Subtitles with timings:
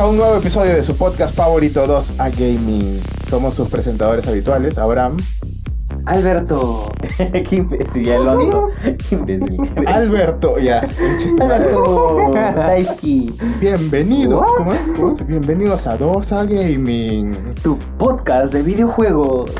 [0.00, 3.02] A un nuevo episodio de su podcast favorito 2A Gaming.
[3.28, 5.18] Somos sus presentadores habituales, Abraham,
[6.06, 6.90] Alberto.
[7.18, 8.68] Qué imbécil, Alonso.
[8.82, 9.60] Qué imbécil.
[9.86, 10.88] Alberto, ya.
[11.38, 12.30] Alberto.
[12.32, 13.36] Taisky.
[13.60, 14.56] Bienvenidos, What?
[14.96, 15.26] ¿cómo es?
[15.26, 17.54] Bienvenidos a 2A Gaming.
[17.62, 19.50] Tu podcast de videojuegos.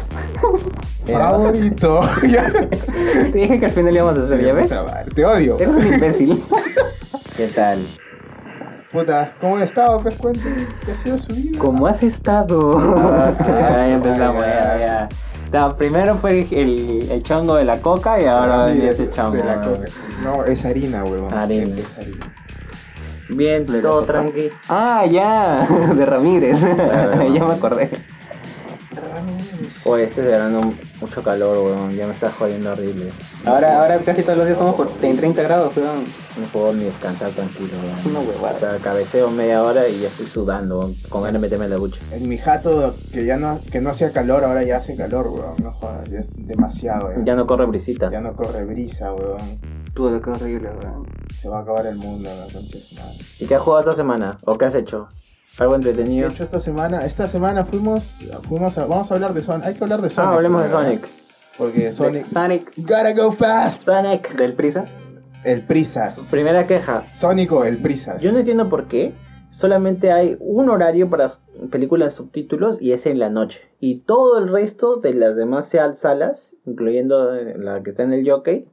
[1.05, 2.01] Favorito.
[2.23, 4.71] Te dije que al final íbamos a hacer, ¿ya ves?
[5.15, 5.59] Te odio.
[5.59, 6.43] Eres un imbécil.
[7.37, 7.81] ¿Qué tal?
[8.93, 10.01] Puta, ¿cómo han estado?
[10.01, 11.59] Pues cuéntame, ¿qué ha sido su vida?
[11.59, 12.77] ¿Cómo has estado?
[12.99, 14.79] Ah, sí, Ah, ya empezamos, ya.
[14.79, 15.09] ya.
[15.53, 19.37] No, primero fue el, el chongo de la coca y ahora Ah, viene este chongo.
[19.37, 19.85] de la coca.
[20.25, 21.33] No, es harina, huevón.
[21.33, 21.77] Harina.
[21.77, 22.35] Es harina.
[23.29, 24.51] Bien, De todo tranqui.
[24.69, 25.67] Ah, ya.
[25.95, 26.59] De Ramírez.
[26.59, 27.23] Claro.
[27.35, 27.91] ya me acordé.
[29.85, 31.97] Oye, este verano mucho calor, weón.
[31.97, 33.11] Ya me está jodiendo horrible.
[33.45, 36.05] Ahora, ahora casi todos los días estamos por en 30 grados, weón.
[36.39, 38.17] No puedo ni descansar tranquilo, weón.
[38.17, 38.57] Una huevada.
[38.57, 41.71] O sea, cabeceo media hora y ya estoy sudando, weón, con ganas de meterme en
[41.71, 42.01] la ducha.
[42.13, 45.55] En mi jato, que ya no, que no hacía calor, ahora ya hace calor, weón.
[45.63, 47.17] No jodas, ya es demasiado, eh.
[47.25, 48.11] Ya no corre brisita.
[48.11, 49.59] Ya no corre brisa, weón.
[49.95, 51.07] Tú, qué horrible, weón.
[51.41, 52.69] Se va a acabar el mundo, madre.
[53.39, 54.37] ¿Y qué has jugado esta semana?
[54.45, 55.09] ¿O qué has hecho?
[55.59, 56.29] ¿Algo De entretenido?
[56.29, 59.67] hecho, esta semana, esta semana fuimos, fuimos a, vamos a hablar de Sonic.
[59.67, 60.31] Hay que hablar de Sonic.
[60.31, 60.71] Ah, hablemos de.
[60.71, 61.09] Sonic.
[61.59, 62.73] Porque Sonic, Sonic.
[62.79, 63.83] gotta go fast.
[63.85, 64.35] Sonic.
[64.37, 64.85] ¿Del Prisa?
[65.45, 66.19] El Prisas.
[66.31, 67.03] Primera queja.
[67.15, 68.23] Sónico, el Prisas.
[68.23, 69.13] Yo no entiendo por qué.
[69.51, 71.29] Solamente hay un horario para
[71.71, 73.61] películas subtítulos y es en la noche.
[73.81, 78.13] Y todo el resto de las demás sal- salas, incluyendo eh, la que está en
[78.13, 78.67] el jockey,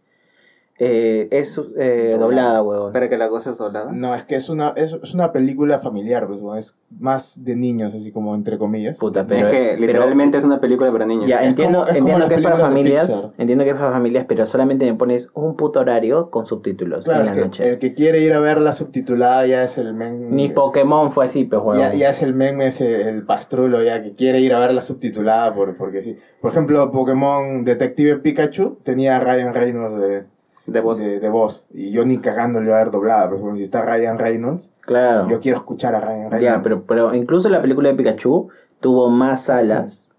[0.79, 2.93] eh, es eh, doblada, huevón.
[2.93, 3.91] Para que la cosa es doblada.
[3.91, 6.57] No, es que es una, es, es una película familiar, pues, weón.
[6.59, 8.99] es más de niños, así como entre comillas.
[8.99, 11.27] Puta, Es pero, que pero- literalmente es una película para niños.
[11.27, 14.25] Ya, Es entiendo, como- es entiendo que es para familias, entiendo que es para familias,
[14.27, 17.69] pero solamente me pones un puto horario con subtítulos Claro, en la es que noche.
[17.69, 20.29] el que quiere ir a ver la subtitulada ya es el men.
[20.35, 21.79] Ni Pokémon fue así, pues, huevón.
[21.79, 24.81] Ya, ya es el meme, ese, el pastrulo ya que quiere ir a ver la
[24.81, 26.17] subtitulada por, porque sí.
[26.39, 30.23] Por ejemplo, Pokémon Detective Pikachu tenía a Ryan Reynolds de,
[30.67, 30.97] De voz.
[30.99, 31.65] de, de voz.
[31.73, 35.27] Y yo ni cagando le iba a ver doblada, pero si está Ryan Reynolds, Claro.
[35.29, 36.43] yo quiero escuchar a Ryan Reynolds.
[36.43, 40.09] Ya, pero, pero incluso la película de Pikachu tuvo más salas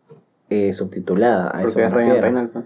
[0.50, 1.54] eh, subtituladas.
[1.54, 2.22] A eso Porque me es Ryan refiero.
[2.26, 2.54] Reynolds.
[2.54, 2.64] ¿no?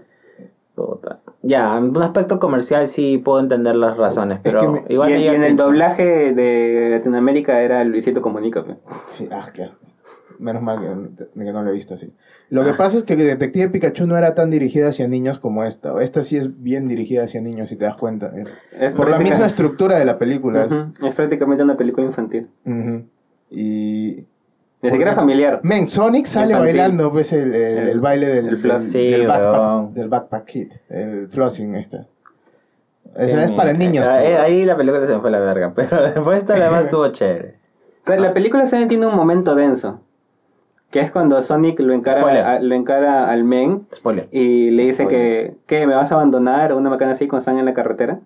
[0.75, 1.19] Puta.
[1.43, 5.13] Ya, en un aspecto comercial sí puedo entender las razones, pero que me- igual y,
[5.15, 8.63] y en el doblaje de Latinoamérica era Luisito Comunica.
[8.63, 8.75] pe.
[9.07, 9.63] Sí, ah, asco.
[10.43, 12.11] Menos mal que, que no lo he visto así.
[12.49, 16.01] Lo que pasa es que Detective Pikachu no era tan dirigida hacia niños como esta.
[16.03, 18.31] Esta sí es bien dirigida hacia niños, si te das cuenta.
[18.35, 20.65] Es- Es Por la misma estructura de la película.
[20.65, 22.49] es- prácticamente una película infantil.
[23.49, 24.25] Y
[24.81, 25.61] Ni siquiera familiar.
[25.63, 26.75] Men, Sonic sale Infantil.
[26.77, 30.45] bailando pues el, el, el El- baile del, el del, Sí, del backpack, del backpack
[30.45, 32.05] kid, el flossing este.
[33.15, 34.07] Sea, es para niños.
[34.07, 34.29] Ah, pues.
[34.31, 37.07] eh, Ahí la película se me fue a la verga, pero después esta además estuvo
[37.09, 37.55] chévere.
[38.05, 40.01] Sea, la película se tiene un momento denso.
[40.93, 44.27] Que es cuando Sonic lo encara, a- lo encara al men Spoiler.
[44.31, 45.53] y le dice Spoiler.
[45.65, 48.19] que, que me vas a abandonar o una macana así cuando están en la carretera.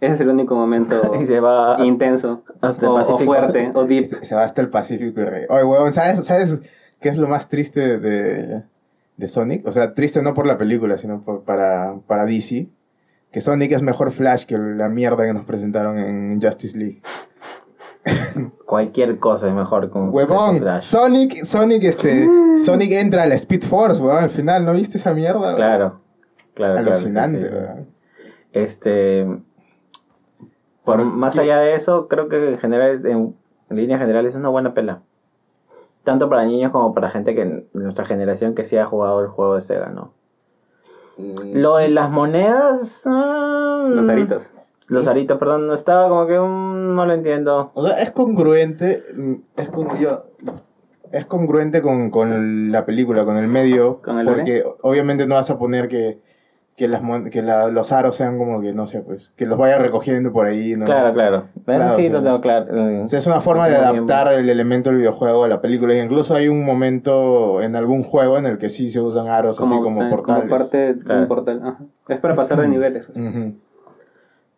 [0.00, 3.24] Ese es el único momento y se va intenso hasta el o, o Pacífico.
[3.24, 4.04] fuerte o deep.
[4.10, 5.44] Se, se va hasta el Pacífico y rey.
[5.48, 6.62] Oye, weón, ¿sabes, ¿sabes
[7.00, 8.62] qué es lo más triste de,
[9.16, 9.66] de Sonic?
[9.66, 12.68] O sea, triste no por la película, sino por- para, para DC.
[13.32, 17.00] Que Sonic es mejor Flash que la mierda que nos presentaron en Justice League.
[18.66, 20.62] cualquier cosa es mejor con Huevón.
[20.82, 22.28] Sonic, Sonic, este,
[22.64, 25.54] Sonic entra a la Speed Force, weón, al final, ¿no viste esa mierda?
[25.56, 26.00] Claro.
[26.54, 27.56] Claro, claro, Alucinante, sí, sí, sí.
[27.56, 27.88] weón.
[28.52, 29.26] Este.
[30.84, 31.40] Por, Por- más ¿qué?
[31.40, 33.34] allá de eso, creo que en general, en,
[33.70, 35.00] en líneas generales es una buena pela.
[36.04, 39.28] Tanto para niños como para gente que de nuestra generación que sí ha jugado el
[39.28, 40.12] juego de Sega, ¿no?
[41.16, 43.04] Lo de las monedas.
[43.06, 44.50] ah, Los aritos.
[44.86, 47.70] Los aritos, perdón, no estaba como que mm, no lo entiendo.
[47.74, 50.24] O sea, es congruente, mm, es, con- yo-
[51.12, 54.36] es congruente con, con la película, con el medio, ¿Con el lore?
[54.38, 56.18] porque obviamente no vas a poner que,
[56.76, 57.00] que, las,
[57.30, 60.44] que la- los aros sean como que, no sé, pues, que los vaya recogiendo por
[60.46, 60.84] ahí, ¿no?
[60.86, 61.36] Claro, claro.
[61.54, 63.02] Eso Claro, sí o sea, lo tengo claro.
[63.04, 64.04] O sea, es una forma de tengo bien.
[64.10, 65.94] adaptar el elemento del videojuego a la película.
[65.94, 69.58] Y incluso hay un momento en algún juego en el que sí se usan aros
[69.60, 70.50] así como eh, portales.
[70.50, 71.20] parte de Claro.
[71.22, 71.60] un portal.
[71.64, 71.78] ajá.
[72.08, 73.06] Es para pasar de niveles.
[73.06, 73.16] pues.
[73.18, 73.54] Ujú.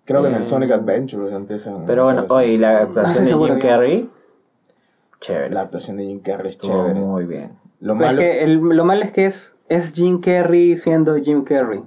[0.06, 0.48] Creo que en el Bien.
[0.50, 1.84] Sonic Adventures empiezan.
[1.86, 2.34] Pero a bueno, eso.
[2.34, 4.10] hoy la actuación de Jim Carrey.
[5.20, 5.50] Chévere.
[5.50, 6.94] La actuación de Jim Carrey es chévere.
[6.94, 7.52] muy bien.
[7.80, 8.20] Lo Pues malo.
[8.22, 11.82] es que el- lo malo es que es, es Jim Carrey siendo Jim Carrey.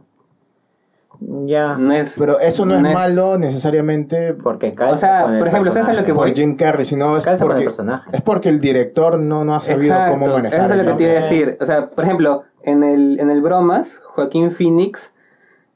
[1.46, 1.76] Ya.
[1.78, 5.48] No es, Pero eso no, es, malo necesariamente Porque calza O sea, con el por
[5.50, 6.30] ejemplo, ¿sabes a lo que personaje.
[6.32, 8.10] por Jim Carrey, sino es Calza porque, personaje.
[8.14, 10.62] es porque el director no, no ha sabido cómo manejar.
[10.62, 11.58] eso es lo que te iba a decir.
[11.60, 15.14] O sea, por ejemplo, en el, en el Bromas, Joaquín Phoenix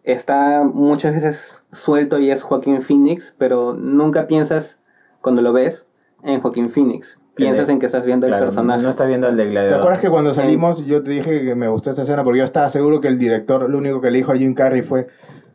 [0.04, 4.80] está muchas veces suelto y es Joaquín Phoenix, pero nunca piensas,
[5.22, 5.88] cuando lo ves,
[6.24, 7.18] en Joaquín Phoenix.
[7.36, 8.84] Piensas en que estás viendo Claro, el personaje.
[8.84, 9.80] No estás viendo el de ¿Te Gladiador.
[9.80, 12.70] acuerdas que cuando salimos yo te dije que me gustó esta escena porque yo estaba
[12.70, 15.08] seguro que el director lo único que le dijo a Jim Carrey fue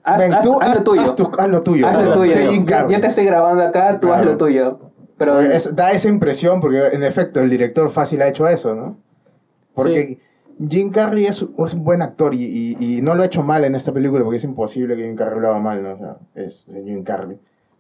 [0.03, 1.03] Haz, "Ven, haz- tú haz lo tuyo.
[1.03, 1.87] Haz, tu- haz lo tuyo.
[1.87, 2.95] Haz Yo- Jim yo, Carrey".
[2.95, 4.81] yo te estoy grabando acá, tú haz lo tuyo.
[5.19, 8.99] Pero es- da esa impresión porque en efecto el director fácil ha hecho eso, ¿no?
[9.75, 10.19] Porque
[10.69, 12.43] Jim Carrey es, es un buen actor y,
[12.79, 15.15] y- y no lo ha hecho mal en esta película porque es imposible que Jim
[15.17, 15.93] Carrey lo haga mal, ¿no?
[15.95, 17.39] O sea, es, es Jim Carrey.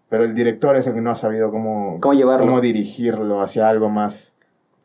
[0.08, 2.46] Pero el director es el que no ha sabido cómo, ¿Cómo llevarlo?
[2.46, 4.34] cómo dirigirlo hacia algo más,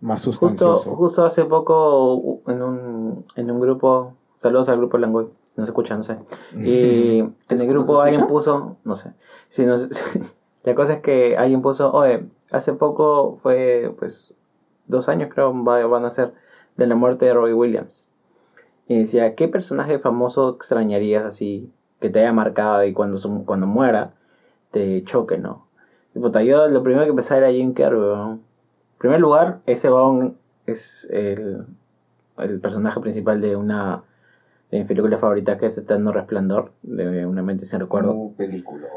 [0.02, 0.96] más Justo, sustancioso.
[0.96, 5.96] justo hace poco en un, en un grupo, saludos al grupo Langoy, no se escucha,
[5.96, 6.18] no sé.
[6.60, 9.12] Y en el ¿Se grupo alguien puso, no sé,
[9.50, 9.76] si no
[10.64, 14.34] la cosa es que alguien puso, oye, hace poco fue, pues,
[14.88, 16.34] dos años creo va- van a ser
[16.78, 18.10] de la muerte de Robbie Williams.
[18.88, 23.66] Y decía, ¿qué personaje famoso extrañarías así, que te haya marcado y cuando, su- cuando
[23.68, 24.12] muera
[24.72, 25.68] te choque, ¿no?
[26.16, 28.32] Y puta, yo lo primero que pensaba era Jim Carrey, weón.
[28.32, 31.66] En primer lugar, ese weón es el,
[32.38, 34.04] el personaje principal de una
[34.72, 38.14] de mi película favorita que es Eterno Resplandor, de Una mente sin recuerdo.
[38.14, 38.36] Uh.
[38.36, 38.88] Película.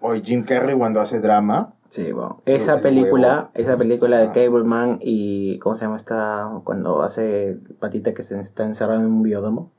[0.00, 2.02] Oye, Jim Carrey cuando hace drama, Sí.
[2.08, 4.30] El- Esa el película, esa película de.
[4.30, 6.50] Cableman y ¿cómo se llama esta?
[6.64, 9.70] Cuando hace patita que se está encerrado en un biodomo.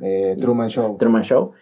[0.00, 0.96] eh, Truman Show.
[0.98, 1.52] Truman Show.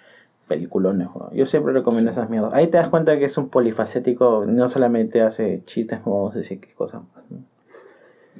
[0.48, 1.08] Peliculones.
[1.32, 2.54] Yo siempre recomiendo esas mierdas.
[2.54, 6.58] Ahí te das cuenta que es un polifacético, no solamente hace chistes, vamos a decir
[6.60, 7.24] qué cosa más.
[7.30, 7.51] ¿no?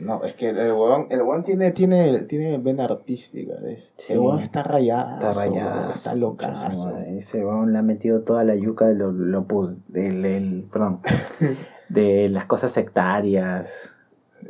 [0.04, 3.94] No, es que el huevón, el huevón tiene, tiene, tiene vena artística, ¿ves?
[3.96, 4.12] Sí.
[4.14, 5.28] El huevón está rayado.
[5.28, 5.93] Está rayada.
[5.93, 6.99] Está locazo.
[7.06, 11.00] Ese weón le ha metido toda la yuca de lo, lo pus- del, el- perdón,
[11.88, 13.91] de las cosas sectarias,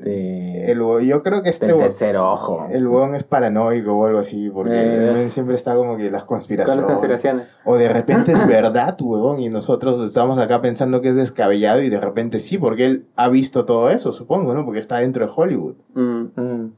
[0.01, 2.67] de, El yo creo que este del tercer ojo.
[2.71, 5.31] el huevón es paranoico o algo así, porque Eh.
[5.31, 6.83] siempre está como que las con conspiraciones.
[6.83, 7.47] las conspiraciones.
[7.65, 11.89] O de repente es verdad, huevón, y nosotros estamos acá pensando que es descabellado y
[11.91, 14.65] de repente sí, porque él ha visto todo eso, supongo, ¿no?
[14.65, 15.75] Porque está dentro de Hollywood.
[15.95, 16.23] Mm.
[16.37, 16.73] Mm.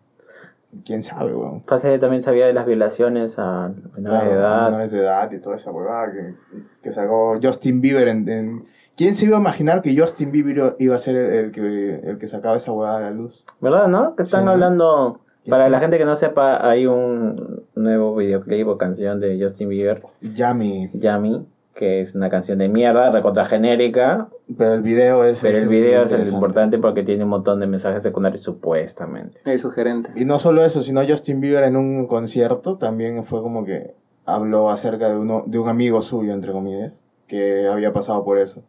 [0.85, 1.61] ¿Quién sabe, huevón?
[1.61, 4.65] Pasa que también sabía de las violaciones a menores de edad.
[4.67, 6.35] menores de edad y toda esa huevada que,
[6.83, 8.65] que sacó Justin Bieber en, en-
[8.97, 12.19] ¿Quién se iba a imaginar que Justin Bieber iba a ser el, el que, el
[12.19, 13.45] que sacaba esa huevada a la luz?
[13.61, 14.15] ¿Verdad, no?
[14.15, 15.21] Que están hablando...
[15.43, 19.69] ¿Quién Para la gente que no sepa, hay un nuevo videoclip o canción de Justin
[19.69, 20.91] Bieber, Yami.
[20.95, 21.45] Yummy,
[21.75, 25.41] que es una canción de mierda, recontra genérica, Pero el video es...
[25.41, 29.41] pero el video es el importante porque tiene un montón de mensajes secundarios supuestamente.
[29.45, 30.13] El sugerente.
[30.15, 33.95] Y no solo eso, sino Justin Bieber en un concierto también fue como que
[34.25, 38.63] habló acerca de, uno, de un amigo suyo, entre comillas, que había pasado por eso.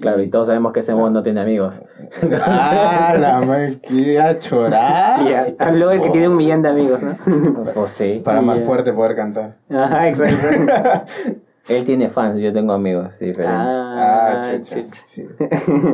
[0.00, 1.80] Claro, y todos sabemos que ese weón no tiene amigos.
[2.42, 3.78] ¡Ah, la madre!
[3.86, 5.20] ¡Qué a chorar!
[5.22, 7.16] Y habló el que tiene un millón de amigos, ¿no?
[7.74, 8.20] Pues sí.
[8.24, 9.56] Para más fuerte poder cantar.
[9.70, 11.06] Ajá, exacto.
[11.68, 13.54] Él tiene fans, yo tengo amigos, sí, diferente.
[13.56, 14.82] Ah, chucha.
[14.82, 15.02] chucha.
[15.04, 15.26] Sí.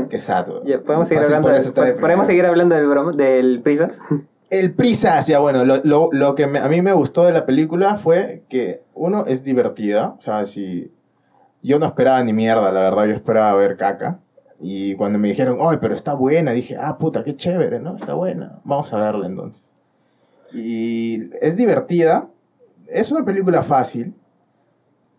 [0.08, 0.62] Qué sato.
[0.86, 2.00] ¿podemos seguir hablando por de, eso está deprimido.
[2.00, 3.98] ¿podemos seguir hablando del, del Prisas?
[4.48, 7.44] El Prisas, ya bueno, lo, lo, lo que me- a mí me gustó de la
[7.44, 10.90] película fue que, uno, es divertida, o sea, si
[11.62, 14.20] yo no esperaba ni mierda, la verdad, yo esperaba ver caca.
[14.60, 17.96] Y cuando me dijeron, ay, pero está buena, dije, ah, puta, qué chévere, ¿no?
[17.96, 19.62] Está buena, vamos a verla entonces.
[20.52, 22.28] Y es divertida,
[22.88, 24.14] es una película fácil,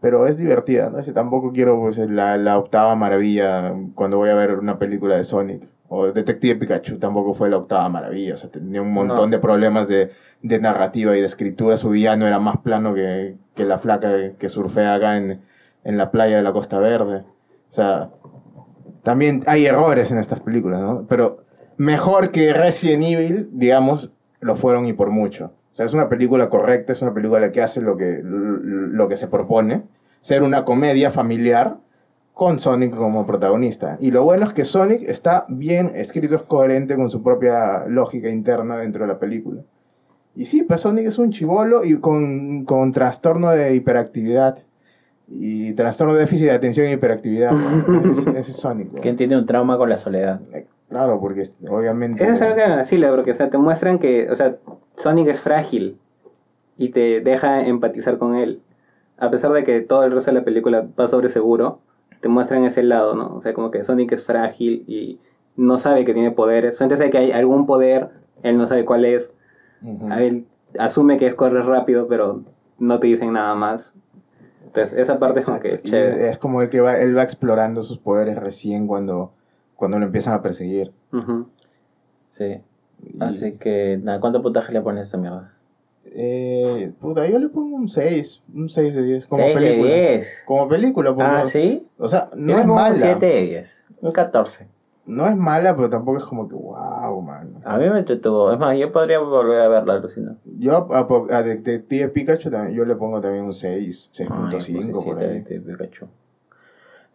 [0.01, 1.01] pero es divertida, ¿no?
[1.03, 5.23] Si tampoco quiero pues, la, la octava maravilla cuando voy a ver una película de
[5.23, 5.63] Sonic.
[5.91, 9.35] O Detective Pikachu tampoco fue la octava maravilla, o sea, tenía un montón No.
[9.35, 10.11] de problemas de,
[10.43, 11.77] de narrativa y de escritura.
[11.77, 15.41] Su villano era más plano que, que la flaca que surfea acá en,
[15.83, 17.23] en la playa de la Costa Verde.
[17.69, 18.09] O sea,
[19.03, 21.05] también hay errores en estas películas, ¿no?
[21.07, 21.43] Pero
[21.77, 25.53] mejor que Resident Evil, digamos, lo fueron y por mucho.
[25.71, 29.17] O sea, es una película correcta, es una película que hace lo que, lo que
[29.17, 29.83] se propone,
[30.21, 31.77] ser una comedia familiar
[32.33, 33.97] con Sonic como protagonista.
[33.99, 38.29] Y lo bueno es que Sonic está bien escrito, es coherente con su propia lógica
[38.29, 39.61] interna dentro de la película.
[40.35, 44.59] Y sí, pues Sonic es un chivolo y con, con trastorno de hiperactividad.
[45.31, 47.53] Y trastorno de déficit de atención y hiperactividad.
[48.11, 48.91] ese, ese es Sonic.
[48.93, 49.01] ¿no?
[49.01, 50.41] ¿Quién tiene un trauma con la soledad?
[50.53, 52.23] Eh, Claro, porque obviamente...
[52.23, 54.57] Eso es algo que me vacila, porque o sea, te muestran que, o sea,
[54.97, 55.99] Sonic es frágil
[56.77, 58.61] y te deja empatizar con él.
[59.19, 61.79] A pesar de que todo el resto de la película va sobre seguro,
[62.21, 63.35] te muestran ese lado, ¿no?
[63.35, 65.19] O sea, como que Sonic es frágil y
[65.55, 66.77] no sabe que tiene poderes.
[66.77, 68.09] Solamente sabe que hay algún poder,
[68.41, 69.31] él no sabe cuál es.
[69.83, 70.11] Ujú.
[70.13, 70.45] Él
[70.79, 72.41] asume que es correr rápido, pero
[72.79, 73.93] no te dicen nada más.
[74.69, 75.89] Entonces, esa parte es como que Exacto.
[75.89, 76.29] Chévere.
[76.29, 79.33] es como el que va, él va explorando sus poderes recién cuando,
[79.75, 80.91] cuando lo empiezan a perseguir.
[81.11, 81.47] Ujú.
[82.29, 82.61] Sí.
[83.03, 85.53] Y, Así que, nada, ¿cuánto puntaje le pones a esa mierda?
[86.11, 89.25] eh, puta, yo le pongo un 6, un 6 de 10.
[89.27, 89.93] Como 6 de película.
[89.93, 90.27] 10.
[90.45, 91.87] Como película, porque, Ah, ¿sí?
[91.97, 92.93] O sea, Yo no le es pongo un mala.
[92.95, 93.85] 7 de 10.
[94.01, 94.67] Un 14.
[95.09, 97.55] No es mala, pero tampoco es como que wow, man.
[97.65, 98.51] A mí me entretuvo.
[98.53, 100.35] Es más, yo podría volver a verla, Lucina.
[100.59, 105.05] Yo a, a, Detective Pikachu también, yo le pongo también un 6, Ay, 6.5 pues
[105.05, 105.41] por ahí.
[105.41, 106.05] de Pikachu.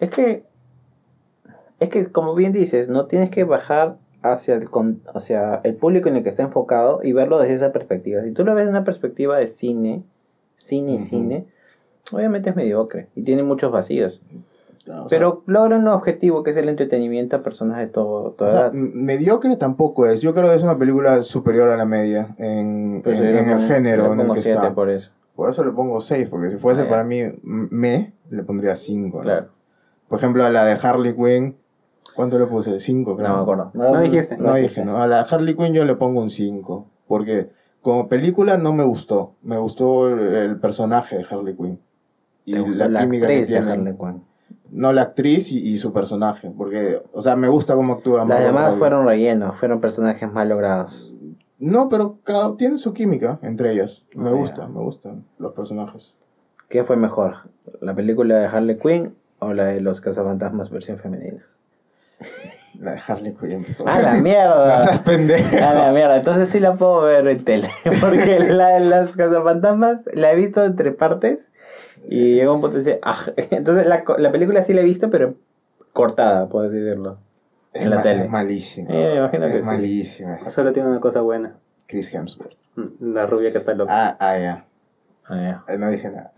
[0.00, 0.42] Es que,
[1.78, 6.08] es que como bien dices, no tienes que bajar hacia el, con- hacia el público
[6.08, 8.22] en el que está enfocado y verlo desde esa perspectiva.
[8.22, 10.02] Si tú lo ves desde una perspectiva de cine,
[10.56, 11.46] cine y cine,
[12.12, 14.20] obviamente es mediocre y tiene muchos vacíos.
[14.86, 18.30] O sea, Pero logra un objetivo que es el entretenimiento a personas de todo, o
[18.32, 18.72] toda sea, edad.
[18.72, 20.20] mediocre tampoco es.
[20.20, 24.12] Yo creo que es una película superior a la media en, Pues en- el género
[24.12, 24.74] en el que siete está.
[24.74, 25.10] por eso.
[25.34, 29.20] Por eso le pongo 6, porque si fuese Ah, para mí me, le pondría 5.
[29.20, 29.48] Claro,
[30.08, 31.56] Por ejemplo, a la de Harley Quinn,
[32.14, 32.78] ¿cuánto le puse?
[32.78, 33.28] 5, creo.
[33.28, 33.70] no me acuerdo.
[33.74, 34.36] No dijiste.
[34.36, 35.02] No dije, ¿no?
[35.02, 36.86] A la de Harley Quinn yo le pongo un 5.
[37.08, 37.50] Porque
[37.80, 39.32] como película no me gustó.
[39.42, 41.80] Me gustó el, el personaje de Harley Quinn.
[42.44, 43.68] Y la, la química que tienen.
[43.70, 44.22] Harley Quinn.
[44.75, 46.52] No la actriz y, y su personaje.
[46.57, 48.25] Porque, o sea, me gusta cómo actúa.
[48.25, 51.12] Las demás fueron rellenos, fueron personajes mal logrados.
[51.59, 54.04] No, pero cada tiene su química entre ellas.
[54.14, 54.37] Me ya.
[54.37, 56.16] gusta, me gustan los personajes.
[56.69, 57.37] ¿Qué fue mejor?
[57.81, 61.45] ¿La película de Harley Quinn o la de los cazafantasmas versión femenina?
[62.81, 63.64] La de Harley Quinn.
[63.87, 64.78] ¡A la No mierda!
[64.85, 65.57] seas pendejo.
[65.57, 66.16] ¡A la mierda!
[66.16, 67.71] Entonces sí la puedo ver en tele.
[68.00, 71.52] Porque la de las cazafantasmas la he visto entre partes
[72.09, 73.00] y llegó un punto de.
[73.50, 75.35] Entonces la, la película sí la he visto, pero
[75.93, 77.19] cortada, por así decirlo.
[77.73, 78.25] en la tele.
[78.25, 78.88] Es malísima.
[78.90, 79.66] Eh, me imagino que es sí.
[79.66, 80.38] malísima.
[80.47, 81.54] Solo tiene una cosa buena.
[81.87, 82.57] Chris Hemsworth.
[83.00, 83.93] La rubia que está loca.
[83.95, 84.64] Ah, ah, ya.
[85.26, 85.64] Ah, ya.
[85.73, 86.33] Eh, No dije nada.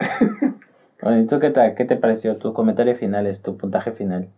[1.03, 1.75] Oye, ¿tú qué, tal?
[1.75, 2.37] qué te pareció?
[2.37, 4.29] Tus comentarios finales, tu puntaje final.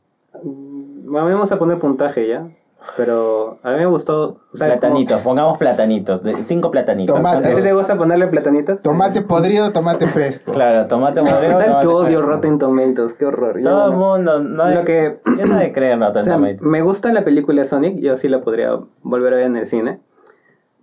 [1.11, 2.49] Vamos a poner puntaje ya.
[2.97, 4.39] Pero a mí me gustó.
[4.53, 7.17] O sea, platanitos, pongamos platanitos, de, cinco platanitos.
[7.17, 7.53] como- Tomate.
[7.53, 8.81] ¿A ti te gusta ponerle platanitos?
[8.83, 10.53] Tomate podrido, tomate fresco.
[10.53, 11.59] Claro, tomate maduro.
[11.59, 12.23] ¿Sabes que odio.
[12.23, 13.15] Rotten Tomatoes?
[13.15, 13.61] Qué horror.
[13.63, 16.35] Todo el no- mundo, no Lo que- yo no de creer en Rotten O sea,
[16.35, 16.63] Tomatoes.
[16.63, 19.67] me gusta la película de Sonic, yo sí la podría volver a ver en el
[19.67, 19.99] cine.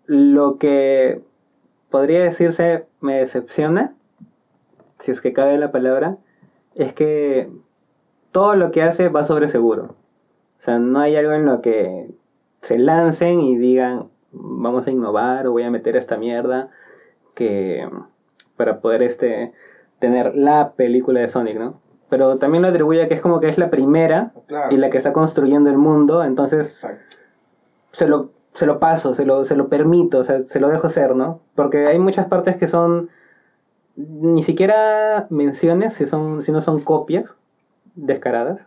[0.06, 1.22] Lo que
[1.90, 3.96] podría decirse me decepciona,
[5.00, 6.18] si es que cabe la palabra,
[6.76, 7.50] es que
[8.32, 9.96] todo lo que hace va sobre seguro.
[10.66, 12.10] O sea, no hay algo en lo que
[12.64, 16.70] se lancen y digan, vamos a innovar o voy a meter esta mierda
[17.36, 17.88] que
[18.58, 19.54] para poder este
[20.00, 21.80] tener la película de Sonic, ¿no?
[22.10, 24.74] Pero también lo atribuye a que es como que es la primera Claro.
[24.74, 27.16] y la que está construyendo el mundo, entonces Exacto.
[27.92, 30.90] se lo, se lo paso, se lo, se lo permito, o sea, se lo dejo
[30.90, 31.42] ser, ¿no?
[31.54, 33.12] Porque hay muchas partes que son
[33.96, 37.36] ni siquiera menciones, si, son, si no son copias
[37.94, 38.66] descaradas.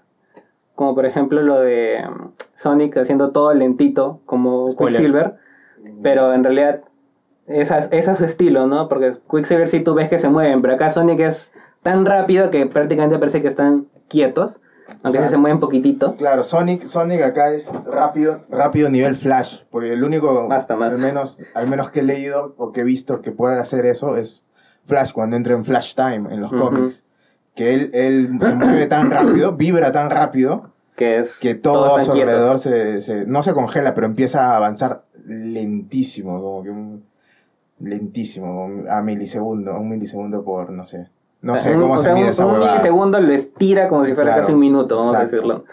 [0.79, 5.01] Como por ejemplo lo de um, Sonic haciendo todo lentito como Spoiler.
[5.01, 5.35] Quicksilver,
[6.05, 6.83] pero en realidad
[7.49, 8.89] esa, esa es su estilo, ¿no?
[8.89, 12.65] Porque Quicksilver sí tú ves que se mueven, pero acá Sonic es tan rápido que
[12.67, 14.61] prácticamente parece que están quietos,
[15.03, 16.15] aunque sea, sí se mueven poquitito.
[16.15, 20.95] Claro, Sonic, Sonic acá es rápido, rápido nivel Flash, porque el único, Basta más.
[20.95, 24.17] al menos, al menos que he leído o que he visto que puede hacer eso
[24.17, 24.45] es
[24.87, 26.61] Flash cuando entra en Flash Time en los Ujú.
[26.61, 27.05] cómics,
[27.59, 32.01] que él, él se mueve tan rápido, vibra tan rápido Que es que todo a
[32.01, 37.05] su alrededor se, se- no se congela, pero empieza a avanzar lentísimo, como que un
[37.81, 41.09] lentísimo, a milisegundo, a un milisegundo por, no sé,
[41.43, 44.05] no sé Un- cómo o se sea, mide un, esa un milisegundo lo estira como
[44.05, 45.65] si fuera Claro, casi un minuto, vamos a decirlo.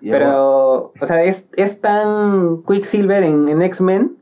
[0.00, 4.16] Pero, o sea, es, es tan Quicksilver en, en X-Men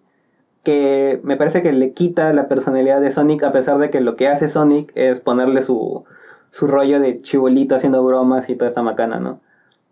[0.63, 4.17] que me parece que le quita la personalidad de Sonic a pesar de que lo
[4.17, 6.05] que hace Sonic es ponerle su,
[6.57, 9.41] su rollo de chibolito haciendo bromas y toda esta macana, ¿no?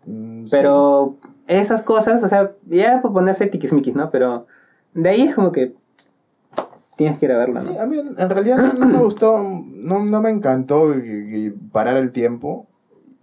[0.07, 0.49] Mm, sí.
[0.51, 1.15] Pero
[1.47, 4.09] esas cosas, o sea, ya por ponerse tiquismiquis, ¿no?
[4.09, 4.47] Pero
[4.95, 5.73] de ahí es como que
[6.95, 7.71] tienes que ir a verla, ¿no?
[7.71, 11.49] Sí, a mí en realidad no, no me gustó, no, no me encantó y- y
[11.51, 12.65] parar el tiempo.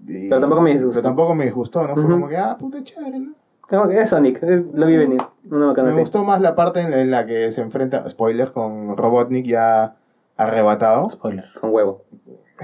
[0.06, 0.94] y- Pero tampoco me disgustó.
[1.00, 1.94] Pero tampoco me disgustó, ¿no?
[1.94, 3.32] Fue como que, ah, puta chévere, ¿no?
[3.68, 6.00] Como que es Sonic, es- lo vi venir, macana Me así.
[6.00, 9.94] gustó más la parte en, en la que se enfrenta, spoiler, con Robotnik ya
[10.36, 11.08] arrebatado.
[11.10, 11.46] Spoiler.
[11.60, 12.02] Con huevo.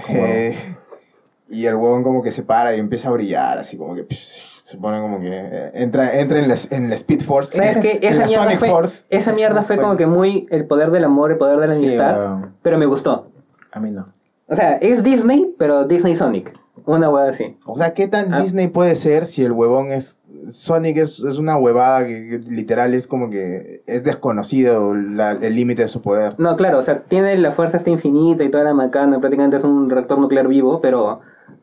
[0.08, 0.56] Eh,
[1.48, 4.62] y el huevón como que se para y empieza a brillar, así como que psh,
[4.64, 7.82] se pone como que eh, entra, entra en, la, en la Speed Force, ¿Sabes en,
[7.82, 7.92] qué?
[8.02, 9.04] en Esa la mierda, Sonic fue, Force.
[9.08, 11.74] esa mierda fue fue- como que muy el poder del amor, el poder de la
[11.74, 13.30] Sí, amistad, pero me gustó.
[13.72, 14.12] a mí no.
[14.46, 16.58] O sea, es Disney, pero Disney Sonic.
[16.86, 17.56] Una hueá así.
[17.66, 18.40] O sea, ¿qué tan Ah.
[18.42, 20.17] Disney puede ser si el huevón es...
[20.50, 25.54] Sonic es, es una huevada que, que literal es como que es desconocido la- el
[25.54, 26.34] límite de su poder.
[26.38, 29.64] No, claro, o sea, tiene la fuerza esta infinita y toda la macana, prácticamente es
[29.64, 31.20] un reactor nuclear vivo, pero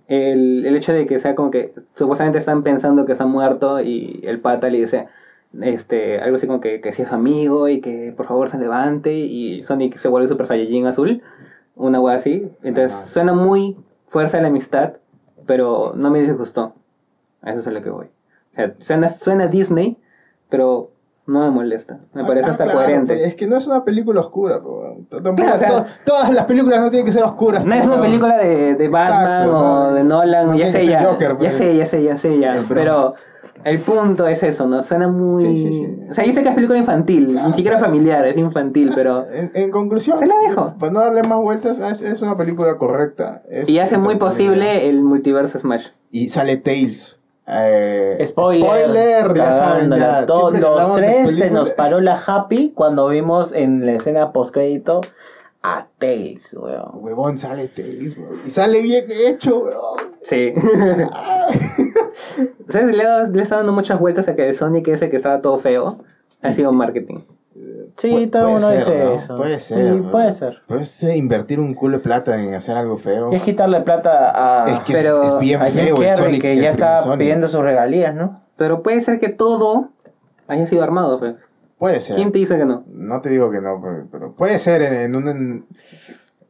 [0.08, 3.82] el, el hecho de que sea como que supuestamente están pensando que se ha muerto
[3.82, 5.08] y el pata le dice
[5.62, 8.58] este, algo así como que, que si es su amigo y que por favor se
[8.58, 11.22] levante y Sonic se vuelve Super Saiyajin azul,
[11.75, 12.48] una hueá así.
[12.63, 13.08] Entonces Ajá.
[13.08, 13.77] suena muy
[14.08, 14.94] fuerza de la amistad,
[15.46, 16.74] pero no me disgustó.
[17.42, 18.08] A eso es a lo que voy.
[18.56, 19.98] O sea, suena, suena Disney,
[20.50, 20.92] pero
[21.28, 22.00] no me molesta.
[22.14, 23.14] Me Ah, parece ah, hasta claro, coherente.
[23.16, 24.60] pues, Es que no es una película oscura,
[25.10, 27.66] Claro, o sea- to- todas las películas no tienen que ser oscuras.
[27.66, 29.94] No es una película de, de Batman Exacto, o no.
[29.94, 31.54] de Nolan, No ya sé ya, Joker, ya pues.
[31.56, 33.16] sé, ya sé, ya sé ya, pero
[33.64, 34.84] el punto es eso, ¿no?
[34.84, 35.42] Suena muy...
[35.42, 35.98] Sí, sí, sí.
[36.12, 39.26] O sea, yo sé que es película infantil, ni siquiera familiar, es infantil, pero...
[39.32, 40.76] En, en conclusión, Se la dejo.
[40.78, 43.42] para no darle más vueltas, es, es una película correcta.
[43.50, 45.88] es Y hace muy posible el multiverso Smash.
[46.12, 47.15] Y sale Tails.
[47.48, 48.68] Eh, Spoiler.
[48.68, 49.90] Spoiler, ya saben.
[49.90, 50.20] cagándola.
[50.22, 50.25] Ya.
[50.25, 55.02] Todos los tres se nos paró la happy cuando vimos en la escena postcrédito
[55.62, 56.92] a Tails, weón.
[56.96, 58.40] Huevón, sale Tails, weón.
[58.46, 60.16] Y sale bien hecho, weón.
[60.24, 60.54] Sí.
[62.70, 65.58] sea, le, le está dando muchas vueltas a que el Sonic ese que estaba todo
[65.58, 66.00] feo
[66.42, 67.20] ha sido marketing.
[67.98, 69.12] Sí, Pu- todo uno ser, dice ¿no?
[69.13, 69.36] eso.
[69.38, 69.94] Puede ser.
[69.94, 70.62] Sí, puede ser.
[70.68, 73.32] Puedes invertir un culo de plata en hacer algo feo.
[73.32, 76.42] Es quitarle plata a, Es que pero es, es bien a feo el Sonic.
[76.42, 77.20] que el ya está Sonic.
[77.20, 78.42] pidiendo sus regalías, ¿no?
[78.58, 79.89] Pero puede ser que todo
[80.48, 81.36] haya sido armado, pues.
[81.77, 82.15] Puede ser.
[82.15, 82.84] ¿Quién te dice que no?
[82.88, 85.27] No te digo que no, pero, puede ser en, en un...
[85.27, 85.65] en-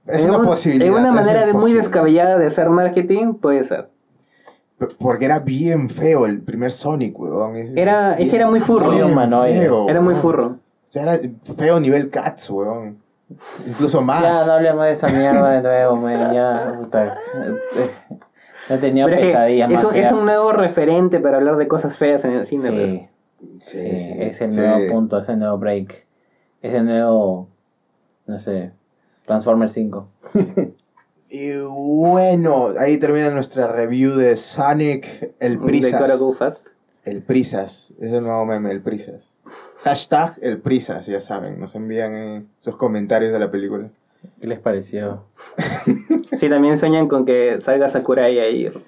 [0.08, 0.88] Es en una un- posibilidad.
[0.88, 3.90] En una manera de muy descabellada de hacer marketing, puede ser.
[5.00, 7.56] Porque era bien feo el primer Sonic, weón.
[7.78, 8.92] Era- es que era muy furro.
[9.88, 10.58] Era muy furro.
[10.86, 11.20] O sea, era
[11.58, 13.00] feo nivel Cats, weón.
[13.68, 14.22] Incluso más.
[14.22, 16.34] Ya no hablemos de esa mierda de nuevo, man.
[16.34, 17.18] Ya, puta.
[18.70, 21.98] No tenía Pero pesadillas es, más un, es un nuevo referente para hablar de cosas
[21.98, 22.70] feas en el cine.
[22.70, 23.10] Sí,
[23.60, 24.60] sí, Sí, sí, es el sí.
[24.60, 26.06] nuevo punto, es el nuevo break.
[26.62, 27.48] Es el nuevo,
[28.26, 28.72] no sé,
[29.26, 30.08] Transformers 5.
[31.30, 36.20] Y bueno, ahí termina nuestra review de Sonic, el Prisas.
[36.38, 36.68] Fast.
[37.04, 39.35] El Prisas, es el nuevo meme, el Prisas.
[39.84, 43.90] Hashtag el Prisas, ya saben, nos envían eh, sus comentarios de la película.
[44.42, 45.24] ¿Qué les pareció?
[46.38, 48.84] Sí, también sueñan con que salga Sakurai a ir.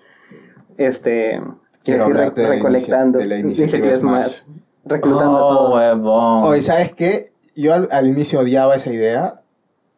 [0.75, 1.41] Este.
[1.83, 3.19] Quiero decir, de la recolectando.
[3.19, 4.41] de la iniciativa Smash.
[4.83, 5.75] Reclutando a oh, todos.
[5.75, 6.43] huevón.
[6.43, 7.31] Oye, ¿sabes qué?
[7.55, 9.41] Yo al, al inicio odiaba esa idea,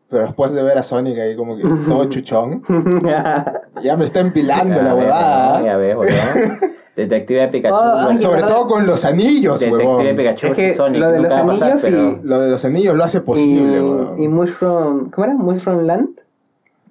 [0.09, 2.61] pero después de ver a Sonic ahí como que todo chuchón,
[3.83, 5.63] ya me está empilando la ves, huevada.
[5.63, 6.59] Ya ves, huevón.
[6.95, 7.75] Detective Pikachu.
[7.75, 10.15] Oh, ay, Sobre todo con los anillos, Detective huevón.
[10.17, 10.99] Pikachu Es que Sonic.
[10.99, 13.81] lo de los pasar, anillos y- pero- Lo de los anillos lo hace posible,
[14.17, 15.09] y, y Mushroom.
[15.09, 15.35] ¿Cómo era?
[15.35, 16.09] Mushroom Land.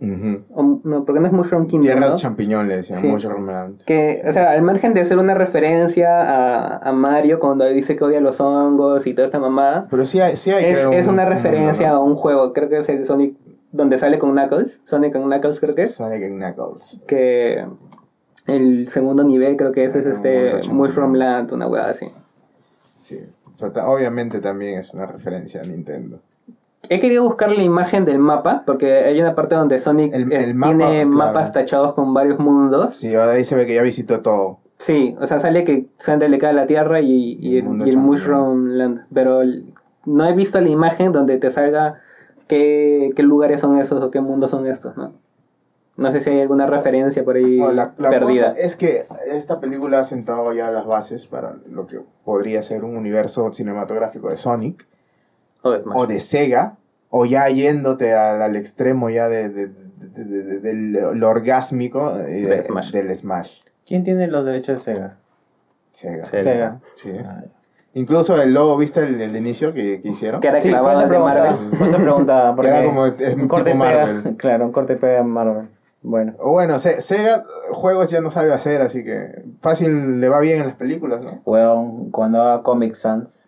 [0.01, 0.45] Ujú.
[0.55, 1.83] O- no, porque no es Mushroom Kingdom.
[1.87, 2.11] Tierra ¿no?
[2.13, 3.07] de champiñón le decían, Sí.
[3.09, 3.83] Mushroom Land.
[3.85, 8.05] Que, o sea, al margen de ser una referencia a, a Mario cuando dice que
[8.05, 11.15] odia los hongos y toda esta mamada, Pero sí hay, sí hay es, es un-
[11.15, 13.37] una un referencia a un juego, creo que es el Sonic,
[13.73, 17.01] donde sale con Knuckles, Sonic and Knuckles creo que es, Sonic and Knuckles.
[17.07, 17.65] que
[18.47, 22.07] el segundo nivel creo que ese es este Mushroom Land, una hueá así.
[23.01, 23.19] Sí.
[23.85, 26.21] Obviamente también es una referencia a Nintendo.
[26.89, 30.45] He querido buscar la imagen del mapa, porque hay una parte donde Sonic El- eh,
[30.45, 31.09] el mapa, tiene claro.
[31.09, 32.97] mapas tachados con varios mundos.
[32.97, 34.59] Sí, ahora ahí se ve que ya visitó todo.
[34.79, 37.65] Sí, o sea, sale que Santa le cae a la Tierra y, y El.
[37.99, 39.07] Mushroom Land.
[39.13, 39.41] Pero
[40.05, 42.01] no he visto la imagen donde te salga
[42.47, 45.13] qué, qué lugares son esos o qué mundos son estos, ¿no?
[45.97, 48.51] No sé si hay alguna referencia por ahí No, la, la perdida.
[48.51, 52.85] cosa es que esta película ha sentado ya las bases para lo que podría ser
[52.85, 54.87] un universo cinematográfico de Sonic
[55.63, 55.97] O de Smash.
[55.97, 56.77] o de Sega,
[57.11, 62.17] o ya yéndote al, al extremo ya de, de- de- de- de- del lo orgásmico
[62.19, 62.91] eh, Del Smash.
[62.93, 63.61] del Smash.
[63.87, 65.17] ¿Quién tiene los derechos de Sega?
[65.93, 66.25] Sega.
[66.27, 66.43] Sega.
[66.43, 66.81] Sega.
[67.03, 67.13] Sí.
[67.25, 67.43] Ah.
[67.95, 70.41] Incluso el logo, ¿viste el, el inicio que, que hicieron?
[70.41, 71.55] Que era Sí, clavado de Marvel.
[72.57, 74.37] porque Era como es un un corte tipo pega, Marvel.
[74.37, 75.69] claro, un corte pega Marvel.
[76.03, 80.39] Bueno, O Bueno, Se- Sega juegos ya no sabe hacer, así que fácil le va
[80.39, 81.41] bien en las películas, ¿no?
[81.45, 83.48] weón, cuando haga Comic Sans,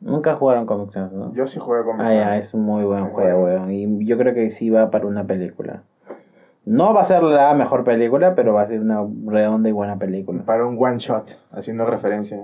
[0.00, 1.32] nunca jugaron Comic Sans, ¿no?
[1.34, 3.64] Yo sí juego con Ah, ya, es un muy buen Muy juego, bueno.
[3.66, 3.70] weón.
[3.72, 5.82] Y yo creo que sí va para una película.
[6.66, 9.98] No va a ser la mejor película, pero va a ser una redonda y buena
[9.98, 10.42] película.
[10.44, 12.38] para un one shot, haciendo referencia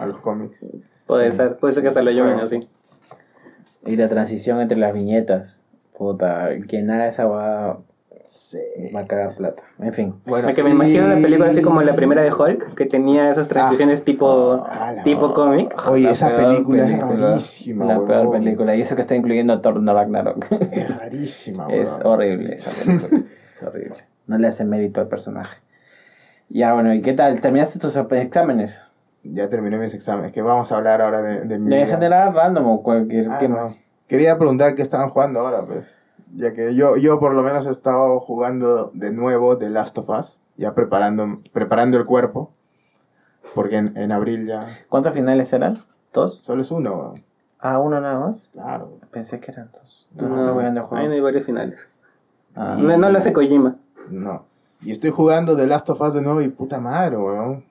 [0.00, 0.66] a, los cómics.
[1.06, 1.36] Puede Sí.
[1.36, 2.68] ser, puede ser que se lo lleven así.
[3.84, 5.60] Y la transición entre las viñetas.
[5.96, 7.78] Puta, quien haga esa va,
[8.32, 8.58] Sí.
[8.94, 9.62] va a cagar plata.
[9.78, 10.14] En fin.
[10.26, 12.86] Bueno, Es que me y- imagino la película así como la primera de Hulk, que
[12.86, 15.74] tenía esas transiciones tipo, Ah, tipo cómic.
[15.88, 17.14] Oye, La esa película, película.
[17.14, 17.84] es rarísima.
[17.84, 18.74] La peor película.
[18.74, 20.46] Y eso que está incluyendo a Thor Ragnarok.
[20.72, 22.06] Es rarísima, es huevón.
[22.06, 23.22] horrible esa película.
[23.54, 23.96] es horrible.
[24.26, 25.58] No le hace mérito al personaje.
[26.48, 27.40] Ya, bueno, ¿y qué tal?
[27.40, 28.82] ¿Terminaste tus exámenes?
[29.22, 30.32] Ya terminé mis exámenes.
[30.32, 31.68] Que vamos a hablar ahora de, de mi.
[31.68, 31.86] De vida.
[31.86, 33.28] general random o cualquier...
[33.30, 33.56] Ah, ¿qué no.
[33.56, 33.78] más?
[34.08, 35.86] Quería preguntar qué estaban jugando ahora, pues.
[36.36, 40.08] Ya que yo, yo por lo menos he estado jugando de nuevo The Last of
[40.08, 40.40] Us.
[40.56, 42.52] Ya preparando, preparando el cuerpo.
[43.54, 44.66] Porque en, en abril ya.
[44.88, 45.82] ¿Cuántos finales eran?
[46.12, 46.38] ¿Dos?
[46.38, 47.24] Solo es uno, weón.
[47.58, 48.48] Ah, uno nada más.
[48.52, 48.98] Claro.
[49.10, 50.08] Pensé que eran dos.
[50.14, 51.88] No, No, ahí no hay varios finales.
[52.54, 52.76] Ah.
[52.78, 53.76] No, no lo hace Kojima.
[54.10, 54.44] No.
[54.80, 57.64] Y estoy jugando The Last of Us de nuevo y puta madre, weón.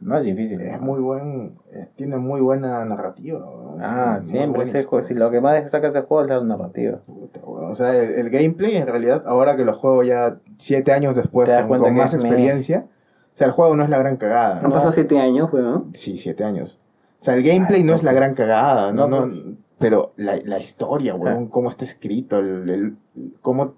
[0.00, 0.60] No es difícil.
[0.60, 3.40] Es muy buen, eh, tiene muy buena narrativa.
[3.80, 4.62] Ah, Tiene siempre.
[4.62, 6.98] Ese juego, si lo que más saca ese juego es la narrativa.
[7.06, 7.70] Puta, weón.
[7.70, 11.48] O sea, el, el gameplay en realidad, ahora que lo juego ya siete años después
[11.66, 12.86] con, más experiencia,
[13.34, 14.58] o sea, el juego no es la gran cagada.
[14.58, 14.70] Han ¿no?
[14.70, 15.90] pasado siete años, weón.
[15.94, 16.78] Sí, siete años.
[17.20, 19.08] O sea, el gameplay no es la gran cagada, ¿no?
[19.08, 22.96] No, no pero la, la historia, weón, cómo está escrito, el, el-
[23.42, 23.74] cómo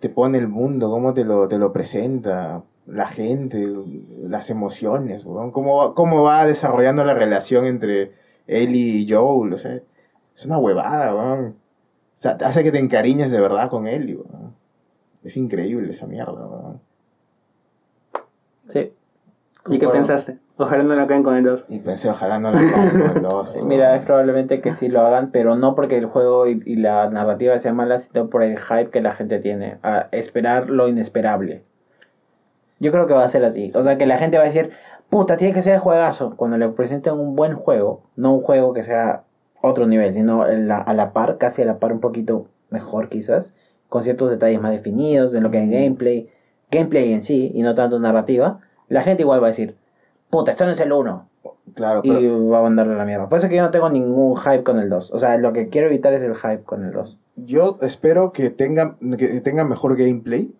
[0.00, 3.66] te pone el mundo, cómo te lo, te lo presenta, la gente,
[4.22, 8.12] las emociones, weón, cómo, va- cómo va desarrollando la relación entre
[8.46, 9.80] Ellie y Joel, o sea,
[10.36, 11.46] es una huevada, weón.
[11.50, 14.54] O sea, te hace que te encariñes de verdad con Ellie, weón.
[15.22, 16.80] Es increíble esa mierda, weón.
[18.68, 18.92] Sí.
[19.68, 20.38] ¿Y qué pensaste?
[20.56, 21.66] Ojalá no lo caen con el 2.
[21.68, 23.68] Y pensé, ojalá no la hagan con el dos, Eh, weón.
[23.68, 27.08] Mira, es probablemente que sí lo hagan, pero no porque el juego y, y la
[27.10, 29.78] narrativa sea mala, sino por el hype que la gente tiene.
[29.82, 31.62] A esperar lo inesperable.
[32.80, 33.70] Yo creo que va a ser así.
[33.74, 34.70] O sea, que la gente va a decir,
[35.08, 36.34] puta, tiene que ser juegazo.
[36.36, 39.22] Cuando le presenten un buen juego, no un juego que sea
[39.62, 43.08] otro nivel, sino en la- a la par, casi a la par, un poquito mejor
[43.08, 43.54] quizás,
[43.88, 46.28] con ciertos detalles más definidos de lo que es gameplay,
[46.70, 49.76] gameplay en sí, y no tanto narrativa, la gente igual va a decir,
[50.30, 51.28] puta, esto no es el 1.
[51.74, 52.18] Claro, pero...
[52.20, 53.28] Y va a mandarle a la mierda.
[53.28, 55.10] Por eso que yo no tengo ningún hype con el 2.
[55.12, 57.18] O sea, lo que quiero evitar es el hype con el 2.
[57.36, 60.52] Yo espero que tenga, que tenga mejor gameplay,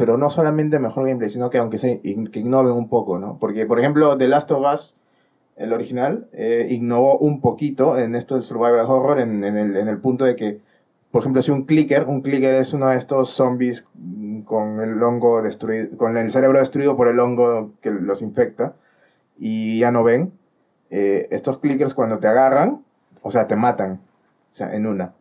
[0.00, 3.36] pero no solamente mejor gameplay, sino que aunque sea, que innoven un poco, ¿no?
[3.38, 4.96] Porque, por ejemplo, The Last of Us,
[5.56, 9.88] el original, eh, innovó un poquito en esto del survival horror, en, en el, en
[9.88, 10.58] el punto de que,
[11.10, 15.02] por ejemplo, si un clicker, un clicker es uno de estos zombies mm, con el
[15.02, 18.72] hongo destruido, con el cerebro destruido por el hongo que los infecta,
[19.38, 20.32] y ya no ven,
[20.88, 22.82] eh, estos clickers cuando te agarran,
[23.20, 24.00] o sea, te matan,
[24.50, 25.12] o sea, en una.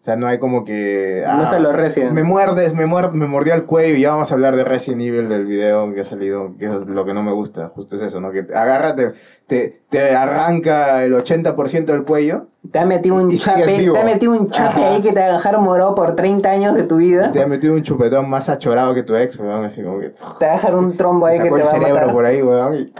[0.00, 1.24] O sea, no hay como que...
[1.26, 2.12] no ah, se lo Resident.
[2.12, 5.02] me muerdes, me, muer- me mordió el cuello y ya vamos a hablar de Resident
[5.02, 8.02] Evil del video que ha salido, que es lo que no me gusta, justo es
[8.02, 8.30] eso, ¿no?
[8.30, 13.64] Que te agarra, te, te, arranca el 80% del cuello, Te ha metido un chape,
[13.92, 14.94] te ha metido un chape Ajá.
[14.94, 17.32] ahí que te va a dejar morado por 30 años de tu vida.
[17.32, 20.10] te ha metido un chupetón más achorado que tu ex, weón, así como que...
[20.38, 22.12] Te va a dejar un trombo Te ahí que te el va a cerebro matar.
[22.12, 22.92] por ahí, weón, y,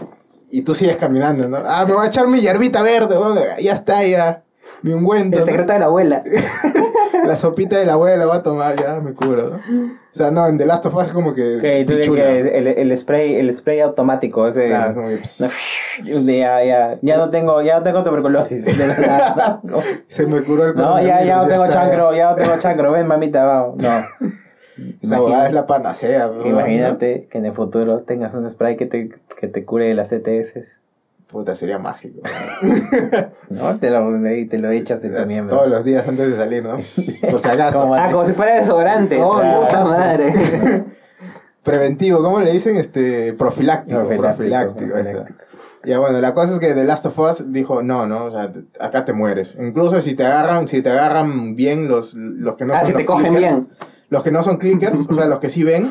[0.51, 1.59] y tú sigues caminando, ¿no?
[1.65, 4.43] Ah, me voy a echar mi hierbita verde, weón, ya está, ya,
[4.81, 5.45] mi ungüento, El ¿no?
[5.45, 6.23] secreto de la abuela.
[7.25, 9.85] La sopita de la abuela va a tomar, ya me curo, ¿no?
[9.85, 11.85] O sea, no, en The Last of Us es como que...
[11.85, 14.67] Tú el, el spray, el spray automático, ese.
[14.69, 15.19] Claro, como que,
[16.03, 18.65] No, ya, ya, ya no tengo, ya no tengo tuberculosis.
[18.65, 18.73] de.
[19.63, 22.57] No, Se me curó el No, ya, ya no tengo está, chancro, ya no tengo
[22.57, 22.91] chancro.
[22.93, 23.77] Ven, mamita, vamos.
[23.77, 25.13] No.
[25.15, 26.47] Abogada es la panacea, bro.
[26.47, 30.79] Imagínate que en el futuro tengas un spray que te, que te cure las ETS.
[31.29, 32.21] Puta, sería mágico.
[33.49, 33.77] ¿No?
[33.77, 34.09] Te lo,
[34.49, 35.55] te lo echas en tu miembro.
[35.55, 36.71] Todos los días antes de salir, ¿no?
[37.31, 37.81] Por si acaso.
[37.81, 39.19] Como- Ah, como si fuera desodorante.
[39.21, 39.85] Oh, Puta puta.
[39.85, 40.33] madre.
[41.63, 42.77] Preventivo, ¿cómo le dicen?
[42.77, 43.99] Este, profiláctico.
[43.99, 44.91] Profiláctico, Profiláctico.
[44.93, 45.39] profiláctico.
[45.83, 48.51] Ya bueno, la cosa es que The Last of Us dijo, no, no, o sea,
[48.51, 49.55] te- acá te mueres.
[49.59, 52.93] Incluso si te agarran, si te agarran bien los, los que no ah, son si
[52.93, 53.67] te los cogen clickers, bien.
[54.09, 55.87] Los que no son clickers, o sea, los que sí ven,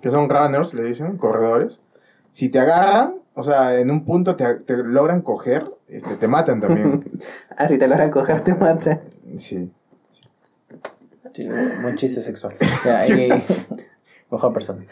[0.00, 1.82] que son runners, le dicen, corredores.
[2.32, 6.60] Si te agarran, o sea, en un punto te, te logran coger, este, te matan
[6.60, 7.04] también.
[7.56, 9.00] Ah, si te logran coger, te matan.
[9.36, 9.70] Sí.
[11.34, 11.48] Sí,
[11.82, 12.54] buen chiste sexual.
[12.84, 13.30] Ya, y-
[14.30, 14.84] Mejor persona.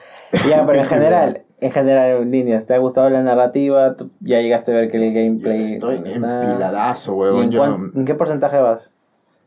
[0.49, 3.95] Ya, pero en general, en general, en líneas, ¿te ha gustado la narrativa?
[3.97, 7.43] ¿Tú ya llegaste a ver que el gameplay Estoy está- empiladazo, ¿Y huevón.
[7.45, 8.93] en, Yo cuán- ¿En qué porcentaje vas?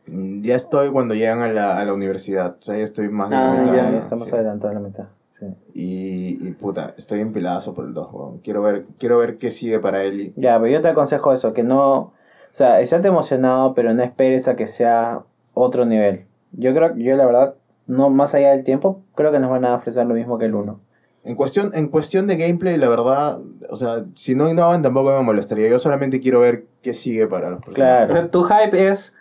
[0.08, 2.56] ya estoy cuando llegan a la, a la universidad.
[2.60, 3.98] O sea, ya estoy más de la Ah, mitad, ya, Ya, ¿no?
[4.00, 4.36] estamos Sí.
[4.36, 5.06] adelantados a la mitad.
[5.40, 5.46] Sí.
[5.74, 8.40] Y, y, puta, estoy empiladazo por el 2, huevón.
[8.40, 10.34] Quiero ver, quiero ver qué sigue para Eli.
[10.36, 11.98] Ya, pero yo te aconsejo eso, que no...
[11.98, 12.14] O
[12.52, 15.24] sea, estate emocionado, pero no esperes a que sea
[15.54, 16.26] otro nivel.
[16.52, 19.76] Yo creo, yo la verdad, no más allá del tiempo, creo que nos van a
[19.76, 20.80] ofrecer lo mismo que el 1.
[21.26, 25.22] En cuestión, en cuestión de gameplay, la verdad, o sea, si no innovan tampoco me
[25.22, 25.70] molestaría.
[25.70, 28.08] Yo solamente quiero ver qué sigue para los personajes.
[28.08, 28.30] Claro.
[28.30, 29.14] Tu hype es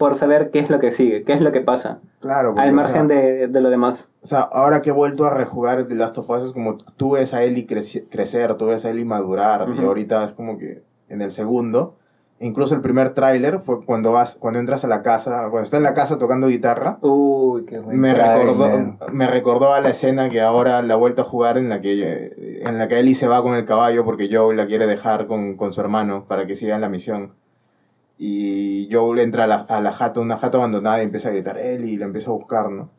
[0.00, 1.98] por saber qué es lo que sigue, qué es lo que pasa.
[2.20, 4.08] Claro, Al o margen sea, de, de lo demás.
[4.22, 7.10] O sea, ahora que he vuelto a rejugar The Last of Us, es como tú
[7.12, 9.86] ves a Ellie creci- crecer, tú ves a Ellie madurar, y Ujú.
[9.88, 11.96] ahorita es como que en el segundo,
[12.38, 15.82] incluso el primer tráiler fue cuando vas, cuando entras a la casa, cuando está en
[15.82, 18.00] la casa tocando guitarra, Uy, qué bueno.
[18.00, 21.68] me recordó, me recordó a la escena que ahora la he vuelto a jugar en
[21.68, 24.86] la que en la que Ellie se va con el caballo porque Joel la quiere
[24.86, 27.32] dejar con, con su hermano para que sigan la misión.
[28.22, 31.56] Y Joel entra a la, a la jato, una jato abandonada y empieza a gritar
[31.56, 32.90] Ellie y la empieza a buscar, ¿no?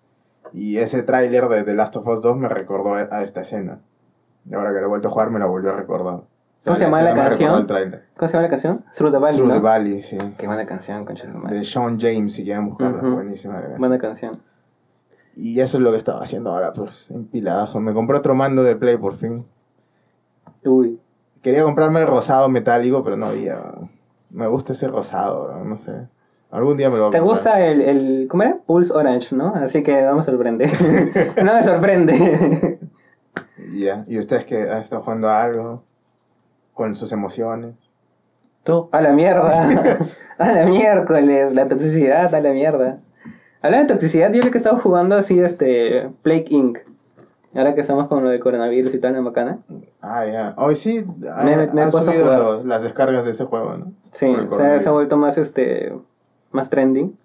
[0.51, 3.81] Y ese tráiler de The Last of Us 2 me recordó a, esta escena.
[4.49, 6.23] Y ahora que la he vuelto a jugar me la volvió a recordar.
[6.63, 7.67] ¿Cómo se llama la canción?
[7.67, 8.83] ¿Cómo se llama la canción?
[8.95, 10.17] Through the Valley, Through the Valley, sí.
[10.39, 11.55] Qué buena canción, concha de.
[11.55, 13.01] De Sean James, si quieren buscarla.
[13.01, 13.61] Buenísima.
[13.77, 14.41] Buena canción.
[15.35, 17.79] Y eso es lo que estaba haciendo ahora, pues, empiladazo.
[17.79, 19.45] Me compré otro mando de Play por fin.
[20.65, 20.99] Uy.
[21.43, 23.61] quería comprarme el rosado metálico, pero no había.
[24.31, 25.91] Me gusta ese rosado, no sé.
[26.51, 27.37] Algún día me lo voy a ¿Te comprar.
[27.37, 28.27] gusta el, el.
[28.29, 28.57] ¿Cómo era?
[28.65, 29.53] Pulse Orange, ¿no?
[29.55, 30.67] Así que no me sorprende.
[31.37, 32.79] no me sorprende.
[33.73, 34.03] Ya.
[34.07, 35.83] ¿Y ustedes que han estado jugando a algo?
[36.73, 37.75] Con sus emociones.
[38.63, 38.89] Tú.
[38.91, 39.97] A la mierda.
[40.37, 41.53] A la miércoles.
[41.53, 42.99] La toxicidad, a la mierda.
[43.61, 46.09] Hablando de toxicidad, yo lo que he estado jugando así, este.
[46.23, 46.79] Plague Inc.
[47.53, 49.59] Ahora que estamos con lo de coronavirus y tal, en bacana.
[50.01, 50.53] Ah, ya.
[50.57, 53.91] Hoy sí ha- Me- me han subido los- las descargas de ese juego, ¿no?
[54.11, 55.93] Sí, o sea, se ha vuelto más este
[56.51, 57.17] más trending.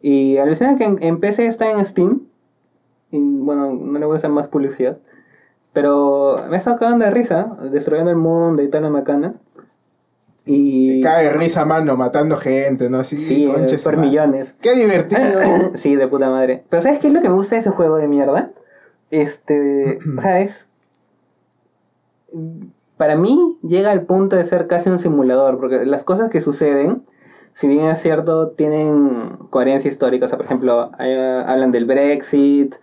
[0.00, 2.22] Y alucina que en, en PC está en Steam.
[3.12, 4.96] Y bueno, no le voy a hacer más publicidad.
[5.72, 9.34] Pero me está cagando de risa, destruyendo el mundo y tal la macana.
[10.44, 11.00] Y.
[11.00, 13.04] Te cae risa, mano, matando gente, ¿no?
[13.04, 13.48] Sí,
[13.84, 14.08] por madre.
[14.08, 14.54] millones.
[14.60, 15.40] Qué divertido.
[15.76, 16.64] sí, de puta madre.
[16.68, 18.50] Pero ¿sabes qué es lo que me gusta de ese juego de mierda?
[19.12, 20.66] Este, ¿sabes?
[22.96, 27.02] Para mí llega al punto de ser casi un simulador, porque las cosas que suceden,
[27.52, 30.24] si bien es cierto, tienen coherencia histórica.
[30.24, 32.74] O sea, por ejemplo, hay, eh, hablan del Brexit,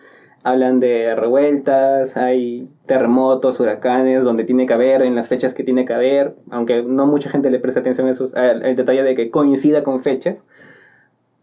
[0.43, 5.85] hablan de revueltas, hay terremotos, huracanes, donde tiene que haber, en las fechas que tiene
[5.85, 9.15] que haber, aunque no mucha gente le presta atención a esos, al, al detalle de
[9.15, 10.35] que coincida con fechas.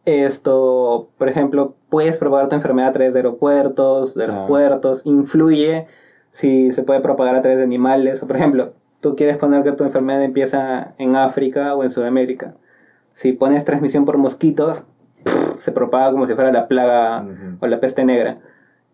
[0.07, 4.47] Esto, por ejemplo, puedes propagar tu enfermedad a través de aeropuertos, de los Ah.
[4.47, 5.87] puertos, influye
[6.33, 8.21] si se puede propagar a través de animales.
[8.21, 12.55] Por ejemplo, tú quieres poner que tu enfermedad empieza en África o en Sudamérica.
[13.14, 14.85] Si pones transmisión por mosquitos,
[15.59, 17.27] se propaga como si fuera la plaga
[17.61, 18.38] o la peste negra.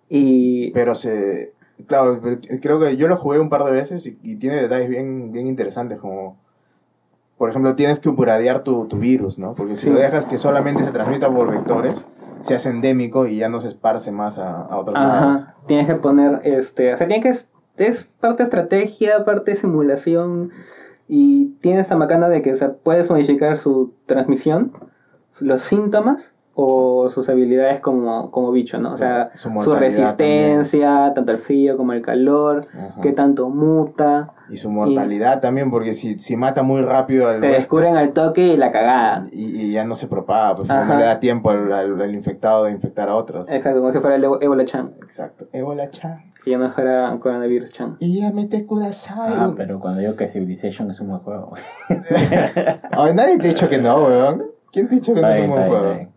[0.08, 1.52] Y Pero se.
[1.86, 2.20] Claro,
[2.62, 5.46] creo que yo lo jugué un par de veces y, y tiene detalles bien, bien
[5.46, 6.40] interesantes, como.
[7.42, 9.56] Por ejemplo, tienes que upgradear tu, tu virus, ¿no?
[9.56, 9.90] Porque si Sí.
[9.90, 12.06] lo dejas que solamente se transmita por vectores,
[12.42, 15.12] se hace endémico y ya no se esparce más a, a otros lados.
[15.16, 17.30] Ajá, tienes que poner, este, o sea, tiene que,
[17.78, 20.50] es parte estrategia, parte simulación,
[21.08, 24.70] y tiene esta macana de que, o sea, puedes modificar su transmisión,
[25.40, 28.92] los síntomas, o sus habilidades como, como bicho, ¿no?
[28.92, 33.00] O sea, Su su, resistencia, tanto al frío como al calor, Ajá.
[33.00, 37.46] qué tanto muta, Y su mortalidad también, porque si, si mata muy rápido al te
[37.46, 39.24] huésped descubren al toque y la cagada.
[39.32, 42.64] y, y ya no se propaga, pues no le da tiempo al, al- al infectado
[42.64, 43.48] de infectar a otros.
[43.50, 45.46] Exacto, como si fuera el Ebola Chan, Exacto.
[45.52, 46.32] Ébola chan.
[46.44, 47.96] que ya no fuera coronavirus Chan.
[48.00, 49.32] Y ya mete kudasai.
[49.36, 51.52] Ah, pero cuando digo que Civilization es un buen juego.
[52.90, 54.42] Ay, nadie te ha dicho que no, weón.
[54.72, 56.11] ¿Quién te ha dicho que no es un buen juego?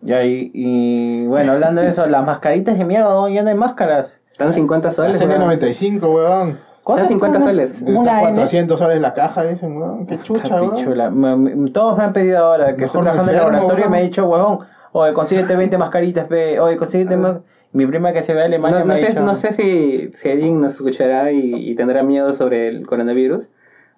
[0.00, 0.16] Bien.
[0.16, 3.28] Ya, y, y bueno, hablando de eso, las mascaritas de mierda, ¿no?
[3.28, 4.20] ya no hay máscaras.
[4.32, 5.20] Están 50 La soles.
[5.20, 5.40] weón.
[5.40, 6.58] 95, weón.
[6.84, 7.48] ¿Cuántas 50 son?
[7.48, 7.82] soles.
[7.82, 8.20] Una N.
[8.30, 10.06] 400 soles la caja, dicen, weón.
[10.06, 11.72] Qué chucha, weón.
[11.72, 13.90] Todos me han pedido ahora que Mejor estoy trabajando en el laboratorio y weón.
[13.92, 14.58] me ha dicho, huevón,
[14.92, 17.38] oye, consíguete 20 mascaritas, ve, oye, consíguete más.
[17.72, 20.10] Mi prima que se ve a Alemania No, me no sé, dicho, no sé si,
[20.14, 23.50] si alguien nos escuchará y, y tendrá miedo sobre el coronavirus.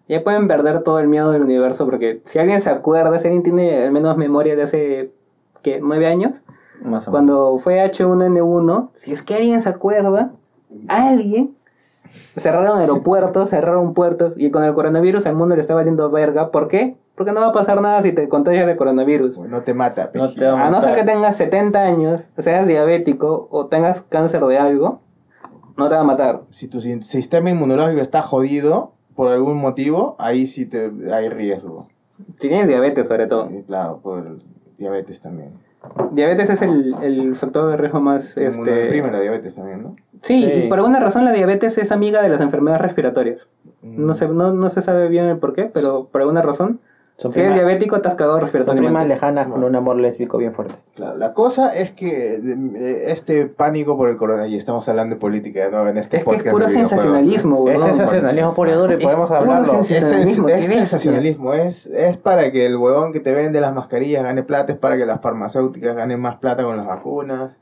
[0.08, 3.44] Ya pueden perder todo el miedo del universo porque si alguien se acuerda, si alguien
[3.44, 5.10] tiene al menos memoria de hace
[5.62, 5.80] ¿qué?
[5.82, 6.32] nueve años,
[6.82, 7.04] Más o menos.
[7.10, 10.32] cuando fue H1N1, si es que alguien se acuerda,
[10.88, 11.56] alguien
[12.36, 16.50] cerraron aeropuertos, cerraron puertos y con el coronavirus al mundo le está valiendo verga.
[16.50, 16.96] ¿Por qué?
[17.14, 19.38] Porque no va a pasar nada si te contagias de coronavirus.
[19.40, 23.48] No te mata, No te va A no ser que tengas 70 años, seas diabético
[23.50, 25.00] o tengas cáncer de algo,
[25.76, 26.42] no te va a matar.
[26.50, 31.88] Si tu si- sistema inmunológico está jodido por algún motivo, ahí sí te, hay riesgo.
[32.38, 33.48] Si tienes diabetes, sobre todo.
[33.66, 34.38] Claro, por
[34.80, 35.50] diabetes también.
[36.10, 38.34] Diabetes es el, el factor de riesgo más.
[38.34, 38.58] Te Este...
[38.60, 39.96] inmunodeprime la diabetes también, ¿no?
[40.22, 40.52] Sí, Sí.
[40.64, 43.46] y por alguna razón la diabetes es amiga de las enfermedades respiratorias.
[43.82, 44.04] Mm.
[44.06, 46.80] No, se, no, no se sabe bien el por qué, pero por alguna razón,
[47.20, 50.54] Son si eres primas- diabético, has cagado son primas lejanas con un amor lésbico bien
[50.54, 50.74] fuerte.
[50.94, 55.20] Claro, la cosa es que eh, este pánico por el coronavirus, y estamos hablando de
[55.20, 55.87] política ¿no?
[55.87, 57.76] en este Es que es podcast puro sensacionalismo, güey.
[57.76, 59.83] Es sensacionalismo y duro y Es podemos puro hablarlo.
[59.85, 60.48] sensacionalismo.
[60.48, 63.74] Es, sens- Sensacionalismo, es sensacionalismo, es, es para que el huevón que te vende las
[63.74, 67.59] mascarillas gane plata, es para que las farmacéuticas ganen más plata con las vacunas.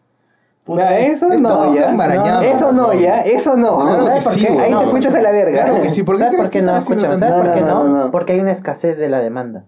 [0.69, 1.91] Puta, eso no, ya.
[1.91, 3.23] enmarañado, eso no, ya.
[3.23, 3.79] Eso no.
[3.79, 4.49] Claro ¿Sabes por sí, qué?
[4.53, 5.65] Ahí te No, fuiste a la verga.
[5.65, 6.73] Claro que sí, ¿por qué ¿Sabes por qué que no?
[6.73, 7.85] tanto- ¿sabes No, por qué no, no?
[7.85, 8.11] no, no.
[8.11, 9.65] Porque hay una escasez de la demanda.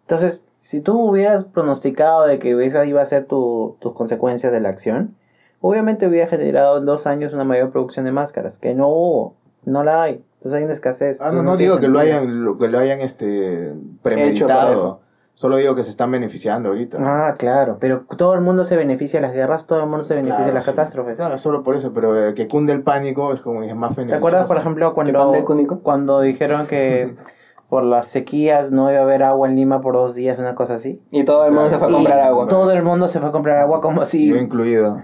[0.00, 4.60] Entonces, si tú hubieras pronosticado de que esa iba a ser tu, tus consecuencias de
[4.60, 5.14] la acción,
[5.60, 9.34] obviamente hubiera generado en dos años una mayor producción de máscaras, que no hubo,
[9.66, 10.24] no la hay.
[10.38, 11.20] Entonces hay una escasez.
[11.20, 15.00] Ah, no, no digo que lo hayan, lo- que lo hayan este, Hecho para premeditado.
[15.34, 16.98] Solo digo que se están beneficiando ahorita.
[17.00, 20.14] Ah, claro, pero todo el mundo se beneficia de las guerras, todo el mundo se
[20.14, 20.70] beneficia Claro, de las sí.
[20.70, 21.16] catástrofes.
[21.16, 23.96] Claro, solo por eso, pero eh, que cunde el pánico es como es más ¿Te
[24.02, 24.16] beneficioso.
[24.18, 27.14] acuerdas, por ejemplo, ¿Qué pan cuando, cuando dijeron que
[27.68, 30.74] por las sequías no iba a haber agua en Lima por dos días, una cosa
[30.74, 31.02] así?
[31.10, 32.46] Y todo el mundo se fue a Y comprar agua.
[32.46, 34.28] Todo el mundo se fue a comprar agua como si...
[34.28, 35.02] Yo incluido.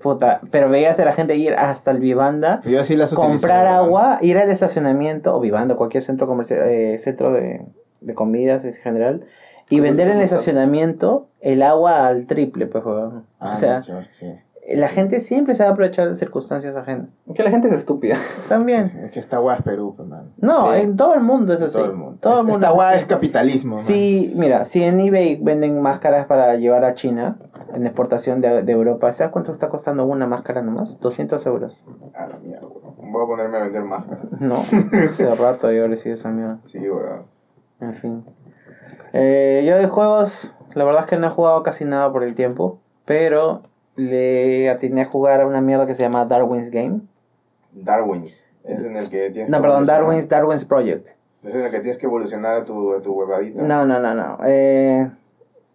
[0.00, 4.18] Puta, pero veías a la gente ir hasta el Vivanda, Yo sí las comprar agua,
[4.22, 7.64] ir al estacionamiento, o Vivanda, cualquier centro comercial, eh, centro de,
[8.00, 9.24] de comidas en general,
[9.70, 13.24] y vender en estacionamiento el agua al triple, pues, weón.
[13.38, 14.74] Ah, o sea, no, sí, sí.
[14.76, 17.08] la gente siempre se va a aprovechar de circunstancias ajenas.
[17.34, 18.16] Que la gente es estúpida.
[18.48, 18.86] También.
[19.04, 20.32] Es que esta weá es Perú, pues, man.
[20.38, 20.80] No, Sí.
[20.80, 21.74] en todo el mundo es así.
[21.74, 22.18] Todo el mundo.
[22.20, 22.98] Todo el mundo esta así.
[22.98, 23.84] es capitalismo, man.
[23.84, 27.38] Sí, mira, si en eBay venden máscaras para llevar a China,
[27.74, 30.98] en exportación de, de Europa, ¿sabes cuánto está costando una máscara nomás?
[31.00, 31.78] 200 euros.
[32.14, 33.12] A la mierda, weón.
[33.12, 34.32] Voy a ponerme a vender máscaras.
[34.40, 34.56] No,
[35.10, 36.58] hace rato yo recibo esa mierda.
[36.64, 37.22] Sí, weón.
[37.80, 38.24] En fin.
[39.12, 42.34] Eh, yo de juegos, la verdad es que no he jugado casi nada por el
[42.34, 43.62] tiempo, pero
[43.96, 47.00] le atiné a jugar a una mierda que se llama Darwin's Game.
[47.72, 48.44] Darwin's.
[48.64, 49.86] Es en el que tienes No, que perdón.
[49.86, 51.08] Darwin's, Darwin's Project.
[51.42, 53.62] Es en el que tienes que evolucionar a tu, a tu huevadita.
[53.62, 54.38] No, no, no, no.
[54.44, 55.10] Eh,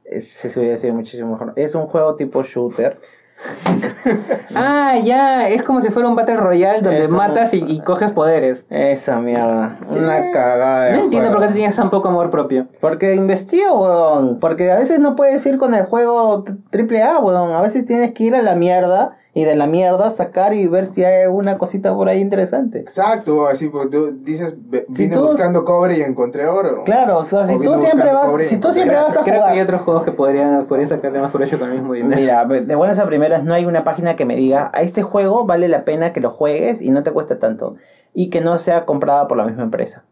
[0.06, 1.54] ese se hubiera sido muchísimo mejor.
[1.56, 2.98] Es un juego tipo shooter.
[4.56, 7.16] Ah, ya, es como si fuera un Battle Royale donde Eso.
[7.16, 8.66] matas y, y coges poderes.
[8.70, 9.78] Esa mierda.
[9.90, 10.86] Una cagada.
[10.86, 12.68] de No entiendo por qué tenías tan poco amor propio.
[12.80, 14.40] Porque investigo, weón.
[14.40, 17.54] Porque a veces no puedes ir con el juego triple A, weón.
[17.54, 20.86] A veces tienes que ir a la mierda y de la mierda sacar y ver
[20.86, 22.80] si hay alguna cosita por ahí interesante.
[22.80, 24.56] Exacto, así pues tú dices,
[24.94, 26.84] Si vine tú- buscando cobre y encontré oro.
[26.84, 29.50] Claro, o sea, si O tú siempre vas, si tú siempre vas a Creo que
[29.50, 32.16] hay otros juegos que podrían, podrían sacarle más provecho con el mismo dinero.
[32.16, 35.46] Mira, de buenas a primeras no hay una página que me diga, a este juego
[35.46, 37.76] vale la pena que lo juegues y no te cuesta tanto.
[38.14, 40.04] Y que no sea comprada por la misma empresa.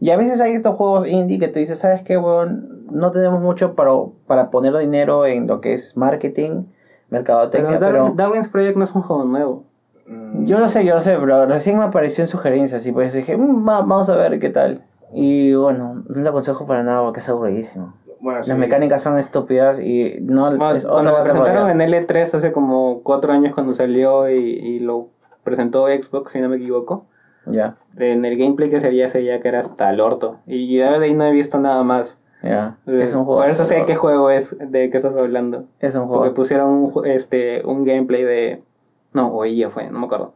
[0.00, 2.86] Y a veces hay estos juegos indie que te dices, ¿sabes qué, weón?
[2.90, 3.92] No tenemos mucho para,
[4.26, 6.64] para poner dinero en lo que es marketing,
[7.12, 8.04] mercadotecnia, Pero pero...
[8.06, 9.64] Darwin- Darwin's Project no es un juego nuevo.
[10.06, 13.12] Mm, Yo lo sé, yo lo sé, pero recién me apareció en sugerencias y pues
[13.12, 14.82] dije, "Mm, va- vamos a ver qué tal.
[15.12, 17.94] Y bueno, no le aconsejo para nada porque es aburridísimo.
[18.20, 18.50] Bueno, sí.
[18.50, 23.02] Las mecánicas son estúpidas y no Bueno, es cuando lo presentaron en L3 hace como
[23.02, 25.08] cuatro años cuando salió y, y lo
[25.44, 27.06] presentó Xbox, si no me equivoco.
[27.44, 27.74] Royale.
[27.98, 30.36] En el gameplay que se veía se veía que era hasta el orto.
[30.46, 32.16] Y yo de ahí no he visto nada más.
[32.42, 32.92] Ya, ya.
[33.02, 33.40] Es un juego.
[33.40, 35.64] Por eso sé qué juego es de que estás hablando.
[35.80, 36.22] Es un juego.
[36.22, 38.62] Porque pusieron un, este, un gameplay de...
[39.12, 40.32] No, o ella fue, no me acuerdo.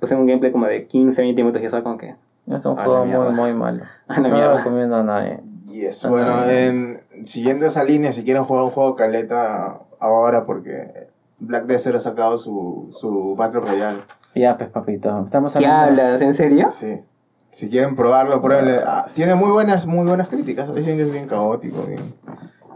[0.00, 2.14] Pusieron un gameplay como de 15, 20 minutos y eso como que...
[2.48, 3.84] Es un juego muy, muy malo.
[4.08, 4.56] A la no lo mierda.
[4.58, 5.40] recomiendo a nadie.
[5.68, 6.04] Yes.
[6.08, 6.62] Bueno, ya.
[6.66, 11.06] en, siguiendo esa línea, si quieren jugar un juego caleta ahora, porque
[11.38, 14.00] Black Desert ha sacado su, su Battle Royale.
[14.34, 15.24] Ya, pues, papito.
[15.24, 16.22] Estamos ¿Qué hablando- hablas?
[16.22, 16.70] ¿En serio?
[16.72, 17.00] Sí.
[17.50, 18.80] Si quieren probarlo, pruébenle.
[18.86, 20.72] Ah, tiene muy buenas, muy buenas críticas.
[20.74, 22.14] Dicen que es bien caótico, bien,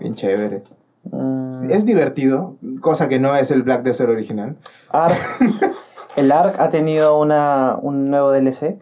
[0.00, 0.62] bien chévere.
[1.10, 4.56] Mm, Es divertido, cosa que no es el Black Desert original.
[4.90, 5.16] Ark.
[6.16, 8.76] El Ark ha tenido una, un nuevo DLC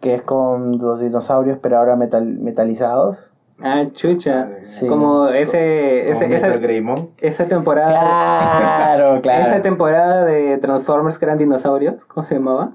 [0.00, 3.32] que es con los dinosaurios, pero ahora metal, metalizados.
[3.60, 4.48] Ah, chucha.
[4.62, 4.86] Sí.
[4.86, 6.48] Como ese, ese esa,
[7.18, 7.88] esa temporada...
[7.88, 9.42] Claro, claro.
[9.44, 12.72] Esa temporada de Transformers que eran dinosaurios, ¿cómo se llamaba?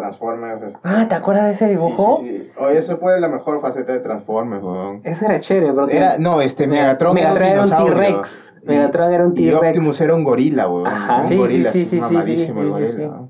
[0.00, 0.62] Transformers.
[0.62, 2.18] este- Ah, ¿te acuerdas de ese dibujo?
[2.20, 2.50] Sí, sí, sí.
[2.58, 5.00] Oye, eso fue la mejor faceta de Transformers, weón.
[5.04, 5.96] Esa era chévere, porque...
[5.96, 7.70] Era, no, este Mega- Megatron, Megatron era un.
[7.70, 8.52] T-Rex.
[8.64, 9.56] Megatron era un Y T-Rex.
[9.68, 10.86] Optimus era un gorila, weón.
[10.86, 11.18] Ajá.
[11.20, 13.20] Un Sí, gorila, sí, sí, sí, mamadísimo sí, el gorila.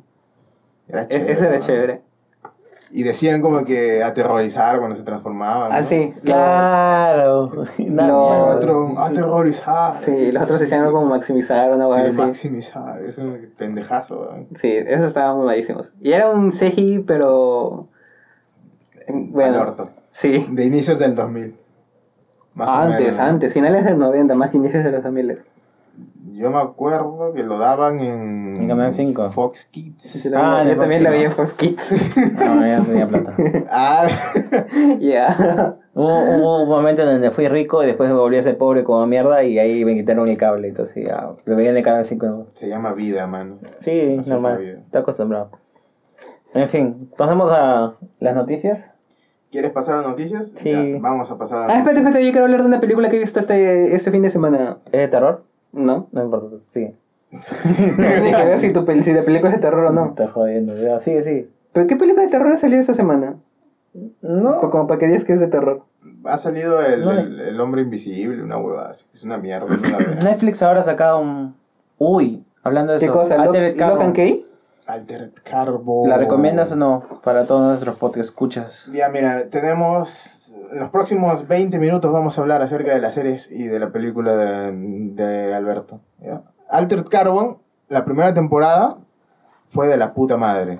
[0.88, 1.32] Era E- chévere.
[1.32, 1.99] Esa era chévere.
[2.92, 5.70] Y decían como que aterrorizar cuando se transformaban.
[5.72, 5.86] Ah, ¿no?
[5.86, 6.12] sí.
[6.24, 7.50] Claro.
[7.78, 8.46] Mierda.
[8.46, 9.92] Megatron, aterrorizar.
[10.00, 12.16] Sí, los otros decían algo como maximizar una Sí, cosa así.
[12.16, 13.02] maximizar.
[13.02, 14.30] Es un pendejazo.
[14.56, 15.92] Sí, esos estaban muy malísimos.
[16.00, 17.86] Y era un CGI, pero...
[19.08, 19.90] Al Bueno, orto.
[20.10, 20.46] sí.
[20.50, 21.56] De inicios del 2000.
[22.54, 23.22] Más o Antes, menos, ¿no?
[23.22, 25.38] antes, finales del 90, más que inicios de los 2000.
[26.40, 29.30] Yo me acuerdo que lo daban en, En Canal 5.
[29.30, 30.26] Fox Kids.
[30.34, 31.92] Ah, yo también la vi en Fox Kids.
[32.38, 33.34] No, ya no tenía plata.
[33.70, 34.08] Ah,
[34.98, 35.76] Ya.
[35.92, 38.84] Hubo, hubo un momento en donde fui rico y después me volví a ser pobre
[38.84, 40.68] como mierda y ahí me quitaron el cable.
[40.68, 42.26] Entonces ya, lo veía en el canal 5.
[42.26, 42.46] ¿no?
[42.54, 43.58] se llama vida, mano.
[43.80, 44.82] Sí, normal.
[44.86, 45.50] Está acostumbrado.
[46.54, 48.82] En fin, pasamos a las noticias.
[49.50, 50.52] ¿Quieres pasar a noticias?
[50.56, 50.70] Sí.
[50.70, 53.16] Ya, vamos a pasar a Ah, espérate, espérate, yo quiero hablar de una película que
[53.16, 54.78] he visto este, este fin de semana.
[54.86, 55.49] ¿Es de terror?
[55.72, 56.08] ¿No?
[56.12, 56.94] No importa, sigue.
[57.96, 60.06] Tiene que ver si, tu pel- si la película es de terror o no.
[60.06, 60.76] Está jodiendo.
[60.76, 61.48] Ya, sigue, sigue.
[61.72, 63.36] ¿Pero qué película de terror ha salido esta semana?
[64.22, 64.60] No.
[64.60, 65.82] Como para que digas que es de terror.
[66.24, 67.12] Ha salido el, No.
[67.12, 68.90] el, el hombre invisible, una huevada.
[68.90, 69.06] así.
[69.12, 69.66] Es una mierda.
[69.76, 70.24] no la veas.
[70.24, 71.54] Netflix ahora ha sacado un.
[71.98, 73.14] Uy, hablando de ¿Qué eso.
[73.14, 73.36] cosa?
[73.36, 74.12] ¿Lock, Altered Carbon.
[74.12, 74.46] Key?
[74.86, 76.08] Altered Carbon.
[76.08, 77.04] ¿La recomiendas o no?
[77.22, 78.88] Para todos nuestros podcast escuchas.
[78.92, 80.39] Ya, mira, tenemos.
[80.72, 83.90] En los próximos 20 minutos vamos a hablar acerca de las series y de la
[83.90, 86.00] película de, de Alberto.
[86.20, 86.42] ¿ya?
[86.68, 87.58] Altered Carbon,
[87.88, 88.96] la primera temporada
[89.70, 90.78] fue de la puta madre.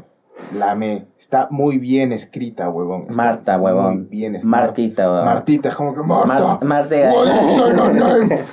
[0.57, 1.07] La amé.
[1.19, 3.03] Está muy bien escrita, huevón.
[3.11, 4.09] Está Marta, Muy huevón.
[4.09, 4.57] bien escrita.
[4.57, 5.25] Martita, huevón.
[5.27, 6.45] Martita, es como que Marta.
[6.45, 7.05] Mar- Marte
[7.95, 8.45] name?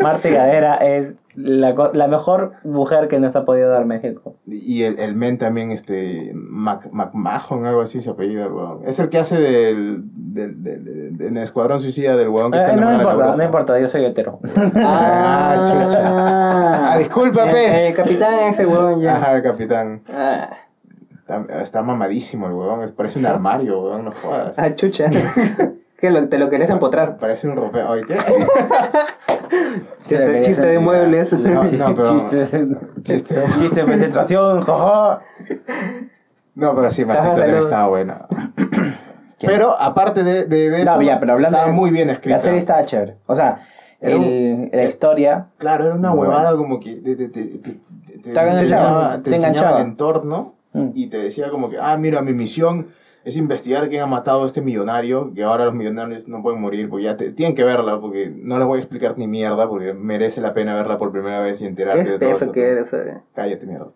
[0.00, 4.34] Marte Gadera es La, la mejor mujer que nos ha podido dar México.
[4.46, 8.80] Y el, el men también, este, Mac, McMahon, algo así se apellida, el huevón.
[8.84, 10.00] Es el que hace del,
[10.34, 10.84] del, del-
[11.16, 13.36] del- en el Escuadrón Suicida del huevón que está Eh, no enamorado de la importa,
[13.36, 14.40] no importa, yo soy hetero.
[14.74, 16.92] Ah, chucha.
[16.94, 17.76] Ah, disculpa, El, pez.
[17.88, 19.16] el capitán ese huevón ya.
[19.16, 20.02] Ajá, el capitán.
[20.12, 20.50] Ah,
[21.20, 24.54] Está, está mamadísimo el es- parece un armario, huevón, no jodas.
[24.58, 25.06] ah, chucha.
[25.98, 27.16] ¿Qué, lo, ¿Te lo querés empotrar?
[27.18, 27.92] Parece un ropero.
[27.92, 28.16] Ay, ¿qué?
[30.08, 31.32] Chiste, chiste de muebles.
[31.32, 32.48] No, no, pero- Chiste,
[33.02, 33.34] Chiste.
[33.58, 34.64] chiste de penetración.
[36.54, 37.60] No, pero sí, saludos.
[37.66, 38.26] estaba buena.
[39.40, 42.36] Pero aparte de, de, de eso, No, ya, pero hablando estaba de- muy bien escrita.
[42.38, 43.14] La serie estaba chévere.
[43.26, 43.60] O sea,
[44.00, 45.46] Era un- el- la historia.
[45.58, 47.78] Claro, era una huevada como que te, te, te, te,
[48.24, 50.88] te- enseñaba, el entorno Mm.
[50.94, 52.88] y te decía como que, ah, mira, mi misión
[53.28, 56.88] es investigar quién ha matado a este millonario, que ahora los millonarios no pueden morir,
[56.88, 59.92] porque ya te- tienen que verla, porque no les voy a explicar ni mierda, porque
[59.94, 62.52] merece la pena verla por primera vez y Qué enterarte de todo eso.
[62.52, 62.92] que eres.
[62.92, 63.20] eh.
[63.34, 63.88] Cállate, mierda.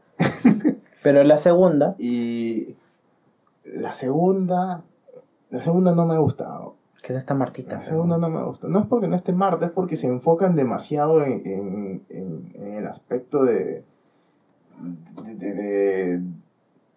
[1.02, 2.76] Pero la segunda, Y
[3.64, 4.82] la segunda,
[5.50, 6.76] la segunda no me ha gustado.
[7.02, 7.76] que es esta Martita.
[7.76, 8.68] La segunda no me gusta.
[8.68, 12.74] No es porque no esté Marta, es porque se enfocan demasiado en, en- en- en
[12.74, 13.82] el aspecto de,
[15.24, 16.20] de, de- de-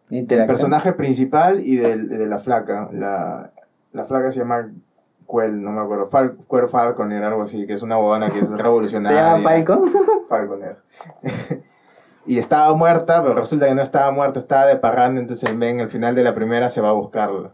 [0.09, 0.47] Interacción.
[0.55, 2.89] personaje principal y del- de, la flaca.
[2.91, 3.51] La,
[3.93, 4.71] la flaca se llama
[5.29, 6.07] Quell, no me acuerdo.
[6.09, 9.19] Fal, Quell Falconer, algo así, que es una bobana que es ¿Se revolucionaria.
[9.37, 9.91] llama Falcon?
[10.29, 10.77] Falconer.
[12.27, 15.79] y estaba muerta, pero resulta que no estaba muerta, estaba de parranda, entonces el men
[15.79, 17.51] al final de la primera se va a buscarla.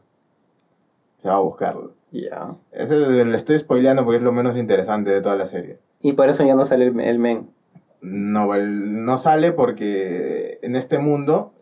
[1.20, 1.90] Se va a buscarla.
[2.12, 2.56] Ya.
[2.74, 5.78] Eso le estoy spoileando porque es lo menos interesante de toda la serie.
[6.02, 7.50] Y por eso ya no sale el, el men.
[8.02, 11.54] No, el- no sale porque en este mundo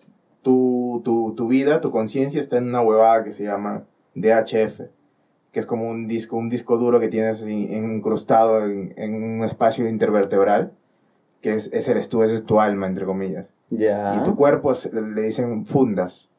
[0.90, 3.84] tu, tu, tu vida, tu conciencia está en una huevada que se llama
[4.16, 4.82] DHF,
[5.52, 9.44] que es como un disco, un disco duro que tienes in- incrustado en, en un
[9.44, 10.72] espacio intervertebral,
[11.42, 13.54] que es, ese eres tú, ese es tu alma, entre comillas.
[13.70, 14.16] Ya.
[14.16, 16.30] Y tu cuerpo es- le dicen fundas.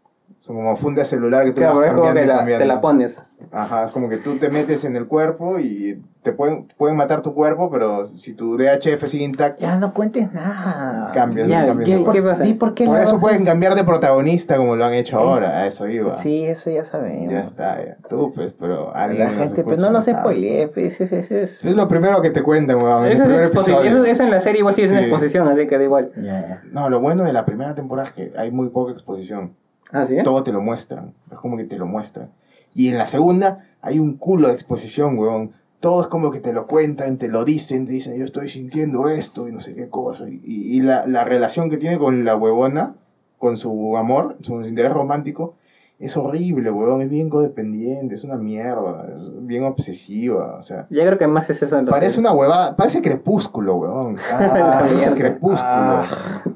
[0.41, 3.19] Son como fundas celular que tú Claro, vas es como que la, te la pones.
[3.51, 7.23] Ajá, es como que tú te metes en el cuerpo y te pueden, pueden matar
[7.23, 11.13] tu cuerpo, pero si tu DHF sigue intacto, Ya no cuentes nada.
[11.15, 11.49] cambias.
[11.49, 12.45] Ya, cambias ¿qué- qué pasa?
[12.47, 15.61] ¿Y por qué Por no eso pueden cambiar de protagonista como lo han hecho ahora,
[15.61, 16.19] a eso iba.
[16.19, 17.33] Sí, eso ya sabemos.
[17.33, 17.97] Ya está, ya.
[18.09, 20.37] Tú, pues, pero La gente, pues no lo sé, pues,
[20.77, 23.07] ese, ese, ese Es lo primero que te cuentan, weón.
[23.07, 25.07] Eso, es eso, eso en la serie igual sí es una Sí.
[25.07, 26.13] exposición, así que da igual.
[26.23, 26.63] Ya.
[26.71, 29.55] No, lo bueno de la primera temporada es que hay muy poca exposición.
[29.91, 30.17] Ah, sí.
[30.23, 31.15] Todo te lo muestran.
[31.33, 32.29] Es como que te lo muestran.
[32.75, 35.53] Y en la segunda hay un culo de exposición, weón.
[35.81, 39.09] Todo es como que te lo cuentan, te lo dicen, te dicen, yo estoy sintiendo
[39.09, 40.29] esto y no sé qué cosa.
[40.29, 42.95] Y, y la, la relación que tiene con la huevona,
[43.39, 45.55] con su amor, su interés romántico,
[45.99, 47.01] es horrible, weón.
[47.03, 50.87] Es bien codependiente, es una mierda, es bien obsesiva, o sea.
[50.91, 51.79] Yo creo que más es eso.
[51.79, 54.17] en Parece que- una huevada, parece crepúsculo, weón.
[54.39, 55.61] La parece crepúsculo.
[55.63, 56.07] Ah.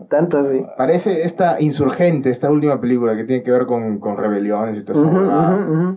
[0.08, 0.64] Tanto así.
[0.76, 4.98] Parece esta insurgente, esta última película que tiene que ver con, con rebeliones y todo
[4.98, 5.06] eso.
[5.06, 5.96] Ujú,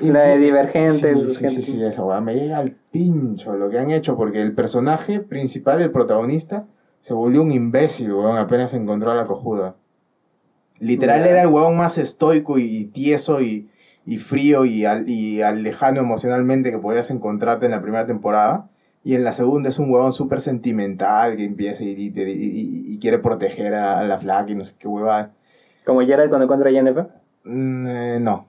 [0.00, 0.12] ujú.
[0.12, 1.14] La de Divergente.
[1.14, 2.20] Sí, sí, sí, sí, esa weá.
[2.20, 6.66] Me llega al pincho lo que han hecho porque el personaje principal, el protagonista,
[7.00, 9.76] se volvió un imbécil, weón, apenas encontró a la cojuda.
[10.80, 13.68] Literal era el weón más estoico y tieso y,
[14.04, 18.68] y frío y, al- y al lejano emocionalmente que podías encontrarte en la primera temporada.
[19.04, 22.94] Y en la segunda es un huevón súper sentimental que empieza y, y, y- y-
[22.94, 25.32] y quiere proteger a, la flaca y no sé qué huevada.
[25.84, 27.08] Como Gerald cuando encuentra a Jennifer.
[27.44, 28.46] Mm, eh, no.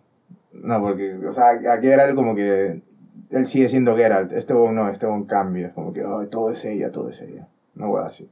[0.64, 2.82] No, porque, o sea, a Geralt como que
[3.30, 4.32] él sigue siendo Geralt.
[4.32, 5.74] Este huevón no, este huevón cambia.
[5.74, 7.47] Como que, "Ay, todo es ella, todo es ella.
[7.76, 8.30] No voy así.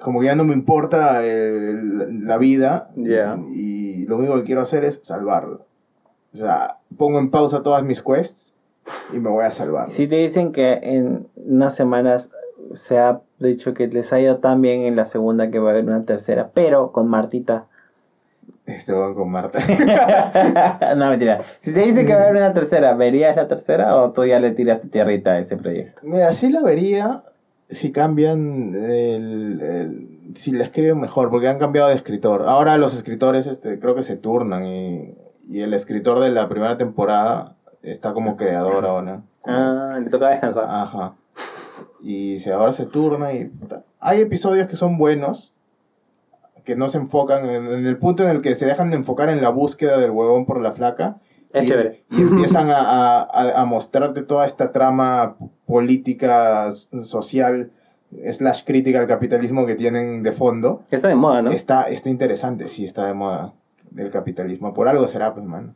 [0.00, 1.74] Como que ya no me importa eh,
[2.22, 2.90] la vida.
[2.96, 3.38] Ya.
[3.52, 5.58] Y lo único que quiero hacer es salvarla.
[6.32, 8.52] O sea, pongo en pausa todas mis quests
[9.12, 9.90] y me voy a salvar.
[9.90, 12.30] Si te dicen que en unas semanas
[12.72, 15.72] se ha dicho que les ha ido tan bien en la segunda que va a
[15.72, 17.68] haber una tercera, pero con Martita.
[18.66, 19.58] Este huevón con Marta.
[20.96, 21.42] no, mentira.
[21.60, 24.40] Si te dicen que va a haber una tercera, ¿verías la tercera o tú ya
[24.40, 26.00] le tiraste tierrita a ese proyecto?
[26.04, 27.24] Mira, sí la vería
[27.70, 32.44] si cambian el, el- si la escriben mejor, porque han cambiado de escritor.
[32.48, 35.14] Ahora los escritores este, creo que se turnan y,
[35.48, 39.20] y el escritor de la primera temporada está como creador ahora.
[39.46, 40.64] Ah, le toca descansar.
[40.68, 41.14] Ajá.
[42.02, 43.50] Y se, ahora se turna y...
[44.00, 45.53] Hay episodios que son buenos,
[46.64, 49.28] que no se enfocan en, en el punto en el que se dejan de enfocar
[49.28, 51.16] en la búsqueda del huevón por la flaca.
[51.52, 52.04] Es y, chévere.
[52.10, 55.36] Y empiezan a, a, a- mostrarte toda esta trama
[55.66, 57.70] política, social,
[58.32, 60.82] slash crítica al capitalismo que tienen de fondo.
[60.90, 61.50] Está de moda, ¿no?
[61.52, 63.52] Está, está interesante, sí, está de moda
[63.96, 64.74] el capitalismo.
[64.74, 65.74] Por algo será, pues, mano.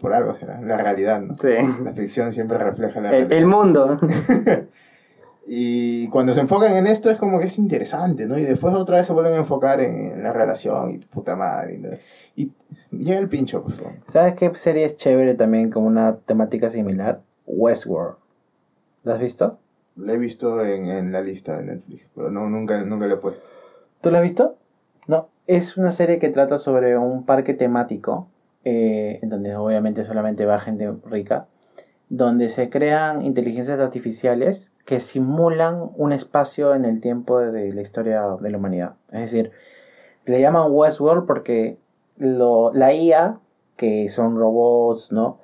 [0.00, 1.34] Por algo será, la realidad, ¿no?
[1.36, 1.54] Sí.
[1.82, 3.38] La ficción siempre refleja la El, realidad.
[3.38, 3.98] el mundo.
[5.50, 8.36] Y cuando se enfocan en esto es como que es interesante, ¿no?
[8.36, 11.78] Y después otra vez se vuelven a enfocar en, la relación y puta madre.
[11.78, 11.88] ¿no?
[12.36, 12.52] Y
[12.90, 13.94] llega el pincho, favor.
[14.08, 17.22] ¿Sabes qué serie es chévere también con una temática similar?
[17.46, 18.16] Westworld.
[19.04, 19.58] ¿La has visto?
[19.96, 23.16] La he visto en, en la lista de Netflix, pero no, nunca, nunca la he
[23.16, 23.46] puesto.
[24.02, 24.58] ¿Tú la has visto?
[25.06, 25.30] No.
[25.46, 28.28] Es una serie que trata sobre un parque temático,
[28.64, 31.46] eh, en donde obviamente solamente va gente rica,
[32.10, 38.22] donde se crean inteligencias artificiales que simulan un espacio en el tiempo de la historia
[38.40, 38.94] de la humanidad.
[39.12, 39.52] Es decir,
[40.24, 41.78] le llaman Westworld porque
[42.16, 43.38] lo, la IA,
[43.76, 45.38] que son robots, ¿no?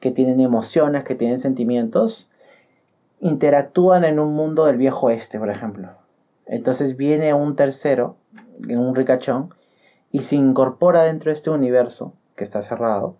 [0.00, 2.30] Que tienen emociones, que tienen sentimientos,
[3.20, 5.90] interactúan en un mundo del viejo oeste, por ejemplo.
[6.46, 8.16] Entonces viene un tercero,
[8.68, 9.52] un ricachón,
[10.12, 13.16] y se incorpora dentro de este universo que está cerrado.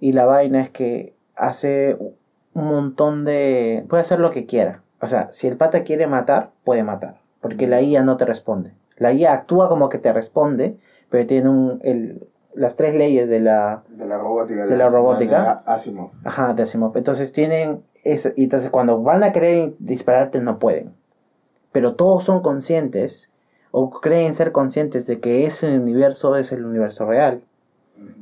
[0.00, 1.96] Y la vaina es que hace
[2.54, 3.84] un montón de...
[3.88, 4.82] puede hacer lo que quiera.
[5.00, 7.20] O sea, si el pata quiere matar, puede matar.
[7.40, 8.72] Porque la IA no te responde.
[8.96, 10.76] La IA actúa como que te responde,
[11.08, 14.66] pero tiene un, el, las tres leyes de la, de la robótica.
[14.66, 15.62] De la robótica.
[15.66, 16.10] Asimov.
[16.24, 16.96] Ajá, de Asimov.
[16.96, 17.84] Entonces tienen...
[18.04, 20.94] Ese, y entonces cuando van a querer dispararte no pueden.
[21.72, 23.30] Pero todos son conscientes
[23.70, 27.42] o creen ser conscientes de que ese universo es el universo real.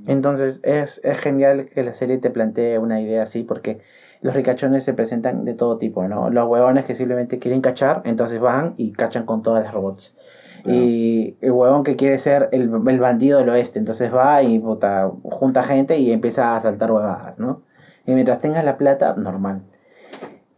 [0.07, 3.81] Entonces es, es genial que la serie te plantee una idea así porque
[4.21, 6.31] los ricachones se presentan de todo tipo, ¿no?
[6.31, 10.17] Los huevones que simplemente quieren cachar, entonces van y cachan con todas las robots.
[10.65, 15.13] Y el huevón que quiere ser el, el, bandido del oeste, entonces va y puta,
[15.23, 17.63] junta gente y empieza a saltar huevadas, ¿no?
[18.05, 19.63] Y mientras tengas la plata, normal.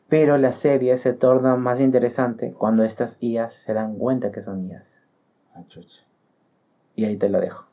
[0.08, 4.66] Pero la serie se torna más interesante cuando estas IAs se dan cuenta que son
[4.66, 4.98] IAs.
[5.54, 5.64] Ah,
[6.94, 7.67] y ahí te lo dejo.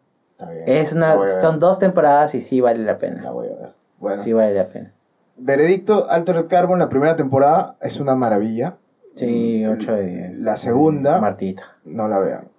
[0.65, 3.23] Es una, son dos temporadas y sí vale la pena.
[3.23, 3.69] La voy a ver.
[3.99, 4.21] Bueno.
[4.21, 4.91] Sí vale la pena.
[5.38, 8.77] Veredicto, Altered Carbon, la primera temporada es una maravilla.
[9.15, 10.39] Sí, 8 de 10.
[10.39, 11.19] La segunda.
[11.21, 11.63] Martita.
[11.86, 12.49] No la vean.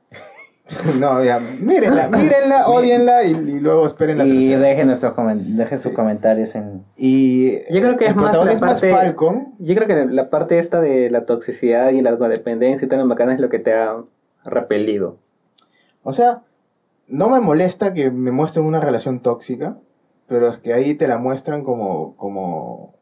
[1.01, 5.93] no, ya, mírenla, mírenla, odienla y, y, luego esperen la Y dejen, nuestros dejen sus
[5.93, 6.85] comentarios en...
[6.97, 8.91] Y yo creo que es más la parte...
[8.91, 9.55] Falcon.
[9.59, 13.35] Yo creo que la parte esta de la toxicidad y la codependencia y tal bacana
[13.35, 13.97] es lo que te ha
[14.45, 15.19] repelido.
[16.03, 16.43] O sea,
[17.09, 19.79] no me molesta que me muestren una relación tóxica,
[20.27, 22.95] pero es que ahí te la muestran como, como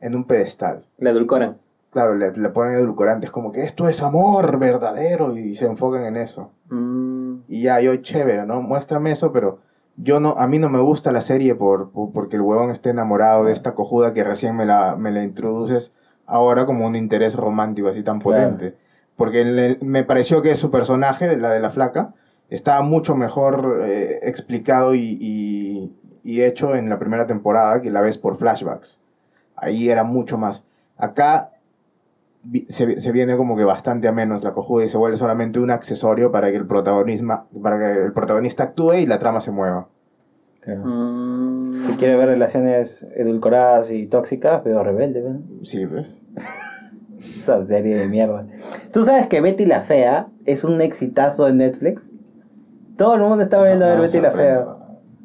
[0.00, 0.84] en un pedestal.
[0.98, 1.58] La edulcoran.
[1.90, 6.16] Claro, le, le ponen edulcorantes como que esto es amor verdadero y se enfocan en
[6.16, 6.52] eso.
[6.68, 7.40] Mm.
[7.48, 8.62] Y ya, yo chévere, ¿no?
[8.62, 9.58] Muéstrame eso, pero
[9.96, 13.44] yo no, a mí no me gusta la serie por, porque el huevón esté enamorado
[13.44, 15.92] de esta cojuda que recién me la, me la introduces
[16.26, 18.76] ahora como un interés romántico así tan potente.
[19.16, 22.14] Porque me pareció que su personaje, la de la flaca,
[22.50, 25.16] estaba mucho mejor eh, explicado y,
[26.22, 29.00] y, hecho en la primera temporada que la ves por flashbacks.
[29.56, 30.64] Ahí era mucho más.
[30.96, 31.52] Acá
[32.68, 35.70] se, se, viene como que bastante a menos la cojuda y se vuelve solamente un
[35.70, 39.88] accesorio para que el, protagonismo, para que el protagonista actúe y la trama se mueva.
[40.66, 41.86] Mm.
[41.86, 45.44] Si quiere ver relaciones edulcoradas y tóxicas, veo Rebelde, ¿ven?
[45.62, 46.22] Sí, ¿ves?
[47.18, 48.46] Esa serie de mierda.
[48.92, 52.02] ¿Tú sabes que Betty la Fea es un exitazo en Netflix?
[53.00, 54.66] Todo el mundo está volviendo a ver Betty la Fea.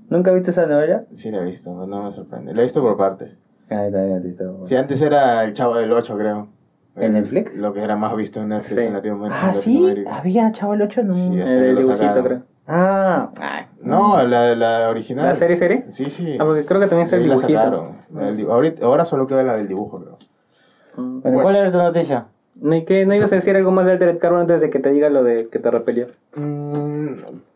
[0.08, 1.04] ¿Nunca viste esa novela?
[1.12, 2.54] Sí, la he visto, no me sorprende.
[2.54, 3.38] La he visto por partes.
[3.70, 4.66] Ah, también visto.
[4.66, 6.48] Sí, antes era El Chavo del 8, creo.
[6.96, 7.58] ¿En Netflix?
[7.58, 9.40] Lo que era más visto en Netflix en Latinoamérica.
[9.44, 11.14] Ah, sí, había Chavo del 8, no.
[11.14, 12.42] Sí, hasta el dibujito, creo.
[12.66, 13.32] Ah,
[13.82, 15.26] no, la, la original.
[15.26, 15.84] ¿La serie serie?
[15.90, 16.38] Sí, sí.
[16.40, 17.94] Ah, porque creo que también es el dibujito.
[18.54, 20.18] ahorita, ahora solo queda la del dibujo, creo.
[20.96, 21.20] Mm.
[21.24, 22.28] Bueno, ¿cuál era tu noticia?
[22.56, 24.90] ¿No, qué, ¿No ibas a decir algo más de Altered Carbon antes de que te
[24.92, 26.08] diga lo de que te repelió?
[26.36, 27.16] Mm,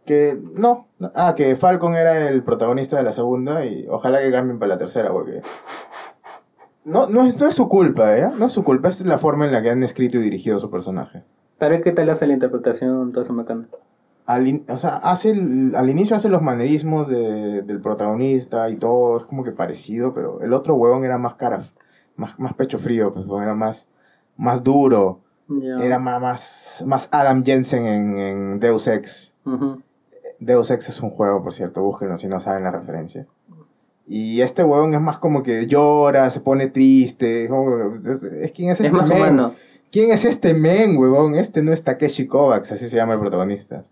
[0.10, 0.88] que no.
[1.14, 4.80] Ah, que Falcon era el protagonista de la segunda y ojalá que cambien para la
[4.80, 5.44] tercera porque...
[6.84, 8.28] No, no, es, no es su culpa, ¿eh?
[8.40, 10.72] No es su culpa, es la forma en la que han escrito y dirigido su
[10.72, 11.22] personaje.
[11.60, 13.68] Pero ¿qué tal hace la interpretación, todo eso bacana?
[14.26, 19.26] Al, o sea, hace al inicio hace los manerismos de, del protagonista y todo, es
[19.26, 21.66] como que parecido, pero el otro huevón era más cara,
[22.16, 23.88] más, más pecho frío, pues era más,
[24.38, 25.20] más duro,
[25.80, 29.36] era más, más Adam Jensen en, en Deus Ex.
[30.40, 33.28] Deus Ex es un juego, por cierto, búsquenlo si no saben la referencia.
[34.08, 37.46] Y este huevón es más como que llora, se pone triste.
[37.46, 39.54] Es, ¿Quién es este más men?
[39.92, 41.36] ¿Quién es este men, huevón?
[41.36, 43.86] Este no es Takeshi Kovacs, así se llama el protagonista.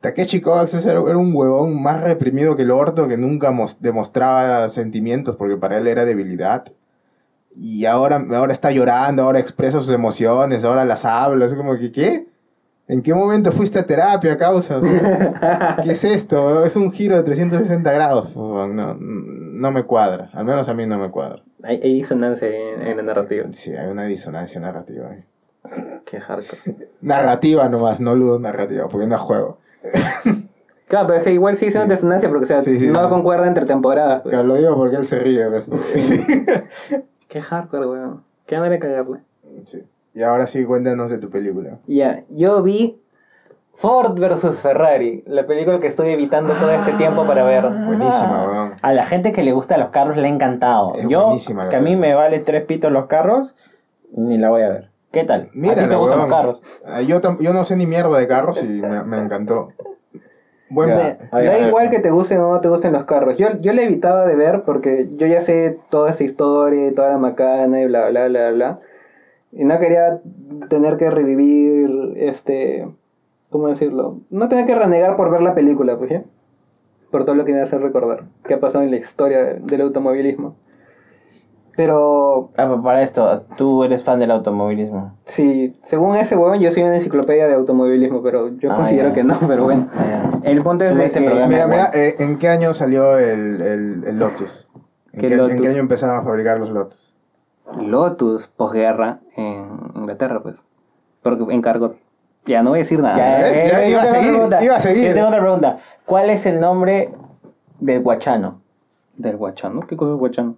[0.00, 5.56] Takeshi Kovacs era un huevón más reprimido que el orto, que nunca demostraba sentimientos, porque
[5.56, 6.70] para él era debilidad.
[7.56, 11.44] Y ahora, ahora está llorando, ahora expresa sus emociones, ahora las habla.
[11.44, 12.26] Es como que, ¿qué?
[12.88, 14.80] ¿En qué momento fuiste a terapia, causa?
[15.82, 16.64] ¿Qué es esto?
[16.64, 18.36] Es un giro de 360 grados.
[18.36, 20.30] No, no me cuadra.
[20.32, 21.42] Al menos a mí no me cuadra.
[21.64, 23.46] Hay, hay disonancia en, en la narrativa.
[23.50, 25.10] Sí, hay una disonancia narrativa.
[26.04, 26.88] Qué hardcore.
[27.00, 29.58] Narrativa nomás, no ludo narrativa, porque no juego.
[30.88, 33.02] Claro, pero es que igual sí es una disonancia porque o sea, Sí, sí, no
[33.02, 33.08] sí.
[33.08, 34.22] concuerda entre temporadas.
[34.22, 34.32] pues.
[34.32, 35.44] Claro, lo digo porque él se ríe.
[37.28, 38.22] Qué hardcore, weón.
[38.46, 39.18] Qué manera de cagarle.
[39.64, 39.82] Sí.
[40.16, 41.76] Y ahora sí, cuéntanos de tu película.
[41.86, 42.98] Ya, yo vi
[43.74, 47.68] Ford versus Ferrari, la película que estoy evitando todo este tiempo para ver.
[47.68, 48.74] Buenísima, weón.
[48.80, 50.94] A la gente que le gusta los carros le ha encantado.
[50.94, 51.36] Es Yo,
[51.68, 53.56] que a mí me vale tres pitos los carros,
[54.10, 54.90] ni la voy a ver.
[55.12, 55.42] ¿Qué tal?
[55.42, 56.60] ¿A ti Mira, te gustan los carros?
[56.86, 59.68] Ah, Yo, yo no sé ni mierda de carros y me, me encantó.
[60.70, 61.18] Bueno, Ya.
[61.30, 63.36] Da igual que te gusten o no te gusten los carros.
[63.36, 67.10] Yo, yo la evitaba de ver porque yo ya sé toda esa historia y toda
[67.10, 68.80] la macana y bla, bla, bla, bla.
[69.58, 70.20] Y no quería
[70.68, 72.86] tener que revivir, este,
[73.50, 74.18] ¿cómo decirlo?
[74.30, 76.24] No tener que renegar por ver la película, pues ya.
[77.10, 78.24] Por todo lo que me hace recordar.
[78.44, 80.56] ¿Qué ha pasado en la historia del automovilismo?
[81.76, 85.14] Pero Ah, pues para esto, tú eres fan del automovilismo.
[85.24, 89.24] Sí, según ese huevón, yo soy una enciclopedia de automovilismo, pero yo Ah, considero que
[89.24, 89.88] no, pero bueno.
[89.94, 91.20] Ah, El punto es de que...
[91.26, 91.46] programa.
[91.48, 94.68] mira, mira, eh, ¿en qué año salió el, el, el Lotus?
[95.12, 95.52] ¿En ¿Qué qué, Lotus?
[95.52, 97.14] ¿En qué año empezaron a fabricar los Lotus?
[97.80, 100.56] Lotus, posguerra, en Inglaterra, pues.
[101.22, 101.96] Porque encargó.
[102.44, 103.16] Ya no voy a decir nada.
[103.16, 104.64] Ya, eh, Ya yo iba a seguir, pregunta.
[104.64, 105.08] iba a seguir.
[105.08, 105.78] Yo tengo otra pregunta.
[106.04, 107.10] ¿Cuál es el nombre
[107.80, 108.60] del guachano?
[109.16, 109.80] ¿Del guachano?
[109.80, 110.56] ¿Qué cosa es guachano?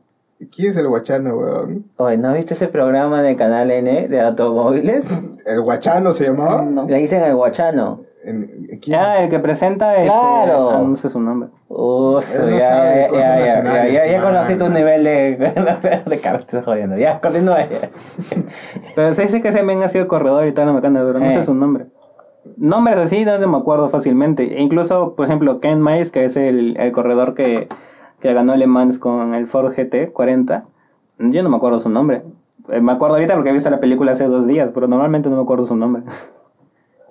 [0.55, 1.87] ¿Quién es el guachano, weón?
[1.97, 5.05] Oye, ¿no viste ese programa de Canal N de automóviles?
[5.47, 6.63] ¿El guachano se llamaba?
[6.63, 6.87] No.
[6.87, 8.03] Le dicen el guachano.
[8.29, 8.99] ¿En- ¿quién?
[9.01, 10.70] Ah, el que presenta este- Claro.
[10.70, 11.49] ah, no sé su nombre.
[11.68, 16.14] Uh, Él no ya, ya, ya, ya, ya, conocí tu nivel de, no sé, te
[16.14, 16.97] estoy jodiendo.
[16.97, 17.59] Ya, continúa.
[18.95, 21.26] Pero se dice que ese men ha sido corredor y toda la macana, pero no
[21.26, 21.35] Eh.
[21.35, 21.87] sé su nombre.
[22.57, 24.59] Nombres así no me acuerdo fácilmente.
[24.59, 27.68] E incluso, por ejemplo, Ken Miles, que es el, el corredor que,
[28.20, 30.64] que ganó Le Mans con el Ford GT 40,
[31.18, 32.22] yo no me acuerdo su nombre.
[32.70, 35.37] Eh, Me acuerdo ahorita porque he visto la película hace dos días, pero normalmente no
[35.37, 36.03] me acuerdo su nombre.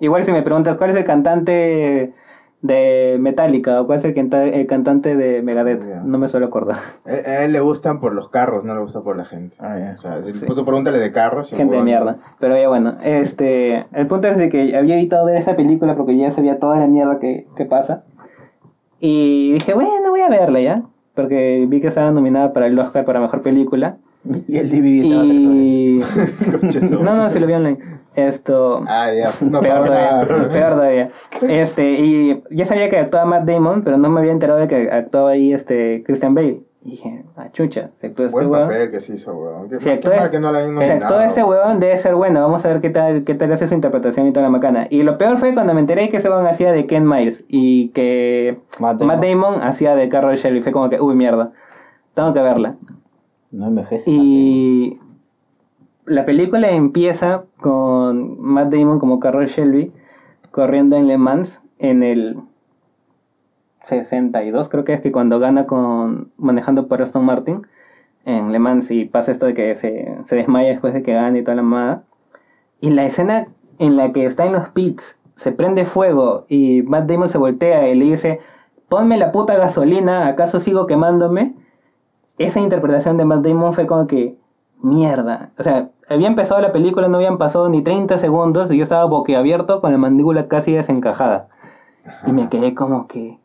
[0.00, 2.12] Igual si me preguntas cuál es el cantante
[2.60, 6.78] de Metallica o cuál es el, canta- el cantante de Megadeth, no me suelo acordar.
[7.06, 9.56] A él le gustan por los carros, no le gusta por la gente.
[9.60, 9.92] Ah, ya.
[9.94, 10.44] O sea, si Sí.
[10.46, 11.50] tú pregúntale de carros.
[11.50, 12.16] Gente de mierda.
[12.40, 16.16] Pero ya bueno, este, el punto es de que había evitado ver esa película porque
[16.16, 18.02] ya sabía toda la mierda que, que pasa.
[19.00, 20.82] Y dije, bueno, voy a verla ya.
[21.14, 23.96] Porque vi que estaba nominada para el Oscar para Mejor Película.
[24.48, 25.58] Y el DVD estaba tres horas.
[25.58, 26.00] Y...
[26.60, 27.78] Conche su- no, no, se lo vi online.
[28.26, 28.82] Esto...
[28.88, 29.32] Ah, ya.
[29.40, 31.10] No peor, todavía, peor todavía.
[31.42, 34.90] Este, y ya sabía que actuaba Matt Damon, pero no me había enterado de que
[34.90, 36.62] actuaba ahí este Christian Bale.
[36.80, 38.68] Y dije, ah, chucha, se actuó este Buen weón.
[38.68, 39.68] papel que se hizo, weón.
[39.68, 40.60] Qué Si actúa es- que no la
[41.08, 41.58] todo ese weón.
[41.64, 42.40] huevón debe ser bueno.
[42.40, 44.86] Vamos a ver qué tal, qué tal hace su interpretación y toda la macana.
[44.88, 47.88] Y lo peor fue cuando me enteré que ese huevón hacía de Ken Miles y
[47.88, 49.52] que Matt Matt Damon.
[49.54, 50.62] Damon, hacía de Carroll Shelby.
[50.62, 51.50] Fue como que, uy, mierda.
[52.14, 52.76] Tengo que verla.
[53.50, 54.04] No envejece.
[54.10, 54.98] Y
[56.08, 59.92] la película empieza con Matt Damon como Carroll Shelby
[60.50, 62.38] corriendo en Le Mans en el
[63.82, 67.66] 62, creo que es que cuando gana con manejando por Aston Martin
[68.24, 71.42] en Le Mans y pasa esto de que se, desmaya después de que gane y
[71.42, 72.02] toda la mamada.
[72.80, 73.48] Y la escena
[73.78, 77.88] en la que está en los pits, se prende fuego y Matt Damon se voltea
[77.88, 78.40] y le dice,
[78.88, 81.54] ponme la puta gasolina, ¿acaso sigo quemándome?
[82.38, 84.36] Esa interpretación de Matt Damon fue como que,
[84.82, 85.50] mierda.
[85.58, 89.04] O sea, había empezado la película, no habían pasado ni 30 segundos y yo estaba
[89.04, 91.48] boquiabierto con la mandíbula casi desencajada.
[92.26, 93.38] Y me quedé como que,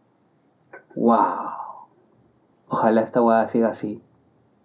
[0.95, 1.17] wow.
[2.69, 4.01] Ojalá esta hueá siga así.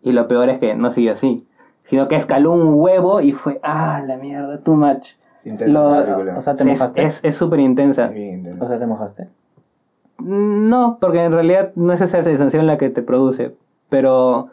[0.02, 1.46] Y lo peor es que no siguió así,
[1.84, 5.08] sino que escaló un huevo y fue, ah, la mierda, too much.
[5.38, 6.38] Es intensa Lo- esa película.
[6.38, 7.02] O sea, ¿te mojaste?
[7.04, 8.10] Es súper intensa.
[8.60, 9.28] O sea, ¿te mojaste?
[10.18, 13.56] No, porque en realidad no es esa sensación la que te produce.
[13.88, 14.48] Pero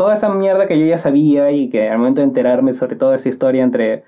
[0.00, 3.16] toda esa mierda que yo ya sabía y que al momento de enterarme sobre toda
[3.16, 4.04] esa historia entre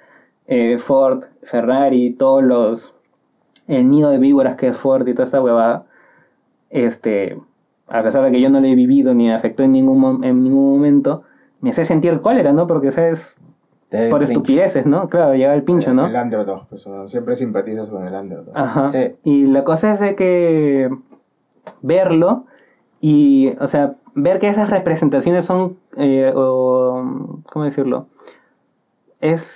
[0.46, 2.94] eh, Ford, Ferrari, todos los.
[3.68, 5.84] el nido de víboras que es Ford y toda esta huevada.
[6.70, 7.38] Este.
[7.88, 10.42] A pesar de que yo no lo he vivido ni me afectó en ningún, en
[10.42, 11.24] ningún momento,
[11.60, 12.66] me hace sentir cólera, ¿no?
[12.66, 13.36] Porque ¿sabes?
[14.08, 15.10] Por estupideces, ¿no?
[15.10, 16.06] Claro, llega el pincho, ¿no?
[16.06, 18.56] El underdog, pues, siempre simpatizas con el underdog.
[18.56, 18.88] Ajá.
[18.88, 19.12] Sí.
[19.24, 20.88] Y la cosa es de que
[21.82, 22.46] verlo
[23.02, 28.06] y, o sea, ver que esas representaciones son, eh, o, ¿cómo decirlo?
[29.20, 29.54] Es,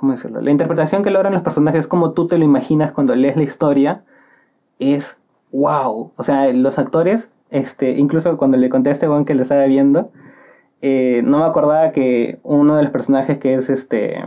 [0.00, 0.40] ¿cómo decirlo?
[0.40, 4.02] La interpretación que logran los personajes como tú te lo imaginas cuando lees la historia
[4.78, 5.16] es
[5.52, 6.12] wow.
[6.16, 10.10] O sea, los actores, este, incluso cuando le conté a este que lo estaba viendo,
[10.80, 14.24] eh, no me acordaba que uno de los personajes que es este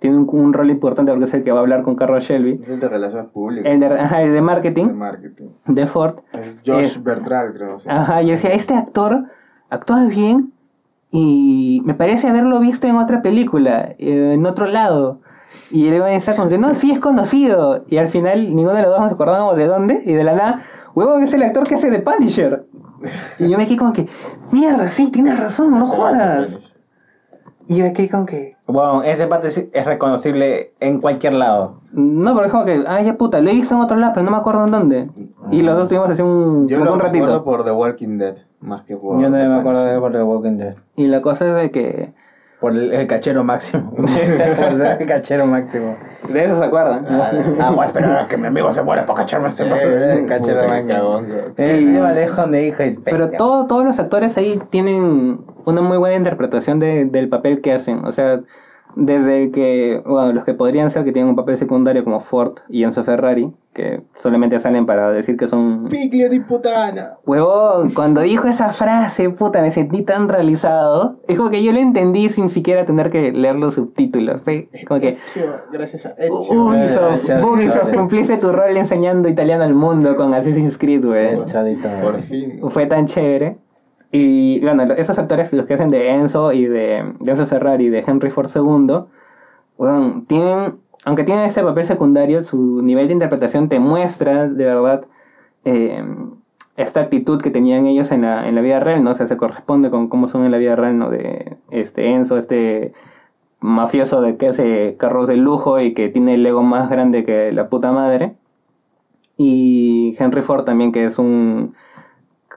[0.00, 2.60] tiene un, un rol importante porque es el que va a hablar con Carlos Shelby.
[2.62, 3.72] Es el de relaciones públicas.
[3.72, 5.46] El de, ajá, el de de marketing marketing.
[5.66, 6.16] de Ford.
[6.32, 7.78] Es Josh Es- Bertral, creo.
[7.78, 7.88] sí.
[7.90, 9.24] Ajá, y decía, este actor
[9.70, 10.52] actúa bien
[11.16, 15.20] y me parece haberlo visto en otra película, eh, en otro lado.
[15.70, 17.84] Y Evan está como que, no, sí es conocido.
[17.88, 20.02] Y al final ninguno de los dos nos acordábamos de dónde.
[20.04, 20.62] Y de la nada,
[20.92, 22.66] huevón es el actor que hace de Punisher.
[23.38, 24.08] Y yo me quedé como que,
[24.50, 26.73] mierda, sí, tienes razón, no jodas.
[27.66, 31.80] Y yo me quedé como que, Bueno, ese pata es es reconocible en cualquier lado.
[31.92, 34.24] no, pero es como que, ah, ya puta, lo he visto en otro lado, pero
[34.24, 35.08] no me acuerdo en dónde.
[35.50, 37.44] Y los dos tuvimos así un, Yo como lo un ratito.
[37.44, 39.16] por The Walking Dead, más que por...
[39.18, 40.74] Yo también me acuerdo de por The Walking Dead.
[40.96, 42.12] Y la cosa es de que,
[42.60, 43.90] Por el, el cachero máximo.
[43.96, 45.96] por ser el cachero máximo.
[46.28, 47.06] de eso se acuerdan.
[47.60, 50.68] Ah, voy a esperar a que mi amigo se muera para cacharme ese el cachero
[50.68, 51.02] máximo.
[51.02, 57.28] donde y Pero todo, todos los actores ahí tienen una muy buena interpretación de- del
[57.28, 58.04] papel que hacen.
[58.04, 58.40] O sea,
[58.96, 62.84] desde que, bueno, los que podrían ser que tienen un papel secundario como Ford y
[62.84, 65.88] Enzo Ferrari, que solamente salen para decir que son...
[65.88, 67.14] Piglia di putana.
[67.26, 71.16] Huevón, cuando dijo esa frase, puta, me sentí tan realizado.
[71.26, 74.42] Es como que yo lo entendí sin siquiera tener que leer los subtítulos.
[74.42, 75.08] Fue como que...
[75.14, 75.42] Ezio,
[75.72, 76.36] gracias a Ezio.
[76.52, 77.44] Ubisoft, Gracias.
[77.44, 81.34] Ubisoft, cumpliste tu rol enseñando italiano al mundo con Assassin's Creed, güey.
[82.00, 82.60] Por fin.
[82.70, 83.56] Fue tan chévere.
[84.16, 88.04] Y bueno, esos actores, los que hacen de Enzo y de, Enzo Ferrari y de
[88.06, 89.06] Henry Ford II,
[90.28, 95.06] tienen, aunque tienen ese papel secundario, su nivel de interpretación te muestra de verdad
[95.64, 96.00] eh,
[96.76, 99.10] esta actitud que tenían ellos en la, en la vida real, ¿no?
[99.10, 101.10] O sea, se corresponde con cómo son en la vida real, ¿no?
[101.10, 102.92] De este Enzo, este
[103.58, 107.50] mafioso de que hace carros de lujo y que tiene el ego más grande que
[107.50, 108.36] la puta madre.
[109.36, 111.74] Y Henry Ford también, que es un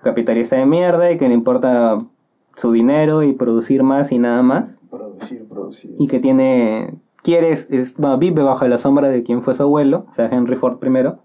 [0.07, 1.97] capitalista de mierda y que le importa
[2.55, 4.79] su dinero y producir más y nada más.
[4.89, 5.95] Producir, producir.
[5.99, 7.67] Y que tiene, quiere, es-
[8.19, 11.19] vive bajo la sombra de quien fue su abuelo, o sea, Henry Ford primero.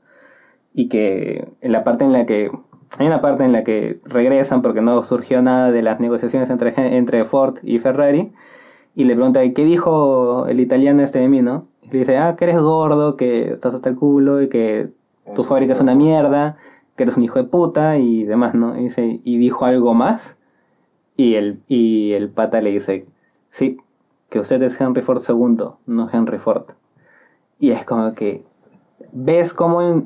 [0.75, 2.51] Y que en la parte en la que,
[2.99, 6.75] hay una parte en la que regresan porque no surgió nada de las negociaciones entre,
[6.97, 8.33] entre Ford y Ferrari.
[8.95, 11.67] Y le pregunta, ¿qué dijo el italiano este de mí, no?
[11.83, 14.91] Y le dice, ah, que eres gordo, que estás hasta el culo y que
[15.35, 16.57] tu fábrica es una mierda,
[17.03, 18.79] eres un hijo de puta y demás, ¿no?
[18.79, 20.37] Y, dice, y dijo algo más.
[21.17, 23.07] Y el, y el pata le dice,
[23.51, 23.79] sí,
[24.31, 26.65] que usted es Henry Ford II, no Henry Ford.
[27.59, 28.45] Y es como que
[29.13, 29.55] ves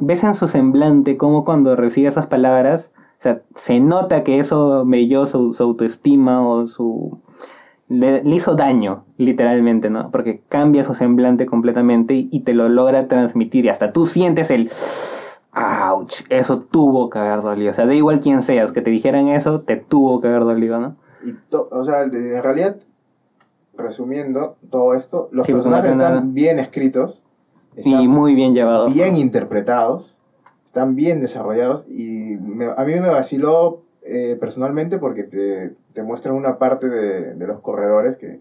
[0.01, 4.85] ves en su semblante como cuando recibe esas palabras, o sea, se nota que eso
[4.85, 7.21] melló su, autoestima o su
[7.89, 10.11] le, hizo daño, literalmente, ¿no?
[10.11, 14.71] Porque cambia su semblante completamente y te lo logra transmitir y hasta tú sientes el
[15.57, 17.71] ouch, eso tuvo que haber dolido.
[17.71, 20.79] O sea, da igual quién seas, que te dijeran eso, te tuvo que haber dolido,
[20.79, 20.97] ¿no?
[21.25, 22.77] Y to- o sea, en realidad,
[23.77, 26.23] resumiendo todo esto, los Sí, no personajes están nada.
[26.27, 27.23] bien escritos,
[27.77, 28.87] Y están muy bien llevado.
[28.89, 30.19] bien interpretados,
[30.65, 36.37] están bien desarrollados y me- a mí me vaciló eh, personalmente porque te, te muestran
[36.37, 38.41] una parte de, de los corredores que,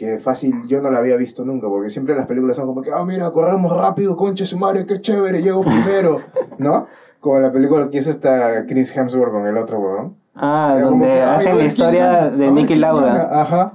[0.00, 2.90] que fácil yo no la había visto nunca, porque siempre las películas son como que,
[2.90, 6.20] ah, mira, corremos rápido, conche su madre, qué chévere, llego primero,
[6.58, 6.86] ¿no?
[7.20, 10.16] Como la película que hizo esta Chris Hemsworth con el otro weón.
[10.34, 13.12] Ah, Era donde que, "Ay, a hacen ver la historia de Nicky Lauda.
[13.28, 13.40] gana".
[13.42, 13.72] Ajá.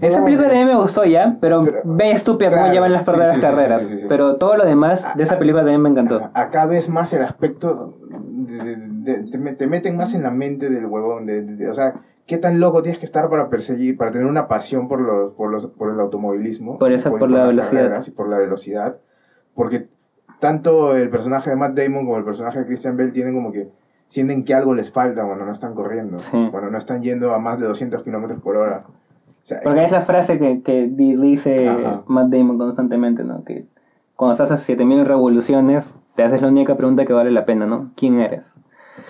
[0.00, 3.04] Esa No, película también me gustó ya, pero, Pero- ve estúpida claro, cómo llevan las
[3.04, 3.82] sí, verdaderas sí, sí, carreras.
[3.82, 4.06] sí, sí, sí.
[4.08, 6.30] Pero todo lo demás de esa película también me encantó.
[6.34, 8.76] Acá ves más el aspecto, de- de-
[9.14, 11.74] de- te, me- te meten más en la mente del huevón, de, de- de- o
[11.74, 11.94] sea,
[12.30, 15.50] qué tan loco tienes que estar para perseguir, para tener una pasión por los, por
[15.50, 18.04] los, por el automovilismo, Por eso, por la velocidad.
[18.06, 18.98] y por la velocidad,
[19.54, 19.88] porque
[20.38, 23.68] tanto el personaje de Matt Damon como el personaje de Christian Bale tienen como que
[24.06, 26.48] sienten que algo les falta cuando no están corriendo, Sí.
[26.52, 28.84] cuando no están yendo a más de 200 kilómetros por hora.
[28.86, 28.92] O
[29.42, 32.02] sea, Porque es la frase que, que di- dice Ajá.
[32.06, 33.42] Matt Damon constantemente, ¿no?
[33.44, 33.66] Que
[34.14, 37.90] cuando estás a 7000 revoluciones, te haces la única pregunta que vale la pena, ¿no?
[37.96, 38.44] ¿Quién eres?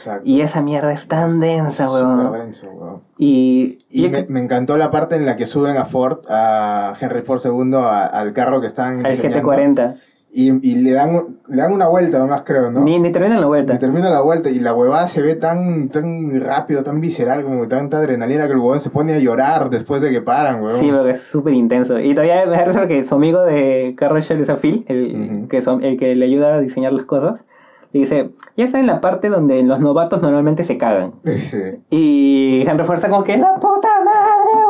[0.00, 0.22] Exacto.
[0.24, 2.26] Y esa mierda es tan densa, Es weón.
[2.26, 3.00] súper denso, weón.
[3.18, 6.94] Y, Y y me, me encantó la parte en la que suben a Ford, a
[7.00, 9.96] Henry Ford II, a- al carro que están al diseñando, GT40.
[10.32, 12.84] Y, y le, dan, le dan una vuelta nomás, creo, ¿no?
[12.84, 13.76] Ni, ni terminan la vuelta.
[13.80, 17.98] termina la vuelta y la huevada se ve tan, tan rápido, tan visceral, como tanta
[17.98, 20.78] adrenalina que el huevón se pone a llorar después de que paran, huevón.
[20.78, 21.98] Sí, porque es súper intenso.
[21.98, 25.60] Y todavía me parece que su amigo de Carro Shell, o sea, Phil, el, que
[25.62, 27.44] son, el que le ayuda a diseñar las cosas,
[27.98, 31.12] dice, ya está en la parte donde los novatos normalmente se cagan.
[31.24, 31.58] Sí.
[31.90, 34.64] Y Henry está como que, ¡la puta madre,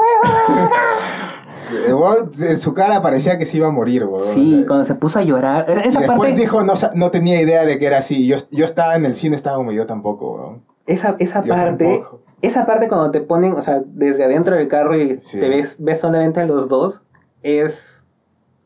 [0.56, 0.70] huevón!
[2.36, 4.34] De su cara parecía que se iba a morir, huevón.
[4.34, 5.66] Sí, cuando se puso a llorar.
[5.68, 8.26] Y Esa después parte, dijo, no, no tenía idea de que era así.
[8.26, 10.62] Yo, yo estaba en el cine, estaba como yo tampoco, huevón.
[10.86, 12.20] esa, esa Yo parte, tampoco.
[12.42, 15.38] esa parte cuando te ponen, o sea, desde adentro del carro y Sí.
[15.38, 17.02] te ves, ves solamente a los dos,
[17.44, 18.02] es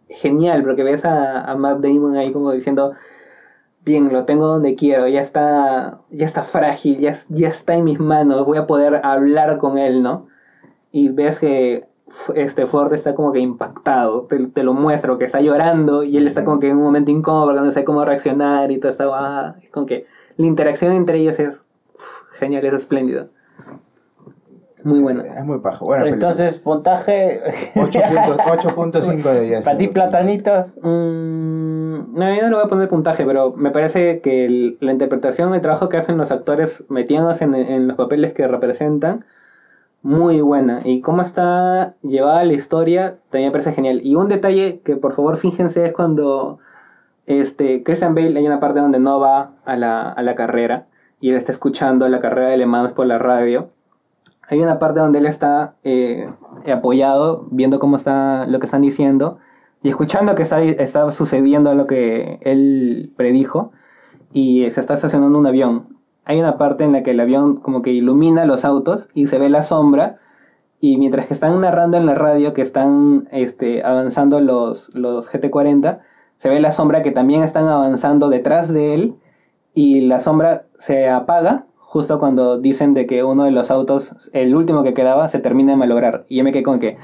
[0.09, 2.93] genial, porque ves a, a Matt Damon ahí como diciendo,
[3.85, 8.01] bien, lo tengo donde quiero, ya está, ya está frágil, ya, ya está en mis
[8.01, 10.27] manos, voy a poder hablar con él, ¿no?
[10.95, 11.89] y ves que
[12.37, 16.29] este Ford está como que impactado, te, te lo muestro, que está llorando y él
[16.29, 19.09] está como que en un momento incómodo porque no sabe cómo reaccionar y todo está
[19.13, 20.07] ah, es como que
[20.37, 21.61] la interacción entre ellos es
[21.97, 23.27] uf, genial, es espléndido.
[24.85, 25.23] Muy buena.
[25.27, 25.85] Es muy paja.
[25.85, 27.41] Buena Entonces, puntaje.
[27.75, 28.37] película.
[28.47, 29.63] 8.5 de 10.
[29.65, 30.77] Para ti, platanitos.
[30.83, 34.93] Mm, no, yo no le voy a poner puntaje, pero me parece que el- la
[34.93, 39.25] interpretación, el trabajo que hacen los actores metiéndose en, en los papeles que representan,
[40.03, 40.83] muy buena.
[40.85, 44.01] Y cómo está llevada la historia, también me parece genial.
[44.05, 46.59] Y un detalle que por favor fíjense es cuando
[47.27, 50.85] este, Christian Bale hay una parte donde no va a la, a la carrera
[51.21, 53.71] y él está escuchando la carrera de Le Mans por la radio.
[54.49, 56.29] Hay una parte donde él está eh,
[56.71, 59.39] apoyado, viendo cómo está lo que están diciendo
[59.83, 63.73] y escuchando que está, está sucediendo lo que él predijo
[64.33, 65.99] y se está estacionando un avión.
[66.25, 69.39] Hay una parte en la que el avión como que ilumina los autos y se
[69.39, 70.19] ve la sombra
[70.81, 76.01] y mientras que están narrando en la radio que están este, avanzando los, los GT40,
[76.39, 79.15] se ve la sombra que también están avanzando detrás de él
[79.73, 84.57] y la sombra se apaga justo cuando dicen de que uno de los autos, el
[84.57, 86.25] último que quedaba, se termina de malograr.
[86.29, 86.97] Y yo me quedé con que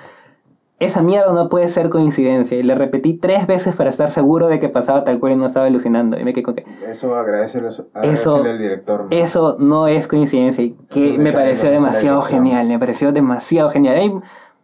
[0.81, 2.59] esa mierda no puede ser coincidencia.
[2.59, 5.47] Y le repetí tres veces para estar seguro de que pasaba tal cual y no
[5.47, 6.19] estaba alucinando.
[6.19, 9.07] Y me quedé con que Eso agradecele, agradecele al director.
[9.11, 10.65] eso no es coincidencia.
[10.65, 12.67] Y que me pareció demasiado genial.
[12.67, 13.95] Me pareció demasiado genial.
[13.95, 14.13] Hay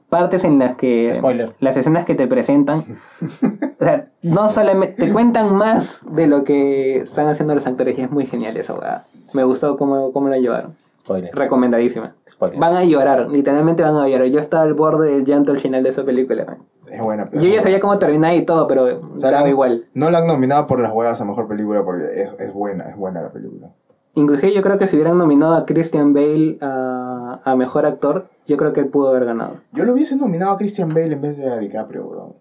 [0.09, 1.53] partes en las que Spoiler.
[1.61, 2.85] las escenas que te presentan,
[3.81, 8.03] o sea, no solamente te cuentan más de lo que están haciendo los actores y
[8.03, 9.05] es muy genial esa hueá.
[9.35, 10.75] Me gustó cómo, cómo lo llevaron.
[11.01, 11.33] Spoiler.
[11.35, 12.15] Recomendadísima.
[12.29, 12.59] Spoiler.
[12.59, 14.27] Van a llorar, literalmente van a llorar.
[14.27, 16.45] Yo estaba al borde del llanto al final de esa película.
[16.45, 16.59] man.
[16.91, 17.25] Es buena.
[17.27, 19.85] pero Yo ya sabía cómo terminar y todo, pero O sea, daba la- igual.
[19.95, 22.97] No la han nominado por las huevas a mejor película porque es, es buena, es
[22.97, 23.71] buena la película.
[24.15, 28.57] Inclusive yo creo que si hubieran nominado a Christian Bale a, a mejor actor, yo
[28.57, 29.59] creo que él pudo haber ganado.
[29.73, 32.35] Yo lo hubiese nominado a Christian Bale en vez de a DiCaprio, bro.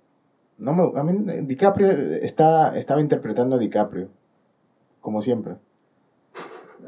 [0.57, 4.07] No me, a mí, eh, DiCaprio está, estaba interpretando a DiCaprio,
[5.01, 5.55] como siempre.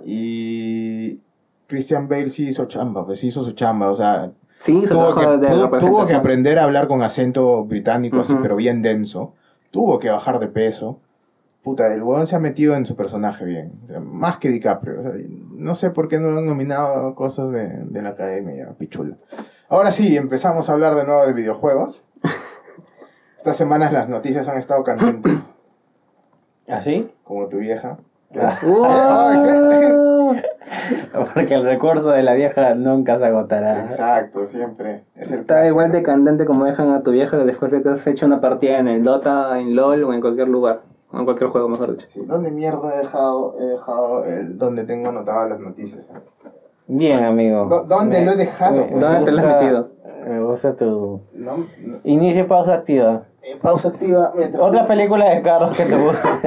[0.05, 1.19] Y
[1.67, 4.31] Christian Bale sí hizo chamba, pues sí hizo su chamba, o sea,
[4.61, 5.25] Sí, tuvo que,
[5.79, 9.33] tuvo- que aprender a hablar con acento británico, así, pero bien denso.
[9.69, 10.99] Tuvo que bajar de peso.
[11.61, 13.73] Puta, el huevón se ha metido en su personaje bien.
[13.83, 14.99] o sea, más que DiCaprio.
[14.99, 15.11] o sea,
[15.51, 19.17] no sé por qué no lo han nominado a cosas de, de la academia, pichula.
[19.69, 22.03] Ahora sí, empezamos a hablar de nuevo de videojuegos.
[23.37, 25.33] Estas semanas las noticias han estado candentes,
[26.67, 27.11] ¿Así?
[27.23, 27.97] como tu vieja.
[28.63, 30.33] ¡Uh!
[31.33, 33.81] Porque el recurso de la vieja nunca se agotará.
[33.85, 35.03] Exacto, siempre.
[35.15, 35.69] Es el Está clásico.
[35.71, 38.77] igual de candente como dejan a tu vieja después de que has hecho una partida
[38.79, 40.81] en el Dota, en LOL o en cualquier lugar.
[41.11, 42.07] O en cualquier juego, mejor dicho.
[42.11, 46.05] Sí, ¿Dónde mierda he dejado, he dejado el, donde tengo anotadas las noticias?
[46.87, 47.65] Bien, amigo.
[47.65, 48.73] ¿Dó- dónde Me- lo he dejado?
[48.75, 49.01] me- pues?
[49.01, 49.89] ¿Dónde te lo has metido?
[50.27, 51.21] Me gusta tu...
[51.33, 51.97] No, no.
[52.03, 53.23] Inicio y pausa activa.
[53.41, 54.33] Eh, pausa activa.
[54.35, 56.27] mientras- Otra película de carros que te guste.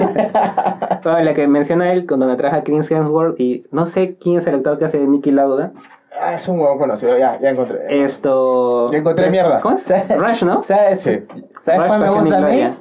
[1.02, 4.46] Ah, la que menciona él, con donde trabaja Chris Hemsworth y no sé quién es
[4.46, 5.72] el actor que hace de Nicky Lauda.
[6.20, 8.04] Ah, es un huevón conocido, ya, ya encontré.
[8.04, 8.90] Esto...
[8.92, 9.60] Ya encontré mierda.
[9.60, 10.18] ¿Cómo es?
[10.18, 10.62] Rush, ¿no?
[10.62, 11.00] ¿Sabes?
[11.00, 11.22] Sí.
[11.60, 12.76] ¿Sabes Rush, cuál me gusta a mí?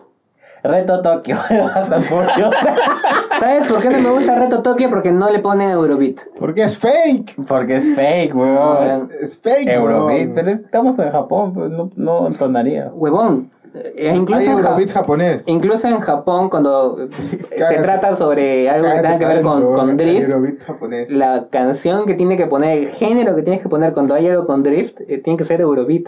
[0.64, 1.38] Reto Tokio.
[3.40, 4.90] ¿Sabes por qué no me gusta Reto Tokio?
[4.90, 6.20] Porque no le pone Eurobeat.
[6.38, 7.36] Porque es fake.
[7.48, 9.10] Porque es fake, weón.
[9.22, 10.20] Es fake, Eurobeat.
[10.20, 10.32] huevón.
[10.36, 12.92] Pero estamos en Japón, pues no, no entonaría.
[12.94, 13.50] Huevón.
[13.74, 15.44] Eh, Hay incluso, en Ja- Eurobeat japonés.
[15.46, 19.76] incluso en Japón, cuando eh, se trata sobre algo que tenga que ver con, huevón,
[19.76, 23.94] con drift, Eurobeat la canción que tiene que poner, el género que tienes que poner
[23.94, 26.08] cuando hay algo con drift, eh, tiene que ser Eurobeat.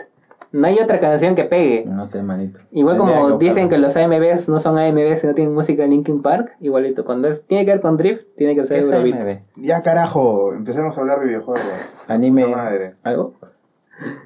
[0.51, 1.85] No hay otra canción que pegue.
[1.85, 2.59] No sé, manito.
[2.71, 5.87] Igual como que dicen que los AMVs no son AMVs y no tienen música de
[5.89, 7.05] Linkin Park, igualito.
[7.05, 9.43] Cuando es- tiene que ver con drift, tiene que ¿Qué ser es Eurobeat.
[9.55, 11.63] Ya carajo, empecemos a hablar de videojuegos.
[12.07, 12.47] Anime.
[12.47, 12.95] Madre.
[13.03, 13.33] ¿Algo?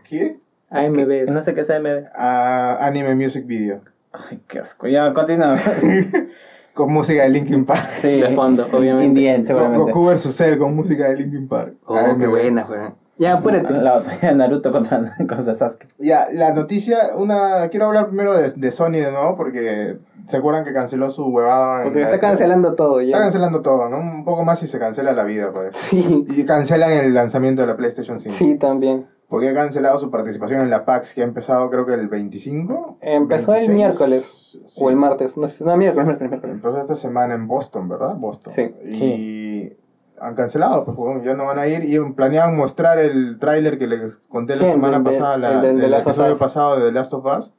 [0.09, 0.37] ¿Qué?
[0.71, 1.31] AMVs.
[1.31, 2.05] No sé qué es AMV.
[2.15, 3.81] Ah, anime Music Video.
[4.11, 4.87] Ay, qué asco.
[4.87, 5.55] Ya, continúa.
[6.73, 7.87] Con música de Linkin Park.
[7.89, 8.19] Sí.
[8.19, 9.05] De fondo, obviamente.
[9.05, 9.91] Indien, seguramente.
[9.91, 11.75] Goku vs Cell con música de Linkin Park.
[11.85, 12.95] Oh, qué buena, weón.
[13.17, 13.71] Ya, apúrate.
[13.73, 15.87] La batalla de Naruto contra, contra Sasuke.
[15.99, 17.69] Ya, la noticia, una...
[17.69, 19.97] Quiero hablar primero de, de Sony de nuevo porque
[20.27, 21.77] se acuerdan que canceló su huevada.
[21.79, 23.23] en Porque la- está cancelando todo Está ya.
[23.23, 23.97] cancelando todo, ¿no?
[23.99, 25.77] Un poco más y se cancela la vida, pues.
[25.77, 28.35] Sí, Y cancelan el lanzamiento de la PlayStation 5.
[28.35, 29.07] sí, también.
[29.27, 32.99] Porque ha cancelado su participación en la PAX, que ha empezado creo que el 25.
[33.01, 33.75] Empezó el 26.
[33.77, 34.79] miércoles Sí.
[34.83, 35.35] o el martes.
[35.35, 36.55] No, sé, no miércoles, miércoles, miércoles.
[36.57, 38.15] Empezó esta semana en Boston, ¿verdad?
[38.17, 38.53] Boston.
[38.53, 38.73] Sí.
[38.85, 39.73] Y
[40.19, 41.83] han cancelado, pues huevón, ya no van a ir.
[41.83, 45.69] Y planeaban mostrar el tráiler que les conté la semana de- pasada, la- el de-
[45.71, 47.53] el, de Last of episodio pasado de The Last of Us.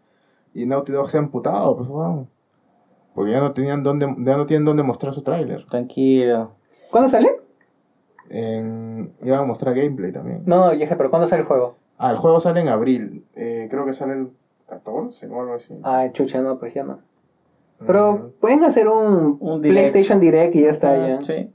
[0.55, 2.29] Y Naughty Dog se ha amputado, pues huevón.
[3.15, 5.67] Porque ya no tenían dónde, ya no tienen dónde mostrar su tráiler.
[5.69, 6.53] Tranquilo.
[6.91, 7.29] ¿Cuándo sale?
[8.29, 10.43] En- Iban a mostrar gameplay también.
[10.47, 11.77] No, ya sé, pero ¿cuándo sale el juego?
[11.99, 13.25] Ah, el juego sale en abril.
[13.35, 14.29] Eh, creo que sale el
[14.69, 15.79] 14 o algo así.
[15.83, 16.99] Ah, chucha, no, pues ya no.
[17.87, 18.41] Pero Mm.
[18.41, 19.91] pueden hacer un, Un direct.
[19.93, 21.21] PlayStation Direct y ya está Ah, ya.
[21.21, 21.51] Sí.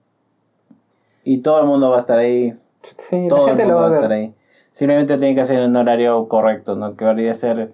[1.24, 2.56] Y todo el mundo va a estar ahí.
[2.98, 4.34] Sí, la Todo el gente mundo lo va va a estar ahí.
[4.72, 6.96] Simplemente tiene que hacer un horario correcto, ¿no?
[6.96, 7.74] Que debería ser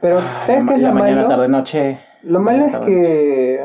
[0.00, 1.28] Pero, ¿sabes qué es la lo mañana, malo?
[1.28, 1.98] tarde, noche.
[2.22, 3.64] Lo malo es que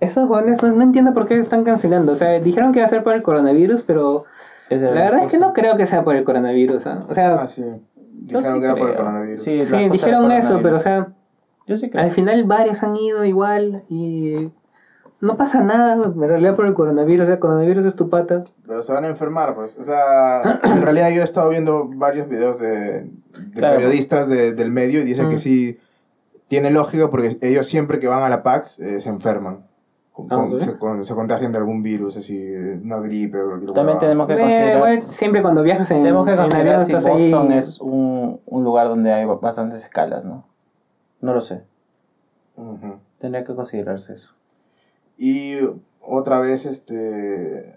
[0.00, 2.12] esos jóvenes no, no entiendo por qué están cancelando.
[2.12, 4.24] O sea, dijeron que iba a ser por el coronavirus, pero
[4.70, 6.86] la verdad es que no creo que sea por el coronavirus.
[6.86, 7.04] ¿ah?
[7.08, 7.64] O sea, Ah, sí.
[8.12, 9.42] Dijeron sí que era por el coronavirus.
[9.42, 11.08] Sí, sí, dijeron eso, pero o sea,
[11.66, 12.04] Yo sí creo.
[12.04, 14.50] al final varios han ido igual y
[15.24, 15.94] no pasa nada.
[15.94, 18.44] En realidad por el coronavirus, o sea, el coronavirus es tu pata.
[18.66, 19.76] Pero se van a enfermar, pues.
[19.78, 22.70] O sea, en realidad yo he estado viendo varios videos de,
[23.02, 23.10] de
[23.54, 23.76] Claro.
[23.76, 25.30] periodistas de- del medio y dicen Mm.
[25.30, 25.78] que sí
[26.48, 29.66] tiene lógica porque ellos siempre que van a la PAX eh, se enferman.
[30.12, 30.66] Con- Ah, con- ¿sí?
[30.66, 32.54] se, con- se contagian de algún virus, así,
[32.84, 36.24] una gripe o cualquier También tenemos que Eh, considerar, bueno, siempre cuando viajas en, tenemos
[36.26, 37.32] que considerar avión si estás ahí.
[37.32, 40.44] Boston es un, un lugar donde hay bastantes escalas, ¿no?
[41.20, 41.62] No lo sé.
[43.18, 44.30] Tendría que considerarse eso.
[45.16, 45.58] Y
[46.00, 47.74] otra vez, este,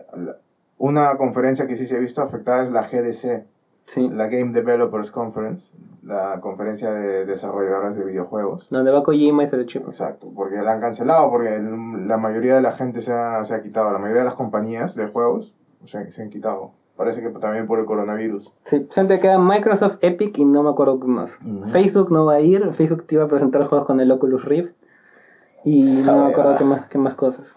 [0.78, 3.46] una conferencia que sí se ha visto afectada es la GDC,
[3.86, 4.10] Sí.
[4.10, 5.72] la Game Developers Conference,
[6.04, 8.68] la conferencia de desarrolladores de videojuegos.
[8.70, 9.64] Donde va Kojima y se le.
[9.64, 11.58] Exacto, porque la han cancelado, porque
[12.06, 14.94] la mayoría de la gente se ha, se ha quitado, la mayoría de las compañías
[14.96, 16.72] de juegos se, se han quitado.
[16.98, 18.52] Parece que también por el coronavirus.
[18.66, 21.32] Sí, solamente queda Microsoft, Epic y no me acuerdo qué más.
[21.46, 21.70] Ujú.
[21.70, 24.74] Facebook no va a ir, Facebook te iba a presentar juegos con el Oculus Rift.
[25.64, 27.56] Y no me acuerdo qué más, qué más cosas.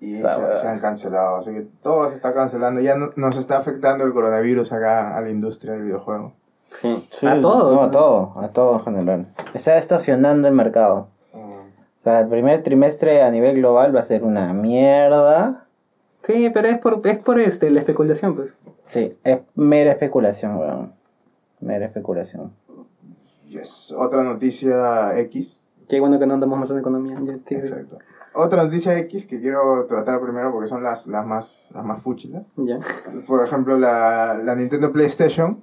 [0.00, 2.80] Y se, han cancelado, así que todo se está cancelando.
[2.80, 6.32] Ya no- nos está afectando el coronavirus acá a la industria del videojuego.
[6.80, 7.08] Sí.
[7.12, 7.74] Sí, a todos.
[7.74, 9.26] No, a todo, a todo en general.
[9.54, 11.08] Está estacionando el mercado.
[11.32, 11.38] Mm.
[11.38, 15.64] O sea, el primer trimestre a nivel global va a ser una mierda.
[16.24, 18.54] Sí, pero es por, es por este, la especulación, pues.
[18.84, 20.92] Sí, es mera especulación, weón.
[21.60, 22.52] Mera especulación.
[23.48, 23.94] Yes.
[23.96, 25.65] Otra noticia X.
[25.88, 27.18] Qué bueno que no andamos más en economía.
[27.24, 27.98] ya, sí, Exacto.
[28.34, 32.42] Otra noticia X que quiero tratar primero porque son las, las más las más fúchilas.
[32.56, 32.78] ya.
[33.26, 35.62] Por ejemplo, la, la Nintendo PlayStation.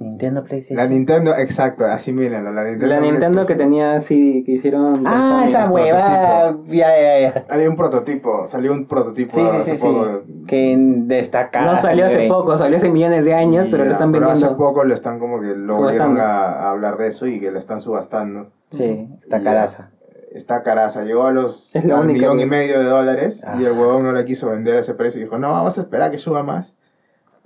[0.00, 0.76] Nintendo PlayStation.
[0.76, 2.52] La Nintendo, exacto, así mírenlo.
[2.52, 5.02] La Nintendo, La Nintendo que tenía así, que hicieron.
[5.06, 6.56] Ah, esa huevada.
[6.66, 7.46] Ya, ya, ya.
[7.48, 9.82] Había un prototipo, salió un prototipo Sí, sí, hace sí, sí.
[9.86, 10.22] poco.
[10.46, 11.64] Que destaca.
[11.64, 14.46] No salió hace poco, salió hace millones de años, pero lo Y, están pero vendiendo.
[14.52, 17.50] hace poco lo están como que lo volvieron a, a hablar de eso y que
[17.50, 18.50] lo están subastando.
[18.70, 19.90] Sí, está Y- caraza.
[20.32, 23.56] Está caraza, llegó a los Es única millón y medio de dólares Ah.
[23.58, 25.80] y el huevón no le quiso vender a ese precio y dijo, no, vamos a
[25.80, 26.74] esperar a que suba más.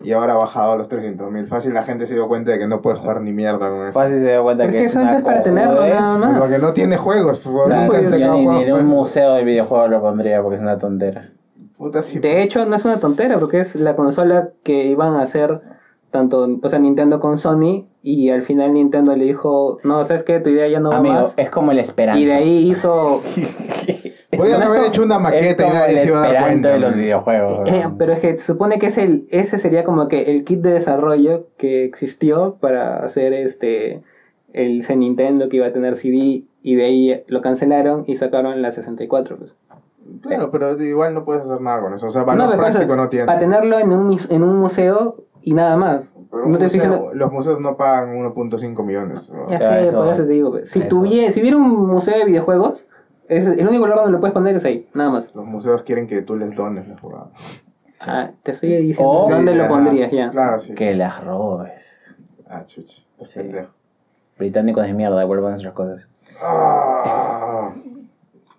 [0.02, 1.46] Y ahora ha bajado a los 300 mil.
[1.46, 3.92] Fácil, la gente se dio cuenta de que no puede jugar ni mierda con eso.
[3.92, 6.38] Fácil se da cuenta Porque que es una es para tenerlo nada más.
[6.40, 8.84] Porque no tiene juegos, pues, O sea, ni, juegos, en un pues.
[8.84, 11.30] museo de videojuegos lo pondría porque es una tontera.
[11.78, 15.22] Puta, sí, De hecho, no es una tontera, porque es la consola que iban a
[15.22, 15.60] hacer
[16.12, 20.38] tanto, o sea, Nintendo con Sony, y al final Nintendo le dijo, no, ¿sabes qué?
[20.38, 21.34] Tu idea ya no va Amigo, más.
[21.36, 22.20] es como el esperanto.
[22.20, 23.22] Y de ahí hizo...
[24.36, 26.70] Podían haber hecho una maqueta y como nadie el se iba a dar cuenta.
[26.70, 27.68] de los videojuegos.
[27.68, 30.60] Eh, pero es que se supone que es el, ese sería como que el kit
[30.60, 34.02] de desarrollo que existió para hacer este
[34.54, 38.62] el ese Nintendo que iba a tener CD y de ahí lo cancelaron y sacaron
[38.62, 39.36] la 64.
[39.36, 39.54] Pues.
[40.22, 42.06] Claro, pero igual no puedes hacer nada con eso.
[42.06, 43.26] O sea, valor práctico eso, no tiene.
[43.26, 46.12] Para tenerlo en un, en un museo y nada más.
[46.30, 49.28] Pero no te museo- diciendo- Los museos no pagan 1.5 millones.
[49.28, 49.48] ¿no?
[49.50, 50.50] Ya Ya, sé, eso- por eso te digo.
[50.50, 50.70] pues.
[50.70, 52.86] Si, tuviera, si hubiera un museo de videojuegos,
[53.28, 55.34] es el único lugar donde lo puedes poner es ahí, nada más.
[55.34, 57.30] Los museos quieren que tú les dones la jugada.
[58.00, 60.30] Ah, te estoy diciendo O- dónde Sí, lo pondrías ya.
[60.30, 60.74] Claro, sí.
[60.74, 62.16] Que las robes.
[62.48, 63.02] Ah, chucha.
[63.24, 63.38] Sí.
[63.38, 63.70] pendejo.
[64.38, 66.08] Británicos de mierda, devuelvan nuestras cosas.
[66.42, 67.70] Ah,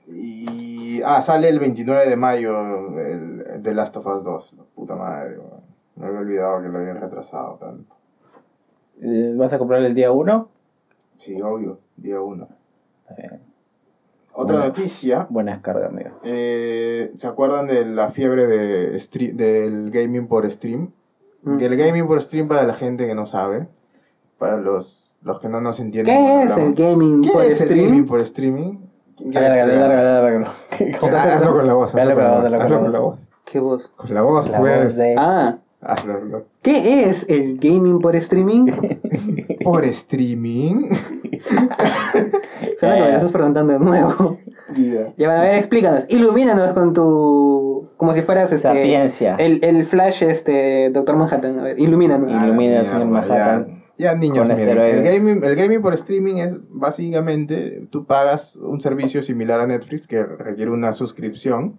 [0.07, 4.53] y ah, sale el 29 de mayo el The Last of Us 2.
[4.57, 5.62] La puta madre, weón.
[5.95, 7.93] Me había olvidado que lo habían retrasado tanto.
[9.01, 10.49] Eh, ¿Vas a comprar el día 1?
[11.17, 12.47] Sí, obvio, día 1.
[14.35, 14.65] Otra Bueno.
[14.69, 15.27] noticia.
[15.29, 16.09] Buena descarga, amigo.
[16.23, 20.91] eh, ¿Se acuerdan de la fiebre de stre- del gaming por stream?
[21.43, 21.59] Mm.
[21.59, 23.67] El gaming por stream para la gente que no sabe,
[24.39, 26.15] para los, los que no nos entienden.
[26.15, 27.85] ¿Qué es el gaming ¿Qué por es el stream?
[27.89, 28.77] gaming por streaming?
[29.19, 30.47] Lárgalo, lárgalo.
[30.47, 31.93] Ah, Hazlo con la voz.
[31.93, 32.43] Dale Hazlo con la voz.
[32.43, 33.19] con la voz, Hazlo dale con la con la voz.
[33.45, 33.87] ¿Qué voz?
[33.95, 34.83] Con la voz, La pues.
[34.85, 35.15] voz de...
[35.17, 36.45] Ah, Hazlo, hazlo.
[36.61, 38.65] ¿qué es el gaming por streaming?
[39.63, 40.89] Por streaming.
[42.77, 44.37] Suena que me lo estás preguntando de nuevo.
[44.75, 45.13] Yeah.
[45.17, 46.05] Ya, a ver, explícanos.
[46.09, 47.87] Ilumínanos con tu...
[47.95, 48.67] Como si fueras este...
[48.67, 49.35] Sapiencia.
[49.35, 51.59] El, el Flash, este, Doctor Manhattan.
[51.59, 52.29] A ver, ilumínanos.
[52.29, 53.83] Ilumina, Ah, la señor Manhattan.
[53.97, 58.57] Ya, ya, niños, Con miren, el gaming, el gaming por streaming es básicamente tú pagas
[58.57, 61.77] un servicio similar a Netflix que requiere una suscripción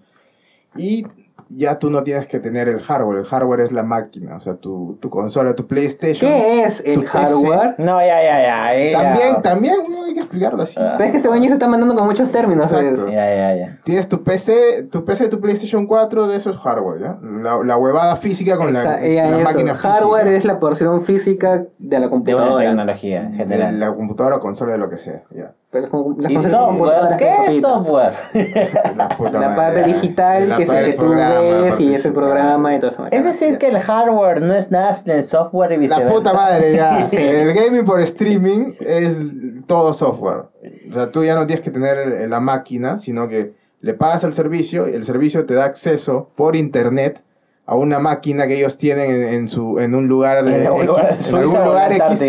[0.76, 1.04] y
[1.48, 3.18] ya tú no tienes que tener el hardware.
[3.20, 6.30] El hardware es la máquina, o sea, tu, tu consola, tu PlayStation.
[6.30, 7.06] ¿Qué es el PC.
[7.06, 7.74] hardware?
[7.78, 8.98] No, ya, ya, ya.
[9.02, 10.74] También, también, no hay que explicarlo así.
[10.78, 10.94] Ah.
[10.96, 12.70] Pero es que este baño se está mandando con muchos términos.
[12.70, 12.96] Exacto.
[12.96, 13.14] ¿sabes?
[13.14, 13.78] Ya, ya, ya.
[13.84, 17.18] Tienes tu PC, tu PC, tu PlayStation 4, eso es hardware, ¿ya?
[17.42, 19.44] La, la huevada física con la, Exa- ya, la eso.
[19.44, 20.38] máquina Hardware física.
[20.38, 22.64] es la porción física de la De una computadora.
[22.66, 23.80] tecnología en De general.
[23.80, 25.52] la computadora o consola, de lo que sea, ya.
[25.74, 27.16] Pero como- las ¿Y software?
[27.18, 28.12] ¿Qué es software?
[28.96, 31.66] La, puta La parte digital, La que es el que tú programa, la ves y
[31.66, 32.12] es el digital.
[32.12, 33.06] programa y todo eso.
[33.10, 36.14] Es decir, que el hardware no es nada sin el software y La viceversa.
[36.14, 37.08] puta madre, ya.
[37.08, 37.16] Sí.
[37.16, 39.18] El gaming por streaming es
[39.66, 40.44] todo software.
[40.88, 44.32] O sea, tú ya no tienes que tener la máquina, sino que le pagas el
[44.32, 47.24] servicio y el servicio te da acceso por internet
[47.66, 50.82] a una máquina que ellos tienen en, en su, en un lugar, En eh, algún
[50.82, 52.22] X, lugar en algún lugar X,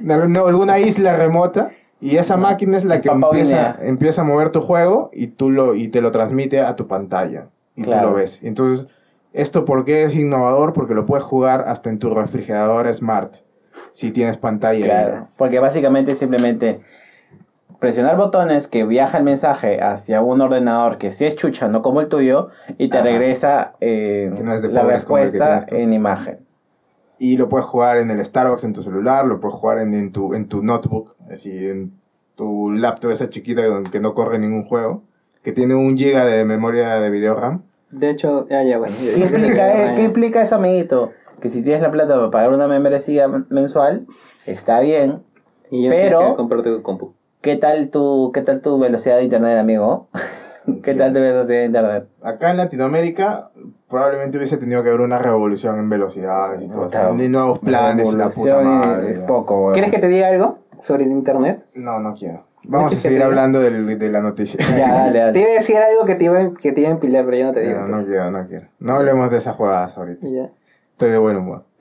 [0.00, 1.72] en alguna isla remota.
[2.00, 3.78] Y esa máquina es la que empieza, Guinea.
[3.82, 7.48] empieza a mover tu juego y, tú lo, y te lo transmite a tu pantalla.
[7.76, 8.02] Y Claro.
[8.02, 8.40] tú lo ves.
[8.42, 8.88] Entonces,
[9.32, 10.72] ¿esto por qué es innovador?
[10.72, 13.34] Porque lo puedes jugar hasta en tu refrigerador smart.
[13.92, 14.84] Si tienes pantalla.
[14.84, 16.80] Claro, porque básicamente es simplemente
[17.78, 22.00] presionar botones que viaja el mensaje hacia un ordenador que sí es chucha, no como
[22.00, 22.48] el tuyo,
[22.78, 23.04] y te Ajá.
[23.06, 26.40] regresa eh, no la respuesta en imagen.
[27.18, 30.10] Y lo puedes jugar en el Starbucks en tu celular, lo puedes jugar en, en
[30.12, 31.92] tu, en tu notebook, así en
[32.36, 35.02] tu laptop esa chiquita que- no corre ningún juego,
[35.42, 37.62] que tiene un giga de memoria de video RAM.
[37.90, 38.94] De hecho, ya, ya, bueno.
[39.00, 39.94] ¿Qué implica, eh?
[39.96, 41.10] ¿Qué implica eso, amiguito?
[41.40, 44.06] Que si tienes la plata para pagar una membresía mensual,
[44.46, 45.22] está bien.
[45.70, 47.14] Y yo Pero- que tu compu.
[47.40, 50.08] ¿Qué tal tu, qué tal tu velocidad de internet, amigo?
[50.84, 50.98] ¿Qué Sí.
[50.98, 52.04] tal tu velocidad de internet?
[52.22, 53.50] Acá en Latinoamérica
[53.88, 56.88] probablemente hubiese tenido que haber una revolución en velocidades y todo.
[56.88, 57.14] Claro.
[57.14, 59.10] Ni nuevos planes y la puta madre.
[59.10, 59.72] Es poco, weón.
[59.72, 61.64] ¿Quieres que te diga algo sobre el internet?
[61.74, 62.44] No, no quiero.
[62.64, 64.60] Vamos a ¿Quieres que seguir te hablando del- de la noticia.
[64.76, 65.40] Ya, dale, Te dale.
[65.40, 67.52] iba a decir algo que te iba, que te iba a empilar, pero yo no
[67.52, 67.80] te digo.
[67.80, 68.06] No, no pues.
[68.06, 68.66] quiero, no quiero.
[68.78, 70.26] No hablemos de esas jugadas ahorita.
[70.28, 70.50] Ya.
[70.92, 71.64] Estoy de buen humor.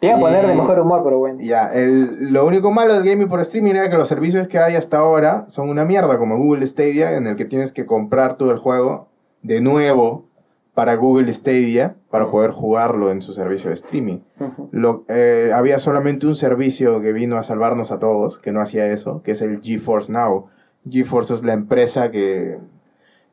[0.00, 1.38] Te iba a poner de mejor humor, pero bueno.
[1.40, 4.74] Ya, el, lo único malo del gaming por streaming era que los servicios que hay
[4.74, 8.50] hasta ahora son una mierda, como Google Stadia, en el que tienes que comprar tú
[8.50, 9.06] el juego
[9.42, 10.24] de nuevo
[10.74, 14.18] para Google Stadia para poder jugarlo en su servicio de streaming.
[14.70, 18.86] Lo, eh, había solamente un servicio que vino a salvarnos a todos, que no hacía
[18.92, 20.48] eso, que es el GeForce Now.
[20.90, 22.58] GeForce es la empresa que,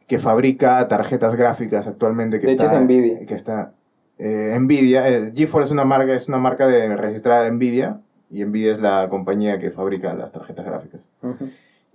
[0.08, 2.40] que fabrica tarjetas gráficas actualmente.
[2.40, 3.26] Que De hecho, está, es Nvidia.
[3.26, 3.74] Que está,
[4.18, 8.00] eh, Nvidia, eh, GeForce es una marca, es una marca de, registrada de Nvidia,
[8.30, 11.10] y Nvidia es la compañía que fabrica las tarjetas gráficas.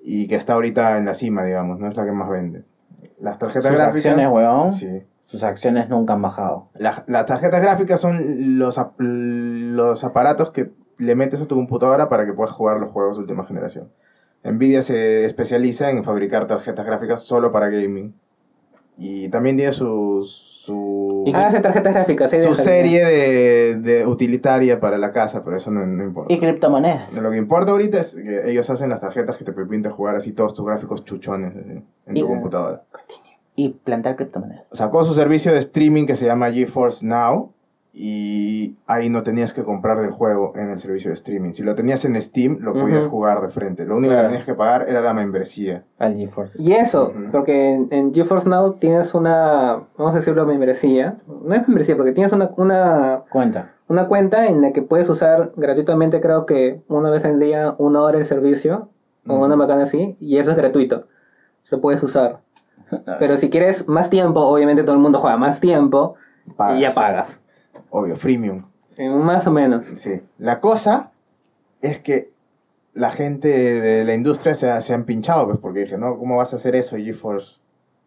[0.02, 2.64] Y que está ahorita en la cima, digamos, no es la que más vende.
[3.20, 4.04] Las tarjetas Sus gráficas...
[4.04, 4.70] acciones, weón.
[4.70, 5.02] Sí.
[5.34, 6.68] Sus acciones nunca han bajado.
[6.74, 12.08] La- las tarjetas gráficas son los, ap- los aparatos que le metes a tu computadora
[12.08, 13.88] para que puedas jugar los juegos de última generación.
[14.44, 18.14] Nvidia se especializa en fabricar tarjetas gráficas solo para gaming.
[18.96, 22.30] Y también tiene su, su, ¿Y hace tarjetas gráficas.
[22.30, 26.32] sí, su serie de, de utilitaria para la casa, pero eso no, no importa.
[26.32, 27.12] Y criptomonedas.
[27.14, 30.30] Lo que importa ahorita es que ellos hacen las tarjetas que te permiten jugar así
[30.32, 32.84] todos tus gráficos chuchones así, en Y- tu computadora.
[33.56, 34.64] Y plantar criptomonedas.
[34.72, 37.52] sacó su servicio de streaming que se llama GeForce Now
[37.96, 41.52] y ahí no tenías que comprar del juego en el servicio de streaming.
[41.52, 43.84] Si lo tenías en Steam, lo podías jugar de frente.
[43.84, 44.26] Lo único Claro.
[44.26, 45.84] que tenías que pagar era la membresía.
[46.00, 46.60] Al GeForce.
[46.60, 51.18] Y eso, porque en, en GeForce Now tienes una, vamos a decirlo, membresía.
[51.28, 53.70] No es membresía, porque tienes una, una, Cuenta.
[53.86, 58.00] una cuenta en la que puedes usar gratuitamente, creo que una vez al día, una
[58.02, 58.88] hora el servicio,
[59.28, 61.06] o una bacana así, y eso es gratuito.
[61.70, 62.40] Lo puedes usar.
[63.18, 66.14] Pero si quieres más tiempo, obviamente todo el mundo juega más tiempo,
[66.56, 66.78] Pagas.
[66.78, 67.40] y ya pagas.
[67.90, 68.64] Obvio, freemium.
[68.96, 69.84] Eh, Más o menos.
[69.96, 70.20] Sí.
[70.38, 71.10] La cosa
[71.80, 72.30] es que
[72.92, 76.52] la gente de la industria se, se han pinchado, pues, porque dije, no, ¿cómo vas
[76.52, 77.58] a hacer eso, GeForce?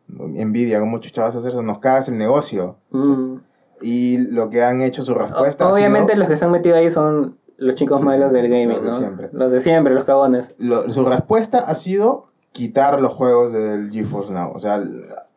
[0.07, 1.61] Nvidia, ¿cómo chucha vas a hacer eso?
[1.63, 2.77] Nos cagas el negocio.
[2.91, 3.35] Mm.
[3.81, 6.75] Y lo que han hecho su respuesta ha Obviamente sido- los que se han metido
[6.77, 8.97] ahí son los chicos Sí, malos sí, del gaming, los de ¿no?
[8.97, 9.29] siempre.
[9.33, 10.55] Los de siempre, los cagones.
[10.57, 12.27] lo- su respuesta ha sido
[12.57, 14.51] quitar los juegos del GeForce Now.
[14.51, 14.84] O sea,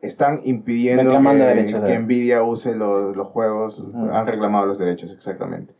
[0.01, 3.79] están impidiendo Reclamando que, derechos que Nvidia use los, los juegos.
[3.79, 4.09] Ujú.
[4.11, 5.75] Han reclamado los derechos, exactamente.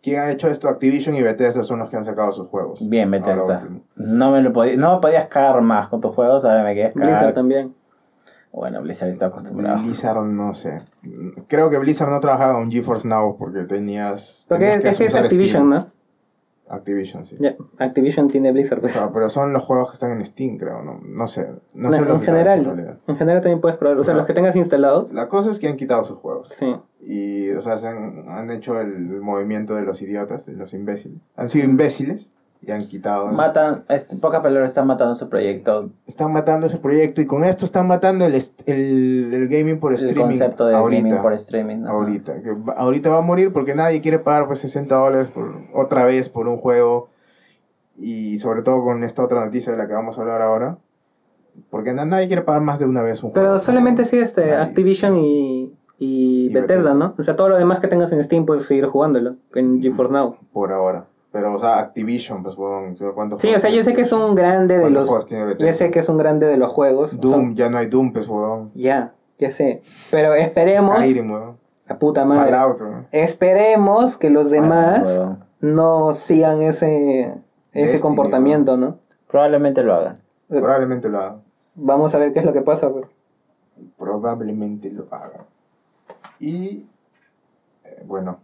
[0.00, 0.68] ¿Quién ha hecho esto?
[0.68, 2.78] Activision y Bethesda son los que han sacado sus juegos.
[2.88, 3.66] Bien, Bethesda.
[3.96, 6.92] No me lo podía, no me podías cagar más con tus juegos, ahora me quieres
[6.92, 7.08] cagar.
[7.08, 7.74] Blizzard también.
[8.52, 9.82] Bueno, Blizzard está acostumbrado.
[9.82, 10.82] Blizzard, no sé.
[11.48, 14.46] Creo que Blizzard no trabajaba con GeForce Now porque tenías.
[14.48, 15.70] Porque tenías es, es que es Activision, Steam.
[15.70, 15.93] ¿no?
[16.74, 17.36] Activision, sí.
[17.78, 18.94] Activision tiene Blizzard, pues.
[18.94, 20.82] Pero, pero son los juegos que están en Steam, creo.
[20.82, 21.46] No, no sé.
[21.74, 22.98] No, No, sé en los en general, realidad.
[23.06, 23.98] en general también puedes probar.
[23.98, 25.12] O sea, los que tengas instalados.
[25.12, 26.48] La cosa es que han quitado sus juegos.
[26.50, 26.74] Sí.
[27.00, 31.18] Y, o sea, se han, han hecho el movimiento de los idiotas, de los imbéciles.
[31.36, 32.32] Han sido imbéciles
[32.66, 33.26] y han quitado.
[33.28, 33.32] ¿no?
[33.34, 35.90] Matan, este, pocas palabras, están matando su proyecto.
[36.06, 38.34] Están matando ese proyecto y con esto están matando el,
[38.66, 40.22] el, el gaming por El streaming.
[40.22, 41.02] concepto de ahorita.
[41.08, 41.82] gaming por streaming.
[41.84, 41.92] ajá.
[41.92, 42.42] ahorita.
[42.42, 46.28] Que ahorita va a morir porque nadie quiere pagar pues 60 dólares por, otra vez
[46.28, 47.08] por un juego.
[47.98, 50.78] Y sobre todo con esta otra noticia de la que vamos a hablar ahora.
[51.70, 53.34] Porque na- nadie quiere pagar más de una vez un juego.
[53.34, 54.56] Pero solamente sí, este, Nadie.
[54.56, 56.94] Activision y, y, Y Bethesda, Bethesda.
[56.94, 57.14] ¿no?
[57.16, 60.36] O sea, todo lo demás que tengas en Steam puedes seguir jugándolo en GeForce Now.
[60.52, 61.06] Por ahora.
[61.34, 64.36] Pero, o sea, Activision, pues, weón, ¿cuántos Sí, o sea, yo sé que es un
[64.36, 65.08] grande de ¿Cuántos los...
[65.08, 65.56] juegos tiene?
[65.58, 67.20] Yo sé que es un grande de los juegos.
[67.20, 68.70] Doom, Son- ya no hay Doom, pues, weón.
[68.76, 69.82] Ya, ya sé.
[70.12, 70.94] Pero esperemos...
[70.96, 71.58] Skyrim, weón.
[71.88, 72.52] La puta madre.
[72.52, 73.06] Fallout, weón.
[73.10, 75.02] Esperemos que los demás
[75.58, 77.34] no sigan ese, ese
[77.72, 78.98] Destiny, comportamiento, ¿no?
[79.26, 80.18] Probablemente lo hagan.
[80.48, 81.36] Probablemente lo haga.
[81.74, 83.08] Vamos a ver qué es lo que pasa, pues.
[83.98, 85.46] Probablemente lo haga.
[86.38, 86.86] Y.
[87.82, 88.38] eh, bueno.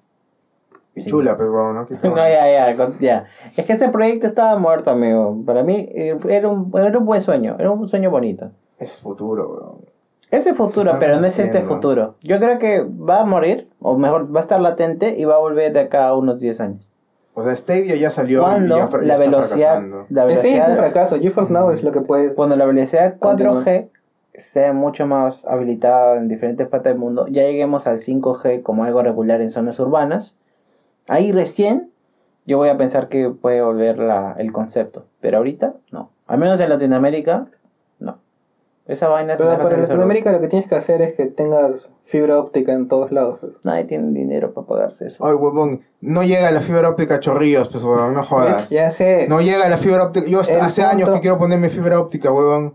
[0.94, 1.10] Y Sí.
[1.10, 1.86] chula, pues, weón, ¿no?
[2.02, 3.24] No, ya, ya, ya.
[3.56, 5.36] Es que ese proyecto estaba muerto, amigo.
[5.46, 8.50] Para mí eh, era un, era un buen sueño, era un sueño bonito.
[8.78, 9.90] Es futuro, weón.
[10.30, 12.14] Ese futuro, pero no es este futuro.
[12.22, 15.38] Yo creo que va a morir, o mejor, va a estar latente y va a
[15.38, 16.92] volver de acá a unos 10 años.
[17.34, 20.36] O sea, Stadia ya salió y Cuando ya, fra- ya la está velocidad, la Eh,
[20.36, 21.18] Sí, es un velocidad, fracaso.
[21.18, 22.34] GeForce Now es lo que puedes...
[22.34, 23.64] cuando la velocidad Continúa.
[23.64, 23.88] 4G
[24.34, 29.02] sea mucho más habilitada en diferentes partes del mundo, ya lleguemos al 5G como algo
[29.02, 30.38] regular en zonas urbanas,
[31.10, 31.90] ahí recién
[32.46, 35.06] yo voy a pensar que puede volver la, el concepto.
[35.20, 36.10] Pero ahorita, no.
[36.26, 37.46] Al menos en Latinoamérica,
[37.98, 38.18] no.
[38.86, 42.72] Esa vaina Pero para Latinoamérica lo que tienes que hacer es que tengas fibra óptica
[42.72, 43.38] en todos lados.
[43.40, 43.52] pues.
[43.62, 45.24] Nadie tiene dinero para pagarse eso.
[45.24, 48.68] Ay, huevón, no llega la fibra óptica a Chorrillos, pues, huevón, no jodas.
[48.70, 49.26] Ya sé.
[49.28, 50.26] No llega la fibra óptica.
[50.26, 52.74] Yo hasta- hace punto- años que quiero ponerme fibra óptica, huevón.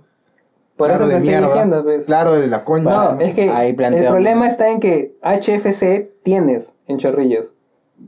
[0.78, 1.48] por Claro, eso te estoy mierda.
[1.48, 2.06] diciendo, pues.
[2.06, 3.14] Claro, de la concha.
[3.14, 7.55] No, es que Ahí el problema está en que HFC tienes en Chorrillos.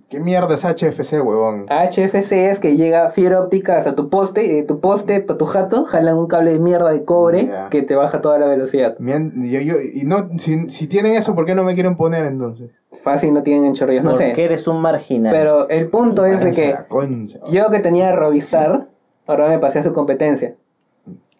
[0.09, 1.65] ¿Qué mierda es HFC, huevón?
[1.69, 5.45] HFC es que llega fibra óptica hasta tu poste y de tu poste para tu
[5.45, 8.95] jato jalan un cable de mierda de cobre que te baja toda la velocidad.
[8.99, 12.25] Han- yo, yo, y no, si, si tienen eso, ¿por qué no me quieren poner
[12.25, 12.71] entonces?
[13.01, 14.43] Fácil no tienen en Chorrillos, no Porque sé.
[14.43, 15.33] eres un marginal.
[15.33, 17.39] Pero el punto es de que concha.
[17.51, 18.87] yo que tenía Robistar,
[19.27, 20.55] ahora me pasé a su competencia.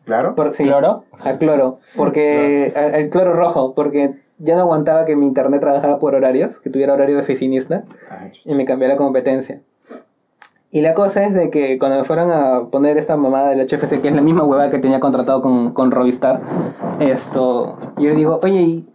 [0.06, 0.36] ¿Claro?
[0.36, 1.04] Por, sí, ¿Cloro?
[1.20, 1.80] Al cloro.
[1.98, 2.72] Porque.
[2.76, 3.74] al, al cloro rojo.
[3.76, 6.60] Porque ya no aguantaba que mi internet trabajara por horarios.
[6.60, 7.84] Que tuviera horario de oficinista.
[8.10, 8.52] Ay, chucha.
[8.52, 9.62] Y me cambié la competencia.
[10.70, 14.02] Y la cosa es de que cuando me fueron a poner esta mamada del HFC,
[14.02, 16.42] que es la misma huevada que tenía contratado con, con Robistar,
[17.00, 18.88] esto, yo le digo, oye, ¿y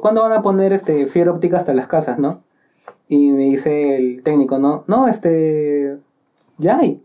[0.00, 2.42] cuándo van a poner este fibra óptica hasta las casas, no?
[3.08, 5.98] Y me dice el técnico, no, no, este,
[6.58, 7.02] ya hay.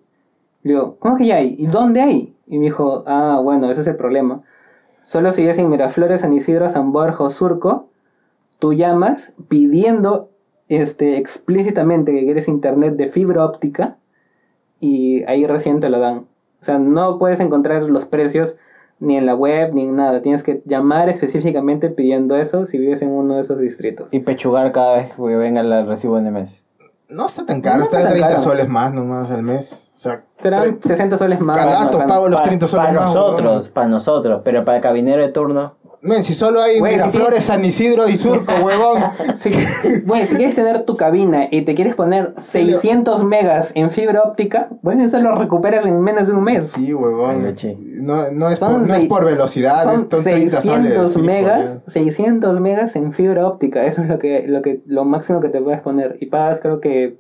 [0.62, 1.56] Le digo, ¿cómo que ya hay?
[1.58, 2.36] ¿Y dónde hay?
[2.46, 4.44] Y me dijo, ah, bueno, ese es el problema.
[5.04, 7.90] Solo si vives en Miraflores, San Isidro, San Borja o Surco,
[8.60, 10.30] tú llamas pidiendo
[10.68, 13.98] este, explícitamente que quieres internet de fibra óptica
[14.80, 16.28] y ahí recién te lo dan.
[16.62, 18.56] O sea, no puedes encontrar los precios
[19.00, 20.22] ni en la web ni en nada.
[20.22, 24.10] Tienes que llamar específicamente pidiendo eso si vives en uno de esos distritos.
[24.12, 26.64] Y pechugar cada vez que venga el recibo de mes.
[27.10, 28.40] No está tan caro, No está está en tan 30 caro.
[28.44, 29.89] soles más nomás al mes.
[30.00, 31.58] O sea, Serán tre- 60 soles más.
[31.58, 32.08] cada gato bacán.
[32.08, 33.14] pago los Pa- 30 soles para más.
[33.14, 35.76] nosotros, para nosotros, pero para el cabinero de turno.
[36.02, 39.02] Men, si solo hay si Miraflores, tienes- San Isidro y Surco, huevón.
[39.36, 39.52] Si,
[40.06, 44.70] bueno, si quieres tener tu cabina y te quieres poner 600 megas en fibra óptica,
[44.82, 46.68] bueno, eso lo recuperas en menos de un mes.
[46.72, 47.54] Sí, huevón.
[47.98, 50.82] No, no, es, por, no es por velocidad, Son es son 30 soles.
[50.94, 51.92] 600 fijo, megas, ya.
[51.92, 55.60] 600 megas en fibra óptica, eso es lo que lo que lo máximo que te
[55.60, 57.18] puedes poner y pagas creo que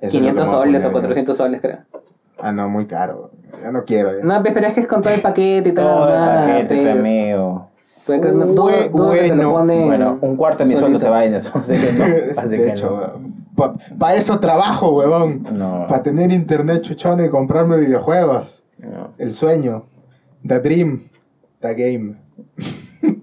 [0.00, 1.78] Eso es 500 lo que me voy a soles o poner, 400 soles creo.
[2.40, 3.30] Ah, no, muy caro.
[3.62, 4.16] Ya no quiero.
[4.18, 4.24] ya.
[4.24, 5.86] No, pe- pero es que es con todo el paquete y todo.
[5.86, 6.82] Todo el paquete, pues.
[6.82, 7.68] pe, amigo.
[8.06, 9.52] Porque no- dudo- Bue- dudo que te lo bueno.
[9.52, 11.50] pone Bueno, un cuarto de mi sueldo se va en eso.
[11.54, 12.40] Así que no.
[12.40, 13.20] Así de que hecho,
[13.98, 15.42] para eso trabajo, huevón.
[15.52, 15.86] no.
[15.88, 18.62] Para tener internet chuchón y comprarme videojuegos.
[18.78, 19.08] no.
[19.18, 19.86] El sueño.
[20.46, 21.02] The dream.
[21.60, 22.14] The game.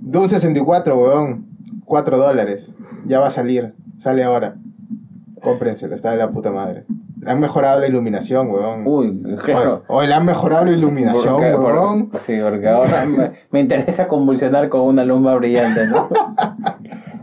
[0.00, 1.46] Doom 64, huevón.
[1.84, 2.72] 4 dólares.
[3.04, 3.74] Ya va a salir.
[3.98, 4.56] Sale ahora.
[5.40, 6.84] Cómprenselo, está de la puta madre.
[7.20, 8.82] Le han mejorado la iluminación, huevón.
[8.86, 9.82] Uy, claro.
[9.88, 12.10] Hoy le han mejorado la iluminación, Porque- por- huevón.
[12.24, 16.08] sí, porque ahora me, me interesa convulsionar con una lumba brillante, ¿no?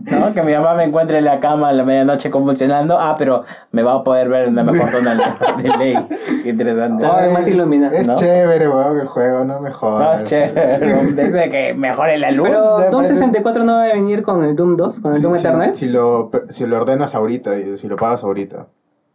[0.09, 0.33] ¿No?
[0.33, 2.97] Que mi mamá me encuentre en la cama a la medianoche convulsionando.
[2.99, 5.15] Ah, pero me va a poder ver en la mejor zona
[5.61, 5.97] de ley.
[6.43, 7.05] Qué interesante.
[7.05, 8.15] Ay, Además ilumina, Es ¿no?
[8.15, 10.23] chévere, huevón, el juego, no me No, jodas.
[10.23, 10.93] es chévere.
[11.13, 12.47] Desde que mejore la luz.
[12.49, 15.21] Pero me Doom parece- 64 no va a venir con el Doom 2, con el
[15.21, 15.75] Doom Eternal.
[15.75, 18.67] Si, lo, si lo ordenas ahorita y si lo pagas ahorita.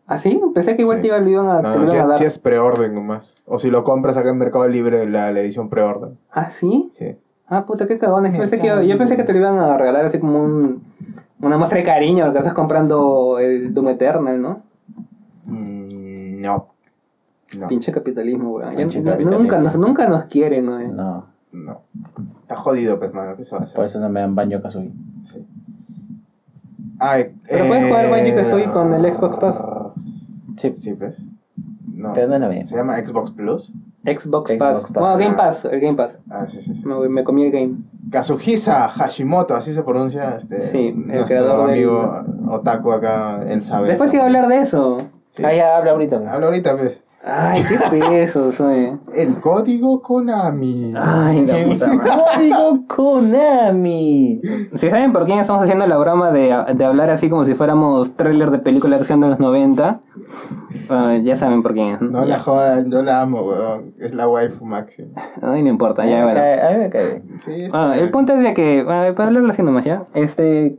[0.06, 0.40] ¿Ah, sí?
[0.52, 1.02] Pensé que igual Sí.
[1.02, 2.18] te iba- lo iban a, No, te no, si, a dar.
[2.18, 3.36] si es preorden nomás.
[3.46, 6.18] O si lo compras acá en Mercado Libre, la, la edición preorden.
[6.30, 6.90] ¿Ah, sí?
[6.98, 7.16] Sí.
[7.54, 8.32] Ah, puta, qué cagones.
[8.32, 9.34] Yo pensé, que, Mercado yo pensé que Libre.
[9.34, 10.82] te lo iban a regalar así como un,
[11.40, 14.62] una muestra de cariño, porque estás comprando el Doom Eternal, ¿no?
[15.46, 16.68] Mm, No.
[17.58, 17.68] No.
[17.68, 18.70] Pinche capitalismo, weón.
[18.72, 19.42] Ya Pinche no- capitalismo.
[19.42, 20.78] Nunca, nos, nunca nos quieren, ¿no?
[20.78, 21.80] No, No.
[22.40, 23.36] Está jodido, pues, mano.
[23.36, 23.76] ¿Qué se va a hacer?
[23.76, 24.90] por eso no me dan baño Kazooie.
[25.24, 25.44] Sí.
[26.98, 29.62] Ay, Pero puedes jugar Banjo-Kazooie con el Xbox Pass.
[30.56, 31.20] Sí, Sí, pues.
[31.92, 32.14] No.
[32.14, 32.66] pero no lo bien.
[32.66, 33.72] ¿Se llama Xbox Plus?
[34.04, 34.80] Xbox, Xbox Pass.
[34.80, 34.92] Pass.
[34.92, 36.18] Bueno, Game Pass, el Game Pass.
[36.30, 36.74] Ah, sí, sí.
[36.74, 36.86] sí.
[36.86, 37.74] Me, me comí el game.
[38.10, 40.36] Kazuhisa Hashimoto, así se pronuncia.
[40.36, 43.88] Este, Sí, el nuestro creador del- amigo Otaku acá, él sabe.
[43.88, 44.98] Después iba a hablar de eso.
[45.30, 45.42] Sí.
[45.46, 46.16] Ah, ya habla ahorita.
[46.30, 47.02] Habla ahorita, pues.
[47.24, 48.98] Ay, qué peso soy.
[49.14, 50.92] El código Konami.
[50.96, 52.10] Ay, la puta madre.
[52.50, 54.40] ¡Código Konami!
[54.74, 58.16] Si saben por quién estamos haciendo la broma de, de hablar así como si fuéramos
[58.16, 60.00] trailer de película de acción de los 90,
[60.88, 62.00] ah, ya saben por quién es.
[62.00, 63.94] No la jodan, yo la amo, weón.
[64.00, 65.10] Es la waifu máxima.
[65.40, 66.40] Ay, no importa, ya, bueno.
[66.40, 67.22] cae- a mí me cae.
[67.44, 70.04] Sí, Ah, el punto es de que, para hablarlo así nomás, ¿ya?
[70.14, 70.76] Este...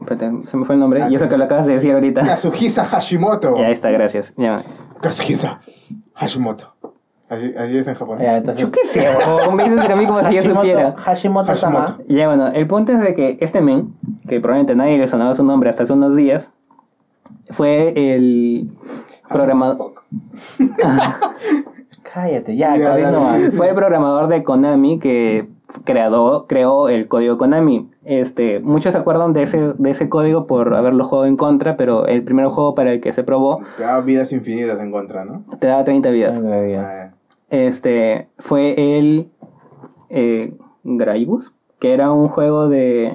[0.00, 1.04] Espérate, se me fue el nombre.
[1.10, 2.22] Y eso que lo acabas de decir ahorita.
[2.22, 3.56] Kazuhisa Hashimoto.
[3.58, 4.32] Ya está, gracias.
[4.36, 4.62] Ya.
[5.02, 5.60] Kazuhisa
[6.14, 6.72] Hashimoto.
[7.28, 8.24] Así, así es en japonés.
[8.26, 9.06] Ya, entonces, Yo qué sé,
[9.46, 10.94] o me dices a mí como si yo Hashimoto- supiera.
[10.96, 11.80] Hashimoto-sama.
[11.80, 12.04] Hashimoto.
[12.14, 13.94] Ya bueno, el punto es de que este men,
[14.28, 16.50] que probablemente nadie le sonaba su nombre hasta hace unos días,
[17.50, 18.70] fue el
[19.30, 19.94] programador,
[22.02, 23.32] Cállate, ya, Ya, continúa.
[23.32, 23.50] dale.
[23.52, 25.48] fue el programador de Konami que
[25.84, 27.88] creado, creó el código Konami.
[28.04, 32.06] Este, muchos se acuerdan de ese, de ese código por haberlo jugado en contra, pero
[32.06, 35.44] el primer juego para el que se probó Te da vidas infinitas en contra, ¿no?
[35.58, 36.40] te daba 30 vidas.
[36.44, 37.10] Ah,
[37.50, 39.28] Este fue el
[40.10, 40.52] eh,
[40.84, 43.12] Graibus, que era un juego de,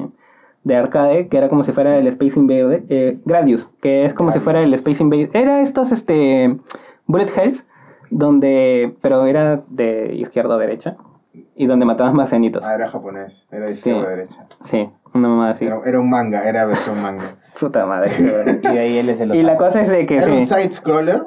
[0.64, 2.84] de arcade, que era como si fuera el Space Invader.
[2.90, 5.30] Eh, Gradius, que es como si fuera el Space Invader.
[5.34, 6.58] Era estos este,
[7.06, 7.66] Bullet Hells,
[8.10, 10.98] donde, pero era de izquierda a derecha,
[11.58, 12.64] y donde matabas marcianitos.
[12.66, 13.48] ah, era japonés.
[13.52, 13.90] Era de Sí.
[13.90, 14.46] izquierda a derecha.
[14.64, 15.66] Sí, una mamá así.
[15.66, 17.24] Era, era un manga, era versión manga.
[17.60, 18.12] Puta madre.
[18.64, 20.46] Y de ahí él es el y la cosa es de que Era un sí.
[20.46, 21.24] side-scroller,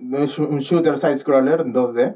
[0.00, 2.14] un sh- un shooter side-scroller 2D.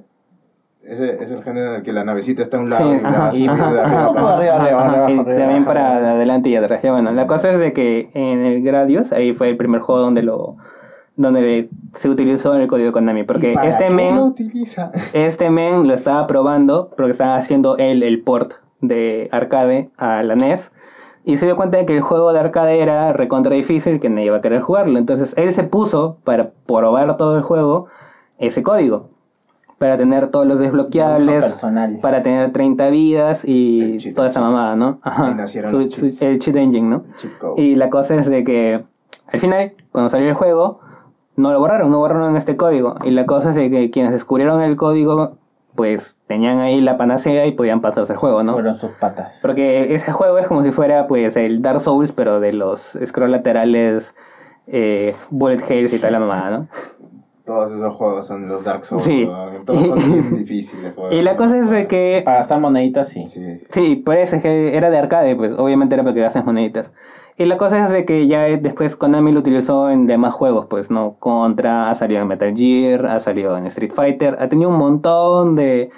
[0.83, 3.01] Ese es el género en el que la navecita está a un lado Sí, y
[3.01, 4.05] la ajá, vas y- ajá, arriba ajá,
[4.35, 4.71] arriba, arriba,
[5.11, 6.81] y arriba, también para adelante y atrás.
[6.83, 10.03] Ya bueno, la cosa es de que en el Gradius, ahí fue el primer juego
[10.03, 10.57] donde lo
[11.17, 13.21] donde se utilizó el código Konami.
[13.21, 14.91] ¿Y Porque este men, lo utiliza?
[15.13, 20.35] este men lo estaba probando porque estaba haciendo él el port de arcade a la
[20.35, 20.73] NES.
[21.27, 24.27] Y se dio cuenta de que el juego de arcade era recontra difícil, que nadie
[24.27, 24.99] iba a querer jugarlo.
[24.99, 27.87] Entonces él se puso para probar todo el juego
[28.39, 29.09] ese código.
[29.79, 31.65] Para tener todos los desbloqueables,
[32.01, 34.99] para tener 30 vidas y toda esa mamada, ¿no?
[35.03, 35.47] Ajá.
[35.67, 35.81] Su-
[36.21, 37.05] el cheat engine, ¿no?
[37.17, 37.33] Cheat.
[37.59, 38.85] Y la cosa es de que
[39.33, 40.81] al final, cuando salió el juego,
[41.37, 42.97] no lo borraron, no borraron este código.
[43.05, 45.37] Y la cosa es que quienes descubrieron el código,
[45.75, 48.53] pues tenían ahí la panacea y podían pasarse el juego, ¿no?
[48.53, 49.39] Fueron sus patas.
[49.43, 53.33] Porque ese juego es como si fuera pues el Dark Souls, pero de los scroll
[53.33, 54.15] laterales,
[54.67, 56.69] eh, bullet hells y tal la mamada, ¿no?
[57.45, 59.05] Todos esos juegos son los Dark Souls.
[59.05, 59.29] Sí.
[59.67, 60.97] Todos son bien difíciles.
[60.97, 61.13] weón.
[61.13, 63.27] Y la cosa es de que Para gastar moneditas, sí.
[63.27, 63.61] Sí.
[63.69, 66.93] Sí, por eso es que era de arcade, pues obviamente era para que gastes moneditas.
[67.37, 70.91] Y la cosa es de que ya después Konami lo utilizó en demás juegos, pues
[70.91, 74.77] no, Contra, ha salido en Metal Gear, ha salido en Street Fighter, ha tenido un
[74.79, 75.91] montón de,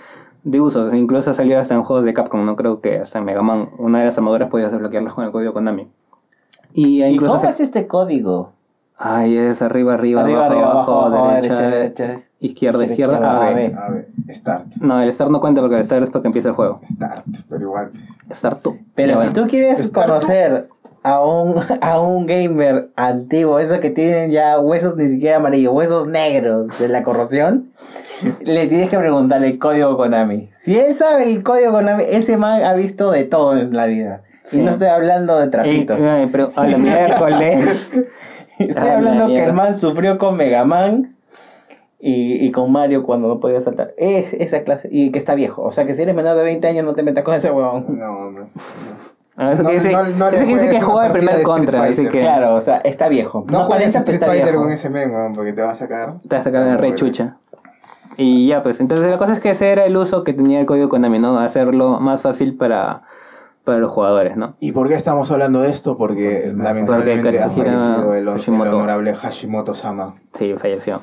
[0.45, 3.27] de usos, incluso ha salido hasta en juegos de Capcom, no creo que hasta en
[3.27, 5.89] Mega Man, una de las armaduras podías desbloquearlas con el código Konami.
[6.73, 7.35] Y ¿Y incluso...
[7.35, 8.53] cómo se- es este código?
[8.99, 12.31] Ay, es arriba, arriba, Arriba, abajo, arriba, abajo, abajo, derecha, derecha, derecha.
[12.41, 13.55] izquierda, Izquierda, izquierda, A, A, B.
[13.69, 13.75] B.
[13.77, 14.67] A ver, Start.
[14.81, 16.81] No, el Start no cuenta porque el Start es para que empiece el juego.
[16.95, 17.91] Start, pero igual.
[18.33, 18.79] Start tú.
[18.95, 19.33] Pero Ya, si bueno.
[19.35, 20.69] tú quieres Estar- conocer
[21.07, 26.09] a un, a un gamer antiguo, esos que tienen ya huesos ni siquiera amarillos, huesos
[26.09, 27.71] negros de la corrosión,
[28.41, 30.51] le tienes que preguntar el código Konami.
[30.59, 34.23] Si él sabe el código Konami, ese man ha visto de todo en la vida.
[34.47, 34.59] Sí.
[34.59, 36.03] Y no estoy hablando de Ey, trapitos.
[36.03, 37.91] ay, pero a la miércoles.
[38.59, 41.15] Estoy hablando la que el man sufrió con Mega Man
[42.01, 43.93] y, y con Mario cuando no podía saltar.
[43.99, 44.89] Es, esa clase.
[44.91, 45.63] Y que está viejo.
[45.63, 47.85] O sea que si eres menor de 20 años no te metas con ese huevón.
[47.99, 48.45] No, hombre.
[49.39, 52.09] Ah, Eso No, quiere decir, no- no eso juegues que jugó el primer contra, así
[52.09, 53.45] que Claro, o sea, está viejo.
[53.51, 54.63] No juegues aparenta, Street Fighter viejo.
[54.63, 56.15] con ese men, porque te va a sacar.
[56.27, 56.97] te va a sacar una No, re weón.
[56.97, 57.37] chucha.
[58.17, 60.65] Y ya, pues, entonces la cosa es que ese era el uso que tenía el
[60.65, 61.39] código Konami, ¿no?
[61.39, 63.03] Hacerlo más fácil para,
[63.65, 64.55] para los jugadores, ¿no?
[64.59, 65.99] ¿Y por qué estamos hablando de esto?
[65.99, 68.77] Porque, Porque lamentablemente ha fallecido el, el Hashimoto.
[68.79, 70.15] honorable Hashimoto-sama.
[70.33, 71.03] Sí, falleció.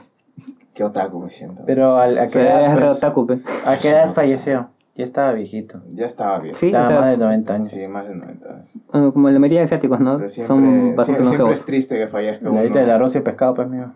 [0.73, 1.61] Qué otaku me siento.
[1.67, 3.39] Pero al- a, qué edad, es re pues, otaku, pe.
[3.63, 4.69] ¿a qué edad falleció?
[4.95, 5.81] Ya estaba viejito.
[5.93, 6.53] Ya estaba bien.
[6.55, 7.69] Sí, o Estaba sea, más de 90 años.
[7.69, 8.69] Sí, más de 90 años.
[8.91, 10.17] bueno, como la mayoría de asiáticos, ¿no?
[10.17, 13.17] Pero siempre, Son siempre, bastante siempre es triste que fallezca La edita del arroz y
[13.17, 13.91] el pescado, pues mío.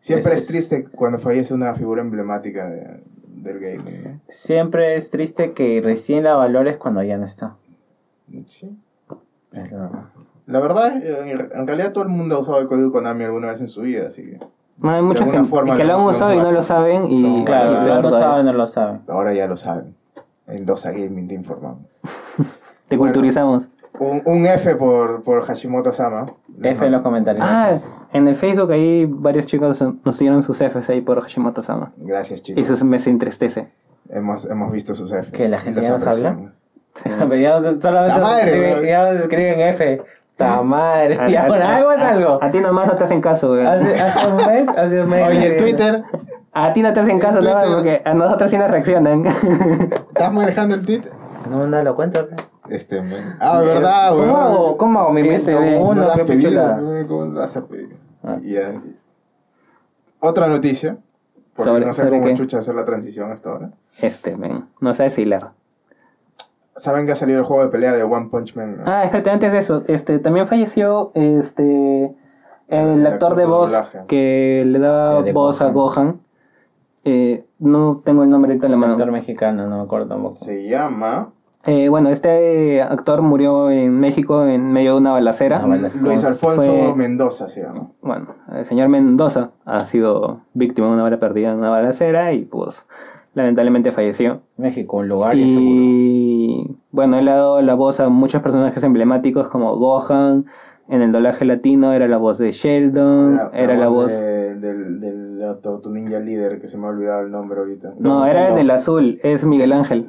[0.00, 4.04] Siempre Es- es triste cuando fallece una figura emblemática de- del gaming.
[4.04, 4.20] ¿no?
[4.28, 7.56] Siempre es triste que recién la valores cuando ya no está.
[8.46, 8.70] Sí.
[9.52, 10.00] Es la verdad.
[10.46, 13.60] La verdad, eh, en realidad todo el mundo ha usado el código Konami alguna vez
[13.60, 14.38] en su vida, así que
[14.78, 17.44] No, hay mucha gente forma que lo han usado y no lo saben y No,
[17.44, 19.00] Claro, y Ah, no lo saben, no lo saben.
[19.08, 19.94] Ahora ya lo saben.
[20.50, 21.80] En Dosa Gaming te informamos.
[22.88, 23.12] Te Bueno.
[23.12, 23.68] culturizamos.
[23.98, 26.26] Un, un F por, por Hashimoto Sama.
[26.62, 27.44] F en los comentarios.
[27.48, 27.78] Ah,
[28.12, 31.92] en el Facebook ahí varios chicos nos dieron sus Fs ahí por Hashimoto-sama.
[31.98, 32.70] Gracias, Y chicos.
[32.70, 33.68] eso me se entristece.
[34.08, 35.30] Hemos, hemos visto sus F.
[35.32, 36.36] ¿Que la gente ya nos habla?
[36.96, 37.08] Sí.
[37.40, 38.86] Ya no- solamente ¡Ta madre, se escribe- weón!
[38.86, 40.02] ya no se escribe en F.
[40.36, 41.18] ¡Ta madre!
[41.20, 42.38] A- Y ahora algo es algo.
[42.42, 43.64] A, ti nomás no te hacen caso, güey.
[43.66, 45.28] Hace, hace un mes, hace un mes.
[45.28, 46.02] Oye, en Twitter.
[46.52, 49.24] A ti no te hacen En caso, nada, porque a nosotros sí nos reaccionan.
[50.08, 51.02] ¿Estás manejando el tweet?
[51.48, 52.26] No, no lo cuento.
[52.68, 53.34] Este, men.
[53.40, 54.36] Ah, ¿verdad, ¿Cómo weón?
[54.36, 55.54] hago, ¿Cómo hago mi mente?
[55.54, 57.96] ve, No Uno, lo has pe, pedido, ¿Cómo lo vas a pedir?
[58.22, 58.36] Ah.
[58.42, 58.56] Y.
[60.20, 60.98] Otra noticia.
[61.54, 62.34] Porque ¿Sobre- no sé cómo qué?
[62.34, 63.70] chucha hacer la transición hasta ahora.
[64.00, 64.66] Este, men.
[64.80, 65.50] No sabes hilar.
[66.76, 68.78] Saben que ha salido el juego de pelea de One Punch Man.
[68.78, 68.82] ¿no?
[68.86, 72.14] Ah, espérate, antes de eso, este, también falleció este
[72.68, 73.98] el El actor actor de voz doblaje.
[74.06, 76.20] que le daba Sí, voz a Gohan.
[77.04, 78.92] Eh, no tengo el nombre ahorita en la mano.
[78.94, 80.34] Actor mexicano, no me acuerdo tampoco.
[80.36, 81.30] Se llama
[81.66, 85.58] Eh, bueno, este actor murió en México en medio de una balacera.
[85.58, 86.02] Una balacera.
[86.04, 87.88] Luis Alfonso Fue- Mendoza, se llama.
[88.02, 92.44] Bueno, el señor Mendoza ha sido víctima de una bala perdida en una balacera y
[92.44, 92.84] pues
[93.34, 94.40] lamentablemente falleció.
[94.56, 95.66] México, un lugar y seguro.
[95.70, 100.46] Y bueno, él ha dado la voz a muchos personajes emblemáticos como Gohan.
[100.88, 104.08] En el doblaje latino era la voz de Sheldon, era, la voz...
[104.10, 107.94] de- del, del Tortu Ninja líder, que se me ha olvidado el nombre ahorita.
[107.98, 110.06] No, era el del azul, es Miguel Ángel.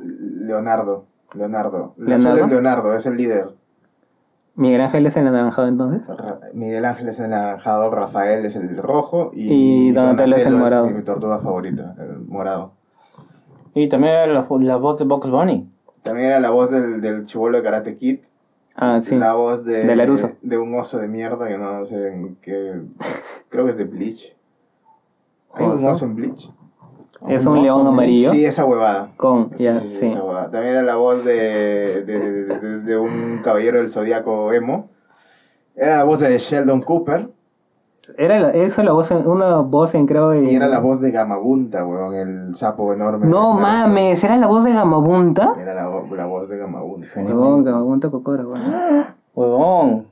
[0.48, 1.06] Leonardo.
[1.34, 1.94] Leonardo.
[1.98, 2.34] El ¿Leonardo?
[2.36, 3.50] azul es Leonardo, es el líder.
[4.56, 6.08] Miguel Ángel es el anaranjado entonces.
[6.08, 10.58] Ra- Miguel Ángel es el anaranjado, Rafael es el rojo y, Y Donatello es el
[10.58, 10.88] morado.
[10.88, 12.74] mi tortuga favorita, el morado.
[13.74, 15.70] Y también era la, la voz de Box Bunny.
[16.04, 18.20] También era la voz del, del chivolo de Karate Kid.
[18.76, 19.16] Ah, sí.
[19.16, 19.84] La voz de,
[20.42, 22.82] de un oso de mierda que no sé en qué.
[23.50, 24.36] Creo que es de Bleach.
[25.54, 25.90] ¿Hay un ¿Oso?
[25.92, 26.50] oso en Bleach?
[27.28, 29.12] Es un león amarillo Sí, esa huevada.
[29.16, 29.52] con...
[29.56, 30.06] Sí, ya, sí, sí, sí.
[30.08, 30.50] esa huevada.
[30.50, 34.90] También era la voz de, de, de- de- de un caballero del zodiaco emo.
[35.76, 37.30] Era la voz de Sheldon Cooper.
[38.18, 40.34] Era la- eso la voz, en- una voz en creo...
[40.34, 43.28] en- Y era la voz de Gamabunta, weón, el sapo enorme.
[43.28, 45.52] No mames, ¿era la voz de Gamabunta?
[45.60, 47.08] Era la, vo- la voz de Gamabunta.
[47.16, 49.06] Huevón, Gamabunta Kokoro, weón.
[49.36, 50.08] Huevón.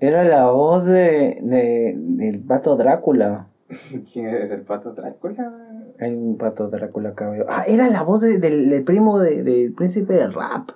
[0.00, 3.46] Era la voz de, de del pato Drácula.
[4.12, 5.52] ¿Quién es el pato Drácula?
[6.00, 7.46] Hay un pato Drácula veo.
[7.48, 10.70] Ah, era la voz de- del, del primo de- del príncipe del rap.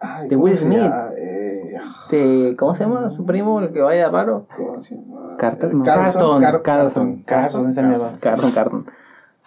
[0.00, 0.92] Ay, De ¿cómo Will Smith.
[1.16, 1.74] Eh,
[2.10, 3.60] De, ¿Cómo se llama su primo?
[3.60, 4.46] El que vaya raro.
[4.56, 5.36] ¿Cómo se llama?
[5.38, 5.84] Carton, no.
[5.84, 6.40] Carton.
[6.42, 7.22] Carton,
[8.52, 8.86] Carton.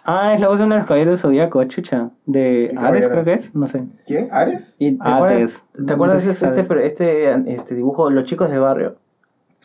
[0.04, 2.10] Ah, es la voz de uno de los caballeros zodiaco, chucha.
[2.24, 3.54] De ¿Qué Ares, creo que es.
[3.54, 3.84] No sé.
[4.06, 4.28] ¿Quién?
[4.32, 4.74] ¿Ares?
[4.78, 8.24] ¿Y te Ah, acuerdas, ¿te no acuerdas sé si este, este, este, este dibujo, Los
[8.24, 8.96] chicos del barrio?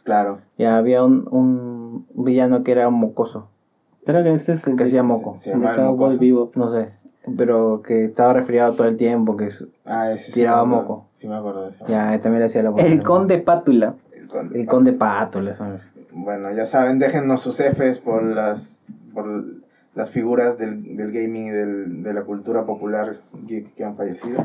[0.03, 0.39] Claro.
[0.57, 1.82] Ya había un, un
[2.13, 3.47] villano que era un mocoso.
[4.05, 5.37] Creo que este es el Que de- hacía moco.
[5.37, 6.17] Se mocoso.
[6.19, 6.51] Vivo.
[6.55, 6.89] No sé.
[7.37, 9.37] Pero que estaba resfriado todo el tiempo.
[9.37, 10.31] Que su- Ah, ese sí.
[10.33, 10.89] Tiraba me acuerdo.
[10.95, 11.05] moco.
[11.19, 11.85] Sí, me acuerdo de eso.
[11.87, 12.81] ya también le hacía la voz.
[12.83, 13.93] El conde Pátula.
[14.13, 14.59] El conde.
[14.59, 14.97] El conde
[15.55, 15.79] son-
[16.11, 19.25] Bueno, ya saben, déjennos sus Fs por las, por
[19.95, 24.43] las figuras del, del gaming y del, de la cultura popular geek que han fallecido.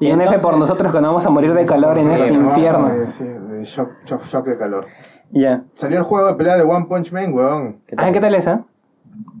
[0.00, 2.30] Y un F por nosotros que nos vamos a morir de calor en Sí, este
[2.32, 2.88] vamos a infierno.
[2.88, 4.86] morir, Sí, de shock, shock, shock de calor.
[5.32, 5.62] Ya.
[5.74, 7.78] Salió el juego de pelea de One Punch Man, weón.
[7.86, 8.04] ¿Qué tal?
[8.08, 8.64] Ah, ¿qué tal esa?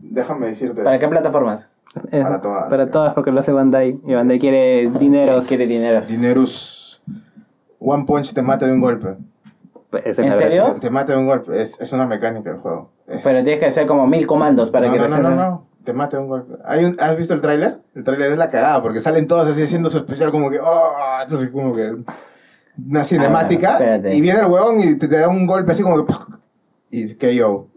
[0.02, 0.82] Déjame decirte.
[0.82, 1.68] ¿Para qué plataformas?
[2.10, 2.70] Eh, Para todas.
[2.70, 4.00] Para todas, porque lo hace Bandai.
[4.06, 5.46] Y Bandai quiere dineros.
[5.46, 6.00] Quiere dinero.
[6.00, 7.02] Dinerus.
[7.78, 9.16] One Punch te mata de un golpe.
[9.90, 10.64] Pues, ¿En serio?
[10.64, 10.80] gracia.
[10.80, 11.60] Te mata de un golpe.
[11.60, 12.90] Es, es una mecánica el juego.
[13.06, 15.30] Es- Pero tienes que hacer como mil comandos para no, que no, no, resuelva.
[15.44, 15.66] no, no.
[15.84, 16.54] Te mata de un golpe.
[16.64, 17.80] Hay un, ¿Has visto el tráiler?
[17.94, 20.60] El tráiler es la cagada porque salen todos así haciendo su especial como que...
[20.60, 20.92] Oh,
[21.22, 21.96] entonces como que...
[22.88, 23.78] Una cinemática.
[23.78, 26.14] Ah, y viene el huevón y te, te da un golpe así como que...
[26.90, 27.68] Y que yo...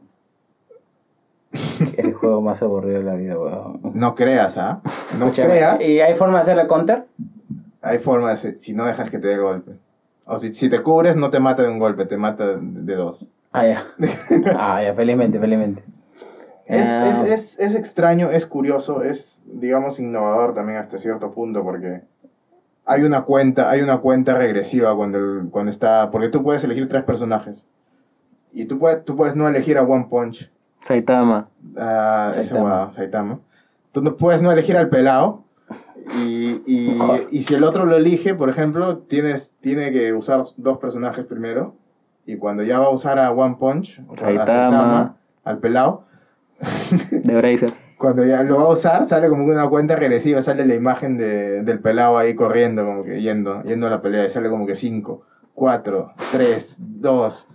[1.97, 3.79] El juego más aburrido de la vida, weón.
[3.93, 4.81] No creas, ¿ah?
[5.17, 5.81] No creas.
[5.81, 7.05] ¿Y hay forma de hacerle counter?
[7.81, 8.59] Hay forma de...
[8.59, 9.79] Si no dejas que te dé golpe.
[10.25, 12.95] O si, si te cubres, no te mata de un golpe, te mata de, de
[12.95, 13.27] dos.
[13.51, 13.85] Ah, ya.
[14.57, 15.83] ah, ya, felizmente, felizmente.
[16.65, 17.23] Es, Ah.
[17.23, 22.01] es, es, es extraño, es curioso, es, digamos, innovador también hasta cierto punto porque
[22.85, 26.87] hay una cuenta, hay una cuenta regresiva cuando, el- cuando está, porque tú puedes elegir
[26.87, 27.65] tres personajes
[28.53, 30.49] y tú puedes, tú puedes no elegir a One Punch,
[30.81, 31.47] Saitama.
[31.73, 32.63] ese Saitama.
[32.63, 33.39] huevado, Saitama.
[33.91, 35.43] Tú no puedes no elegir al pelado
[36.19, 36.97] y, y,
[37.31, 41.73] y si el otro lo elige, por ejemplo, tienes, tiene que usar dos personajes primero
[42.25, 45.15] y cuando ya va a usar a One Punch, o sea, a Saitama.
[45.43, 46.03] al pelado,
[47.11, 47.73] De Bracer.
[47.97, 51.17] Cuando ya lo va a usar, sale como que una cuenta regresiva, sale la imagen
[51.17, 54.65] de, del pelado ahí corriendo, como que yendo, yendo a la pelea, y sale como
[54.65, 55.21] que 5,
[55.53, 57.47] 4, 3, 2.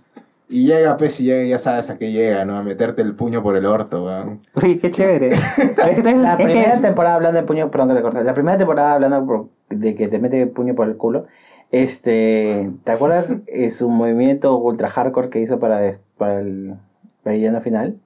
[0.49, 2.57] Y llega, pues, y llega, ya sabes a qué llega, ¿no?
[2.57, 4.41] A meterte el puño por el orto, weón.
[4.61, 5.29] Uy, qué chévere.
[5.77, 8.23] La primera temporada hablando de puño, perdón que te corté.
[8.23, 11.27] La primera temporada hablando de que te mete el puño por el culo.
[11.71, 13.37] Este, ¿te acuerdas
[13.69, 16.75] su movimiento ultra hardcore que hizo para, para el
[17.23, 17.97] villano final?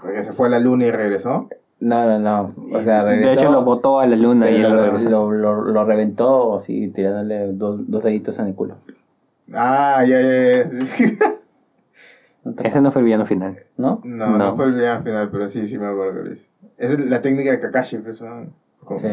[0.00, 1.48] Porque se fue a la luna y regresó.
[1.80, 2.48] No, no, no.
[2.76, 3.40] O sea, de regresó.
[3.40, 7.52] hecho, lo botó a la luna y lo lo, lo, lo- lo reventó así, tirándole
[7.52, 8.76] dos, dos deditos en el culo.
[9.52, 10.68] Ah, ya, ya, ya.
[10.68, 11.18] sí.
[12.44, 13.58] ¿No, te- Ese no fue el villano final.
[13.76, 14.00] ¿No?
[14.04, 14.56] No, no, No.
[14.56, 16.46] fue el villano final, pero sí, sí me acuerdo que lo hizo.
[16.78, 18.46] Esa es la técnica de Kakashi, pues, ¿no?
[18.84, 19.08] Como- Sí.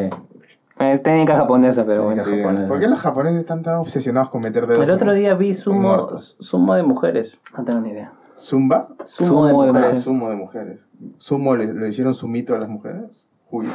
[0.80, 2.24] Es técnica japonesa, pero bueno.
[2.26, 2.68] Sí, japonesa.
[2.68, 4.84] ¿Por qué los japoneses están tan obsesionados con meter dedos?
[4.84, 7.38] El otro día vi sumo, sumo de mujeres.
[7.58, 8.14] No tengo ni idea.
[8.42, 8.88] ¿Zumba?
[9.06, 10.02] Sumo, Sumo de de mujeres.
[10.02, 10.90] sumo de mujeres.
[11.18, 13.26] ¿Sumo le, lo hicieron sumito a las mujeres?
[13.52, 13.68] Uy.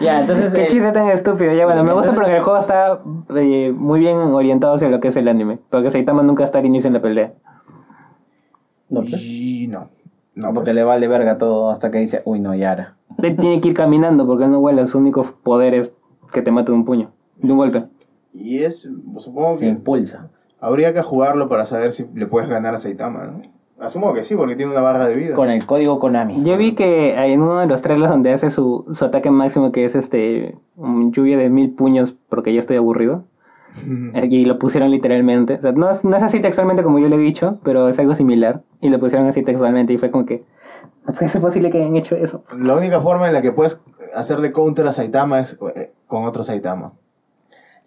[0.00, 0.54] Ya, entonces.
[0.54, 1.52] Qué eh, chiste tan estúpido.
[1.54, 3.00] Ya, bueno, me gusta porque el juego está
[3.34, 5.58] eh, muy bien orientado hacia lo que es el anime.
[5.70, 7.32] Porque Saitama nunca está al inicio en la pelea.
[8.88, 9.88] No, pues, Y no.
[10.34, 10.76] No, porque pues.
[10.76, 12.96] le vale verga todo hasta que dice, uy, no, ya era.
[13.22, 14.86] Él tiene que ir caminando porque él no vuela.
[14.86, 15.92] Su único poder es
[16.32, 17.10] que te mate de un puño.
[17.36, 17.84] De un golpe.
[18.32, 18.86] Y es,
[19.16, 20.30] supongo Se que impulsa.
[20.60, 23.42] Habría que jugarlo para saber si le puedes ganar a Saitama, ¿no?
[23.80, 25.34] Asumo que sí, porque tiene una barra de vida.
[25.34, 26.42] Con el código Konami.
[26.42, 29.70] Yo vi que hay en uno de los trailers donde hace su, su ataque máximo
[29.70, 33.24] que es este un lluvia de mil puños porque ya estoy aburrido.
[34.24, 35.54] Y lo pusieron literalmente.
[35.54, 37.98] O sea, no, es, no es así textualmente como yo le he dicho, pero es
[38.00, 38.62] algo similar.
[38.80, 40.44] Y lo pusieron así textualmente y fue como que...
[41.06, 42.42] No puede ser posible que hayan hecho eso.
[42.58, 43.80] La única forma en la que puedes
[44.14, 46.94] hacerle counter a Saitama es eh, con otro Saitama.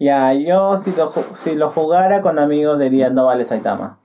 [0.04, 1.12] Ya, yo si lo,
[1.44, 4.00] si lo jugara con amigos diría, no vale Saitama.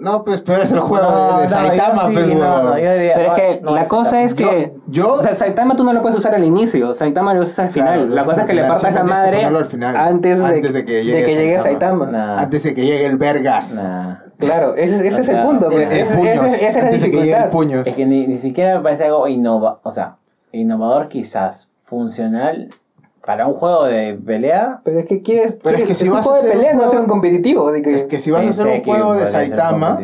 [0.00, 2.64] No, pues, pero es el juego No, de, de no, Saitama, sí, pues, no, huevón.
[2.64, 4.24] no, yo diría, Pero es "Oh, que no la cosa Saitama".
[4.24, 4.74] es que...
[4.86, 6.94] Yo, O sea, Saitama tú no lo puedes usar al inicio.
[6.94, 7.94] Saitama lo usas al final.
[7.98, 8.72] Claro, la cosa es que le final.
[8.80, 9.96] partas la que madre ponerlo al final.
[9.96, 12.06] antes, de, Antes de que llegue llegue Saitama.
[12.06, 12.06] Saitama.
[12.06, 13.74] Nah, antes de que llegue el Vergas.
[13.74, 14.14] nah.
[14.38, 15.66] Claro, ese, ese es el punto.
[15.68, 15.92] El, Pues.
[15.92, 16.34] el Ese- puños.
[16.54, 17.50] ese- esa es la que el dificultad.
[17.50, 17.86] puños.
[17.86, 20.16] Es que ni, ni siquiera me parece algo innova, o sea,
[20.52, 22.70] innovador quizás, funcional
[23.24, 24.80] para un juego de pelea.
[24.84, 25.56] Pero es que quieres.
[25.62, 27.00] Pero es que si un vas a juego de hacer un pelea, no juego- es
[27.00, 27.68] un competitivo.
[27.68, 29.98] Así que, Es que si vas a hacer un juego de Saitama...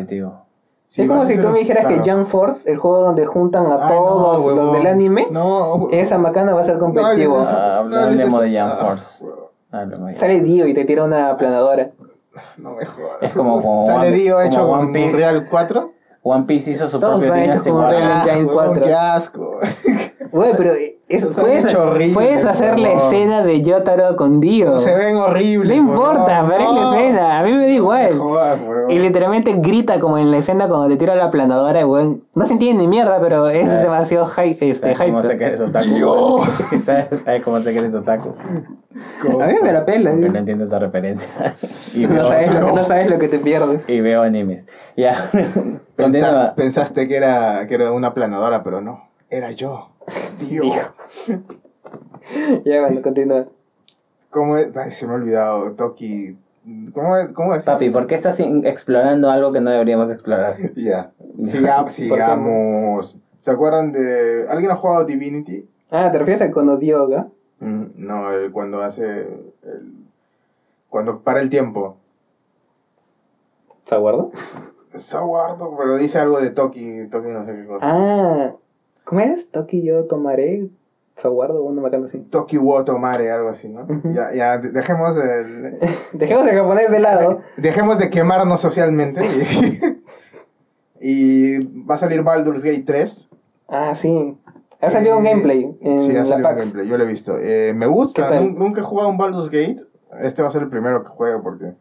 [0.87, 2.01] si es como si tú un- me dijeras claro.
[2.03, 4.73] que Jump Force, el juego donde juntan a Ay, no, todos los huevón.
[4.73, 7.37] del anime, No, esa macana va a ser competitivo.
[7.39, 9.25] No, Ah, no, hablemos no, de Jump Force.
[10.17, 11.91] Sale Dio y te tira una planadora.
[12.57, 13.17] No me jodas.
[13.21, 15.17] Es como- como Sale One- Dio como hecho One con Piece.
[15.17, 15.91] Real 4.
[16.23, 18.05] One Piece hizo su Todos propio han hecho Dynasty como Warriors.
[18.05, 18.83] Real Ah, Engine huevón, 4.
[18.85, 19.59] Qué asco.
[20.31, 20.71] Güey, pero
[21.09, 24.79] eso, Se han puedes, hecho horribles, puedes hacer la escena de Yotaro con Dio.
[24.79, 25.77] Se ven horribles.
[25.77, 27.39] No importa, pero es la escena.
[27.39, 28.17] A mí me da igual.
[28.17, 28.59] jodas.
[28.89, 32.23] Y literalmente grita como en la escena cuando te tira la planadora, weón.
[32.33, 33.83] No se entiende ni mierda, pero es ¿Sabes?
[33.83, 36.43] demasiado hype, este, ¿Sabes cómo sé que eres otaku?
[36.85, 38.33] ¿Sabes, ¿Sabes cómo sé que eres otaku?
[39.41, 40.11] A mí me la pela.
[40.11, 40.17] ¿sí?
[40.17, 41.29] no entiendo esa referencia.
[41.93, 43.83] y, No sabes, lo, no sabes lo que te pierdes.
[43.87, 44.65] y veo animes.
[44.95, 45.29] Ya.
[45.95, 49.09] Pensaste, pensaste que era, que era una planadora, pero no.
[49.29, 49.90] Era yo.
[50.39, 50.63] Tío.
[52.63, 53.45] Ya, bueno, continúa.
[54.29, 54.75] ¿Cómo es?
[54.77, 55.71] Ay, se me ha olvidado.
[55.73, 56.37] Toki.
[56.93, 57.33] ¿Cómo es?
[57.33, 57.65] ¿Cómo es?
[57.65, 60.57] Papi, ¿por qué estás explorando algo que no deberíamos explorar?
[60.75, 61.11] Ya.
[61.43, 63.19] Siga- sigamos.
[63.37, 64.45] ¿Se acuerdan de.
[64.49, 65.67] ¿Alguien ha jugado Divinity?
[65.89, 67.27] Ah, ¿te refieres al Konodioga?
[67.59, 69.03] Mm, No, el, cuando hace.
[69.03, 70.05] el-
[70.89, 71.97] cuando para el tiempo.
[73.89, 74.31] ¿Te acuerdo?
[74.95, 77.07] Saguardo, pero dice algo de Toki.
[77.09, 77.85] Toki no sé qué cosa.
[77.89, 78.51] Ah,
[79.11, 79.51] ¿cómo es?
[79.51, 80.69] Toki yo tomaré.
[81.17, 82.19] Saguardo, una macana así.
[82.19, 83.85] Toki wo tomare, algo así, ¿no?
[84.05, 85.77] Ya, ya, de- dejemos el.
[86.13, 87.41] Dejemos el japonés de lado.
[87.57, 89.19] Dejemos de quemarnos socialmente.
[91.01, 91.01] Y,
[91.59, 93.29] y va a salir Baldur's Gate 3.
[93.67, 94.37] Ah, sí.
[94.79, 97.37] Ha salido un gameplay en sí, ha salido un gameplay, yo lo he visto.
[97.37, 99.81] Eh, me gusta, nunca he jugado un Baldur's Gate.
[100.21, 101.73] Este va a ser el primero que juego porque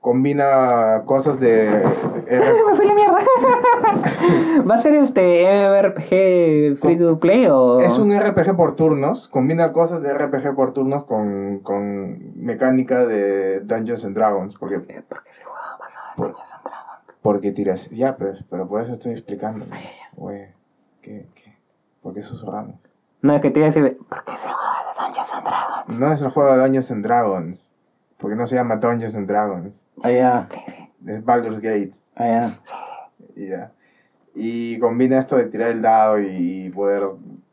[0.00, 1.68] combina cosas de...
[2.28, 2.97] Me.
[4.68, 7.78] ¿Va a ser este MMORPG free to play o.?
[7.80, 13.60] es un RPG por turnos, combina cosas de RPG por turnos con, con mecánica de
[13.60, 14.56] Dungeons and Dragons.
[14.56, 17.14] Porque, Porque se juega basado en Por- Dungeons and Dragons.
[17.22, 17.90] porque tiras...
[17.90, 19.66] Ya, pues, pero por eso estoy explicando.
[20.14, 20.48] Güey,
[21.02, 21.56] ¿qué, qué?
[22.02, 22.76] ¿Por qué susurramos?
[23.22, 23.98] No, es que te iba a decir.
[24.08, 25.98] Porque se juega de Dungeons and Dragons.
[25.98, 27.72] No es el juego de Dungeons and Dragons.
[28.18, 29.84] Porque no se llama Dungeons and Dragons.
[30.02, 30.46] Ah, ya.
[30.50, 30.90] Sí, sí.
[31.06, 31.92] Es Baldur's Gate.
[32.16, 32.58] Ah, ya.
[33.38, 33.72] Y ya.
[34.34, 37.04] Y combina esto de tirar el dado y poder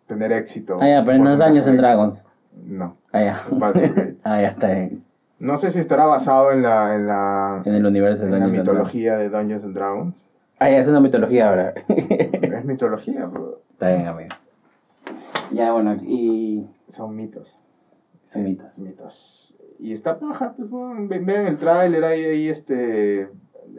[0.07, 0.77] tener éxito.
[0.81, 1.87] Ah, ya, pero no es Porcentaje Dungeons de and éxito.
[1.87, 2.23] Dragons.
[2.67, 3.43] No, Ah, ya.
[4.23, 5.03] Ah, ya está bien.
[5.39, 8.45] No sé si estará basado en la, en la, En el universo de en la
[8.45, 8.87] Dungeons Dragons.
[8.93, 10.25] mitología de Dungeons and Dragons.
[10.59, 11.73] Ah, ya, es una mitología ahora.
[11.87, 14.29] Es mitología, pero está bien, amigo.
[15.51, 16.65] Ya, bueno, y.
[16.87, 17.57] son mitos.
[18.25, 18.79] Son mitos.
[18.79, 19.55] Mitos.
[19.79, 23.27] Y está paja, pues, vean el tráiler, ahí, ahí este...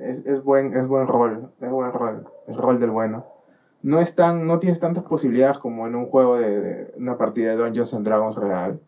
[0.00, 3.24] Es, es buen, es buen rol, es buen rol, es rol del bueno.
[3.82, 7.50] No es tan, no tienes tantas posibilidades como en un juego de, de una partida
[7.50, 8.80] de Dungeons and Dragons real.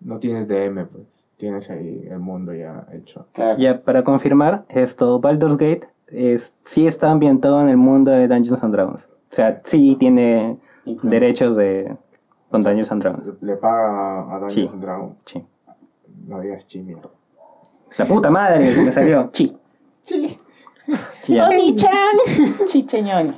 [0.00, 1.28] No tienes DM, pues.
[1.36, 3.26] Tienes ahí el mundo ya hecho.
[3.32, 3.58] Claro.
[3.58, 8.62] Ya, para confirmar, esto, Baldur's Gate es, sí está ambientado en el mundo de Dungeons
[8.62, 9.08] and Dragons.
[9.32, 10.58] O sea, sí tiene
[11.02, 11.96] derechos de
[12.50, 13.42] con Dungeons and Dragons.
[13.42, 14.74] Le paga a Dungeons Sí.
[14.76, 15.16] and Dragons.
[15.24, 15.46] Sí.
[16.26, 17.08] No digas chi, mierda.
[17.96, 19.30] La puta madre me salió.
[19.32, 19.56] Chi.
[20.10, 20.40] Sí.
[21.22, 21.48] Chi, ya.
[22.66, 23.36] Chicheñón.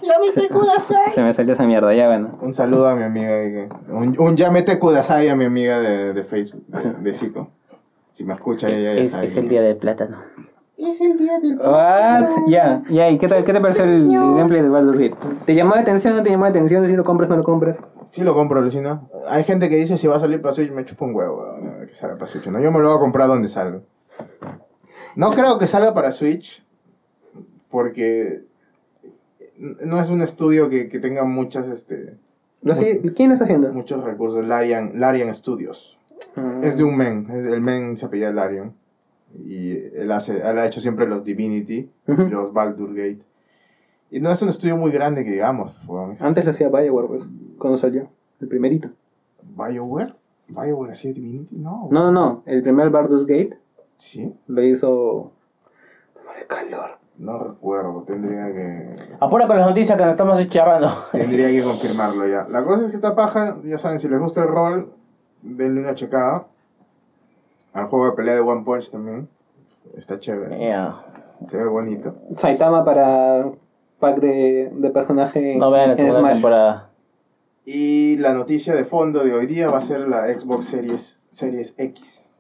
[1.15, 2.39] Se me salió esa mierda, ya bueno.
[2.41, 3.69] Un saludo a mi amiga.
[3.91, 7.51] Un, un llamete kudasai a mi amiga de, de Facebook, de, de Zico.
[8.11, 10.17] Si me escucha, ella ya Es, sabe es quién el día del plátano.
[10.79, 11.59] Es el día del...
[11.59, 12.47] What?
[12.49, 15.17] Ya, ya, ¿y qué, tal, qué te pareció el, gameplay de Baldur's Gate?
[15.45, 17.39] ¿Te llamó la atención o no te llamó la atención si lo compras o no
[17.39, 17.83] lo compras?
[18.13, 19.03] Sí lo compro, Lucina.
[19.29, 21.45] Hay gente que dice si va a salir para Switch, me chupa un huevo
[21.87, 22.47] que salga para Switch.
[22.47, 23.81] No, yo me lo voy a comprar donde salga.
[25.17, 26.65] No creo que salga para Switch,
[27.71, 28.45] porque
[29.59, 32.17] no es un estudio que, que tenga muchas, este,
[32.63, 33.73] Lo sé- ¿Quién lo está haciendo?
[33.73, 34.45] muchos recursos.
[34.45, 35.99] Larian, Larian Studios.
[36.63, 38.75] Es de un men, el men se apellida Larian.
[39.45, 43.25] Y él, hace, él ha hecho siempre los Divinity, los Baldur Gate.
[44.11, 45.75] Y no es un estudio muy grande que digamos.
[46.21, 47.25] Antes lo hacía Bioware, pues,
[47.59, 48.11] cuando salió,
[48.41, 48.91] el primerito.
[49.57, 50.15] ¿Bioware?
[50.49, 51.57] ¿Bioware hacía Divinity?
[51.57, 51.89] No.
[51.91, 53.57] No, no, no, el primer Baldur's Gate
[54.03, 54.35] ¿Sí?
[54.49, 55.31] lo hizo...
[56.39, 56.99] de calor.
[57.19, 60.89] No recuerdo, tendría que, Apura con las noticias que nos estamos charrando.
[61.13, 62.49] tendría que confirmarlo ya.
[62.49, 64.93] La cosa es que esta paja, ya saben, si les gusta el rol,
[65.43, 66.47] denle una checada.
[67.75, 69.29] Al juego de pelea de One Punch también.
[69.97, 70.97] Está chévere, Ya.
[71.49, 72.15] se ve bonito.
[72.37, 73.51] Saitama para
[74.01, 76.33] pack de, de personaje No vean la segunda Smash.
[76.33, 76.91] temporada.
[77.65, 81.75] Y la noticia de fondo de hoy día va a ser la Xbox Series, Series
[81.77, 82.32] X.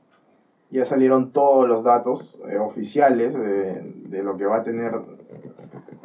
[0.72, 4.92] Ya salieron todos los datos eh, oficiales de, de lo que va a tener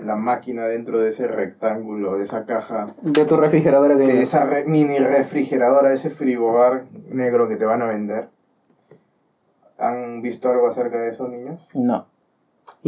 [0.03, 4.03] la máquina dentro de ese rectángulo, de esa caja De tu refrigeradora que...
[4.06, 8.27] de esa re- mini refrigeradora, ese frigobar negro que te van a vender.
[9.80, 11.68] ¿Han visto algo acerca de eso, niños?
[11.73, 12.06] No.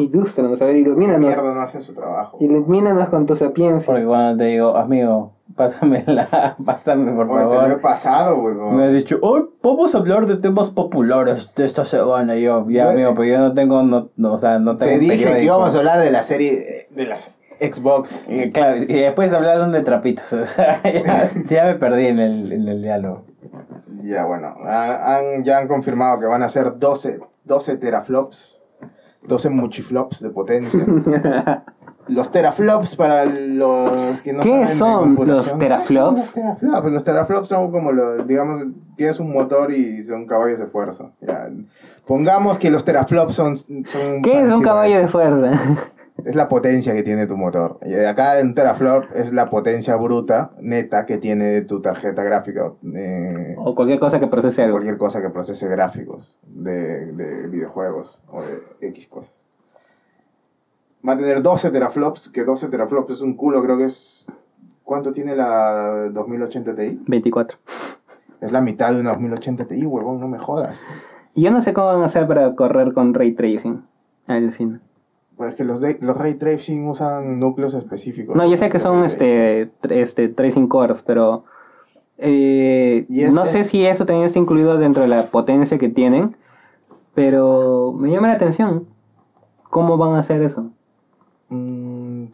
[0.03, 1.19] Ilústranos, a ver, ilumínanos.
[1.21, 2.37] Mierda, no hacen su trabajo.
[2.39, 3.85] Ilumínanos con tu sapiencia.
[3.85, 7.81] Porque cuando te digo, amigo, pásamela, pásame por Oye, te lo he favor.
[7.81, 8.77] pasado, huevón.
[8.77, 12.35] Me ha dicho, hoy vamos a hablar de temas populares de esta semana.
[12.35, 14.91] Y yo, ya, Yo- amigo, pero yo no tengo, no, no, o sea, no tengo
[14.91, 18.29] Te dije que íbamos a hablar de la serie de las Xbox.
[18.29, 20.31] Y, claro, y después hablaron de trapitos.
[20.33, 23.23] O sea, ya, ya me perdí en el, en el diálogo.
[24.01, 28.58] Ya, bueno, ha- han, ya han confirmado que van a ser 12, 12 teraflops.
[29.23, 30.85] 12 muchiflops de potencia.
[32.07, 36.31] Los teraflops para los que no ¿Qué saben son los teraflops?
[36.31, 38.63] ¿Qué son Los teraflops, los teraflops son como los, digamos,
[38.95, 41.11] tienes un motor y son caballos de fuerza.
[41.21, 41.49] Ya.
[42.07, 45.51] Pongamos que los teraflops son, son ¿Qué es un caballo de fuerza?
[46.25, 47.79] Es la potencia que tiene tu motor.
[47.85, 52.73] Y acá en teraflop es la potencia bruta, neta, que tiene tu tarjeta gráfica.
[52.95, 54.75] eh, o cualquier cosa que procese algo.
[54.75, 59.45] cualquier cosa que procese gráficos de, de videojuegos o de X cosas.
[61.07, 64.27] Va a tener 12 teraflops, que 12 teraflops es un culo, creo que es...
[64.83, 66.99] ¿Cuánto tiene la 2080 Ti?
[67.07, 67.57] 24.
[68.41, 70.85] Es la mitad de una 2080 Ti, huevón, no me jodas.
[71.35, 73.83] Y yo no sé cómo van a hacer para correr con ray tracing.
[74.27, 74.79] Al cine.
[75.39, 78.35] Pues es que los, de, los Ray Tracing usan núcleos específicos.
[78.35, 81.45] No, yo sé que son este, este tracing cores, pero
[82.17, 86.35] eh, no sé si eso también está incluido dentro de la potencia que tienen,
[87.15, 88.85] pero me llama la atención
[89.69, 90.71] cómo van a hacer eso.
[91.47, 92.25] Mm,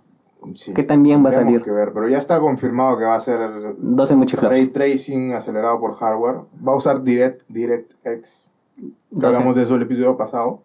[0.56, 0.74] sí.
[0.74, 1.62] Que también va a salir.
[1.62, 4.52] que ver, pero ya está confirmado que va a ser 12 muchiflops.
[4.52, 6.38] Ray Tracing acelerado por hardware.
[6.68, 8.50] Va a usar Direct, DirectX.
[8.76, 9.28] que 12.
[9.28, 10.64] Hablamos de eso el episodio pasado.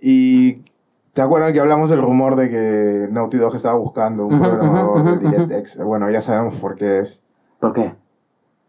[0.00, 0.64] Y
[1.16, 5.28] ¿te acuerdan que hablamos del rumor de que Naughty Dog estaba buscando un programador de
[5.30, 5.78] DirectX?
[5.78, 7.22] Bueno, ya sabemos por qué es.
[7.58, 7.94] ¿Por qué?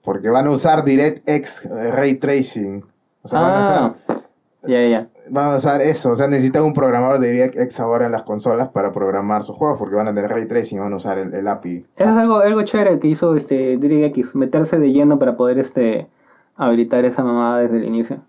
[0.01, 2.85] Porque van a usar DirectX eh, Ray Tracing.
[3.23, 3.59] O sea, van, a Ah,
[4.07, 4.17] usar,
[4.63, 5.07] ya, ya, ya.
[5.29, 6.11] van a usar eso.
[6.11, 9.77] O sea, necesitan un programador de DirectX ahora en las consolas para programar sus juegos.
[9.77, 11.85] Porque van a tener Ray Tracing y van a usar el, el API.
[11.97, 16.07] Eso es algo, algo chévere que hizo este DirectX, meterse de lleno para poder este
[16.55, 18.19] habilitar esa mamada desde el inicio.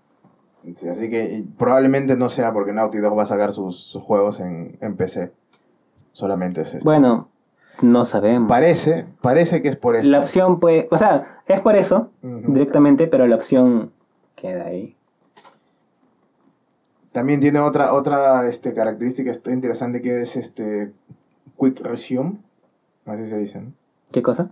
[0.77, 4.03] Sí, así que y probablemente no sea porque Naughty Dog va a sacar sus, sus
[4.03, 5.33] juegos en, en PC.
[6.13, 6.85] Solamente es esto.
[6.85, 7.29] Bueno,
[7.81, 8.49] no sabemos.
[8.49, 10.09] Parece, parece que es por eso.
[10.09, 13.93] La opción puede, o sea, es por eso directamente, pero la opción
[14.35, 14.95] queda ahí.
[17.13, 20.93] También tiene otra, otra este, característica está interesante que es este
[21.59, 22.37] Quick Resume.
[23.07, 23.73] Así se dice, ¿no?
[24.13, 24.51] ¿Qué cosa?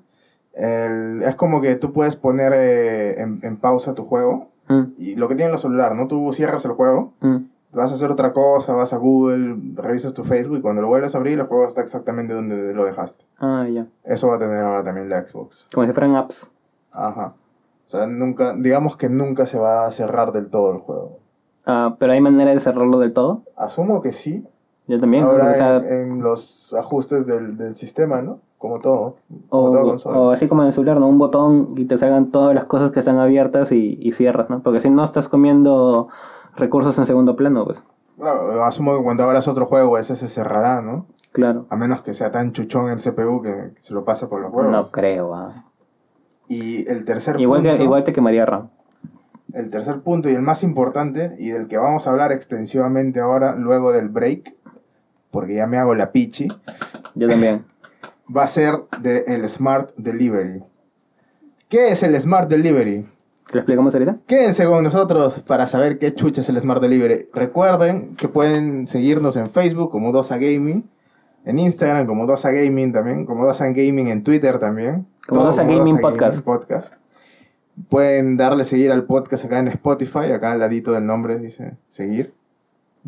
[0.54, 4.48] El- es como que tú puedes poner eh, en, en pausa tu juego.
[4.68, 6.09] Mm, Y lo que tiene los celulares, ¿no?
[6.09, 7.36] Tú cierras el juego, mm.
[7.72, 11.14] vas a hacer otra cosa, vas a Google, revisas tu Facebook y cuando lo vuelves
[11.14, 13.24] a abrir el juego está exactamente donde lo dejaste.
[13.38, 13.86] Ah, ya.
[14.05, 15.68] Eso va a tener ahora también la Xbox.
[15.72, 16.51] Como si fueran apps.
[16.93, 17.34] Ajá.
[17.84, 21.18] O sea, nunca, digamos que nunca se va a cerrar del todo el juego.
[21.64, 23.43] Ah, pero hay manera de cerrarlo del todo.
[23.56, 24.44] Asumo que sí.
[24.88, 25.24] Yo también.
[25.24, 28.40] Ahora o, sea, en, en los ajustes del, del sistema, ¿no?
[28.58, 29.16] Como todo.
[29.48, 30.18] Como o- toda consola.
[30.18, 31.08] o así como en el celular, ¿no?
[31.08, 34.60] Un botón y te salgan todas las cosas que están abiertas y, y cierras, ¿no?
[34.62, 36.08] Porque si no estás comiendo
[36.56, 37.82] recursos en segundo plano, pues.
[38.18, 41.06] Claro, asumo que cuando abras otro juego ese se cerrará, ¿no?
[41.32, 41.66] Claro.
[41.68, 44.72] A menos que sea tan chuchón el CPU que se lo pase por los huevos.
[44.72, 45.64] No creo, ah.
[46.48, 48.70] Y el tercer Igual, punto, que, igual te quemaría RAM.
[49.52, 53.54] el tercer punto y el más importante y del que vamos a hablar extensivamente ahora
[53.54, 54.54] luego del break,
[55.30, 56.48] porque ya me hago la pichi,
[57.14, 57.66] Yo también.
[58.34, 60.62] va a ser de el Smart Delivery.
[61.68, 63.06] ¿Qué es el Smart Delivery?
[63.52, 64.18] ¿Lo explicamos ahorita?
[64.26, 67.26] Quédense con nosotros para saber qué chucha es el Smart Delivery.
[67.32, 70.88] Recuerden que pueden seguirnos en Facebook como Dosa Gaming,
[71.44, 75.06] en Instagram como Dosa Gaming también, como Dosa Gaming en Twitter también.
[75.26, 76.40] Como Dosa Gaming Podcast.
[76.40, 76.94] Podcast.
[77.88, 82.34] Pueden darle seguir al podcast acá en Spotify, acá al ladito del nombre dice seguir.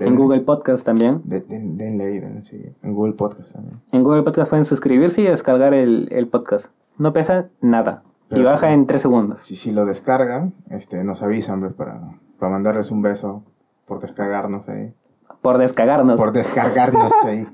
[0.00, 1.22] En Google Podcast también.
[1.24, 2.74] De- den- denle ahí, denle seguir.
[2.82, 3.80] En Google Podcast también.
[3.92, 6.66] En Google Podcast pueden suscribirse y descargar el, el podcast.
[6.98, 8.02] No pesa nada.
[8.28, 8.74] Pero y baja sí.
[8.74, 9.42] en 3 segundos.
[9.42, 12.00] Si, si lo descargan, este, nos avisan pues, para,
[12.38, 13.42] para mandarles un beso
[13.86, 14.92] por descargarnos ahí.
[15.40, 16.16] Por descargarnos.
[16.16, 17.46] por descargarnos ahí.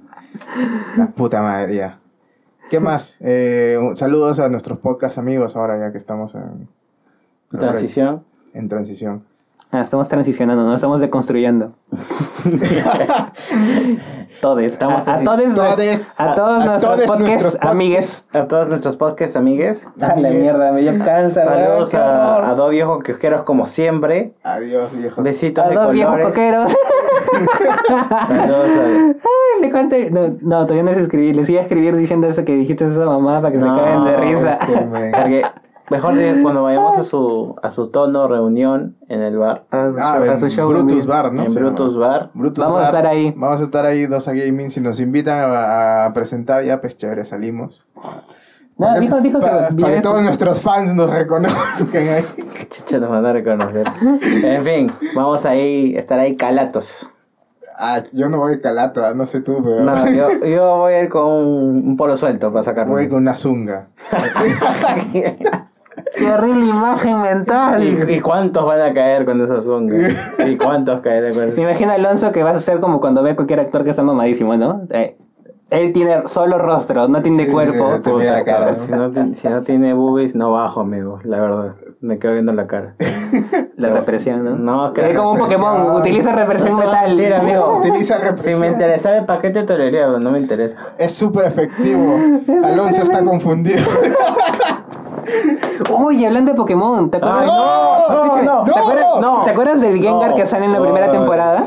[0.97, 2.01] La puta madre, ya.
[2.71, 3.19] ¿Qué más?
[3.21, 6.67] Eh, saludos a nuestros podcast amigos ahora ya que estamos en,
[7.51, 8.25] Transición.
[8.53, 9.25] en transición.
[9.75, 11.73] Ah, estamos transicionando, no estamos deconstruyendo.
[14.41, 14.75] todes.
[14.75, 16.15] Estamos a, a todes, Todes.
[16.17, 17.75] a, todos A nuestros todes podcasts nuestros podcasts.
[17.75, 18.27] amigues.
[18.35, 19.85] A todos nuestros podcast amigues.
[20.01, 20.43] A la Amigues.
[20.43, 21.43] mierda, me dio cáncer.
[21.43, 24.35] Saludos weón, qué a, a dos viejos quejoqueros como siempre.
[24.45, 25.21] Adiós, viejo.
[25.23, 26.73] Besitos A de dos viejos coqueros.
[28.29, 30.11] Saludos a- Ay, le conté.
[30.13, 31.33] No, no, todavía no les escribí.
[31.35, 34.05] Les iba a escribir diciendo eso que dijiste esa mamá para que se No, caguen
[34.05, 34.53] de risa.
[34.53, 35.11] este.
[35.21, 35.43] Porque
[35.91, 39.65] mejor de- cuando vayamos a su, a su tono reunión en el bar.
[39.71, 41.07] A su Ah, show- a en su show, Brutus.
[41.07, 41.43] Bar, ¿no?
[41.45, 42.07] en Se Brutus llama.
[42.07, 42.31] Bar.
[42.35, 43.35] Brutus Vamos a estar ahí.
[43.37, 44.71] Vamos a estar ahí, dos a gaming.
[44.71, 47.85] Si nos invitan a, a presentar, ya pues chévere, salimos.
[48.77, 52.25] No, dijo, dijo que Pa- para que todos nuestros fans nos reconozcan ahí.
[52.71, 53.87] Chucha, nos van a reconocer.
[54.43, 57.09] En fin, vamos ahí, estar ahí calatos.
[57.77, 61.09] Ah, yo no voy calata, no sé tú, pero No, yo, yo voy a ir
[61.09, 62.93] con un, un polo suelto para sacarlo.
[62.93, 63.89] voy con una zunga.
[65.13, 67.83] Qué horrible imagen mental.
[67.83, 69.97] ¿Y, y cuántos van a caer con esa zunga?
[70.47, 73.23] ¿Y cuántos caerán con Me esa imagino a Alonso que vas a ser como cuando
[73.23, 74.87] ve a cualquier actor que está mamadísimo, ¿no?
[74.91, 75.17] Eh,
[75.71, 78.01] él tiene solo rostro, no tiene Sí, cuerpo.
[78.01, 78.77] te mira la cara, ¿no?
[78.77, 81.19] Si no, ti- si no tiene boobies, no bajo, amigo.
[81.25, 81.75] La verdad.
[82.01, 82.95] Me quedo viendo la cara.
[83.77, 84.57] La represión, ¿no?
[84.57, 87.17] No, que- es como un Pokémon, utiliza represión metal.
[87.17, 87.79] Mira, amigo.
[87.81, 88.61] Utiliza Si represión.
[88.61, 90.77] me interesara el paquete, te lo diría, pero no me interesa.
[90.99, 92.15] Es súper efectivo.
[92.65, 93.83] Alonso está confundido.
[95.91, 97.43] Uy, hablando de Pokémon, ¿te acuerdas?
[97.43, 99.45] Ay, no, Escúchame, no, ¿te, acuerdas, no.
[99.45, 101.65] ¿te acuerdas del Gengar que sale en la primera temporada?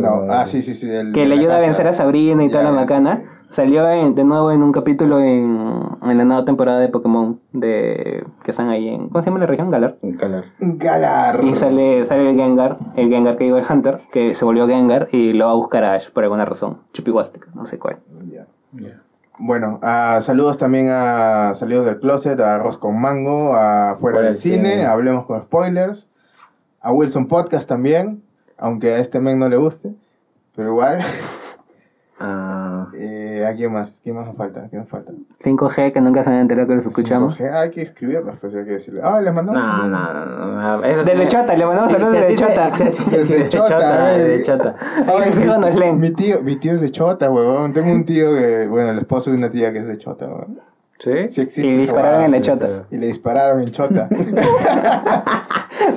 [0.00, 0.90] No, ah, sí, sí, sí.
[0.90, 3.22] el Que le ayuda a vencer a Sabrina y toda la ya, macana.
[3.50, 8.24] Salió en- de nuevo en un capítulo en, en la nueva temporada de Pokémon de
[8.42, 9.08] que están ahí en.
[9.08, 9.70] ¿Cómo se llama la región?
[9.70, 9.96] Galar.
[10.02, 10.44] Un calor.
[10.58, 11.44] Galar.
[11.44, 15.08] Y sale, sale el Gengar, el Gengar que digo el Hunter, que se volvió Gengar
[15.12, 16.78] y lo va a buscar a Ash por alguna razón.
[16.94, 17.98] Chupiwastic, no sé cuál.
[18.72, 19.02] Ya.
[19.38, 24.20] Bueno, ah, saludos también a Salidos del Closet, a Arroz con Mango, a Fuera Fuera
[24.20, 24.84] del Cine.
[24.86, 26.08] Hablemos con Spoilers,
[26.80, 28.22] a Wilson Podcast también,
[28.56, 29.92] aunque a este men no le guste,
[30.54, 31.00] pero igual.
[32.20, 34.00] Ah, Eh, ¿A quién más?
[34.02, 34.66] ¿Quién más nos falta?
[34.68, 35.12] ¿Quién nos falta?
[35.42, 37.38] 5G, que nunca se han enterado que los escuchamos.
[37.38, 37.50] 5G.
[37.52, 39.00] Ah, hay que escribirlos, pues hay que decirle.
[39.02, 39.64] Ah, les mandamos.
[39.64, 40.46] no, un- no, no, no,
[40.78, 40.84] no.
[40.84, 42.70] Eso sí Desde me- Chota, le mandamos saludos sí, desde sí, Chota.
[42.70, 44.18] sí, sí, sí, Desde desde Chota, Chota, eh.
[44.24, 44.76] desde Chota.
[45.06, 45.98] Ay, Fijo nos leen.
[46.00, 47.72] mi tío, mi tío es de Chota, huevón.
[47.72, 50.60] Tengo un tío que, bueno, el esposo de una tía que es de Chota, huevón.
[51.00, 51.10] ¿Sí?
[51.28, 51.66] Sí existe.
[51.70, 52.68] Y esa dispararon en la Chota.
[52.90, 54.08] Y le dispararon en Chota.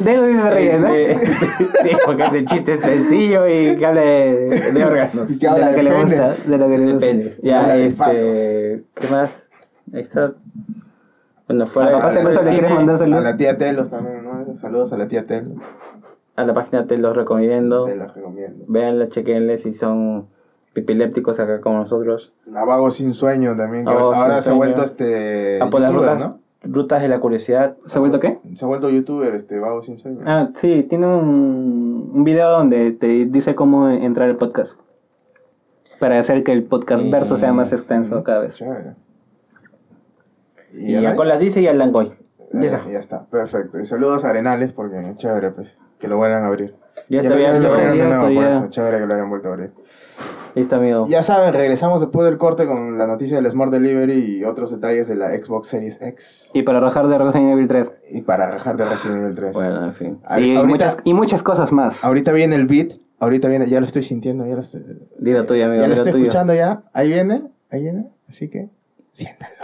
[0.02, 0.88] De eso sí se ríe, ¿no?
[1.84, 5.30] Sí, porque ese chiste es sencillo y que habla de, de órganos.
[5.30, 6.12] y que De habla lo que de le penes.
[6.38, 6.50] gusta.
[6.50, 7.42] De lo que le De gusta.
[7.48, 8.84] Ya, de este.
[8.96, 9.50] ¿Qué más?
[9.94, 10.34] Ahí está.
[11.48, 13.24] Bueno, A fuera papá de- del le quiere mandar A saludos.
[13.24, 14.58] la tía Telos también, ¿no?
[14.60, 15.54] Saludos a la tía Telos.
[16.36, 17.86] a la página te los recomiendo.
[17.86, 18.66] Te los recomiendo.
[18.68, 20.28] Véanla, chequenle si son
[20.74, 22.34] pipilépticos acá como nosotros.
[22.54, 23.86] A Vago sin sueño también.
[23.86, 25.60] que ahora sin se ha vuelto este.
[25.62, 26.40] Ah, por las youtuber, rutas, ¿no?
[26.70, 27.76] Rutas de la curiosidad.
[27.88, 28.40] ¿Se ha vuelto qué?
[28.56, 30.20] Se ha vuelto youtuber, este, Vago sin sueño.
[30.26, 34.80] Ah, sí, tiene un, un video donde te dice cómo entrar al podcast.
[36.00, 38.56] Para hacer que el podcast Y- verso sea más extenso cada vez.
[38.56, 38.94] Chévere.
[40.74, 42.08] Y ya ya no con las dice y Langoy.
[42.08, 42.18] hay-
[42.54, 42.92] Ya eh, está.
[42.92, 43.80] ya está, perfecto.
[43.80, 46.76] Y saludos a Arenales porque chévere, pues, que lo vuelvan a abrir.
[47.10, 48.58] Ya Ya, está, lo- ya ya lo está abrieron de abierto, nuevo, por ya.
[48.60, 48.68] eso.
[48.70, 49.72] Chévere que lo hayan vuelto a abrir.
[50.58, 51.06] Listo, amigo.
[51.08, 55.08] Ya saben, regresamos después del corte con la noticia del Smart Delivery y otros detalles
[55.08, 56.50] de la Xbox Series X.
[56.54, 57.92] Y para rajar de Resident Evil 3.
[58.12, 59.54] Y para rajar de Resident Evil 3.
[59.54, 60.20] Bueno, en fin.
[60.26, 62.04] A- Y, ahorita, muchas, y muchas cosas más.
[62.04, 62.94] ahorita viene el beat.
[63.20, 64.84] Ahorita viene, ya lo estoy sintiendo, ya lo estoy.
[65.18, 66.24] Dilo tuyo, amigo, Ya lo estoy tuyo.
[66.26, 66.84] escuchando ya.
[66.94, 68.08] Ahí viene, ahí viene.
[68.30, 68.70] Así que,
[69.12, 69.56] siéntanlo.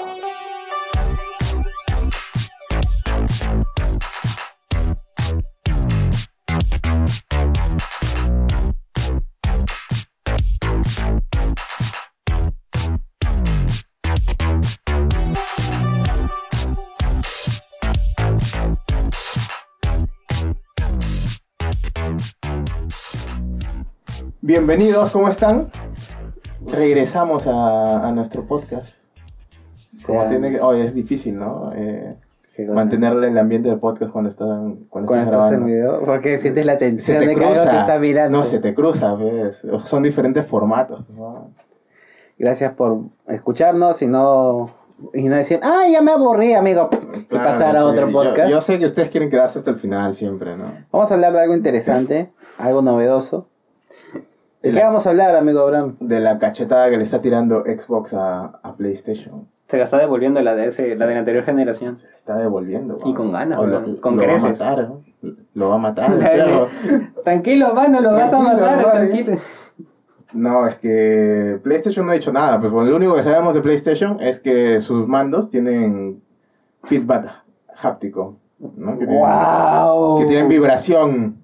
[24.45, 25.69] Bienvenidos, ¿cómo están?
[26.69, 28.97] Regresamos a, a nuestro podcast.
[30.05, 31.71] Como Sean- tiene que, oye, es difícil, ¿no?
[31.73, 32.17] Eh,
[32.67, 35.65] mantenerle el ambiente del podcast cuando están cuando, Cuando estás grabando.
[35.65, 38.37] video, porque sientes la tensión te de que algo te está mirando.
[38.39, 39.65] No, se te cruza, ¿ves?
[39.85, 41.09] Son diferentes formatos.
[41.11, 41.51] ¿no?
[42.37, 42.99] Gracias por
[43.29, 44.71] escucharnos y no,
[45.13, 46.89] y no decir, ah, ya me aburrí, amigo.
[47.15, 47.85] y Claro, pasar a sí.
[47.85, 48.49] otro Yo- podcast.
[48.51, 50.65] Yo, sé que ustedes quieren quedarse hasta el final siempre, ¿no?
[50.91, 53.47] Vamos a hablar de algo interesante, algo novedoso.
[54.63, 55.97] ¿De qué la- vamos a hablar, amigo Abraham?
[55.99, 59.47] De la cachetada que le está tirando Xbox a, a PlayStation.
[59.67, 61.95] Se la está devolviendo la de, ese, la de la anterior generación.
[61.95, 62.97] Se le está devolviendo.
[63.05, 65.01] Y con ganas, O lo, con lo va a matar, ¿no?
[65.53, 66.09] Lo va a matar.
[66.17, 66.67] La perro.
[67.23, 69.37] Tranquilo, mano, lo vas a matar, tranquilo.
[70.33, 72.59] No, es que PlayStation no ha dicho nada.
[72.59, 76.21] Pues bueno, lo único que sabemos de PlayStation es que sus mandos tienen
[76.83, 77.29] feedback
[77.81, 78.37] háptico.
[78.59, 78.97] ¿no?
[78.97, 80.19] Que, tienen, ¡Wow!
[80.19, 81.37] que tienen vibración.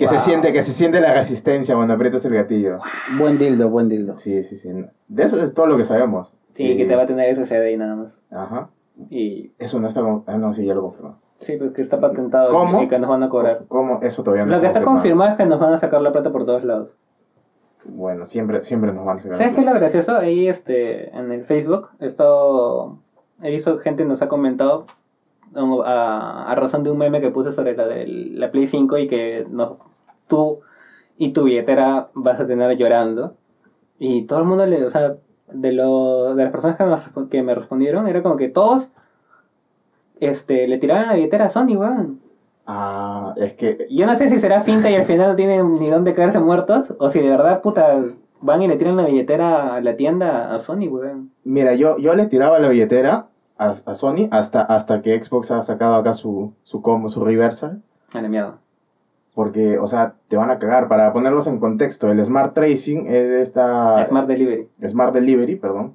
[0.00, 2.78] Que se siente, que se siente la resistencia cuando aprietas el gatillo.
[3.18, 4.18] Buen dildo, buen dildo.
[4.18, 4.70] Sí, sí, sí.
[5.08, 6.34] De eso es todo lo que sabemos.
[6.54, 8.18] Sí, que Y- te va a tener SSD y nada más.
[8.30, 8.68] Ajá.
[9.08, 10.00] Y Eso no está.
[10.26, 11.18] Ah, no, sí, ya lo confirmó.
[11.38, 12.82] sí, pues que está patentado ¿Cómo?
[12.82, 13.62] y que nos van a cobrar.
[13.68, 14.00] ¿Cómo?
[14.02, 15.30] Eso todavía no Lo que está confirmado.
[15.30, 16.90] es que nos van a sacar la plata por todos lados.
[17.84, 19.38] Bueno, siempre, siempre nos van a sacar.
[19.38, 20.16] ¿Sabes qué es lo gracioso?
[20.16, 22.98] Ahí este, en el Facebook he, estado,
[23.42, 24.84] he visto gente nos ha comentado
[25.56, 28.98] um, a, a razón de un meme que puse sobre la de la Play 5
[28.98, 29.78] y que no,
[30.30, 30.60] tú
[31.18, 33.34] y tu billetera vas a tener llorando.
[33.98, 35.16] Y todo el mundo le, o sea,
[35.52, 38.88] de, lo, de las personas que me, que me respondieron, era como que todos
[40.18, 42.20] este, le tiraban la billetera a Sony, weón.
[42.66, 43.86] Ah, es que.
[43.90, 46.94] Yo no sé si será finta y al final no tienen ni dónde caerse muertos,
[46.98, 48.00] o si de verdad, puta,
[48.40, 51.32] van y le tiran la billetera a la tienda a Sony, weón.
[51.44, 53.26] Mira, yo, yo le tiraba la billetera
[53.58, 57.82] a, a Sony hasta, hasta que Xbox ha sacado acá su, su combo, su reversal.
[58.12, 58.58] A la mierda.
[59.34, 60.88] Porque, o sea, te van a cagar.
[60.88, 64.04] Para ponerlos en contexto, el Smart Tracing es esta.
[64.06, 64.68] Smart Delivery.
[64.88, 65.94] Smart Delivery, perdón.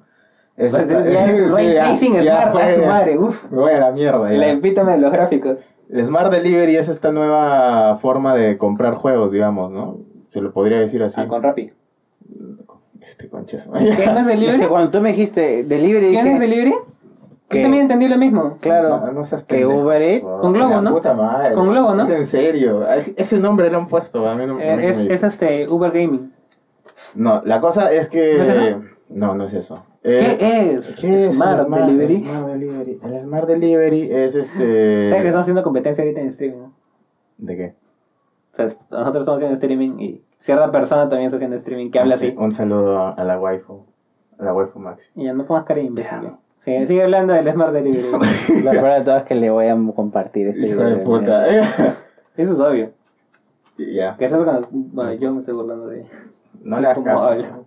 [0.56, 2.88] Es Pues esta- ya es Sí, Ray ya- Tracing ya Smart, fue, a su ya.
[2.88, 3.50] madre, uff.
[3.50, 4.30] Me voy a la mierda.
[4.32, 4.38] ya.
[4.38, 5.58] La epítome de los gráficos.
[5.90, 9.98] El Smart Delivery es esta nueva forma de comprar juegos, digamos, ¿no?
[10.28, 11.20] Se lo podría decir así.
[11.20, 11.72] Ah, con Rappi.
[13.00, 13.64] Este conches.
[13.66, 14.66] ¿Qué no es Es que delivery?
[14.66, 16.74] cuando tú me dijiste delivery, ¿Qué no es dije, delivery?
[17.48, 18.58] Yo también entendí lo mismo.
[18.60, 20.22] claro, No, no seas que Uber Eats-.
[20.40, 20.92] Con Globo, ¿no?
[20.92, 21.54] Puta madre.
[21.54, 22.02] Con Globo, ¿no?
[22.04, 22.86] Es en serio.
[23.16, 24.26] Ese nombre lo han puesto.
[24.28, 26.32] A mí no, a mí Eh, es, me es este Uber Gaming.
[27.14, 28.34] No, la cosa es que.
[28.38, 28.82] ¿No es eso?
[29.10, 29.84] No, no es eso.
[30.02, 30.96] Eh, ¿Qué es?
[31.00, 32.14] ¿Qué es Smart el Smart Delivery.
[32.16, 33.00] El Smart Delivery.
[33.04, 35.16] El Smart Delivery es ¿Sabes que este.
[35.18, 36.58] estamos haciendo competencia ahorita en streaming?
[36.58, 36.72] no?
[37.38, 37.74] ¿De qué?
[38.52, 42.16] O sea, nosotros estamos haciendo streaming y cierta persona también está haciendo streaming que habla
[42.16, 42.26] Ah, sí.
[42.28, 42.36] así.
[42.36, 43.84] Un saludo a, a la waifu.
[44.38, 45.10] A la waifu Maxi.
[45.14, 46.32] Y ya no pongas cara de imbécil.
[46.66, 48.10] Sigue, hablando del Smart Delivery.
[48.64, 51.04] la verdad de todo es que le voy a compartir este Hijo de video.
[51.04, 51.48] puta.
[52.36, 52.90] Eso es obvio.
[53.78, 54.16] ya.
[54.16, 56.08] Que cuando- Bueno, yo me estoy burlando de ella.
[56.64, 57.66] No le hagas ¿Cómo caso.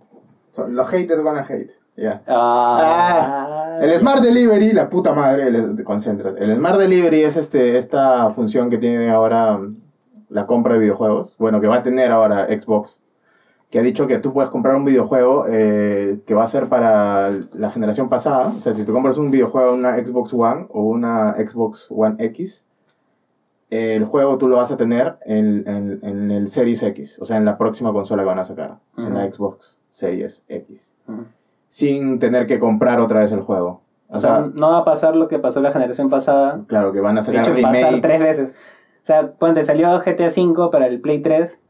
[0.50, 1.72] Son- los haters van a hate.
[1.96, 2.22] Ya.
[2.26, 6.44] Ah, El Smart Delivery, la puta madre, el, concéntrate.
[6.44, 9.76] El Smart Delivery es este, esta función que tiene ahora mm,
[10.28, 11.36] la compra de videojuegos.
[11.38, 13.00] Bueno, que va a tener ahora Xbox.
[13.70, 17.30] Que ha dicho que tú puedes comprar un videojuego eh, que va a ser para
[17.54, 18.48] la generación pasada.
[18.56, 22.64] O sea, si tú compras un videojuego, una Xbox One o una Xbox One X,
[23.70, 27.16] eh, el juego tú lo vas a tener en, en- en el Series X.
[27.20, 28.78] O sea, en la próxima consola que van a sacar.
[28.96, 29.30] En la.
[29.32, 30.92] Xbox Series X.
[31.68, 33.82] Sin tener que comprar otra vez el juego.
[34.08, 36.64] O sea, no va a pasar lo que pasó la generación pasada.
[36.66, 38.00] Claro, que van a sacar hecho, pasar remakes.
[38.02, 38.50] tres veces.
[39.04, 41.60] O sea, ponte, salió GTA V para el Play 3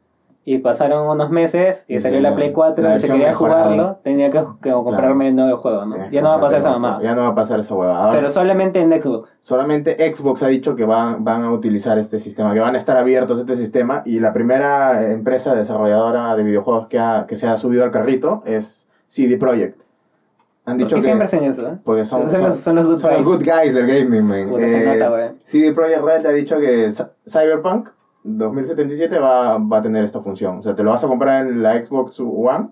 [0.42, 3.98] y pasaron unos meses y, Y salió la Play 4 la y versión quería jugarlo,
[4.02, 5.94] tenía que, que comprarme el nuevo juego, ¿no?
[5.96, 6.98] Tienes Ya no va a pasar esa mamá.
[7.02, 7.98] Ya no va a pasar esa hueva.
[7.98, 9.30] Ahora, Pero solamente en Xbox.
[9.40, 12.96] solamente Xbox ha dicho que van, van a utilizar este sistema, que van a estar
[12.96, 14.02] abiertos a este sistema.
[14.06, 18.42] Y la primera empresa desarrolladora de videojuegos que, ha- que se ha subido al carrito
[18.46, 19.82] es CD Projekt.
[20.64, 21.06] Han ¿Por dicho qué que.
[21.08, 21.66] siempre hacen eso?
[21.68, 21.78] eh?
[21.84, 23.36] Porque son, Son los- son los good son los guys.
[23.38, 24.54] good guys del gaming, man.
[24.60, 25.32] Se Eh, nota.
[25.44, 27.88] CD Projekt Red ha dicho que Cy- Cyberpunk
[28.24, 30.58] 2077 va, va a tener esta función.
[30.58, 32.68] O sea, te lo vas a comprar en la Xbox One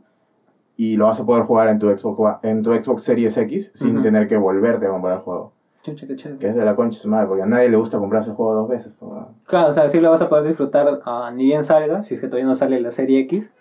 [0.77, 4.01] y lo vas a poder jugar en tu Xbox, en tu Xbox Series X sin
[4.03, 5.53] tener que volverte a comprar el juego.
[5.83, 6.39] Chucha, qué chévere.
[6.39, 8.55] Que es de la concha su madre, porque a nadie le gusta comprarse el juego
[8.55, 8.93] dos veces.
[8.99, 9.11] pues.
[9.47, 12.21] Claro, o sea, sí lo vas a poder disfrutar ah, ni bien salga, si es
[12.21, 13.53] que todavía no sale la serie X,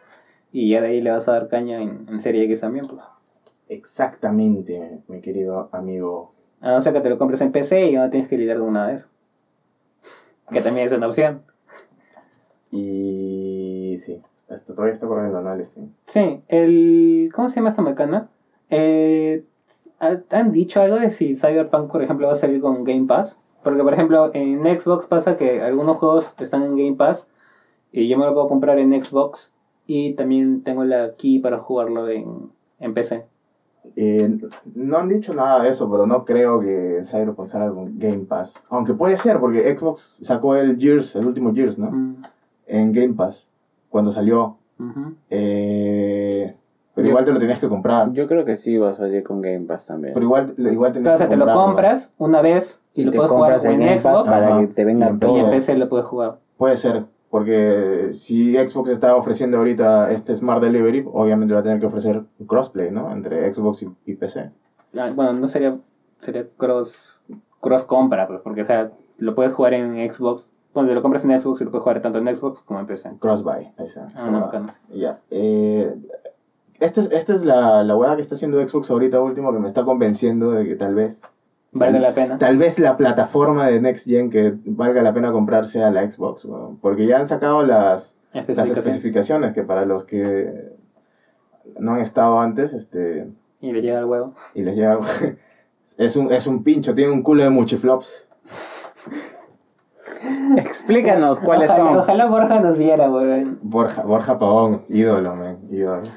[0.51, 3.01] y ya de ahí le vas a dar caña en, en serie X también, pues.
[3.69, 6.33] Exactamente, mi querido amigo.
[6.61, 8.73] A no ser que te lo compres en PC y no tienes que lidiar con
[8.73, 9.07] nada de eso.
[10.49, 11.41] Que también es una opción.
[12.71, 15.53] Y sí, esto todavía está corriendo, ¿no?
[15.53, 15.89] El stream.
[16.07, 17.29] Sí, el...
[17.35, 18.29] ¿Cómo se llama esta macana?
[18.69, 19.43] Eh,
[19.99, 23.37] ¿ha- ¿Han dicho algo de si Cyberpunk, por ejemplo, va a salir con Game Pass?
[23.63, 27.25] Porque, por ejemplo, en Xbox pasa que algunos juegos están en Game Pass
[27.91, 29.51] y yo me lo puedo comprar en Xbox
[29.85, 33.25] y también tengo la key para jugarlo en, en PC.
[33.95, 34.37] Eh,
[34.75, 38.53] no han dicho nada de eso, pero no creo que Cyberpunk salga con Game Pass.
[38.69, 41.89] Aunque puede ser, porque Xbox sacó el Gears, el último Gears, ¿no?
[41.91, 42.23] Mm,
[42.67, 43.47] En Game Pass,
[43.89, 44.57] cuando salió.
[45.29, 46.55] Eh,
[46.93, 48.11] pero Yo- igual te lo tenías que comprar.
[48.13, 50.13] Yo creo que sí va a salir con Game Pass también.
[50.13, 53.05] Pero igual, igual tenías Claro, o sea, que te lo compras una vez y, y
[53.05, 54.59] lo puedes jugar en en Game Pass Xbox para Ajá.
[54.59, 55.37] que te Y vengan en y todos.
[55.37, 55.77] en PC.
[55.77, 56.37] Lo puedes jugar.
[56.57, 61.79] Puede ser, porque si Xbox está ofreciendo ahorita este Smart Delivery, obviamente va a tener
[61.79, 63.11] que ofrecer crossplay, ¿no?
[63.11, 64.49] Entre Xbox y, y PC.
[64.97, 65.77] Ah, Bueno, no sería,
[66.21, 67.19] sería cross,
[67.61, 70.51] cross compra, pues, porque o sea, lo puedes jugar en Xbox.
[70.73, 73.13] Cuando lo compras en Xbox, y lo puedes jugar tanto en Xbox como en PC.
[73.19, 74.07] Crossbuy, ahí está.
[74.15, 74.73] Ah, no, bacano.
[74.93, 75.19] Ya.
[75.31, 75.91] Eh,
[76.79, 79.67] esta es, esta es la, la hueá que está haciendo Xbox ahorita último que me
[79.67, 81.21] está convenciendo de que tal vez...
[81.71, 82.37] Vale la pena.
[82.37, 86.45] Tal vez la plataforma de Next Gen que valga la pena comprarse a la Xbox,
[86.45, 86.77] weón.
[86.77, 90.71] porque ya han sacado las, las especificaciones que para los que
[91.79, 93.27] no han estado antes, este,
[93.61, 94.33] Y le llega el huevo.
[94.53, 94.99] y les llega...
[95.97, 98.27] Es un, es un pincho, tiene un culo de muchiflops.
[100.57, 101.97] Explícanos cuáles ojalá, son.
[101.99, 103.59] Ojalá Borja nos viera, weón.
[103.61, 106.03] Borja, Borja Pavón, ídolo, man, ídolo.
[106.05, 106.11] Si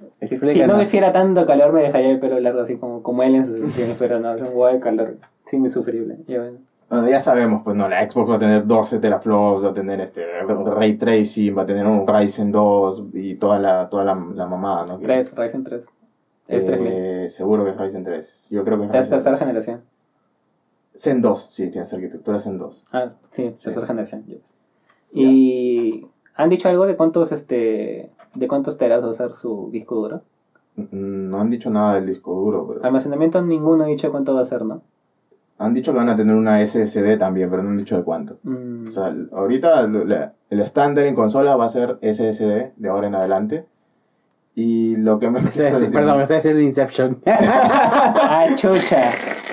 [0.00, 0.82] no Explícanos.
[0.82, 3.96] hiciera tanto calor, me dejaría el pelo largo, así como, como él en sus sesiones,
[3.98, 5.16] pero no, es un huevo de calor.
[5.46, 6.16] Sí, muy sufrible.
[6.26, 6.58] Ya ven.
[6.90, 10.00] Bueno, ya sabemos, pues no, la Xbox va a tener 12 teraflops, va a tener
[10.00, 14.46] este Ray Tracing, va a tener un Ryzen 2 y toda la, toda la, la
[14.46, 14.98] mamada, ¿no?
[14.98, 15.86] Que- 3, Ryzen 3.
[16.48, 17.30] Es eh, 3000.
[17.30, 18.44] Seguro que es Ryzen 3.
[18.50, 19.46] Yo creo que es Es Ryzen tercera 3.
[19.46, 19.80] generación.
[20.98, 22.84] Zen 2, sí, tienes arquitectura Zen 2.
[22.92, 24.24] Ah, sí, tercera generación.
[24.26, 24.36] ya.
[25.12, 29.96] Y han dicho algo de cuántos este de cuántos teras va a ser su disco
[29.96, 30.22] duro.
[30.76, 34.42] Mm, No han dicho nada del disco duro, pero Almacenamiento ninguno ha dicho cuánto va
[34.42, 34.82] a ser, ¿no?
[35.60, 38.38] han dicho que van a tener una SSD también, pero no han dicho de cuánto.
[38.44, 39.80] Mm, O sea, ahorita
[40.50, 43.64] el estándar en consola va a ser SSD de ahora en adelante.
[44.54, 47.18] Y lo que me Sí, sí, Perdón, estoy haciendo Inception.
[47.26, 49.10] ah, chucha.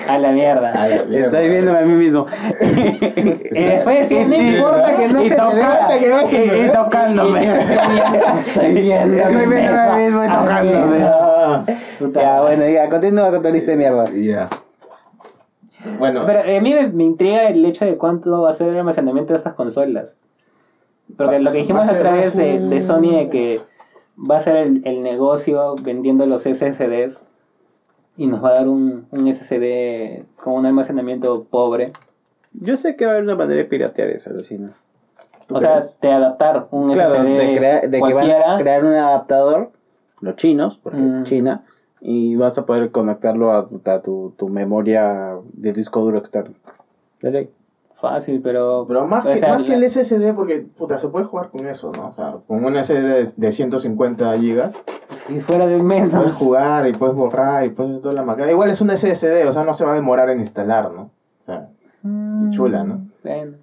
[0.08, 0.70] A la mierda.
[0.70, 1.26] A la mierda.
[1.28, 2.26] Estoy viéndome a mí mismo.
[2.62, 6.72] Y después decía, no importa que no y se me que no se me- y
[6.72, 7.44] tocándome.
[7.44, 11.78] Y yo estoy viendo, estoy viéndome a mí mismo y Ah, tocándome.
[12.00, 14.06] Puta Ya, bueno, ya, continúa con tu lista de mierda.
[14.14, 14.50] ya.
[16.00, 18.70] Bueno, Pero eh, a mí me, me intriga el hecho de cuánto va a ser
[18.70, 20.16] el almacenamiento de esas consolas.
[21.18, 23.62] Porque lo que dijimos a través de Sony de que
[24.18, 27.24] va a ser el, el negocio vendiendo los SSDs
[28.18, 31.92] y nos va a dar un, un SSD con un almacenamiento pobre.
[32.54, 34.74] Yo sé que va a haber una manera de piratear eso, Lucina.
[35.48, 38.84] ¿tú O sea, de adaptar un Claro, SSD de, crea- de que van a crear
[38.84, 39.72] un adaptador,
[40.22, 41.24] los chinos, porque Mm.
[41.24, 41.66] China,
[42.02, 46.56] y vas a poder conectarlo a, tu- a tu, tu memoria de disco duro externo.
[47.22, 47.50] De ley.
[48.00, 48.86] Fácil, pero...
[48.88, 51.92] Pero más, que, sea, más que el SSD, porque puta, se puede jugar con eso,
[51.92, 52.10] ¿no?
[52.10, 54.76] O sea, con un SSD de 150 gigas,
[55.28, 56.12] Si fuera del menos.
[56.14, 58.52] puedes jugar y puedes borrar y puedes hacer toda la máquina.
[58.52, 61.12] Igual es un SSD, o sea, no se va a demorar en instalar, ¿no?
[61.42, 61.70] O sea,
[62.04, 63.08] Mm, chula, ¿no?
[63.24, 63.58] bueno.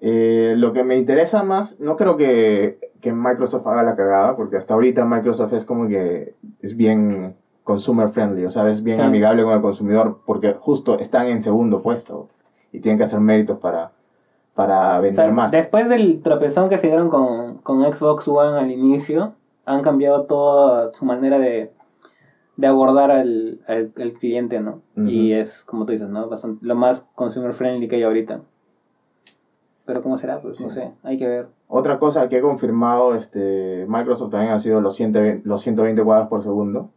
[0.00, 4.56] eh, lo que me interesa más, no creo que, que Microsoft haga la cagada, porque
[4.56, 7.34] hasta ahorita Microsoft es como que es bien
[7.64, 9.02] consumer friendly, o sea, es bien Sí.
[9.02, 12.28] amigable con el consumidor, porque justo están en segundo puesto
[12.72, 13.92] y tienen que hacer méritos para,
[14.54, 15.52] para O vender sea, más.
[15.52, 19.34] Después del tropezón que se dieron con, con Xbox One al inicio,
[19.64, 21.70] han cambiado toda su manera de,
[22.56, 24.80] de abordar al, al, al cliente, ¿no?
[24.96, 26.28] Y es, como tú dices, ¿no?
[26.28, 28.40] Bastante, lo más consumer friendly que hay ahorita.
[29.86, 30.40] Pero ¿cómo será?
[30.40, 31.48] Pues no sé, hay que ver.
[31.66, 36.28] Otra cosa que he confirmado, este, Microsoft también ha sido los 120, los 120 cuadros
[36.28, 36.90] por segundo,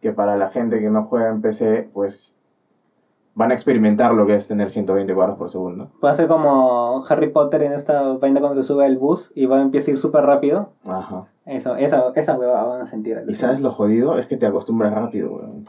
[0.00, 2.34] que para la gente que no juega en PC, pues
[3.34, 5.88] van a experimentar lo que es tener 120 cuadros por segundo.
[6.04, 9.46] Va a ser como Harry Potter en esta vaina cuando se sube al bus y
[9.46, 10.70] va a empezar a ir súper rápido.
[10.86, 11.24] Ajá.
[11.46, 13.22] Eso, esa, esa hueva van a sentir.
[13.26, 15.68] Y sabes lo jodido es que te acostumbras rápido, weón.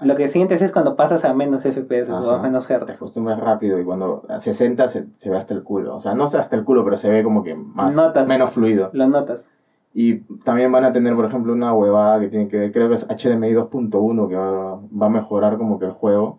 [0.00, 2.90] Lo que sientes es cuando pasas a menos FPS o a menos te hertz.
[2.96, 5.96] acostumbras rápido y cuando a 60 se, se ve hasta el culo.
[5.96, 8.28] O sea, no se hasta el culo, pero se ve como que más, Notas.
[8.28, 8.90] menos fluido.
[8.92, 9.50] Lo notas.
[9.92, 12.94] Y también van a tener, por ejemplo, una huevada que tiene que ver, creo que
[12.94, 16.38] es HDMI 2.1, que va, va a mejorar como que el juego.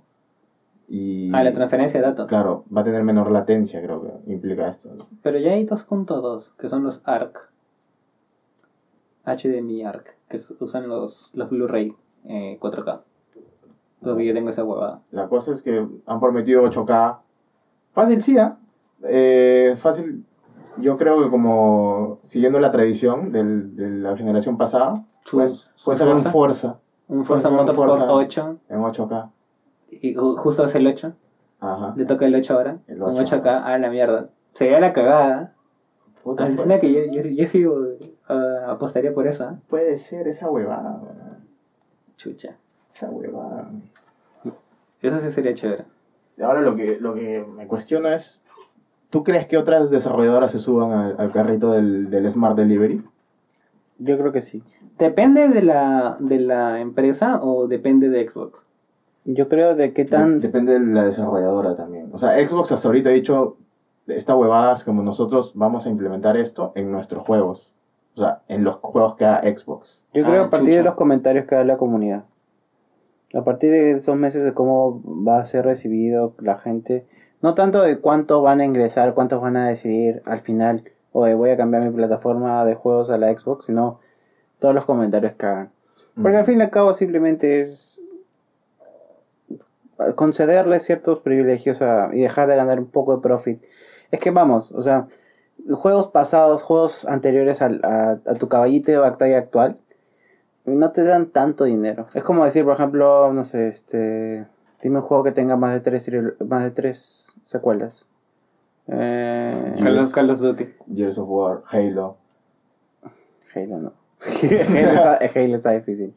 [0.92, 2.28] Y, Ah, la transferencia de datos.
[2.28, 4.90] claro, va a tener menor latencia, creo que implica esto.
[4.98, 5.06] ¿no?
[5.22, 7.38] Pero ya hay 2.2, que son los ARC.
[9.26, 11.94] HDMI ARC, que usan los, los Blu-ray
[12.26, 13.02] eh, 4K.
[14.02, 15.02] Porque yo tengo esa huevada.
[15.12, 17.18] La cosa es que han prometido 8K.
[17.94, 18.58] Fácil, sí, ¿ah?
[19.04, 20.26] Eh, fácil,
[20.78, 26.16] yo creo que como siguiendo la tradición del- de la generación pasada, pueden sus sacar
[26.16, 26.80] un Forza.
[27.08, 28.12] Un Forza Motorsport Forza.
[28.12, 28.58] 8.
[28.70, 29.30] en 8K.
[29.92, 31.14] Y ju- justo es el 8.
[31.62, 31.94] Ajá.
[31.98, 32.78] Le toca el 8 ahora.
[32.88, 33.62] El Un 8, 8K.
[33.66, 34.30] Ah, la mierda.
[34.54, 35.54] Sería la cagada.
[36.24, 37.98] Puta, Alucina puede, que yo, yo, yo sí uh,
[38.68, 39.60] apostaría por eso, ¿ah?
[39.70, 41.00] puede ser esa huevada.
[42.18, 42.56] Chucha.
[42.94, 43.70] esa huevada.
[45.02, 45.86] Eso sí sería chévere.
[46.38, 48.44] Y Ahora lo que, lo que me cuestiona es,
[49.10, 53.02] ¿tú crees que otras desarrolladoras se suban al, al carrito del, del Smart Delivery?
[54.00, 54.62] Yo creo que sí.
[54.98, 58.66] ¿Depende de la, de la empresa o depende de Xbox?
[59.32, 60.40] Yo creo de qué tan...
[60.40, 62.10] Depende de la desarrolladora también.
[62.12, 63.58] O sea, Xbox hasta ahorita ha dicho,
[64.08, 67.76] esta huevada es como nosotros vamos a implementar esto en nuestros juegos.
[68.16, 70.04] O sea, en los juegos que haga Xbox.
[70.16, 72.24] Yo Ah, creo a partir de los comentarios que da la comunidad.
[73.36, 77.06] A partir de esos meses de cómo va a ser recibido la gente.
[77.44, 81.36] No tanto de cuánto van a ingresar, cuántos van a decidir al final, o de
[81.36, 84.00] voy a cambiar mi plataforma de juegos a la Xbox, sino
[84.58, 85.70] todos los comentarios que hagan.
[86.20, 87.99] Porque al fin y al cabo simplemente es
[90.16, 93.62] concederle ciertos privilegios a- y dejar de ganar un poco de profit.
[94.12, 95.08] Es que vamos, o sea,
[95.74, 99.78] juegos pasados, juegos anteriores al- a, a tu caballito de batalla actual,
[100.66, 102.08] no te dan tanto dinero.
[102.14, 104.46] Es como decir, por ejemplo, no sé, este,
[104.82, 106.10] dime un juego que tenga más de tres,
[106.48, 108.06] más de tres secuelas.
[108.88, 109.84] Eh, Yes.
[109.84, 110.74] Call of, Call of Duty.
[110.94, 112.18] Gears of War, Halo.
[113.56, 113.94] Halo no.
[114.22, 116.14] Halo, está, Halo está difícil.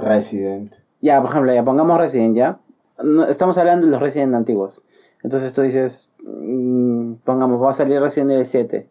[0.00, 0.72] Resident.
[1.00, 2.58] Ya, por ejemplo, ya pongamos Resident, ¿ya?
[3.02, 4.82] No, estamos hablando de los Resident antiguos.
[5.22, 8.88] Entonces tú dices, mm, pongamos, va a salir Resident Evil 7.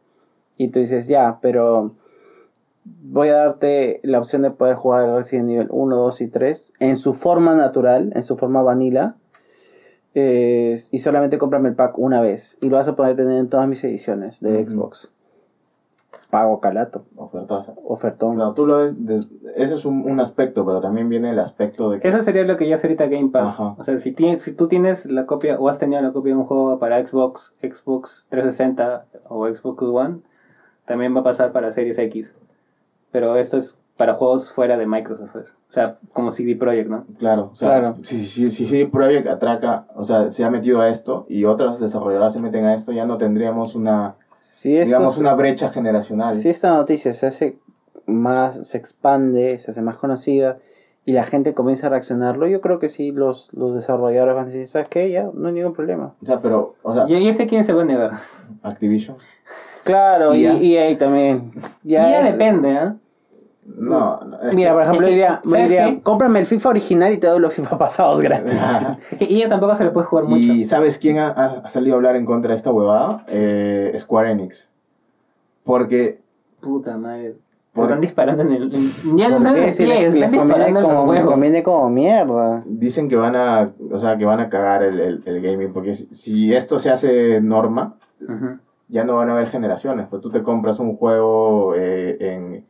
[0.57, 1.91] Y tú dices, ya, pero
[2.83, 6.97] voy a darte la opción de poder jugar Resident Evil 1, 2 y 3 en
[6.97, 9.15] su forma natural, en su forma vanilla.
[10.15, 12.57] eh, y solamente cómprame el pack una vez.
[12.61, 14.67] Y lo vas a poder tener en todas mis ediciones de.
[14.67, 15.11] Xbox.
[16.29, 17.73] Pago calato, Ofertosa.
[17.85, 18.35] ofertón.
[18.35, 18.93] Claro, tú lo ves,
[19.55, 22.07] ese es un, un aspecto, pero también viene el aspecto de que...
[22.09, 23.47] Eso sería lo que ya es ahorita Game Pass.
[23.53, 23.75] Ajá.
[23.77, 26.39] O sea, si, tienes, si tú tienes la copia o has tenido la copia de
[26.39, 30.17] un juego para Xbox, Xbox 360 o Xbox One,
[30.85, 32.35] también va a pasar para Series X.
[33.11, 35.29] Pero esto es para juegos fuera de Microsoft.
[35.31, 35.47] pues.
[35.69, 37.05] O sea, como CD Projekt, ¿no?
[37.19, 37.95] Claro, o sea, Claro.
[38.03, 41.79] si, si, si, si Project atraca, o sea, se ha metido a esto y otras
[41.79, 44.15] desarrolladoras se meten a esto, ya no tendríamos una,
[44.59, 46.33] Si esto digamos, es- una brecha generacional.
[46.33, 47.57] Si esta noticia se hace
[48.07, 50.57] más, se expande, se hace más conocida
[51.05, 54.47] y la gente comienza a reaccionarlo, yo creo que sí los, los desarrolladores van a
[54.47, 55.11] decir, ¿sabes qué?
[55.11, 56.15] Ya, no hay ningún problema.
[56.23, 58.11] O sea, pero, o sea, ¿Y, y ese quién se va a negar?
[58.63, 59.17] Activision.
[59.83, 60.53] Claro, y, ¿Y ya?
[60.55, 61.51] y ahí también.
[61.83, 62.95] Y ya es- depende, ¿ah?
[63.75, 66.01] No, no, es Mira, por ejemplo, diría, me ¿sabes diría, qué?
[66.01, 68.53] cómprame el FIFA original y te doy los FIFA pasados gratis.
[69.11, 70.41] Es que ella tampoco se le puede jugar mucho.
[70.41, 73.25] ¿Y sabes quién ha, ha salido a hablar en contra de esta huevada?
[73.27, 74.69] Eh, Square Enix.
[75.63, 76.21] Porque,
[76.61, 77.33] Puta madre.
[77.33, 78.73] Se Por- están disparando en el.
[78.73, 82.63] en- Ya no Si les, conviene como, conviene como mierda.
[82.65, 85.93] dicen que van a, o sea, que van a cagar el, el- el gaming, porque
[85.93, 87.95] si, si esto se hace norma,
[88.87, 90.07] ya no van a haber generaciones.
[90.09, 92.65] Pues tú te compras un juego eh, en,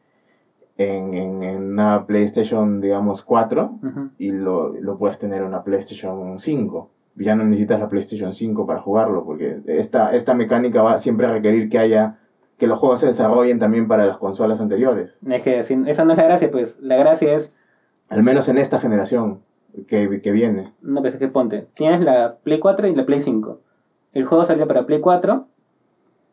[0.78, 4.10] en, en, en una PlayStation, digamos, 4 Ujú.
[4.18, 6.90] y lo, lo puedes tener en una PlayStation 5.
[7.16, 11.32] Ya no necesitas la PlayStation 5 para jugarlo, porque esta, esta mecánica va siempre a
[11.32, 12.20] requerir que haya
[12.58, 15.20] que los juegos se desarrollen también para las consolas anteriores.
[15.28, 16.80] Es que si- esa no es la gracia, pues.
[16.80, 17.52] La gracia es.
[18.10, 19.42] Al menos en esta generación
[19.88, 20.74] que, que viene.
[20.82, 21.68] No pensé que ponte.
[21.76, 23.60] Tienes la Play 4 y la Play 5.
[24.14, 25.46] El juego salió para Play 4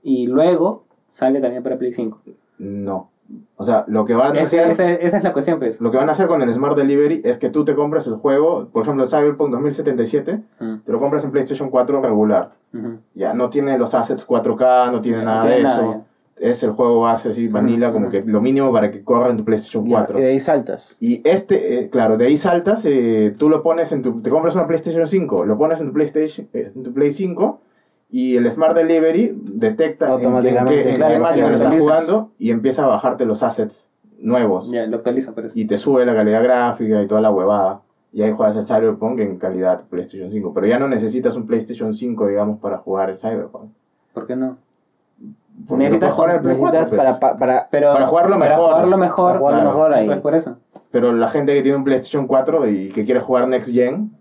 [0.03, 2.21] y luego sale también para Play 5.
[2.59, 3.11] No.
[3.57, 4.71] O sea, lo que van a hacer...
[4.71, 5.81] esa- esa es la cuestión, pues.
[5.81, 8.17] Lo que van a hacer con el Smart Delivery es que tú te compras el
[8.17, 12.51] juego, por ejemplo, Cyberpunk 2077, Mm, te lo compras en PlayStation 4 regular.
[13.15, 16.05] Ya no tiene los assets 4K, no tiene No nada tiene de nada, eso.
[16.37, 19.45] Es el juego base así, vanilla, como que lo mínimo para que corra en tu
[19.45, 20.19] PlayStation Ya, 4.
[20.19, 20.97] y de ahí saltas.
[20.99, 24.57] Y este, eh, claro, de ahí saltas, eh, tú lo pones en tu, te compras
[24.57, 27.61] una PlayStation 5, lo pones en tu PlayStation, eh, en tu Play 5
[28.17, 31.75] y el Smart Delivery detecta en qué- en qué, Automáticamente, en qué máquina lo estás
[31.77, 35.33] jugando y empieza a bajarte los assets nuevos Ya, lo por eso.
[35.53, 37.81] y te sube la calidad gráfica y toda la huevada.
[38.13, 40.53] Y ahí juegas el Cyberpunk en calidad PlayStation 5.
[40.55, 43.73] Pero ya no necesitas un PlayStation 5, digamos, para jugar el Cyberpunk.
[44.13, 44.59] ¿Por qué no?
[45.67, 47.17] Porque Necesitas jugar el Play 4, Necesitas pues.
[47.19, 48.69] para, pa- para, Pero, Para jugarlo Para mejor.
[48.71, 49.27] jugarlo mejor.
[49.27, 49.77] para jugarlo claro.
[49.77, 50.07] mejor ahí.
[50.07, 50.57] Pues por eso.
[50.93, 54.13] Pero la gente que tiene un PlayStation 4 y que quiere jugar Next Gen,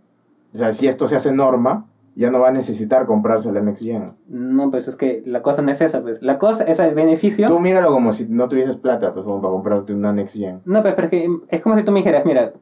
[0.51, 1.85] o sea, si esto se hace norma,
[2.15, 4.14] ya no va a necesitar comprarse la Next Gen.
[4.27, 6.22] No, pues es que la cosa no es esa, pues.
[6.22, 7.48] La cosa es el beneficio.
[7.48, 10.61] Tú míralo como si no tuvieses plata, pues como para comprarte una Next Gen.
[10.65, 12.53] No, pues, pero es que es como si tú me dijeras, mira,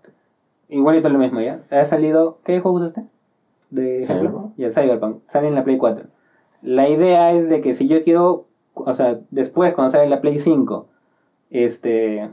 [0.69, 1.61] igualito lo mismo, ¿ya?
[1.69, 3.03] Ha salido, ¿qué juego usa usted?
[3.69, 6.05] De ejemplo, ya Cyberpunk, sale en la Play 4.
[6.61, 10.39] La idea es de que si yo quiero, o sea, después cuando sale la Play
[10.39, 10.87] 5,
[11.49, 12.29] este,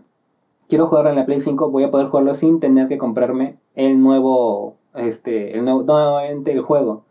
[0.68, 4.00] quiero jugarlo en la Play 5, voy a poder jugarlo sin tener que comprarme el
[4.02, 7.04] nuevo, este, el nuevo, nuevamente el juego.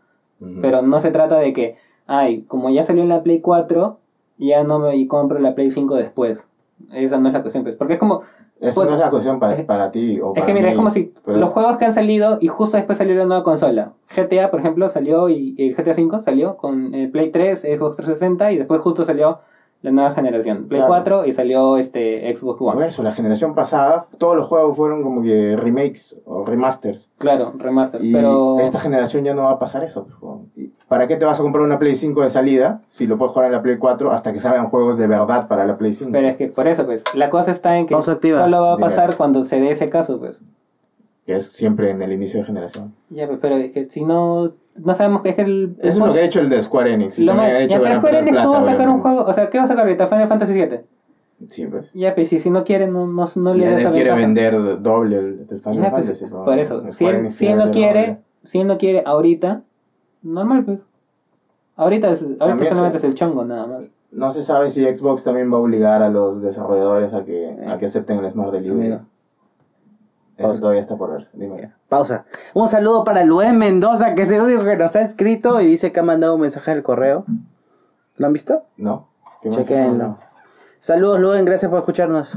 [0.60, 3.98] Pero no se trata de que, ay, como ya salió en la Play 4,
[4.38, 6.38] ya no me compro la Play 5 después.
[6.92, 7.74] Esa no es la cuestión, pues.
[7.74, 8.22] Porque es como,
[8.60, 10.76] Eso no es la cuestión para, es- para ti o es que mira, mí, es
[10.76, 13.92] como si pero- los juegos que han salido y justo después salió la nueva consola.
[14.14, 17.96] GTA, por ejemplo, salió y y el GTA 5 salió con el Play 3, Xbox
[17.96, 19.40] 360 y después justo salió
[19.82, 20.66] la nueva generación.
[20.68, 20.88] Play Claro.
[20.88, 22.86] 4 y salió este Xbox Por One.
[22.88, 27.08] eso, la generación pasada, todos los juegos fueron como que remakes o remasters.
[27.18, 28.04] Claro, remaster.
[28.04, 30.04] Y pero esta generación ya no va a pasar eso.
[30.04, 30.50] pues, weón.
[30.56, 33.32] ¿Y ¿Para qué te vas a comprar una Play 5 de salida si lo puedes
[33.32, 36.10] jugar en la Play 4 hasta que salgan juegos de verdad para la Play 5?
[36.12, 38.80] pero es que por eso pues la cosa está en que solo va a Dime.
[38.88, 40.40] pasar cuando se dé ese caso, pues.
[41.26, 42.94] Que es siempre en el inicio de generación.
[43.10, 44.52] Ya, pues, pero es que si no
[44.84, 47.18] no sabemos qué es el Eso es lo que ha hecho el de Square Enix.
[47.18, 49.24] y Lo más- ha hecho ya, pero Square Enix no va a sacar un juego,
[49.24, 50.06] o sea, ¿qué va a sacar ahorita?
[50.06, 50.84] Final Fantasy 7.
[51.48, 51.92] Sí, pues.
[51.94, 54.56] Ya, pues si, si no quiere, no, no, no le da esa quiere ventaja.
[54.56, 56.34] vender doble el, el Final Ya, pues, Fantasy.
[56.34, 58.18] por eso, si él, si él no quiere, doble.
[58.42, 59.62] si él no quiere ahorita,
[60.22, 60.80] normal pues.
[61.76, 63.82] Ahorita, es, ahorita solamente se- es el chongo nada más.
[64.10, 67.78] No se sabe si Xbox también va a obligar a los desarrolladores a que, a
[67.78, 68.86] que acepten el Smart Delivery.
[68.92, 69.02] Amigo.
[70.38, 70.60] Eso Pausa.
[70.60, 71.30] todavía está por verse.
[71.32, 71.72] Dime.
[71.88, 72.24] Pausa.
[72.54, 75.90] Un saludo para Luis Mendoza, que es el único que nos ha escrito y dice
[75.90, 77.24] que ha mandado un mensaje al correo.
[78.16, 78.62] ¿Lo han visto?
[78.76, 79.08] ¿No?
[79.42, 80.16] Chequenlo.
[80.78, 82.36] Saludos, Luen, gracias por escucharnos.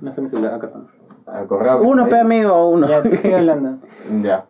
[0.00, 0.80] No sé mi celular, acá está.
[1.26, 1.82] Al correo.
[1.82, 2.88] Uno, pe amigo, uno.
[2.88, 3.78] Ya, tú sigue hablando.
[4.22, 4.46] Ya.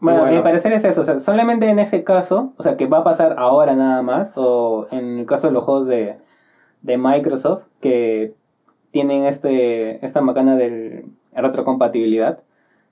[0.00, 0.36] Bueno, bueno.
[0.36, 3.04] mi parecer es eso, o sea, solamente en ese caso, o sea, que va a
[3.04, 6.18] pasar ahora nada más, o en el caso de los juegos de,
[6.82, 8.34] de Microsoft, que
[8.90, 11.06] tienen este esta macana de
[11.42, 12.40] retrocompatibilidad,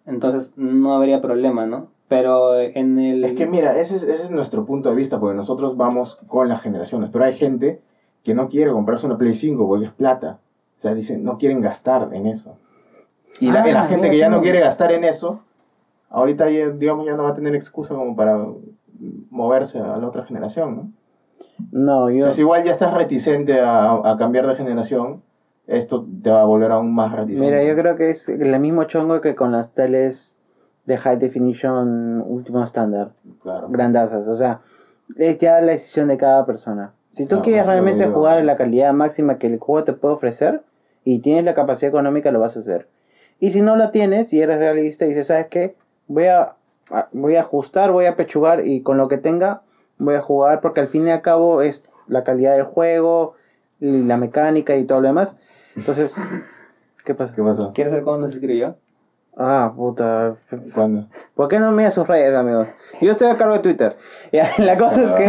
[0.07, 1.89] entonces no habría problema, ¿no?
[2.09, 3.25] Pero en el...
[3.25, 6.49] Es que mira, ese es, ese es nuestro punto de vista, porque nosotros vamos con
[6.49, 7.81] las generaciones, pero hay gente
[8.23, 10.39] que no quiere comprarse una Play 5 porque es plata.
[10.77, 12.57] O sea, dicen, no quieren gastar en eso.
[13.41, 15.41] Y la, Ah, la gente mira, que ya no quiere gastar en eso,
[16.11, 18.39] ahorita ya, digamos ya no va a tener excusa como para
[19.31, 20.93] moverse a la otra generación, ¿no?
[21.73, 22.23] No, O yo.
[22.25, 25.23] sea, si igual ya estás reticente a, a cambiar de generación,
[25.67, 27.51] esto te va a volver aún más reticente.
[27.51, 30.37] Mira, yo creo que es el mismo chongo que con las teles
[30.87, 33.13] de high definition último estándar,
[33.43, 33.69] Claro.
[33.69, 34.29] grandazas.
[34.29, 34.61] O sea,
[35.17, 36.93] es ya la decisión de cada persona.
[37.11, 40.63] Si tú quieres realmente jugar en la calidad máxima que el juego te puede ofrecer
[41.05, 42.89] y tienes la capacidad económica, lo vas a hacer.
[43.41, 45.77] Y si no la tienes y eres realista y dices, ¿sabes qué?
[46.09, 46.55] Voy a,
[46.91, 49.63] a- voy a ajustar, voy a pechugar y con lo que tenga
[49.97, 53.35] voy a jugar porque al fin y al cabo es la calidad del juego,
[53.87, 55.37] y la mecánica y todo lo demás.
[55.77, 56.17] Entonces,
[57.05, 57.35] ¿qué pasa?
[57.35, 57.73] ¿Qué pasó?
[57.75, 58.77] ¿Quieres saber cómo nos escribió?
[59.37, 60.37] Ah, puta.
[60.75, 61.09] ¿Cuándo?
[61.35, 62.69] ¿Por qué no mira sus redes, amigos?
[63.01, 63.97] Yo estoy a cargo de Twitter.
[64.33, 65.25] Ya, la cosa es que...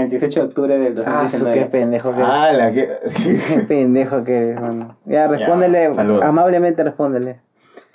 [0.00, 1.58] El 18 de octubre del Ah, su, 2019.
[1.58, 2.88] qué pendejo que Ah, la que...
[3.48, 4.96] Qué pendejo que eres, mano.
[5.04, 5.92] Ya, respóndele.
[5.92, 6.22] saludos.
[6.24, 7.40] amablemente respóndele.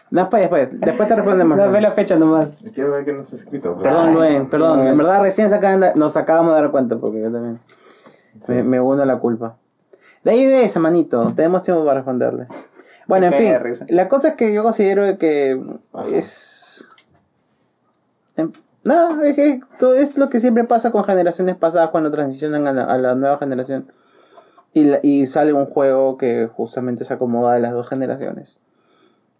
[0.09, 0.69] Después, después.
[0.79, 1.57] Después te respondemos.
[1.57, 2.49] No, ve la fecha nomás.
[2.73, 3.77] Quiero ver que no se ha escrito.
[3.77, 4.77] Perdón, Ay, Luen, perdón.
[4.79, 4.87] Luen.
[4.89, 7.59] En verdad, recién se acaban de- nos acabamos de dar cuenta porque yo también
[8.41, 8.51] Sí.
[8.53, 9.57] me, me uno a la culpa.
[10.23, 11.33] De ahí ves, manito.
[11.35, 12.47] Tenemos tiempo para responderle.
[13.07, 13.59] Bueno, en fin.
[13.59, 13.85] risa.
[13.89, 15.61] La cosa es que yo considero que
[15.93, 16.07] Ajá.
[16.13, 16.85] es.
[18.35, 18.51] em,
[18.83, 22.71] No, es que todo es lo que siempre pasa con generaciones pasadas cuando transicionan a
[22.71, 23.91] la, a la nueva generación.
[24.73, 28.59] Y, la- y sale un juego que justamente se acomoda de las dos generaciones.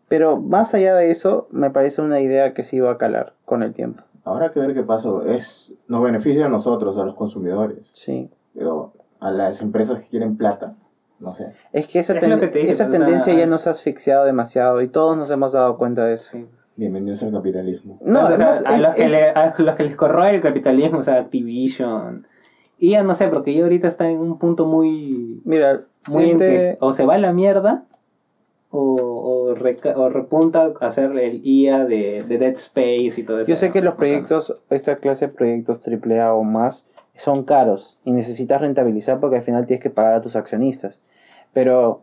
[0.07, 3.61] Pero más allá de eso, me parece una idea que sí va a calar con
[3.61, 4.01] el tiempo.
[4.25, 5.23] Habrá que ver qué pasó.
[5.23, 7.77] Es, nos beneficia a nosotros, a los consumidores.
[7.93, 8.29] Sí.
[8.55, 10.75] Pero a las empresas que quieren plata,
[11.19, 11.53] no sé.
[11.73, 13.67] Es que esa, Es ten- lo que te dije, esa o sea, tendencia ya nos
[13.67, 16.31] ha asfixiado demasiado y todos nos hemos dado cuenta de eso.
[16.31, 16.45] Sí.
[16.75, 17.97] Bienvenidos al capitalismo.
[18.01, 20.33] No, O sea, además, a, es- los que es- le- a los que les corroe
[20.35, 22.25] el capitalismo, o sea, Activision.
[22.77, 25.41] Y ya no sé, porque yo ahorita está en un punto muy.
[25.43, 26.77] mira, muy en que siempre...
[26.79, 27.83] o se va a la mierda
[28.71, 28.79] o,
[29.51, 33.49] o, reca- o repunta a hacer el IA de, de Dead Space y todo eso.
[33.49, 36.87] Yo sé que los proyectos, esta clase de proyectos AAA o más,
[37.19, 40.99] son caros y necesitas rentabilizar porque al final tienes que pagar a tus accionistas.
[41.53, 42.01] Pero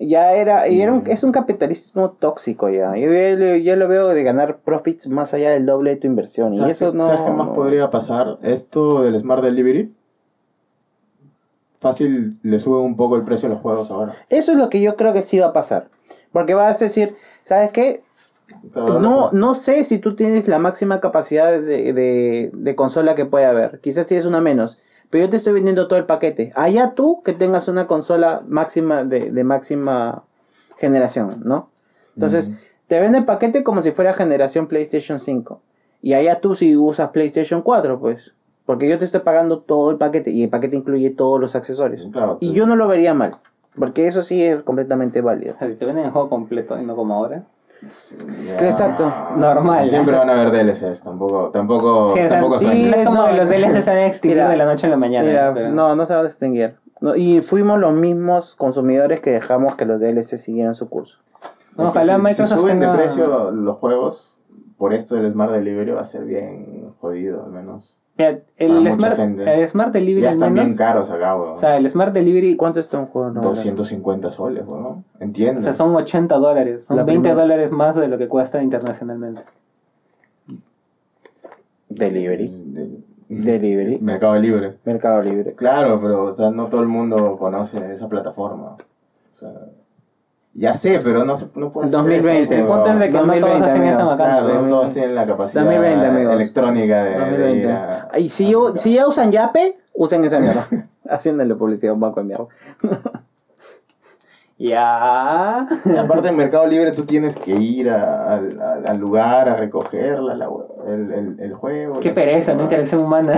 [0.00, 1.10] Ya era, y era un- Mm.
[1.10, 2.96] es un capitalismo tóxico ya.
[2.96, 3.12] Yo,
[3.56, 6.52] ya lo- veo de ganar profits más allá del doble de tu inversión.
[6.52, 7.06] Y ¿Sabes eso qué- no.
[7.06, 8.38] ¿Sabes qué más podría pasar?
[8.42, 9.92] Esto del Smart Delivery.
[11.80, 14.16] Fácil le sube un poco el precio a los juegos ahora.
[14.30, 15.88] Eso es lo que yo creo que sí va a pasar.
[16.32, 18.02] Porque vas a decir, ¿sabes qué?
[18.74, 18.80] No,
[19.20, 23.44] ahora- no sé si tú tienes la máxima capacidad de, de- de consola que puede
[23.46, 23.80] haber.
[23.80, 24.78] Quizás tienes una menos.
[25.10, 26.50] Pero yo te estoy vendiendo todo el paquete.
[26.56, 30.24] Allá tú que tengas una consola máxima de, de máxima
[30.76, 31.70] generación, ¿no?
[32.14, 32.50] Entonces,
[32.86, 35.60] te vende el paquete como si fuera generación PlayStation 5.
[36.02, 38.32] Y allá tú si usas PlayStation 4, pues.
[38.66, 42.08] Porque yo te estoy pagando todo el paquete y el paquete incluye todos los accesorios.
[42.12, 43.32] Claro, Y yo no lo vería mal.
[43.78, 45.54] Porque eso sí es completamente válido.
[45.60, 47.44] Si te venden el juego completo y no como ahora.
[48.40, 48.58] Ya.
[48.66, 49.12] Exacto.
[49.36, 49.88] Normal.
[49.88, 53.26] Siempre van a haber DLCs, tampoco, tamco, Sí, o sea, tampoco sí, es como no,
[53.26, 55.28] que los DLC se extinguir mira, de la noche a la mañana.
[55.28, 56.76] Mira, pero- no, no se van a extinguir.
[57.00, 61.18] No, y fuimos los mismos consumidores que dejamos que los DLC siguieran su curso.
[61.76, 64.38] No, ojalá si- Microsoft si suben tenga- de precio los juegos,
[64.78, 67.96] por esto del Smart Delivery va a ser bien jodido, al menos.
[68.16, 69.54] Mira, Para el, mucha smart, gente.
[69.62, 71.54] el Smart Delivery Ya están menos, bien caros acá, weón.
[71.54, 73.28] O sea, el Smart Delivery, ¿Cuánto está un juego?
[73.30, 73.42] normal?
[73.54, 75.04] 250 soles, weón.
[75.18, 75.58] Entiendo.
[75.58, 76.84] o sea, son 80 dólares.
[76.84, 77.42] Son La 20 primera.
[77.42, 79.42] dólares más de lo que cuesta internacionalmente.
[81.88, 82.48] Delivery.
[82.66, 83.98] De- Delivery.
[84.00, 84.74] Mercado Libre.
[84.84, 85.54] Mercado Libre.
[85.54, 88.76] Claro, pero o sea, no todo el mundo conoce esa plataforma.
[90.56, 93.40] Ya sé, pero no, se, no puede 2020, El punto es de que no todos
[93.40, 94.38] 2020, hacen esa macana.
[94.40, 96.34] Claro, no todos tienen la capacidad 2020, amigos.
[96.34, 97.58] electrónica de, de 2020.
[97.66, 100.66] ir a- Y si, a yo, si ya usan Yape, usen esa mierda.
[101.10, 102.46] Haciéndole publicidad a un banco de mierda.
[104.56, 105.66] Ya.
[105.84, 109.56] Y aparte en Mercado Libre tú tienes que ir a- al- al al lugar a
[109.56, 110.48] recogerla, la
[110.86, 111.98] el, el, el juego.
[111.98, 112.62] Qué pereza, ¿no?
[112.62, 113.34] Interacción humana.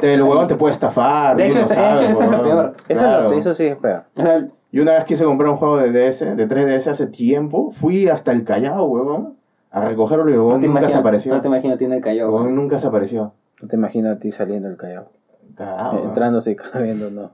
[0.00, 1.36] Te- el huevón te puede estafar.
[1.36, 2.74] De hecho, no es- de sabes, hecho, eso es lo peor.
[2.88, 3.28] Eso, Claro.
[3.28, 4.04] lo- eso sí es peor.
[4.16, 4.46] O sea,
[4.76, 8.30] Yo una vez quise comprar un juego de DS, de 3DS hace tiempo, fui hasta
[8.30, 9.36] el Callao, huevón,
[9.70, 11.34] a recogerlo y el no huevón te nunca se apareció.
[11.34, 12.30] no te imagino tiene el El callao.
[12.30, 13.32] huevón nunca se apareció.
[13.62, 15.08] No te imagino a ti saliendo del callao.
[15.54, 16.08] Cagado, huevón.
[16.08, 17.30] Entrándose y cabiendo, no.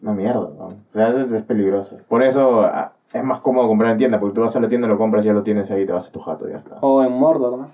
[0.00, 0.66] Una mierda, ¿no?
[0.68, 1.98] O sea, es, es peligroso.
[2.08, 4.88] Por eso ah, es más cómodo comprar en tienda, porque tú vas a la tienda,
[4.88, 6.76] lo compras y ya lo tienes ahí, te vas a tu jato y ya está.
[6.80, 7.68] O en Mordor, ¿no?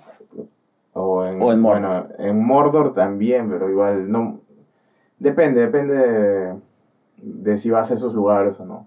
[0.95, 1.81] O en, O en Mordor.
[1.81, 4.41] Bueno, en Mordor también, pero igual no...
[5.21, 6.55] Depende, depende de,
[7.23, 8.87] de si vas a esos lugares o no.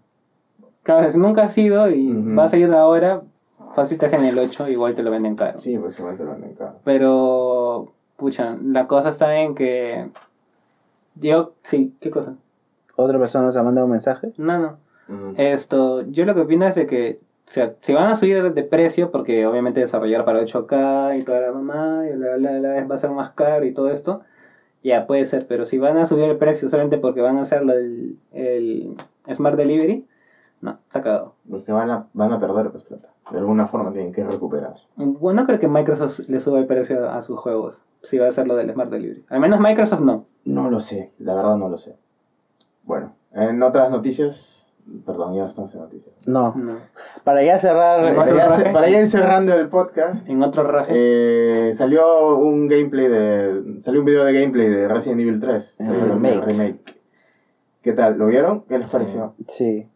[0.83, 2.35] Claro, si nunca has ido y Ujú.
[2.35, 3.21] vas a ir ahora,
[3.73, 5.59] fácil te hacen el 8, igual te lo venden caro.
[5.59, 6.75] Sí, pues igual te lo venden caro.
[6.83, 10.09] Pero, pucha, la cosa está en que.
[11.15, 12.35] Yo, sí, ¿qué cosa?
[12.97, 14.33] ¿Otra persona se ha mandado un mensaje?
[14.37, 14.77] No, no.
[15.37, 18.63] Esto, yo lo que opino es de que, o sea, si van a subir de
[18.63, 22.95] precio, porque obviamente desarrollar para 8K y toda la mamá, y la, la, la, va
[22.95, 24.21] a ser más caro y todo esto,
[24.85, 27.65] ya puede ser, pero si van a subir el precio solamente porque van a hacer
[27.65, 28.95] del el
[29.33, 30.05] Smart Delivery,
[30.61, 31.33] no, está cagado.
[31.49, 33.09] Porque van a, van a perder pues plata.
[33.31, 34.75] De alguna forma tienen que recuperar.
[34.95, 38.29] Bueno, no creo que Microsoft le suba el precio a sus juegos, si va a
[38.29, 39.25] hacer lo del Smart Delivery.
[39.29, 40.27] Al menos Microsoft no.
[40.45, 41.95] No lo sé, la verdad no lo sé.
[42.83, 44.64] Bueno, en otras noticias...
[45.05, 46.15] Perdón, ya no estamos en noticias.
[46.27, 46.53] No.
[46.55, 46.77] no.
[47.23, 48.05] Para ya cerrar.
[48.05, 50.91] ¿En Para ya, para ya ir cerrando el podcast, En otro raje.
[50.95, 53.81] eh, salió un gameplay de...
[53.81, 55.75] Salió un video de gameplay de Resident Evil 3.
[55.79, 56.45] El el remake.
[56.45, 56.95] remake.
[57.81, 58.17] ¿Qué tal?
[58.17, 58.61] ¿Lo vieron?
[58.69, 59.33] ¿Qué les pareció?
[59.47, 59.87] Sí.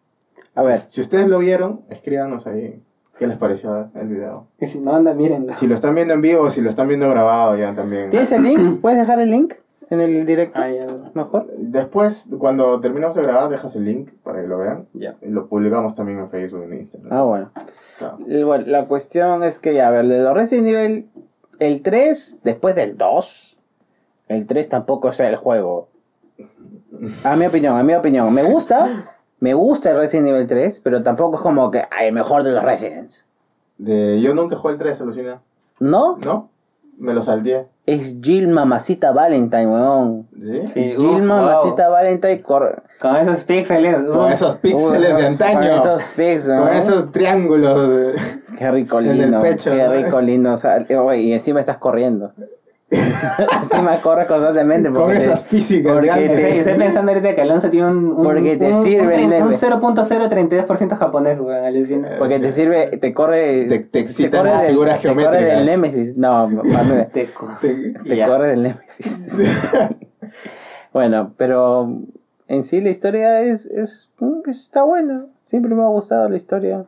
[0.55, 0.81] A ver.
[0.87, 2.81] Si, si ustedes lo vieron, escríbanos ahí.
[3.19, 4.47] ¿Qué les pareció el video?
[4.59, 5.53] Y si no anda, mírenlo.
[5.53, 8.09] Si lo están viendo en vivo o si lo están viendo grabado ya también.
[8.09, 8.79] ¿Tienes el link?
[8.81, 9.53] ¿Puedes dejar el link
[9.89, 10.61] en el directo?
[10.61, 10.87] Ah, ya.
[11.13, 11.47] Mejor.
[11.57, 14.87] Después, cuando terminamos de grabar, dejas el link para que lo vean.
[14.93, 15.15] Ya.
[15.21, 17.11] Y lo publicamos también en Facebook y en Instagram.
[17.11, 17.51] Ah, bueno.
[17.97, 18.17] Claro.
[18.27, 21.09] Y bueno, la cuestión es que, ya, a ver, de los Resident Evil,
[21.59, 23.59] el 3, después del 2,
[24.27, 25.89] el 3 tampoco es el juego.
[27.23, 28.33] A mi opinión, a mi opinión.
[28.33, 32.43] Me gusta, me gusta el Resident Evil 3, pero tampoco es como que el mejor
[32.43, 33.25] de los Residents.
[33.77, 35.41] De, yo nunca jugué el 3, alucina.
[35.79, 36.17] ¿No?
[36.17, 36.49] ¿No?
[36.99, 37.65] Me lo salteé.
[37.85, 40.27] Es Jill Mamacita Valentine, weón.
[40.37, 40.61] ¿Sí?
[40.73, 42.75] Sí, Jill uf, Mamacita Valentine corre.
[43.01, 43.95] Con esos píxeles.
[43.95, 44.31] Con uf.
[44.31, 45.59] esos píxeles de antaño.
[45.59, 48.13] Con esos pics, Con esos triángulos.
[48.57, 49.41] Qué rico En el lindo.
[49.41, 49.93] pecho, qué ¿no?
[49.93, 50.51] rico lindo.
[50.53, 52.33] o sea, oye, y encima estás corriendo.
[53.61, 54.89] encima corres constantemente.
[54.89, 58.23] Con porque- esas físicas porque te- Estoy, estoy pensando ahorita que Alonso tiene un, un,
[58.23, 59.55] Porque te un, sirve un, un neve.
[59.57, 62.09] 0.032% japonés, weón, alucina.
[62.17, 63.65] Porque te sirve, te corre.
[63.65, 65.57] Te- te excitan corre las del- figuras te corre geométricas.
[65.57, 66.17] del Némesis.
[66.17, 66.49] No,
[67.13, 69.43] Te, Te- corre del Némesis.
[70.93, 71.89] bueno, pero
[72.47, 74.09] en sí la historia es, es.
[74.47, 75.25] Está buena.
[75.45, 76.85] Siempre me ha gustado la historia.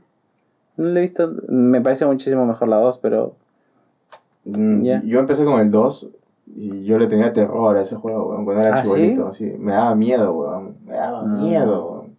[0.78, 1.32] No la he visto.
[1.48, 3.36] Me parece muchísimo mejor la 2, pero.
[4.46, 4.84] Mm.
[5.08, 6.10] Yo empecé con el 2
[6.56, 9.34] y yo le tenía terror a ese juego, weón, cuando era ¿Ah, chibolito.
[9.34, 9.46] ¿sí?
[9.58, 10.76] Me daba miedo, weón.
[10.86, 11.26] Me daba Ah.
[11.26, 12.18] miedo, weón.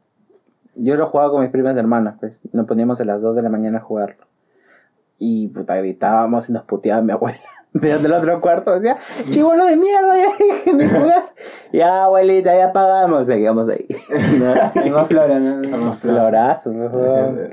[0.75, 2.41] Yo lo jugaba con mis primas hermanas, pues.
[2.53, 4.25] Nos poníamos a las 2 de la mañana a jugarlo.
[5.19, 7.39] Y puta, gritábamos y nos puteaba mi abuela.
[7.75, 8.97] Desde el otro cuarto decía,
[9.31, 11.25] chivolo de mierda, ya déjenme jugar.
[11.73, 13.27] Ya, abuelita, ya pagamos.
[13.27, 13.87] Seguíamos ahí.
[14.93, 15.95] Más flora, ¿no?
[15.95, 17.51] Florazo, favor.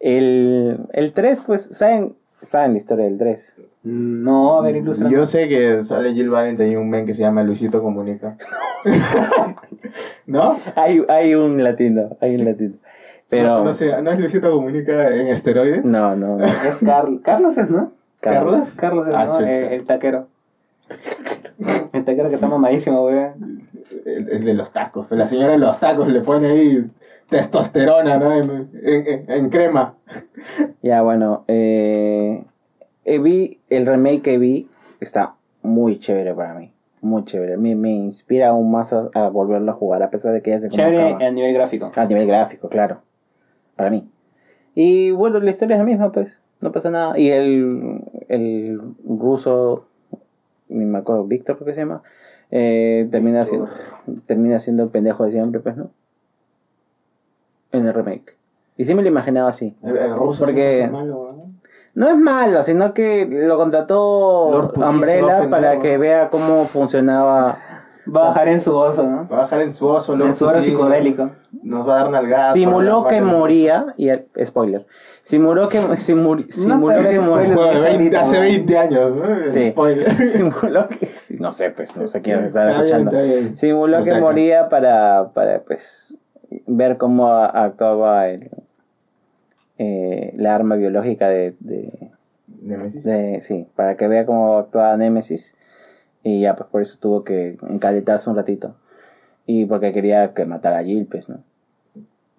[0.00, 2.14] El, el 3, pues, ¿saben?
[2.50, 3.54] ¿Saben la historia del 3?
[3.84, 5.08] No, a ver, ilustra.
[5.10, 8.36] Yo sé que sale Jill Valentine y un men que se llama Luisito Comunica.
[10.26, 10.58] ¿No?
[10.74, 12.74] Hay, hay un latino, hay un latino.
[13.28, 13.58] Pero.
[13.58, 15.84] No, no sé, ¿no es Luisito Comunica en esteroides?
[15.84, 16.38] No, no.
[16.38, 16.44] no.
[16.44, 17.92] Es Carl- Carlos, es, ¿no?
[18.20, 18.72] ¿Carlos?
[18.76, 19.38] Carlos es, Ah,
[19.74, 20.28] el taquero.
[21.92, 23.18] El taquero que está mamadísimo, güey.
[24.06, 25.06] El, el de los tacos.
[25.10, 26.84] La señora de los tacos le pone ahí
[27.28, 28.32] testosterona, ¿no?
[28.32, 29.94] En, en- en crema.
[30.82, 31.44] Ya, bueno.
[31.48, 32.44] Eh,
[33.04, 34.68] eh, vi el remake que vi.
[35.00, 36.72] Está muy chévere para mí.
[37.00, 37.56] Muy chévere.
[37.56, 40.60] Me, me inspira aún más a, a volverlo a jugar, a pesar de que ya
[40.60, 41.92] se Chévere a nivel gráfico.
[41.94, 43.02] A nivel gráfico, claro.
[43.76, 44.08] Para mí.
[44.74, 46.36] Y bueno, la historia es la misma, pues.
[46.60, 47.18] No pasa nada.
[47.18, 49.86] Y el, el ruso,
[50.68, 52.02] ni me acuerdo, Víctor, ¿qué se llama?
[52.50, 53.68] Eh, termina, siendo,
[54.26, 55.90] termina siendo el pendejo de siempre, pues, ¿no?
[57.72, 58.36] En el remake.
[58.76, 59.76] Y sí me lo imaginaba así.
[59.82, 61.33] El, el ruso Porque- malo,
[61.94, 62.08] ¿no?
[62.08, 67.58] Es malo, sino que lo contrató Umbrella ofender, para que vea cómo funcionaba.
[68.14, 69.26] Va a bajar en su oso, ¿no?
[69.32, 71.30] Va a bajar en su oso, Lord En su oro psicodélico.
[71.62, 72.52] Nos va a dar nalgadas.
[72.52, 74.84] Simuló que moría, y el, spoiler,
[75.22, 77.48] simuló que, simul- simuló que moría.
[77.48, 79.52] Un juego de 20 hace Ahorita, 20 años, ¿no?
[79.52, 79.70] Sí.
[79.70, 80.12] Spoiler.
[80.28, 81.08] simuló que
[81.38, 83.56] no sé pues no sé quién se está Está bien, escuchando está bien.
[83.56, 86.14] simuló que moría para para pues
[86.66, 88.50] ver cómo actuaba el,
[89.86, 92.10] eh, la arma biológica de, de,
[92.62, 93.04] Nemesis.
[93.04, 95.56] de- sí para que vea cómo actuaba Nemesis
[96.22, 98.76] y ya pues por eso tuvo que encaletarse un ratito
[99.46, 101.38] y porque quería que matara a Jill pues no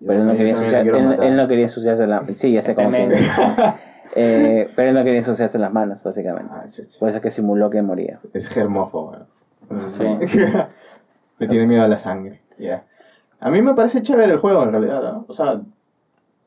[0.05, 2.89] pero él no, quería ensuciar- él, él no quería ensuciarse la sí ya sé cómo
[2.91, 3.15] que Tremendo.
[4.15, 6.65] eh, pero él no quería ensuciarse las manos básicamente Ah,
[6.99, 9.15] por eso es que simuló que moría Es germófobo.
[9.69, 9.89] ¿no?
[9.89, 10.03] Sí.
[11.39, 12.39] Le tiene miedo a la sangre.
[12.57, 12.83] Ya.
[13.41, 15.01] A mí me parece chévere el juego en realidad.
[15.01, 15.25] ¿no?
[15.27, 15.59] O sea,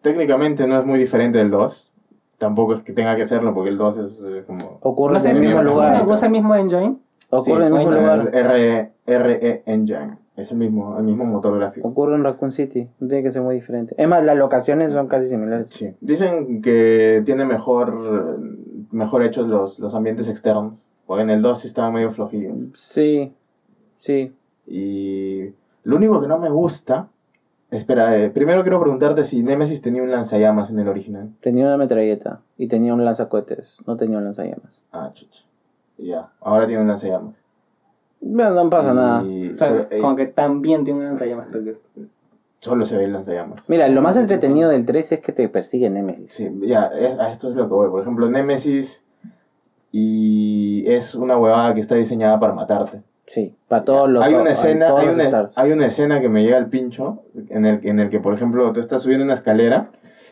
[0.02, 1.92] técnicamente no es muy diferente del 2.
[2.38, 4.78] Tampoco es que tenga que serlo porque el 2 es eh, como...
[4.82, 6.06] ocurre ¿No en el mismo lugar.
[6.06, 6.96] ¿Usa el mismo engine?
[7.30, 10.18] ocurre en el mismo lugar RE, RE Engine.
[10.36, 11.88] Es el mismo, el mismo motor gráfico.
[11.88, 15.08] ocurre en Raccoon City no tiene que ser muy diferente es más las locaciones son
[15.08, 15.92] casi similares Sí.
[16.00, 18.38] Dicen que tiene mejor,
[18.92, 20.74] mejor hechos los, los ambientes externos.
[21.06, 22.54] Porque en el 2 sí estaban medio flojillos.
[22.74, 23.32] sí
[23.98, 24.32] sí
[24.66, 25.46] Y
[25.82, 27.08] lo único que no me gusta.
[27.70, 31.28] Espera, eh, primero quiero preguntarte si Nemesis tenía un lanzallamas en el original.
[31.42, 35.44] tenía una metralleta y tenía un lanzacohetes no tenía un lanzallamas Ah, chucha.
[35.98, 37.34] Ya, ahora tiene un lanzallamas.
[38.22, 39.20] bueno no pasa Y- nada
[39.54, 41.48] O sea, eh, como que también tiene un lanzallamas.
[41.50, 41.76] creo que es.
[42.60, 43.62] Solo se ve el lanzallamas.
[43.68, 47.28] mira lo más entretenido del 3 es que te persigue Nemesis Sí, ya, es, a
[47.28, 47.90] esto es lo que voy.
[47.90, 49.04] Por ejemplo, Nemesis
[49.92, 53.02] y es una huevada que está diseñada para matarte.
[53.28, 55.56] Sí para todos los hay una en escena, hay una, stars.
[55.58, 58.72] hay una escena que me llega al pincho en el, en el que, por ejemplo,
[58.72, 59.90] tú estás subiendo una escalera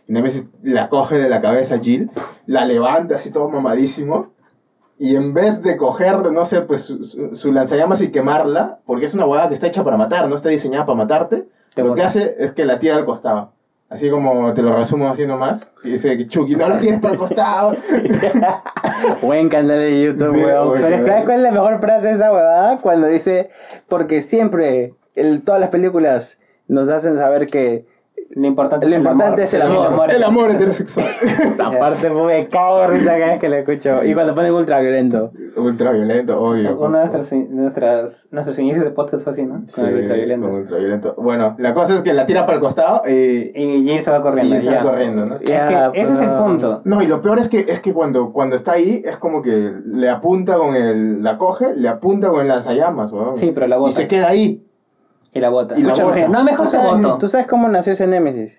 [0.08, 2.10] y Nemesis la coge de la cabeza a Jill,
[2.46, 4.32] la levanta así todo mamadísimo
[4.98, 9.04] y en vez de coger, no sé, pues su, su- su lanzallamas y quemarla, porque
[9.04, 11.94] es una huevada que está hecha para matar, no está diseñada para matarte, Te lo
[11.94, 13.52] que hace es que la tira al costado.
[13.88, 15.70] Así como te lo resumo así nomás.
[15.84, 17.76] Y dice que Chucky, no lo tires para el costado.
[19.22, 20.72] Buen canal de YouTube, Sí, weón.
[20.80, 21.06] Pero.
[21.06, 22.80] ¿sabes cuál es la mejor frase de esa huevada?
[22.80, 23.50] Cuando dice,
[23.88, 27.86] porque siempre, en todas las películas, nos hacen saber que
[28.38, 29.40] Lo importante, Lo es, el importante amor.
[29.40, 30.12] es el amor.
[30.12, 31.06] El amor heterosexual.
[31.22, 34.04] esa parte me cago de risa cada vez que la escucho.
[34.04, 35.30] Y cuando ponen ultra violento.
[35.56, 36.78] Ultra violento, obvio.
[36.78, 39.62] Una de nuestras, nuestras, nuestros inicios de podcast fue así, ¿no?
[39.66, 40.46] Sí, Con el ultraviolento.
[40.48, 41.14] con ultraviolento.
[41.16, 43.52] Bueno, la cosa es que la tira para el costado y...
[43.54, 44.56] Y Jill se va corriendo.
[44.56, 45.36] Y se va corriendo, ¿no?
[45.36, 46.82] Es Ya, que ese es el punto.
[46.84, 49.72] No, y lo peor es que, es que cuando, cuando está ahí, es como que
[49.86, 51.22] le apunta con el...
[51.22, 53.38] La coge, le apunta con el lanzallamas, weón.
[53.38, 53.92] Sí, pero la Y bota.
[53.92, 54.62] se queda ahí.
[55.36, 55.78] Y la bota.
[55.78, 56.28] Y la Escúchame, bota.
[56.38, 57.18] No, mejor ¿Tú se sabes, votó.
[57.18, 58.58] ¿Tú sabes cómo nació ese Némesis?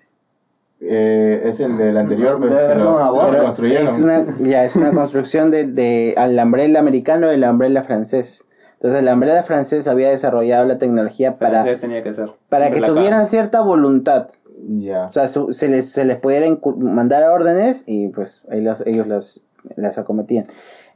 [0.80, 3.84] Eh, es el del anterior, Debe una reconstruyeron.
[3.86, 8.44] Es una, ya, es una construcción de, de al umbrella americano y el umbrella francés.
[8.74, 12.30] Entonces el umbrella francés había desarrollado la tecnología para, Francés tenía que ser.
[12.48, 12.94] para que Relajado.
[12.96, 14.28] tuvieran cierta voluntad.
[14.68, 15.06] Ya.
[15.06, 18.84] O sea, su- se, les, se les pudiera incu- mandar órdenes y pues ahí las-
[18.86, 19.40] ellos las,
[19.74, 20.46] las acometían.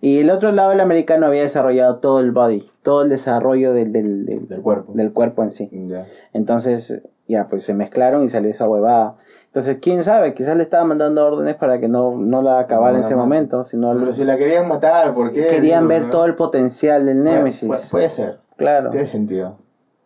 [0.04, 3.92] Y el otro lado, el americano, había desarrollado todo el body, todo el desarrollo del,
[3.92, 4.92] del, del, Del cuerpo.
[4.94, 5.70] del cuerpo en sí.
[5.72, 6.06] Ya.
[6.32, 9.14] Entonces, ya, pues se mezclaron y salió esa huevada.
[9.46, 12.98] Entonces, quién sabe, quizás le estaba mandando órdenes para que no, no la acabara No
[12.98, 15.46] en ese momento, sino Pero si la querían matar, ¿por qué?
[15.46, 17.68] querían ver todo el potencial del Puede- Némesis.
[17.68, 18.38] Puede, puede ser.
[18.56, 18.90] Claro.
[18.90, 19.56] Tiene sentido.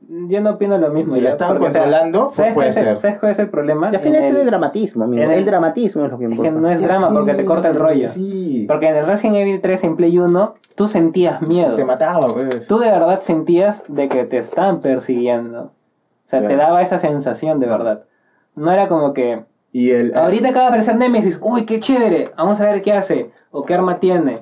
[0.09, 1.11] Yo no opino lo mismo.
[1.15, 2.99] Si ya, la estaban porque, o sea, controlando, pues ¿sabes puede es ser.
[2.99, 3.91] ¿Sabes cuál es el problema?
[3.91, 5.23] Y al final es el- el dramatismo, amigo.
[5.25, 6.53] el, el- dramatismo es lo que Es importa.
[6.53, 8.09] que no es drama sí, porque te corta el rollo.
[8.09, 8.65] Sí.
[8.69, 11.75] Porque en el Resident Evil 3 en Play 1 tú sentías miedo.
[11.75, 12.67] Te mataba, pues.
[12.69, 15.63] Tú de verdad sentías de que te están persiguiendo.
[16.27, 18.03] O sea, te daba esa sensación de verdad.
[18.55, 20.15] No era como que Y el.
[20.17, 23.75] ahorita acaba de aparecer Nemesis, uy, qué chévere, vamos a ver qué hace o qué
[23.75, 24.41] arma tiene.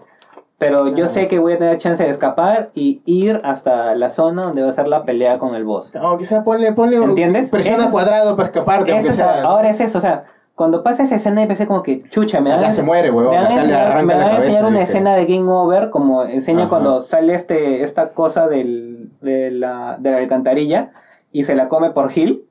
[0.59, 4.45] Pero yo sé que voy a tener chance de escapar y ir hasta la zona
[4.45, 5.95] donde va a ser la pelea con el boss.
[5.97, 6.97] Aunque sea, ponle, ponle.
[6.97, 7.51] ¿Entiendes?
[7.51, 9.43] Presiona cuadrado para escaparte, Eso sea.
[9.43, 10.25] ahora es eso, o sea,
[10.55, 13.39] cuando pasa esa escena empecé como que, chucha, me van, a- se muere, huevón, me
[13.43, 16.69] van a enseñar, me van a enseñar una escena de Game Over, como enseña Ajá.
[16.69, 20.93] cuando sale este esta cosa del, de, la, de la alcantarilla
[21.33, 22.45] y se la come por Hill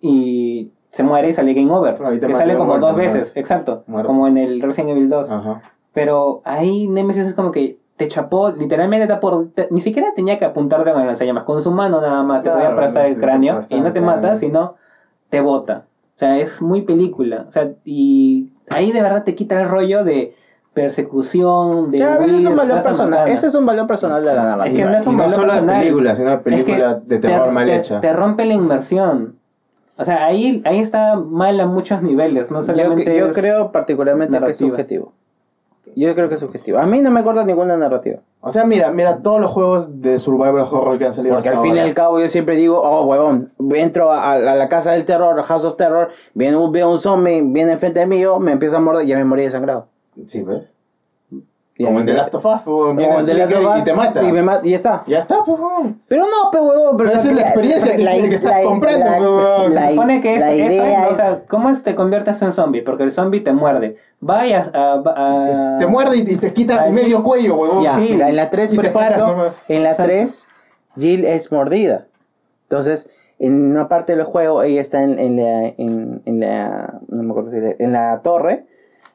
[0.00, 1.96] y se muere y sale Game Over.
[2.18, 4.08] Que sale como muerto, dos veces, exacto, Muerto.
[4.08, 5.30] como en el Resident Evil 2.
[5.30, 5.60] Ajá.
[5.92, 10.38] Pero ahí Nemesis es como que te chapó, literalmente te por, te- ni siquiera tenía
[10.38, 13.14] que apuntarte con el lanzallamas, con su mano nada más, te Claro, podía aplastar el
[13.14, 14.76] te- te cráneo y no te mata, sino
[15.28, 15.84] te bota.
[16.16, 17.44] O sea, es muy película.
[17.48, 20.34] O sea, y ahí de verdad te quita el rollo de
[20.72, 23.28] persecución, de Ya, ese es huir, un valor personal.
[23.28, 24.66] Ese es un valor personal de la narrativa.
[24.66, 25.80] Es que no es un y no valor solo de personal.
[25.82, 28.00] película, sino de Es que película de terror te- mal te- hecha.
[28.00, 29.36] Te rompe la inversión.
[29.98, 33.70] O sea, ahí, ahí está mal a muchos niveles, no Yo, solamente yo es- creo
[33.72, 34.70] particularmente que es narrativa.
[34.70, 35.12] subjetivo.
[35.96, 36.78] Yo creo que es subjetivo.
[36.78, 38.20] A mí no me acuerdo ninguna narrativa.
[38.40, 41.58] O sea, mira, mira todos los juegos de survival horror que han salido Porque al
[41.58, 45.04] fin y al cabo yo siempre digo, oh, huevón, entro a, a la casa del
[45.04, 48.80] terror, House of Terror, viene un, veo un zombie, viene enfrente mío, me empieza a
[48.80, 49.88] morder y ya me morí desangrado.
[50.26, 50.69] Sí, ¿ves?
[51.84, 53.92] Como en The Last of Us, pues, Como el Last clicker of Us, y te
[53.94, 54.22] mata.
[54.22, 55.04] Y, me y ya está.
[55.06, 55.58] Ya está, pues.
[56.08, 56.96] Pero no, pe huevón.
[56.96, 59.74] Pero Pero esa es la experiencia que tienes que comprando, la- huevón.
[59.74, 61.94] la- Se supone que es, la eso es, idea o es- sea, ¿cómo es te
[61.94, 62.82] conviertes en zombie?
[62.82, 63.96] Porque el zombie te muerde.
[64.20, 65.02] Vayas a...
[65.06, 67.82] a- Te muerde y te quita medio cuello, huevón.
[67.82, 68.12] Ya, Sí.
[68.20, 69.62] en la 3, Y por te paras ejemplo, nomás.
[69.68, 70.10] en la Exacto.
[70.12, 70.48] 3,
[70.98, 72.06] Jill es mordida.
[72.64, 73.08] Entonces,
[73.38, 77.30] en una parte del juego, ella está en, en la, en, en la, no me
[77.30, 78.66] acuerdo si era- en la torre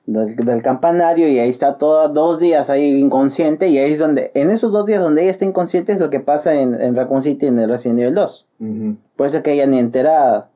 [0.05, 4.31] del, del campanario y ahí está todos dos días ahí inconsciente y ahí es donde,
[4.35, 7.21] en esos dos días donde ella está inconsciente es lo que pasa en, en Raccoon
[7.21, 8.47] City en el Resident Evil 2.
[8.59, 8.95] Ujú.
[9.15, 10.49] Por eso es que ella ni enterada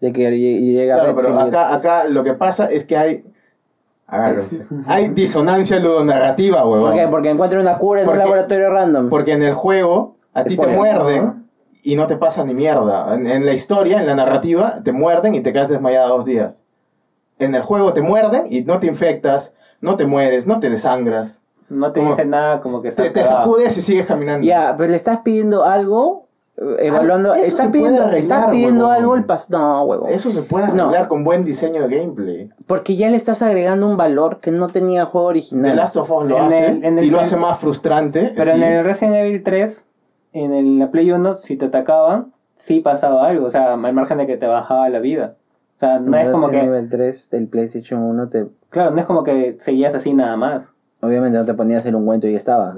[0.00, 1.48] de que lle- llega Claro, pero Redfield.
[1.54, 3.24] acá, acá lo que pasa es que hay.
[4.06, 4.66] Agárrense.
[4.86, 6.90] Hay disonancia ludonarrativa, huevón.
[6.90, 7.08] ¿Por qué?
[7.08, 9.08] Porque encuentra una cura en un laboratorio random.
[9.08, 11.44] Porque en el juego a ti te muerden
[11.82, 13.14] y no te pasa ni mierda.
[13.14, 16.61] En, en la historia, en la narrativa, te muerden y te quedas desmayada dos días.
[17.42, 21.40] En el juego te muerden y no te infectas, no te mueres, no te desangras.
[21.68, 24.46] No te Como- dice nada como que estás Te, sacudes y sigues caminando.
[24.46, 26.26] Ya, pero le estás pidiendo algo,
[26.58, 30.06] eh, evaluando, eso pidiendo, algo el pas no, huevo.
[30.08, 30.84] Eso se puede No.
[30.84, 32.50] arreglar con buen diseño de gameplay.
[32.66, 35.76] Porque ya le estás agregando un valor que no tenía el juego The original.
[35.76, 38.32] Last of Us lo En hace el- en el y lo hace más frustrante.
[38.36, 39.84] Pero en el Resident Evil 3,
[40.34, 43.46] en el- la Play 1, si te atacaban, sí pasaba algo.
[43.46, 45.36] O sea, al margen de que te bajaba la vida.
[45.82, 46.62] O sea, no es como que...
[46.62, 50.62] nivel 3 del PlayStation 1 te Claro, no es como que seguías así nada más.
[51.00, 52.76] obviamente no te ponías el ungüento y ya estaba.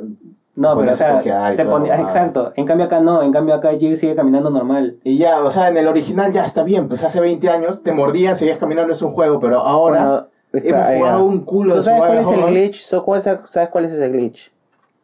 [0.57, 1.99] No, pero o sea, te ponías...
[1.99, 2.01] huevada.
[2.03, 2.53] Exacto.
[2.57, 3.23] En cambio acá no.
[3.23, 4.97] En cambio acá Jill sigue caminando normal.
[5.05, 7.93] Y ya, o sea, en el original ya está bien, pues hace 20 años te
[7.93, 11.23] mordían, seguías caminando, es un juego, pero ahora Bueno, hemos jugado ya.
[11.25, 12.81] un culo de ¿Tú sabes cuál es el glitch?
[12.81, 14.51] So, ¿cuál es- ¿Sabes cuál es ese glitch?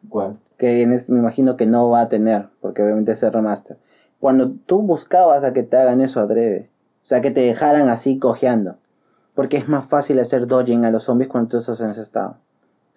[0.09, 0.37] ¿Cuál?
[0.57, 3.77] Que en este- me imagino que no va a tener, porque obviamente es el remaster.
[4.19, 6.70] Cuando tú buscabas a que te hagan eso adrede,
[7.03, 8.75] o sea, que te dejaran así cojeando,
[9.35, 12.37] porque es más fácil hacer dodging a los zombies cuando tú estás en ese estado.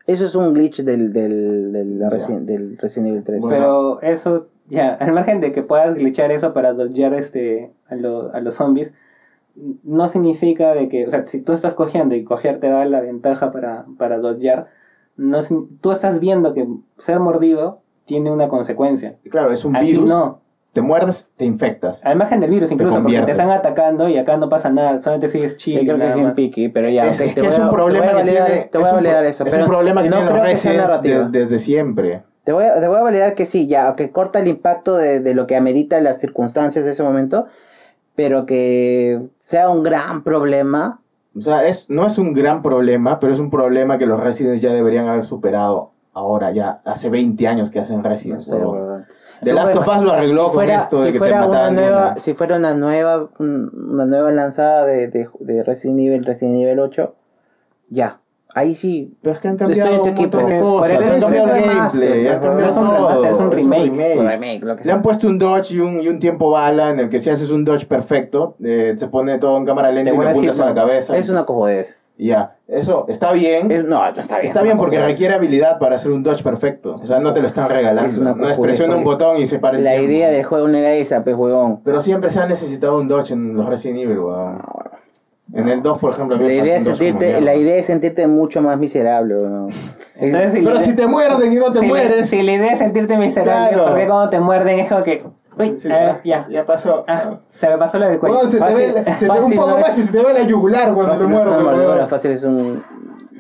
[0.06, 2.10] Eso es un glitch del, del, del.
[2.10, 3.40] Resident, del Resident Evil 3.
[3.40, 3.56] Bueno.
[3.56, 8.32] Pero eso, ya, al margen de que puedas glitchar eso para dodgear este, a, lo-
[8.35, 8.93] a los zombies,
[9.85, 13.01] no significa de que, o sea, si tú estás cogiendo y coger te da la
[13.01, 14.68] ventaja para, para dodgear,
[15.16, 15.40] no,
[15.81, 16.66] tú estás viendo que
[16.98, 19.16] ser mordido tiene una consecuencia.
[19.31, 20.40] Claro, es un Aquí virus, no.
[20.74, 22.05] Te muerdes, te infectas.
[22.05, 25.28] Al margen del virus, incluso, porque te están atacando y acá no pasa nada, solamente
[25.28, 25.80] sigues Yo chill.
[25.86, 27.09] creo que es bien picky, pero ya.
[27.09, 28.94] es, que voy es a- un problema que validar tiene, eso, te voy es a
[28.96, 29.44] validar eso.
[29.44, 32.22] es pero un problema que no tienen los des- desde siempre.
[32.44, 35.20] Te voy, a, te voy a validar que sí, ya, que corta el impacto de,
[35.20, 37.46] de lo que amerita las circunstancias de ese momento,
[38.16, 41.01] pero que sea un gran problema.
[41.36, 44.60] O sea, es, no es un gran problema, pero es un problema que los Residents
[44.60, 48.44] ya deberían haber superado ahora, ya hace 20 años que hacen No Residents.
[48.46, 48.56] sé.
[49.45, 51.19] The Sí, Last of Us lo arregló si fuera, con esto de si que te
[51.19, 52.19] fuera una mataban de nueva, una.
[52.21, 56.81] Si fuera una nueva, un- una nueva lanzada de, de, de Resident Evil, Resident Evil
[56.81, 57.15] 8,
[57.91, 58.21] ya.
[58.57, 59.16] Ahí sí.
[59.21, 62.41] Pero es que han cambiado un montón de cosas, han cambiado un el gameplay, han
[62.41, 63.25] cambiado un todo.
[63.25, 63.91] es un remake.
[64.16, 67.01] Remake, lo que Le han puesto un dodge y un, y un tiempo bala en
[67.01, 70.15] el que si haces un dodge perfecto, eh, se pone todo en cámara lenta Te
[70.15, 71.16] y vuelves apuntas a la cabeza.
[71.16, 71.97] Es una cojudez.
[72.16, 73.70] Ya, eso está bien.
[73.73, 74.47] Es- no, no está bien.
[74.47, 76.95] Está bien porque requiere habilidad para hacer un dodge perfecto.
[76.95, 78.09] O sea, no te lo están regalando.
[78.09, 80.11] Es una no es presiona un botón y se para el La tiempo.
[80.12, 81.81] idea del juego no era esa, pues, huevón.
[81.85, 84.62] Pero siempre se ha necesitado un dodge en los Resident Evil, weón.
[85.53, 88.78] En el 2, por ejemplo, La idea, es sentirte, la idea es sentirte mucho más
[88.78, 89.69] miserable, weón.
[90.16, 92.31] Entonces, si Pero si te muerden y no te si mueres.
[92.31, 93.91] si la idea es sentirte miserable, Claro.
[93.91, 95.23] porque cuando te muerden es como que.
[95.59, 96.47] Uy, Sí, ah, ya.
[96.51, 97.05] ya pasó.
[97.06, 98.36] Ah, se me pasó lo del cuello.
[98.39, 100.02] Weón, se te Fácil, ve, se te ve un fácil, poco no es- más y
[100.02, 101.64] se te ve la yugular cuando Fácil, te no es weón.
[101.64, 102.82] mordedura fácil es un.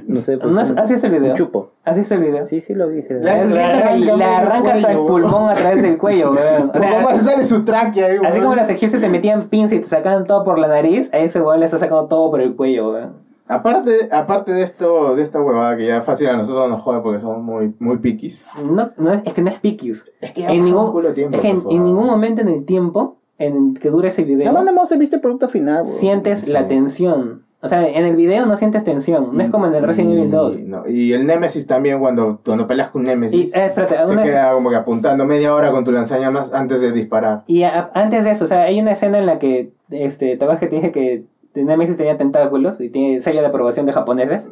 [0.06, 0.36] No sé.
[0.36, 1.30] pues, ¿No es- un- ¿Has visto el video?
[1.30, 1.70] Un chupo.
[1.82, 2.42] ¿Has visto el video?
[2.42, 3.02] Sí, sí lo vi.
[3.08, 6.70] La- Es arranca hasta el cuello, pulmón a través del cuello, weón.
[6.74, 9.72] O Un más sea, sale su tráquea ahí, así como los egipcios te metían pins
[9.72, 12.42] y te sacaban todo por la nariz, a ese weón le está sacando todo por
[12.42, 13.23] el cuello, weón.
[13.46, 17.20] Aparte, aparte de esto, de esta huevada que ya fácil a nosotros nos jode porque
[17.20, 18.44] somos muy, muy piquis.
[18.62, 20.02] No, no es, es que no es piquis.
[20.20, 21.36] Es que ya En ningún, un culo de tiempo.
[21.36, 24.72] es que en, en ningún momento en el tiempo en que dura ese video banda
[24.72, 25.96] más se viste el producto final, weón.
[25.98, 26.52] sientes Sí.
[26.52, 27.42] la tensión.
[27.60, 29.30] O sea, en el video no sientes tensión.
[29.32, 30.60] No es como en el Resident Y- Evil 2.
[30.60, 34.52] no, y el Nemesis también, cuando, cuando peleas con Y, Nemesis, eh, espérate, se queda
[34.52, 37.42] como que apuntando media hora con tu lanzallamas antes de disparar.
[37.46, 40.44] y a- antes de eso, o sea, hay una escena en la que, este, ¿te
[40.44, 41.24] acuerdas que te dije que
[41.62, 44.48] Nemesis tenía tentáculos y tiene sello de aprobación de japoneses?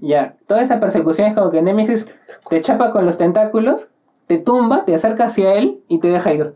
[0.00, 3.88] Ya, toda esa persecución es como que Nemesis te chapa con los tentáculos,
[4.26, 6.54] te tumba, te acerca hacia él y te deja ir.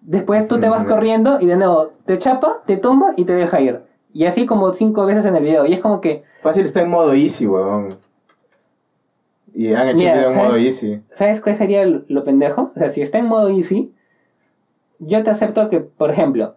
[0.00, 3.60] Después tú te vas corriendo y de nuevo te chapa, te tumba y te deja
[3.60, 3.82] ir.
[4.12, 5.66] Y así como cinco veces en el video.
[5.66, 7.98] Y es como que, Fácil está en modo easy, weón.
[9.52, 11.02] Y han hecho Mira, el video en modo easy.
[11.14, 12.72] ¿sabes cuál sería lo pendejo?
[12.74, 13.92] O sea, si está en modo easy,
[14.98, 16.56] yo te acepto que, por ejemplo,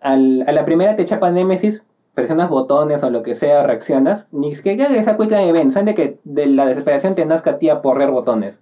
[0.00, 1.84] al- a la primera te chapa Nemesis,
[2.14, 5.94] presionas botones o lo que sea, reaccionas, ni que esa quick time event, son de
[5.94, 8.58] que de la desesperación te nazca a ti a porrear botones.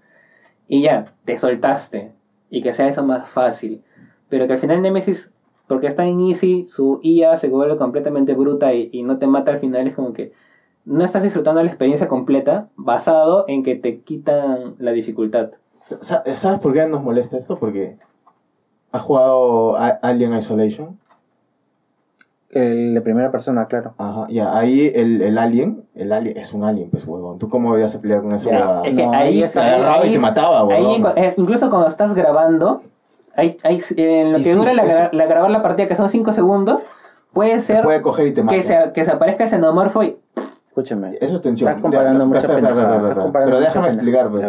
[0.68, 2.12] Y ya, te soltaste.
[2.50, 3.82] Y que sea eso más fácil.
[4.28, 5.30] Pero que al final Nemesis,
[5.68, 9.52] porque está en easy, su IA se vuelve completamente bruta y, y no te mata
[9.52, 10.32] al final, es como que
[10.84, 15.50] no estás disfrutando la experiencia completa basado en que te quitan la dificultad.
[15.82, 17.58] Sa- sa- ¿Sabes por qué nos molesta esto?
[17.58, 17.96] Porque
[18.92, 20.98] has jugado Alien Isolation.
[22.56, 23.94] El de primera persona, claro.
[23.98, 27.38] Ajá, ya, ahí el, el alien, el alien es un alien, pues, huevón.
[27.38, 28.82] ¿Tú cómo ibas a pelear con esa huevada?
[28.84, 29.66] Es que No, ahí ahí está.
[29.74, 31.12] agarraba ahí y te mataba, huevón.
[31.16, 32.82] eh, incluso cuando estás grabando,
[33.36, 36.08] hay, hay- en lo Y que sí, dura la, la grabar la partida, que son
[36.08, 36.84] 5 segundos,
[37.32, 38.56] puede ser Puede coger y te mata.
[38.56, 40.16] que se, que se aparezca el xenomorfo y
[40.68, 41.16] Escúchame.
[41.20, 41.68] Eso es tensión.
[41.70, 43.30] Estás comparando Ya, mucha pendejada.
[43.32, 44.46] Pero déjame explicar, pues.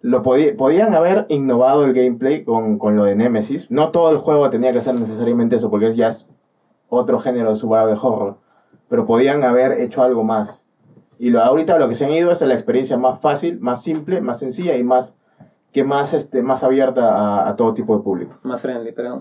[0.00, 3.68] Lo podí- podían haber innovado el gameplay con, con lo de Nemesis.
[3.70, 6.28] No todo el juego tenía que ser necesariamente eso, porque es ya es
[6.88, 8.38] otro género de survival horror.
[8.88, 10.66] Pero podían haber hecho algo más.
[11.18, 13.82] Y lo, ahorita lo que se han ido es a la experiencia más fácil, más
[13.82, 15.16] simple, más sencilla y más
[15.72, 18.38] que más este más abierta a, a todo tipo de público.
[18.42, 19.20] más friendly, pero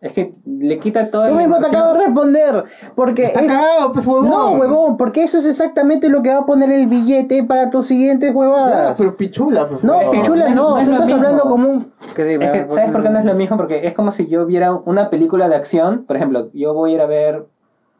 [0.00, 2.64] es que le quita todo Tú mismo te acabo de responder.
[2.94, 4.30] Porque Está es- cagado, pues huevón.
[4.30, 7.86] No, huevón, porque eso es exactamente lo que va a poner el billete para tus
[7.86, 8.98] siguientes Ya, huevadas.
[8.98, 9.84] pero pichula, pues.
[9.84, 11.16] No, Es que pichula no tú estás mismo.
[11.16, 11.92] hablando como un...
[12.14, 13.56] Que Es que, ¿Sabes por qué no es lo mismo?
[13.58, 16.94] Porque es como si yo viera una película de acción, por ejemplo, yo voy a
[16.94, 17.44] ir a ver,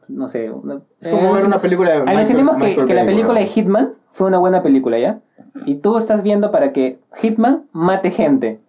[0.08, 3.46] no sé, una, Es como ver una película de que, Michael que la película de.
[3.46, 5.20] Hitman fue una buena película, ¿ya?
[5.66, 8.60] Y tú estás viendo para que Hitman mate gente.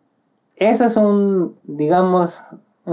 [0.58, 2.40] Eso es un, digamos,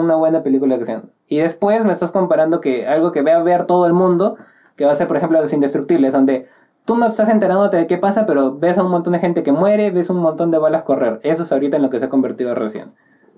[0.01, 1.12] una buena película de acción.
[1.27, 4.36] Y después me estás comparando que algo que ve a ver todo el mundo,
[4.77, 6.49] que va a ser, por ejemplo, Los Indestructibles, donde
[6.85, 9.52] tú no estás enterándote de qué pasa, pero ves a un montón de gente que
[9.52, 11.20] muere, ves un montón de balas correr.
[11.23, 12.93] Eso es ahorita en lo que se ha convertido recién.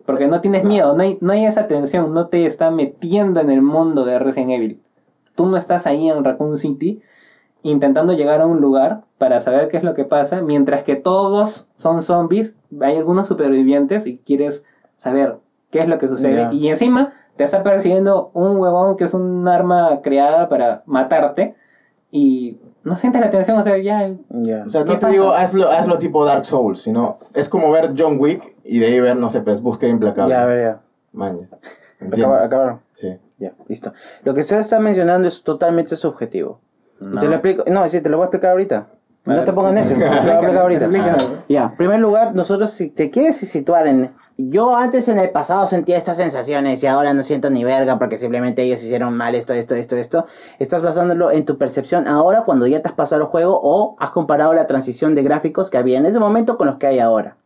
[0.06, 3.50] Porque no tienes miedo, no hay, no hay esa tensión, no te está metiendo en
[3.50, 4.82] el mundo de Resident Evil.
[5.34, 7.02] Tú no estás ahí en Raccoon City
[7.62, 11.66] intentando llegar a un lugar para saber qué es lo que pasa, mientras que todos
[11.76, 14.64] son zombies, hay algunos supervivientes y quieres
[14.96, 15.36] saber
[15.70, 16.48] qué es lo que sucede.
[16.52, 21.54] Y encima te está persiguiendo un huevón que es un arma creada para matarte
[22.10, 24.10] y no sientes la tensión, o sea, ya...
[24.30, 25.08] O sea, ¿Qué no te pasa?
[25.08, 29.00] digo hazlo, hazlo tipo Dark Souls, sino es como ver John Wick y de ahí
[29.00, 30.34] ver, no sé, pues búsqueda implacable.
[30.34, 30.80] Ya, a ver, ya.
[31.12, 31.48] Maña.
[32.00, 32.80] Acaba- acabaron.
[32.94, 33.16] Sí.
[33.38, 33.92] Ya, listo.
[34.24, 36.60] Lo que usted está mencionando es totalmente subjetivo.
[37.00, 37.20] Y No.
[37.20, 37.64] Te lo explico.
[37.66, 38.86] No, sí, te lo voy a explicar ahorita.
[39.24, 40.88] No te pongas necio, te lo voy a explicar ahorita.
[41.48, 44.10] Ya, en primer lugar, nosotros si te quieres situar en...
[44.48, 48.16] Yo antes en el pasado sentía estas sensaciones y ahora no siento ni verga porque
[48.16, 50.26] simplemente ellos hicieron mal esto, esto, esto, esto.
[50.58, 54.10] Estás basándolo en tu percepción ahora cuando ya te has pasado el juego o has
[54.10, 57.36] comparado la transición de gráficos que había en ese momento con los que hay ahora.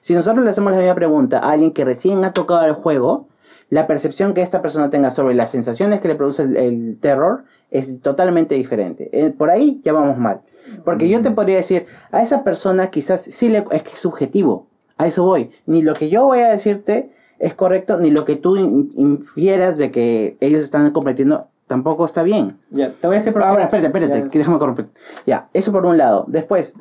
[0.00, 3.28] Si nosotros le hacemos la misma pregunta a alguien que recién ha tocado el juego,
[3.70, 7.44] la percepción que esta persona tenga sobre las sensaciones que le produce el, el terror
[7.70, 9.08] es totalmente diferente.
[9.12, 10.42] Eh, por ahí ya vamos mal.
[10.84, 13.64] Porque yo te podría decir, a esa persona quizás sí le...
[13.70, 14.66] Es que es subjetivo.
[15.02, 15.50] A eso voy.
[15.66, 19.76] Ni lo que yo voy a decirte es correcto, ni lo que tú in- infieras
[19.76, 22.58] de que ellos están cometiendo tampoco está bien.
[22.70, 23.44] Ya, te voy a por qué.
[23.44, 24.38] Ahora, espérate, espérate, Ya.
[24.38, 24.86] déjame corromper.
[25.26, 26.24] Ya, eso por un lado.
[26.28, 26.74] Después,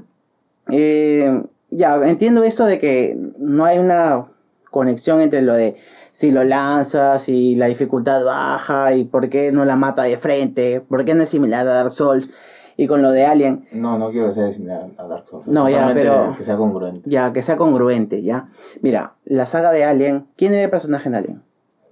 [0.69, 4.25] eh, ya, entiendo eso de que no hay una
[4.69, 5.75] conexión entre lo de
[6.11, 10.82] si lo lanzas y la dificultad baja y por qué no la mata de frente,
[10.82, 12.30] por qué no es similar a Dark Souls
[12.77, 15.48] y con lo de Alien, No, no quiero que sea similar a Dark Souls.
[15.48, 17.09] No, ya, pero- Que sea congruente.
[17.09, 18.48] ya, que sea congruente, ya.
[18.82, 21.41] Mira, la saga de Alien, ¿quién era el personaje en Alien?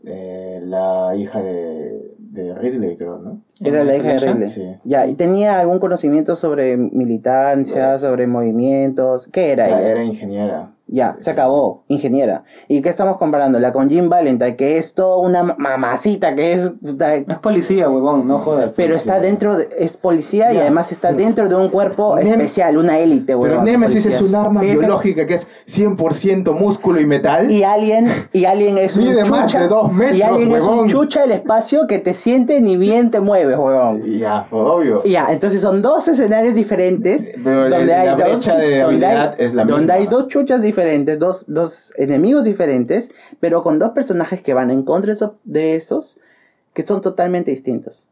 [0.05, 3.41] Eh, la hija de, de Ridley, creo, ¿no?
[3.61, 4.47] Era la hija de Ridley.
[4.47, 4.63] Sí.
[4.83, 9.89] Ya, y tenía algún conocimiento sobre militancia, sobre movimientos, ¿qué O era sea, ella?
[9.91, 10.71] era ingeniera.
[10.91, 12.45] Ya, se acabó, ingeniera.
[12.67, 16.61] ¿Y qué estamos comparándola con Jim Valentine, que es toda una mamacita, que es...
[17.27, 18.73] Es policía, huevón, no jodas.
[18.75, 22.75] Pero está dentro, de, es policía y además está dentro de un cuerpo Nem- especial,
[22.79, 26.99] una élite, Pero huevón, de Nemesis es un arma Sí, biológica que es 100% músculo
[26.99, 27.51] y metal.
[27.51, 29.29] Y Alien, y Alien es un Mide chucha.
[29.31, 30.87] más de dos metros, y Alien es un huevón.
[30.87, 33.19] chucha del espacio que te siente ni bien te
[33.55, 34.19] mueves, huevón.
[34.19, 35.03] Ya, obvio.
[35.03, 38.79] Ya, entonces son dos escenarios diferentes Pero el- donde hay la dos brecha chu- de
[38.81, 39.93] donde hay- habilidad es la donde misma.
[39.95, 44.83] hay dos chuchas diferentes, dos, dos enemigos diferentes, pero con dos personajes que van en
[44.83, 45.13] contra
[45.43, 46.19] de esos
[46.73, 48.07] que son totalmente distintos.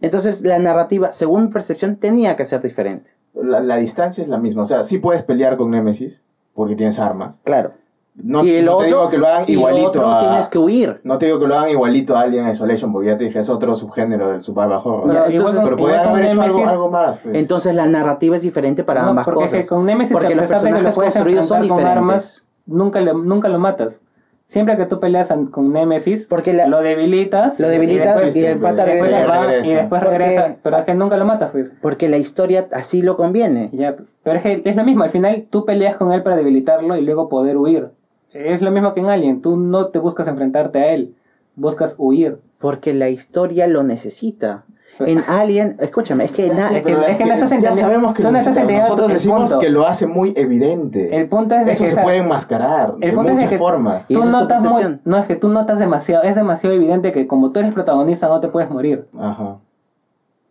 [0.00, 3.10] Entonces la narrativa, según mi percepción, tenía que ser diferente.
[3.34, 4.62] La, la distancia es la misma.
[4.62, 6.22] O sea, sí puedes pelear con Nemesis
[6.54, 7.40] porque tienes armas.
[7.44, 7.72] Claro.
[8.14, 10.20] No, y el no otro, te digo que lo hagan y igualito otro a...
[10.20, 11.00] tienes que huir.
[11.04, 13.48] No te digo que lo hagan igualito a Alien Isolation porque ya te dije, es
[13.48, 15.04] otro subgénero del survival horror.
[15.06, 17.18] Pero entonces- Pero haber hecho algo, algo más.
[17.22, 17.34] pues.
[17.34, 19.64] Entonces la narrativa es diferente para No, ambas porque es cosas.
[19.64, 21.96] que con Nemesis, porque los de que lo personajes construidos son diferentes.
[21.96, 24.00] armas, nunca lo, nunca lo matas.
[24.44, 27.60] Siempre que tú peleas con Nemesis, Porque la- lo debilitas.
[27.60, 29.20] lo debilitas después- y el pata regresa.
[29.20, 29.66] se va, Regresa.
[29.70, 30.56] y después Porque- regresa.
[30.60, 31.72] Pero es que nunca lo matas, pues.
[31.80, 33.70] Porque la historia así lo conviene.
[33.72, 36.96] Ya, pero es que es lo mismo, al final tú peleas con él para debilitarlo
[36.96, 37.90] y luego poder huir.
[38.32, 41.14] Es lo mismo que en Alien, tú no te buscas enfrentarte a él,
[41.56, 42.38] buscas huir.
[42.58, 44.64] Porque la historia lo necesita.
[44.98, 48.22] En Alien, escúchame, es que, na- Es que- es que no estás ya sabemos que
[48.22, 49.58] no estás nosotros decimos punto.
[49.58, 51.16] que lo hace muy evidente.
[51.16, 53.32] El punto es de Eso que se esa- puede enmascarar el de punto es de
[53.34, 54.08] muchas que formas.
[54.08, 57.60] Tú notas muy, no es que tú notas demasiado, es demasiado evidente que como tú
[57.60, 59.06] eres protagonista no te puedes morir.
[59.18, 59.56] Ajá.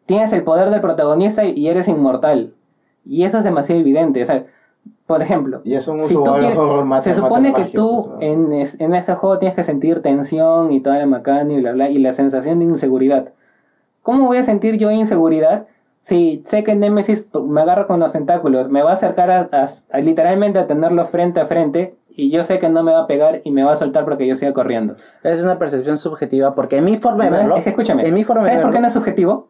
[0.07, 2.53] Tienes el poder del protagonista y eres inmortal.
[3.05, 4.45] Y eso es demasiado evidente, o sea,
[5.05, 8.79] por ejemplo, Y un si tú quieres- mata- se supone que tú pues, en, es-
[8.79, 11.97] en ese juego tienes que sentir tensión y toda la macana y bla bla y
[11.99, 13.29] la sensación de inseguridad.
[14.03, 15.67] ¿Cómo voy a sentir yo inseguridad
[16.03, 19.69] si sé que Nemesis me agarra con los tentáculos, me va a acercar a, a-
[19.91, 23.07] a literalmente a tenerlo frente a frente y yo sé que no me va a
[23.07, 24.95] pegar y me va a soltar porque yo siga corriendo?
[25.23, 26.55] es una percepción subjetiva.
[26.55, 27.55] Porque en mi forma de No, verlo.
[27.57, 29.47] es que escúchame, En mi forma de ¿sabes por qué verlo- no es subjetivo?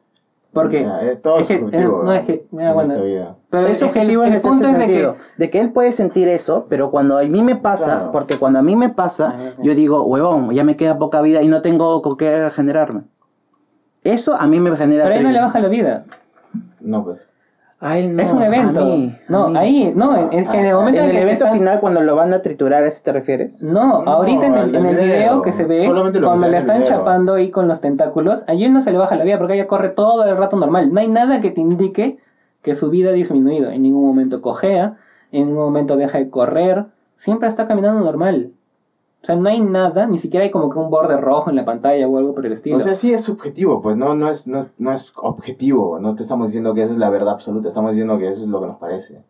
[0.52, 3.36] Porque es todo es que, subjetivo, eh, no es que, en bueno, esta vida.
[3.52, 5.16] pero es el- subjetivo en el ese punto es de que sentido.
[5.38, 8.12] De que él puede sentir eso, pero cuando a mí me pasa, Claro.
[8.12, 11.48] porque cuando a mí me pasa, yo digo, huevón, ya me queda poca vida y
[11.48, 13.02] no tengo con qué regenerarme.
[14.04, 15.04] Eso a mí me genera.
[15.04, 16.06] pero ahí no le baja la vida.
[16.80, 17.29] No, pues.
[17.82, 18.82] A él no, es un evento.
[18.82, 19.58] a mí, no, a mí.
[19.58, 22.02] ahí, no, es que en el momento En en el que evento están- final, cuando
[22.02, 23.64] lo van a triturar, ¿a eso te refieres?
[23.64, 25.06] No, No, ahorita en el, en el video.
[25.16, 25.94] video que se ve, lo
[26.28, 26.98] cuando le están video.
[26.98, 29.90] chapando ahí con los tentáculos, allí no se le baja la vida porque ella corre
[29.90, 30.94] todo el rato normal.
[30.94, 32.18] No hay nada que te indique
[32.64, 33.70] que su vida ha disminuido.
[33.72, 34.98] En ningún momento cojea,
[35.32, 36.84] en ningún momento deja de correr,
[37.16, 38.50] siempre está caminando normal.
[39.22, 41.66] O sea, no hay nada, ni siquiera hay como que un borde rojo en la
[41.66, 42.78] pantalla o algo por el estilo.
[42.78, 46.00] O sea, sí es subjetivo, pues no, no, es, no, no es objetivo.
[46.00, 48.48] No te estamos diciendo que esa es la verdad absoluta, estamos diciendo que eso es
[48.48, 49.22] lo que nos parece.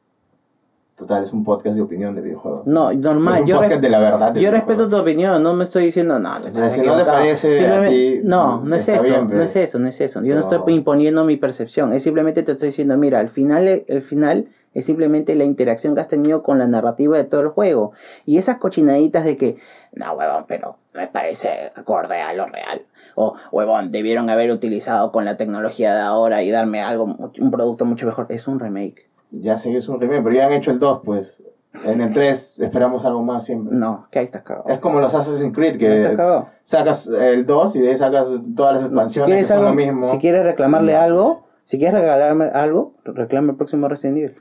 [0.95, 2.67] Total, es un podcast de opinión de videojuegos.
[2.67, 3.35] No, normal.
[3.35, 4.33] es un yo podcast de la verdad.
[4.33, 6.85] de Yo respeto tu opinión, no me estoy diciendo, no, te O sea, estás si
[6.85, 9.55] no te parece a Simplemente- ti, no, no es está eso, bien, no pero- es
[9.55, 10.21] eso, no es eso.
[10.21, 13.85] Yo no pero- estoy imponiendo mi percepción, es simplemente te estoy diciendo, mira, al final,
[13.87, 17.49] el final es simplemente la interacción que has tenido con la narrativa de todo el
[17.49, 17.93] juego.
[18.25, 19.57] Y esas cochinaditas de que,
[19.93, 22.83] no, huevón, pero me parece acorde a lo real.
[23.15, 27.85] O, huevón, debieron haber utilizado con la tecnología de ahora y darme algo, un producto
[27.85, 28.27] mucho mejor.
[28.29, 29.09] Es un remake.
[29.31, 31.41] Ya sé que es un remake, pero ya han hecho el 2, pues.
[31.85, 33.75] En el 3 esperamos algo más siempre.
[33.75, 34.67] No, que ahí estás cagado.
[34.69, 36.17] Es como los Assassin's Creed, que
[36.63, 39.69] sacas el 2 y de ahí sacas todas las Si expansiones quieres, que son algo,
[39.69, 40.03] lo mismo.
[40.03, 44.35] si quieres reclamarle Ya, algo, si quieres regalarme algo, reclama el próximo Resident Evil.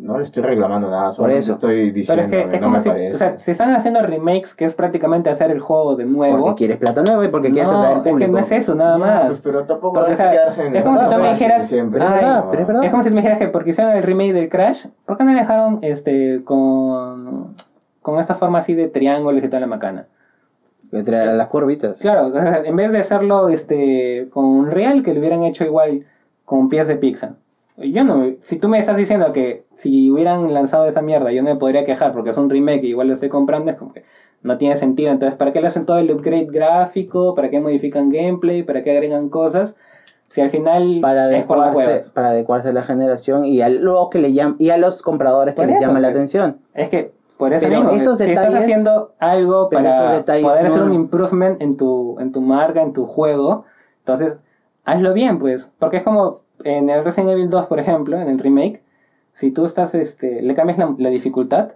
[0.00, 1.52] No le estoy reclamando nada, solo eso.
[1.52, 3.14] estoy Pero diciendo es que es no como me si, parece.
[3.14, 6.38] o sea, si están haciendo remakes, que es prácticamente hacer el juego de nuevo.
[6.38, 8.32] Porque quieres plata nueva y porque quieres no, atraer es que público.
[8.32, 9.26] no es eso, nada más.
[9.26, 11.28] pues, pero tampoco Porque, hay o sea, que quedarse en es como si tú me
[11.28, 12.00] dijeras, siempre.
[12.00, 12.84] Pero es Ay, verdad, pero es verdad.
[12.84, 15.32] Es como si me dijeras que porque hicieron el remake del Crash, ¿por qué no
[15.32, 17.54] le dejaron este con,
[18.00, 20.06] con esta forma así de triángulos y toda la macana?
[21.04, 21.98] Traer las curvitas.
[22.00, 22.32] Claro,
[22.64, 26.06] en vez de hacerlo este con Real, que lo hubieran hecho igual
[26.52, 27.36] con pies de pizza.
[27.78, 31.48] Yo no, si tú me estás diciendo que si hubieran lanzado esa mierda yo no
[31.48, 34.04] me podría quejar porque es un remake y igual lo estoy comprando, es como que
[34.42, 35.10] no tiene sentido.
[35.10, 37.34] Entonces, ¿para qué le hacen todo el upgrade gráfico?
[37.34, 38.62] ¿Para qué modifican gameplay?
[38.64, 39.76] ¿Para qué agregan cosas?
[40.28, 43.70] Si al final para es por las adecuarse, para adecuarse a la generación y a,
[43.70, 46.16] lo que le y a los compradores que les llama la pues.
[46.18, 46.58] atención.
[46.74, 50.82] Es que por eso Pero mismo, esos si estás detalles- haciendo algo para poder hacer
[50.82, 53.64] un improvement en tu, en tu marca, en tu juego,
[54.00, 54.38] entonces
[54.84, 55.70] hazlo bien, pues.
[55.78, 58.82] Porque es como en el Resident Evil 2, por ejemplo, en el remake,
[59.34, 61.72] si tú estás, este, le cambias la, la dificultad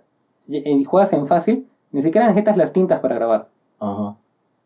[0.47, 3.49] y, y juegas en fácil, ni siquiera necesitas las tintas para grabar.
[3.81, 4.17] Ajá.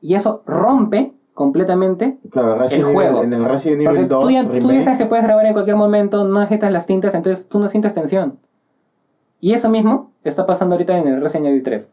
[0.01, 3.23] Y eso rompe completamente Claro, El juego.
[3.23, 5.53] en el Resident Evil 2 tú ya, tú ya remake, sabes que puedes grabar en
[5.53, 8.39] cualquier momento, no necesitas las tintas, entonces tú no sientes tensión.
[9.41, 11.89] Y eso mismo está pasando ahorita en el Resident Evil 3.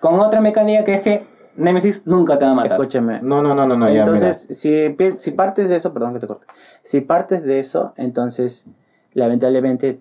[0.00, 1.26] Con otra mecánica que es que
[1.58, 2.72] Nemesis nunca te va a matar.
[2.72, 3.20] Escúchame.
[3.20, 6.20] No, no, no, no, no, ya, entonces, si, pi- si partes de eso, perdón que
[6.20, 6.46] te corte.
[6.82, 8.66] Si partes de eso, entonces,
[9.12, 10.00] lamentablemente,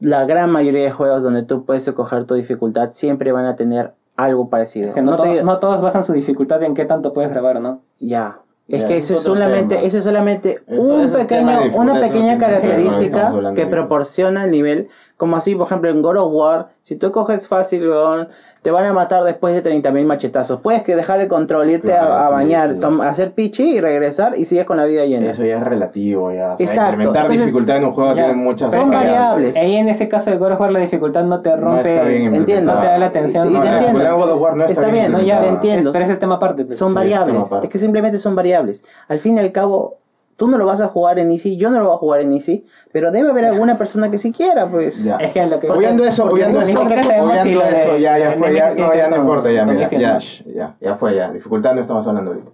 [0.00, 3.92] la gran mayoría de juegos donde tú puedes escoger tu dificultad siempre van a tener
[4.16, 4.88] algo parecido.
[4.88, 7.60] Es que no, todos, no todos basan su dificultad en qué tanto puedes grabar o
[7.60, 7.80] no.
[7.98, 8.38] Ya.
[8.68, 12.38] Es Ya, que eso es solamente, eso es solamente Eso- un pequeño, una pequeña que
[12.38, 14.88] que característica que proporciona el nivel.
[15.16, 18.28] Como así, por ejemplo, en God of War, si tú coges fácil, weón,
[18.62, 20.60] te van a matar después de 30.000 machetazos.
[20.60, 24.38] Puedes que dejar el control, irte Claro, a, a sí, bañar, hacer pichi y regresar
[24.38, 25.30] y sigues con la vida llena.
[25.32, 26.52] Eso ya es relativo, ya.
[26.52, 29.56] O sea, Exacto, Incrementar entonces, dificultad en un juego ya, tiene muchas son variables.
[29.56, 31.92] Ahí en ese caso de God of War la dificultad no te No rompe.
[31.92, 32.72] está bien Entiendo.
[32.74, 33.46] no te da la atención.
[33.46, 34.16] Y- y No, te entiendo.
[34.16, 35.88] God of War no está, Está bien, no, ya, te entiendo.
[35.90, 36.64] es- pero ese es tema aparte.
[36.64, 36.78] pues.
[36.78, 37.28] son Sí, variables.
[37.28, 37.66] es tema aparte.
[37.66, 38.84] Es que simplemente son variables.
[39.08, 39.98] Al fin y al cabo,
[40.42, 42.32] tú no lo vas a jugar en Easy, yo no lo voy a jugar en
[42.32, 45.00] Easy, pero debe haber alguna persona que sí quiera, pues.
[45.04, 45.14] Ya.
[45.18, 48.92] Es que lo que Obviando eso, obviando eso, obviando eso, ya, ya fue, ya, no,
[48.92, 52.50] ya no importa, ya, mira, ya, ya, ya fue, ya, dificultad no estamos hablando ahorita.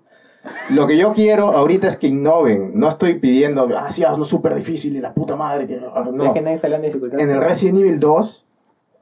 [0.74, 4.54] Lo que yo quiero ahorita es que innoven, no estoy pidiendo, ah, sí, hazlo súper
[4.54, 5.80] difícil y la puta madre, que Es
[6.12, 6.34] no.
[6.34, 7.20] que nadie está hablando de dificultad.
[7.20, 8.46] En el Resident Evil 2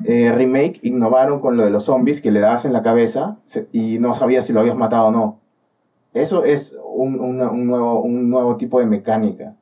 [0.05, 3.67] eh, remake innovaron con lo de los zombies que le dabas en la cabeza se-
[3.73, 5.41] y no sabías si lo habías matado o no.
[6.17, 9.55] Eso es un, un- un nuevo, un nuevo tipo de mecánica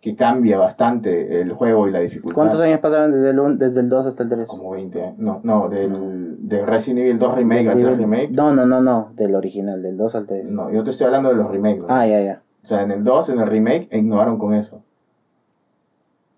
[0.00, 2.34] que cambia bastante el juego y la dificultad.
[2.34, 4.48] ¿Cuántos años pasaron desde el, un- desde el 2 hasta el 3?
[4.48, 5.18] Como 20 años.
[5.18, 8.30] No, no, del, del Resident Evil 2 remake al 3 remake.
[8.32, 10.44] No, no, no, no, del original, del 2 al 3.
[10.44, 11.78] No, yo te estoy hablando de los remakes.
[11.80, 11.86] ¿no?
[11.88, 12.42] Ah, ya, ya.
[12.64, 14.82] O sea, en el 2, en el remake, innovaron con eso.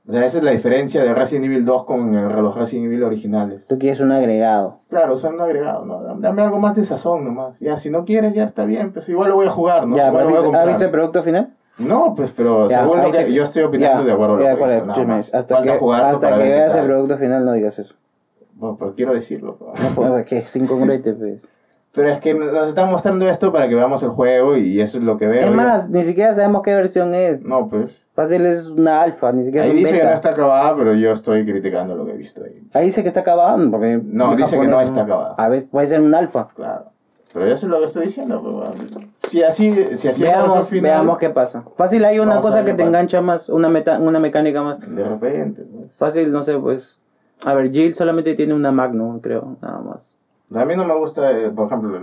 [0.06, 3.66] O sea, esa es la diferencia de Resident Evil 2 con los Resident Evil originales.
[3.66, 4.80] Tú quieres un agregado.
[4.90, 5.98] Claro, o sea, un agregado, ¿no?
[6.18, 7.58] Dame algo más de sazón nomás.
[7.60, 9.96] Ya, si no quieres, ya está bien, pues igual lo voy a jugar, ¿no?
[9.96, 10.62] ya, Igual ¿has visto, comprar.
[10.64, 11.54] has visto el producto final?
[11.78, 14.36] No, pues, pero Ya, según lo que te- yo estoy opinando, Ya, de acuerdo a
[14.38, 15.34] lo ya, que he visto, nada escúchame, más.
[15.34, 17.94] Hasta Falta que, hasta que veas el producto final no digas eso.
[18.56, 19.56] Bueno, pero quiero decirlo.
[19.56, 19.82] pues.
[19.82, 21.48] No puedo, que es incongruente, pues.
[21.94, 25.04] Pero es que nos están mostrando esto para que veamos el juego y eso es
[25.04, 25.42] lo que veo.
[25.42, 25.52] Es yo.
[25.52, 27.40] más, ni siquiera sabemos qué versión es.
[27.42, 28.04] No, pues.
[28.14, 30.94] Fácil es una alfa, ni siquiera Ahí es un dice que no está acabada, pero
[30.94, 32.66] yo estoy criticando lo que he visto ahí.
[32.72, 33.70] Ahí dice que está acabado.
[33.70, 35.34] Porque No, dice que no está acabada.
[35.38, 36.48] A ver, puede ser un alfa.
[36.56, 36.86] Claro.
[37.32, 38.42] Pero eso es lo que estoy diciendo.
[38.42, 39.30] pues.
[39.30, 41.64] Si así, si así Veamos, final, veamos qué pasa.
[41.76, 42.88] Fácil hay una cosa que te pasa.
[42.88, 44.80] engancha más, una, meta, una mecánica más.
[44.80, 45.62] De repente.
[45.62, 45.92] pues.
[45.96, 46.98] Fácil, no sé, pues.
[47.44, 50.16] A ver, Jill solamente tiene una Magnum, creo, nada más.
[50.54, 51.98] A mí no me gusta, eh, por ejemplo,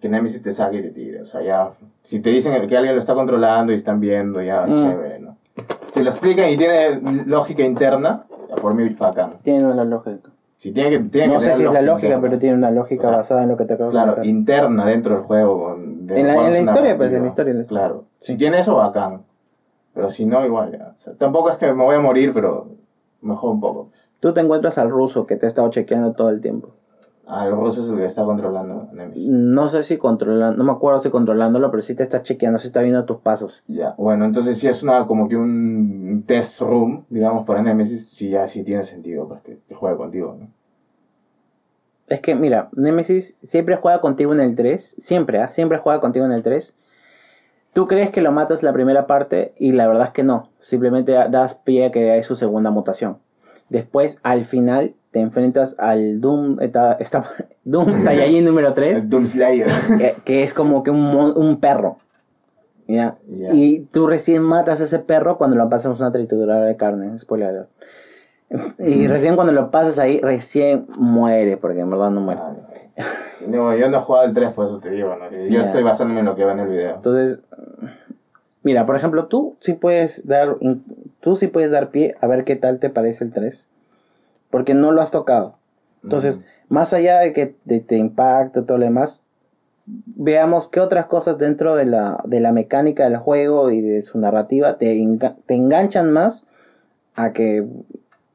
[0.00, 1.22] que Nemesis te saque y te tire.
[1.22, 1.70] O sea, ya.
[2.02, 4.74] Si te dicen que alguien lo está controlando y están viendo, ya, Mm.
[4.74, 5.36] chévere, ¿no?
[5.92, 8.24] Si lo explican y tiene lógica interna,
[8.60, 9.38] por mí bacán.
[9.42, 10.30] Tiene una lógica.
[10.56, 12.20] Si tiene que, tiene No que sé si es la lógica, interna.
[12.28, 14.84] pero tiene una lógica O sea, basada en lo que te acabo de Claro, interna
[14.86, 15.76] dentro del juego.
[15.78, 17.82] de En la- en la historia, pues, en la historia, en la historia.
[17.84, 18.04] Claro.
[18.20, 18.32] Sí.
[18.32, 19.22] Si tiene eso, bacán.
[19.94, 20.92] Pero si no, igual ya.
[20.94, 22.68] O sea, tampoco es que me voy a morir, pero
[23.22, 23.90] mejor un poco.
[24.20, 26.70] Tú te encuentras al ruso que te ha estado chequeando todo el tiempo.
[27.30, 29.28] Ah, el ruso es el que está controlando Nemesis.
[29.28, 32.68] No sé si controlando, no me acuerdo si controlándolo, pero sí te está chequeando, sí
[32.68, 33.62] está viendo tus pasos.
[33.66, 38.30] Ya, bueno, entonces si es una como que un test room, digamos, para Nemesis, sí
[38.30, 40.48] ya sí tiene sentido pues, que, que juegue contigo, ¿no?
[42.06, 45.50] Es que, mira, Nemesis siempre juega contigo en el 3, siempre, ¿ah?
[45.50, 46.74] Siempre juega contigo en el 3.
[47.74, 50.48] Tú crees que lo matas la primera parte y la verdad es que no.
[50.60, 53.18] Simplemente das pie a que hay su segunda mutación.
[53.68, 57.24] Después, al final, te enfrentas al Doom, esta, esta-
[57.64, 58.98] Doom Saiyajin número 3.
[59.04, 59.68] El Doom Slayer.
[59.98, 61.98] que, que es como que un, un perro.
[62.88, 67.18] Y tú recién matas a ese perro cuando lo pasas a una trituradora de carne.
[67.18, 67.66] Spoiler.
[68.78, 72.40] Y recién cuando lo pasas ahí, recién muere, porque en verdad no muere.
[72.40, 73.04] Ah,
[73.46, 75.30] no, yo no he jugado el 3, por eso te digo, ¿no?
[75.48, 76.94] Yo estoy basándome en lo que va en el video.
[76.96, 77.42] Entonces,
[78.62, 80.56] mira, por ejemplo, tú sí puedes dar,
[81.20, 83.68] tú sí puedes dar pie a ver qué tal te parece el 3,
[84.50, 85.54] porque no lo has tocado.
[86.02, 89.22] Entonces, más allá de que te, te impacte todo lo demás,
[89.86, 94.18] veamos qué otras cosas dentro de la, de la mecánica del juego y de su
[94.18, 96.46] narrativa te, enga- te enganchan más
[97.14, 97.66] a que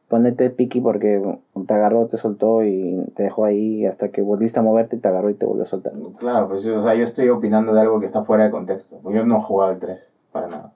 [0.07, 1.21] ponerte piqui porque
[1.67, 5.07] te agarró, te soltó y te dejó ahí hasta que volviste a moverte y te
[5.07, 5.93] agarró y te volvió a soltar.
[6.19, 8.99] Claro, pues o sea, yo estoy opinando de algo que está fuera de contexto.
[9.11, 10.73] Yo no he jugado el 3, para nada.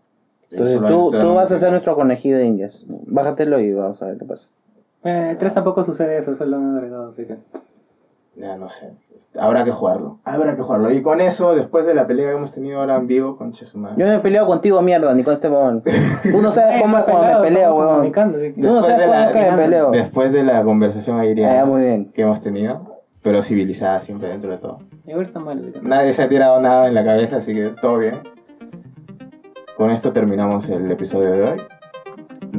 [0.51, 2.83] Entonces tú, tú vas a ser nuestro conejillo de indias.
[3.07, 4.47] Bájatelo y vamos a ver qué pasa.
[5.03, 7.37] Eh, el 3 tampoco sucede eso, solo han agregado, así que.
[8.35, 8.91] Ya no sé.
[9.39, 10.19] Habrá que jugarlo.
[10.23, 10.91] Habrá que jugarlo.
[10.91, 13.95] Y con eso, después de la pelea que hemos tenido ahora en vivo con Chesumar.
[13.97, 15.83] Yo no he peleado contigo, mierda, ni con este huevón.
[15.83, 18.11] Tú no sabes cómo es cuando me peleo, huevón.
[18.11, 19.91] Tú no sabes cómo es que me peleo.
[19.91, 21.65] después de la conversación aérea Ah,
[22.13, 24.79] que hemos tenido, pero civilizada siempre dentro de todo.
[25.05, 25.73] Igual está mal.
[25.81, 28.15] Nadie se ha tirado nada en la cabeza, así que todo bien.
[29.77, 31.61] Con esto terminamos el episodio de hoy.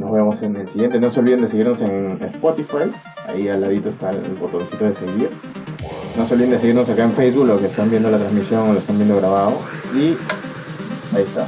[0.09, 0.99] Nos vemos en el siguiente.
[0.99, 2.91] No se olviden de seguirnos en Spotify.
[3.27, 5.29] Ahí al ladito está el botoncito de seguir.
[6.17, 8.73] No se olviden de seguirnos acá en Facebook, los que están viendo la transmisión o
[8.73, 9.59] lo están viendo grabado.
[9.93, 10.17] Y
[11.15, 11.47] ahí está.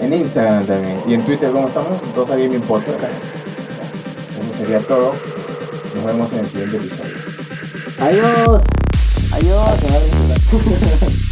[0.00, 0.98] En Instagram también.
[1.06, 2.00] Y en Twitter, ¿cómo estamos?
[2.14, 3.02] Todos Gaming Podcast.
[3.02, 5.12] Eso sería todo.
[5.94, 7.16] Nos vemos en el siguiente episodio.
[8.00, 8.62] Adiós.
[9.30, 11.22] Adiós.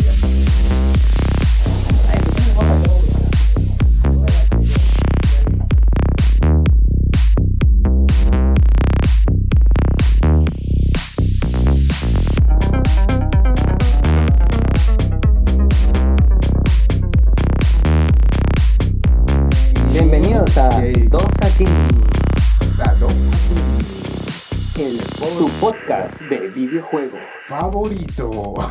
[26.71, 27.21] videojuegos.
[27.47, 28.31] Favorito.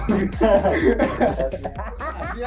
[2.00, 2.42] Así.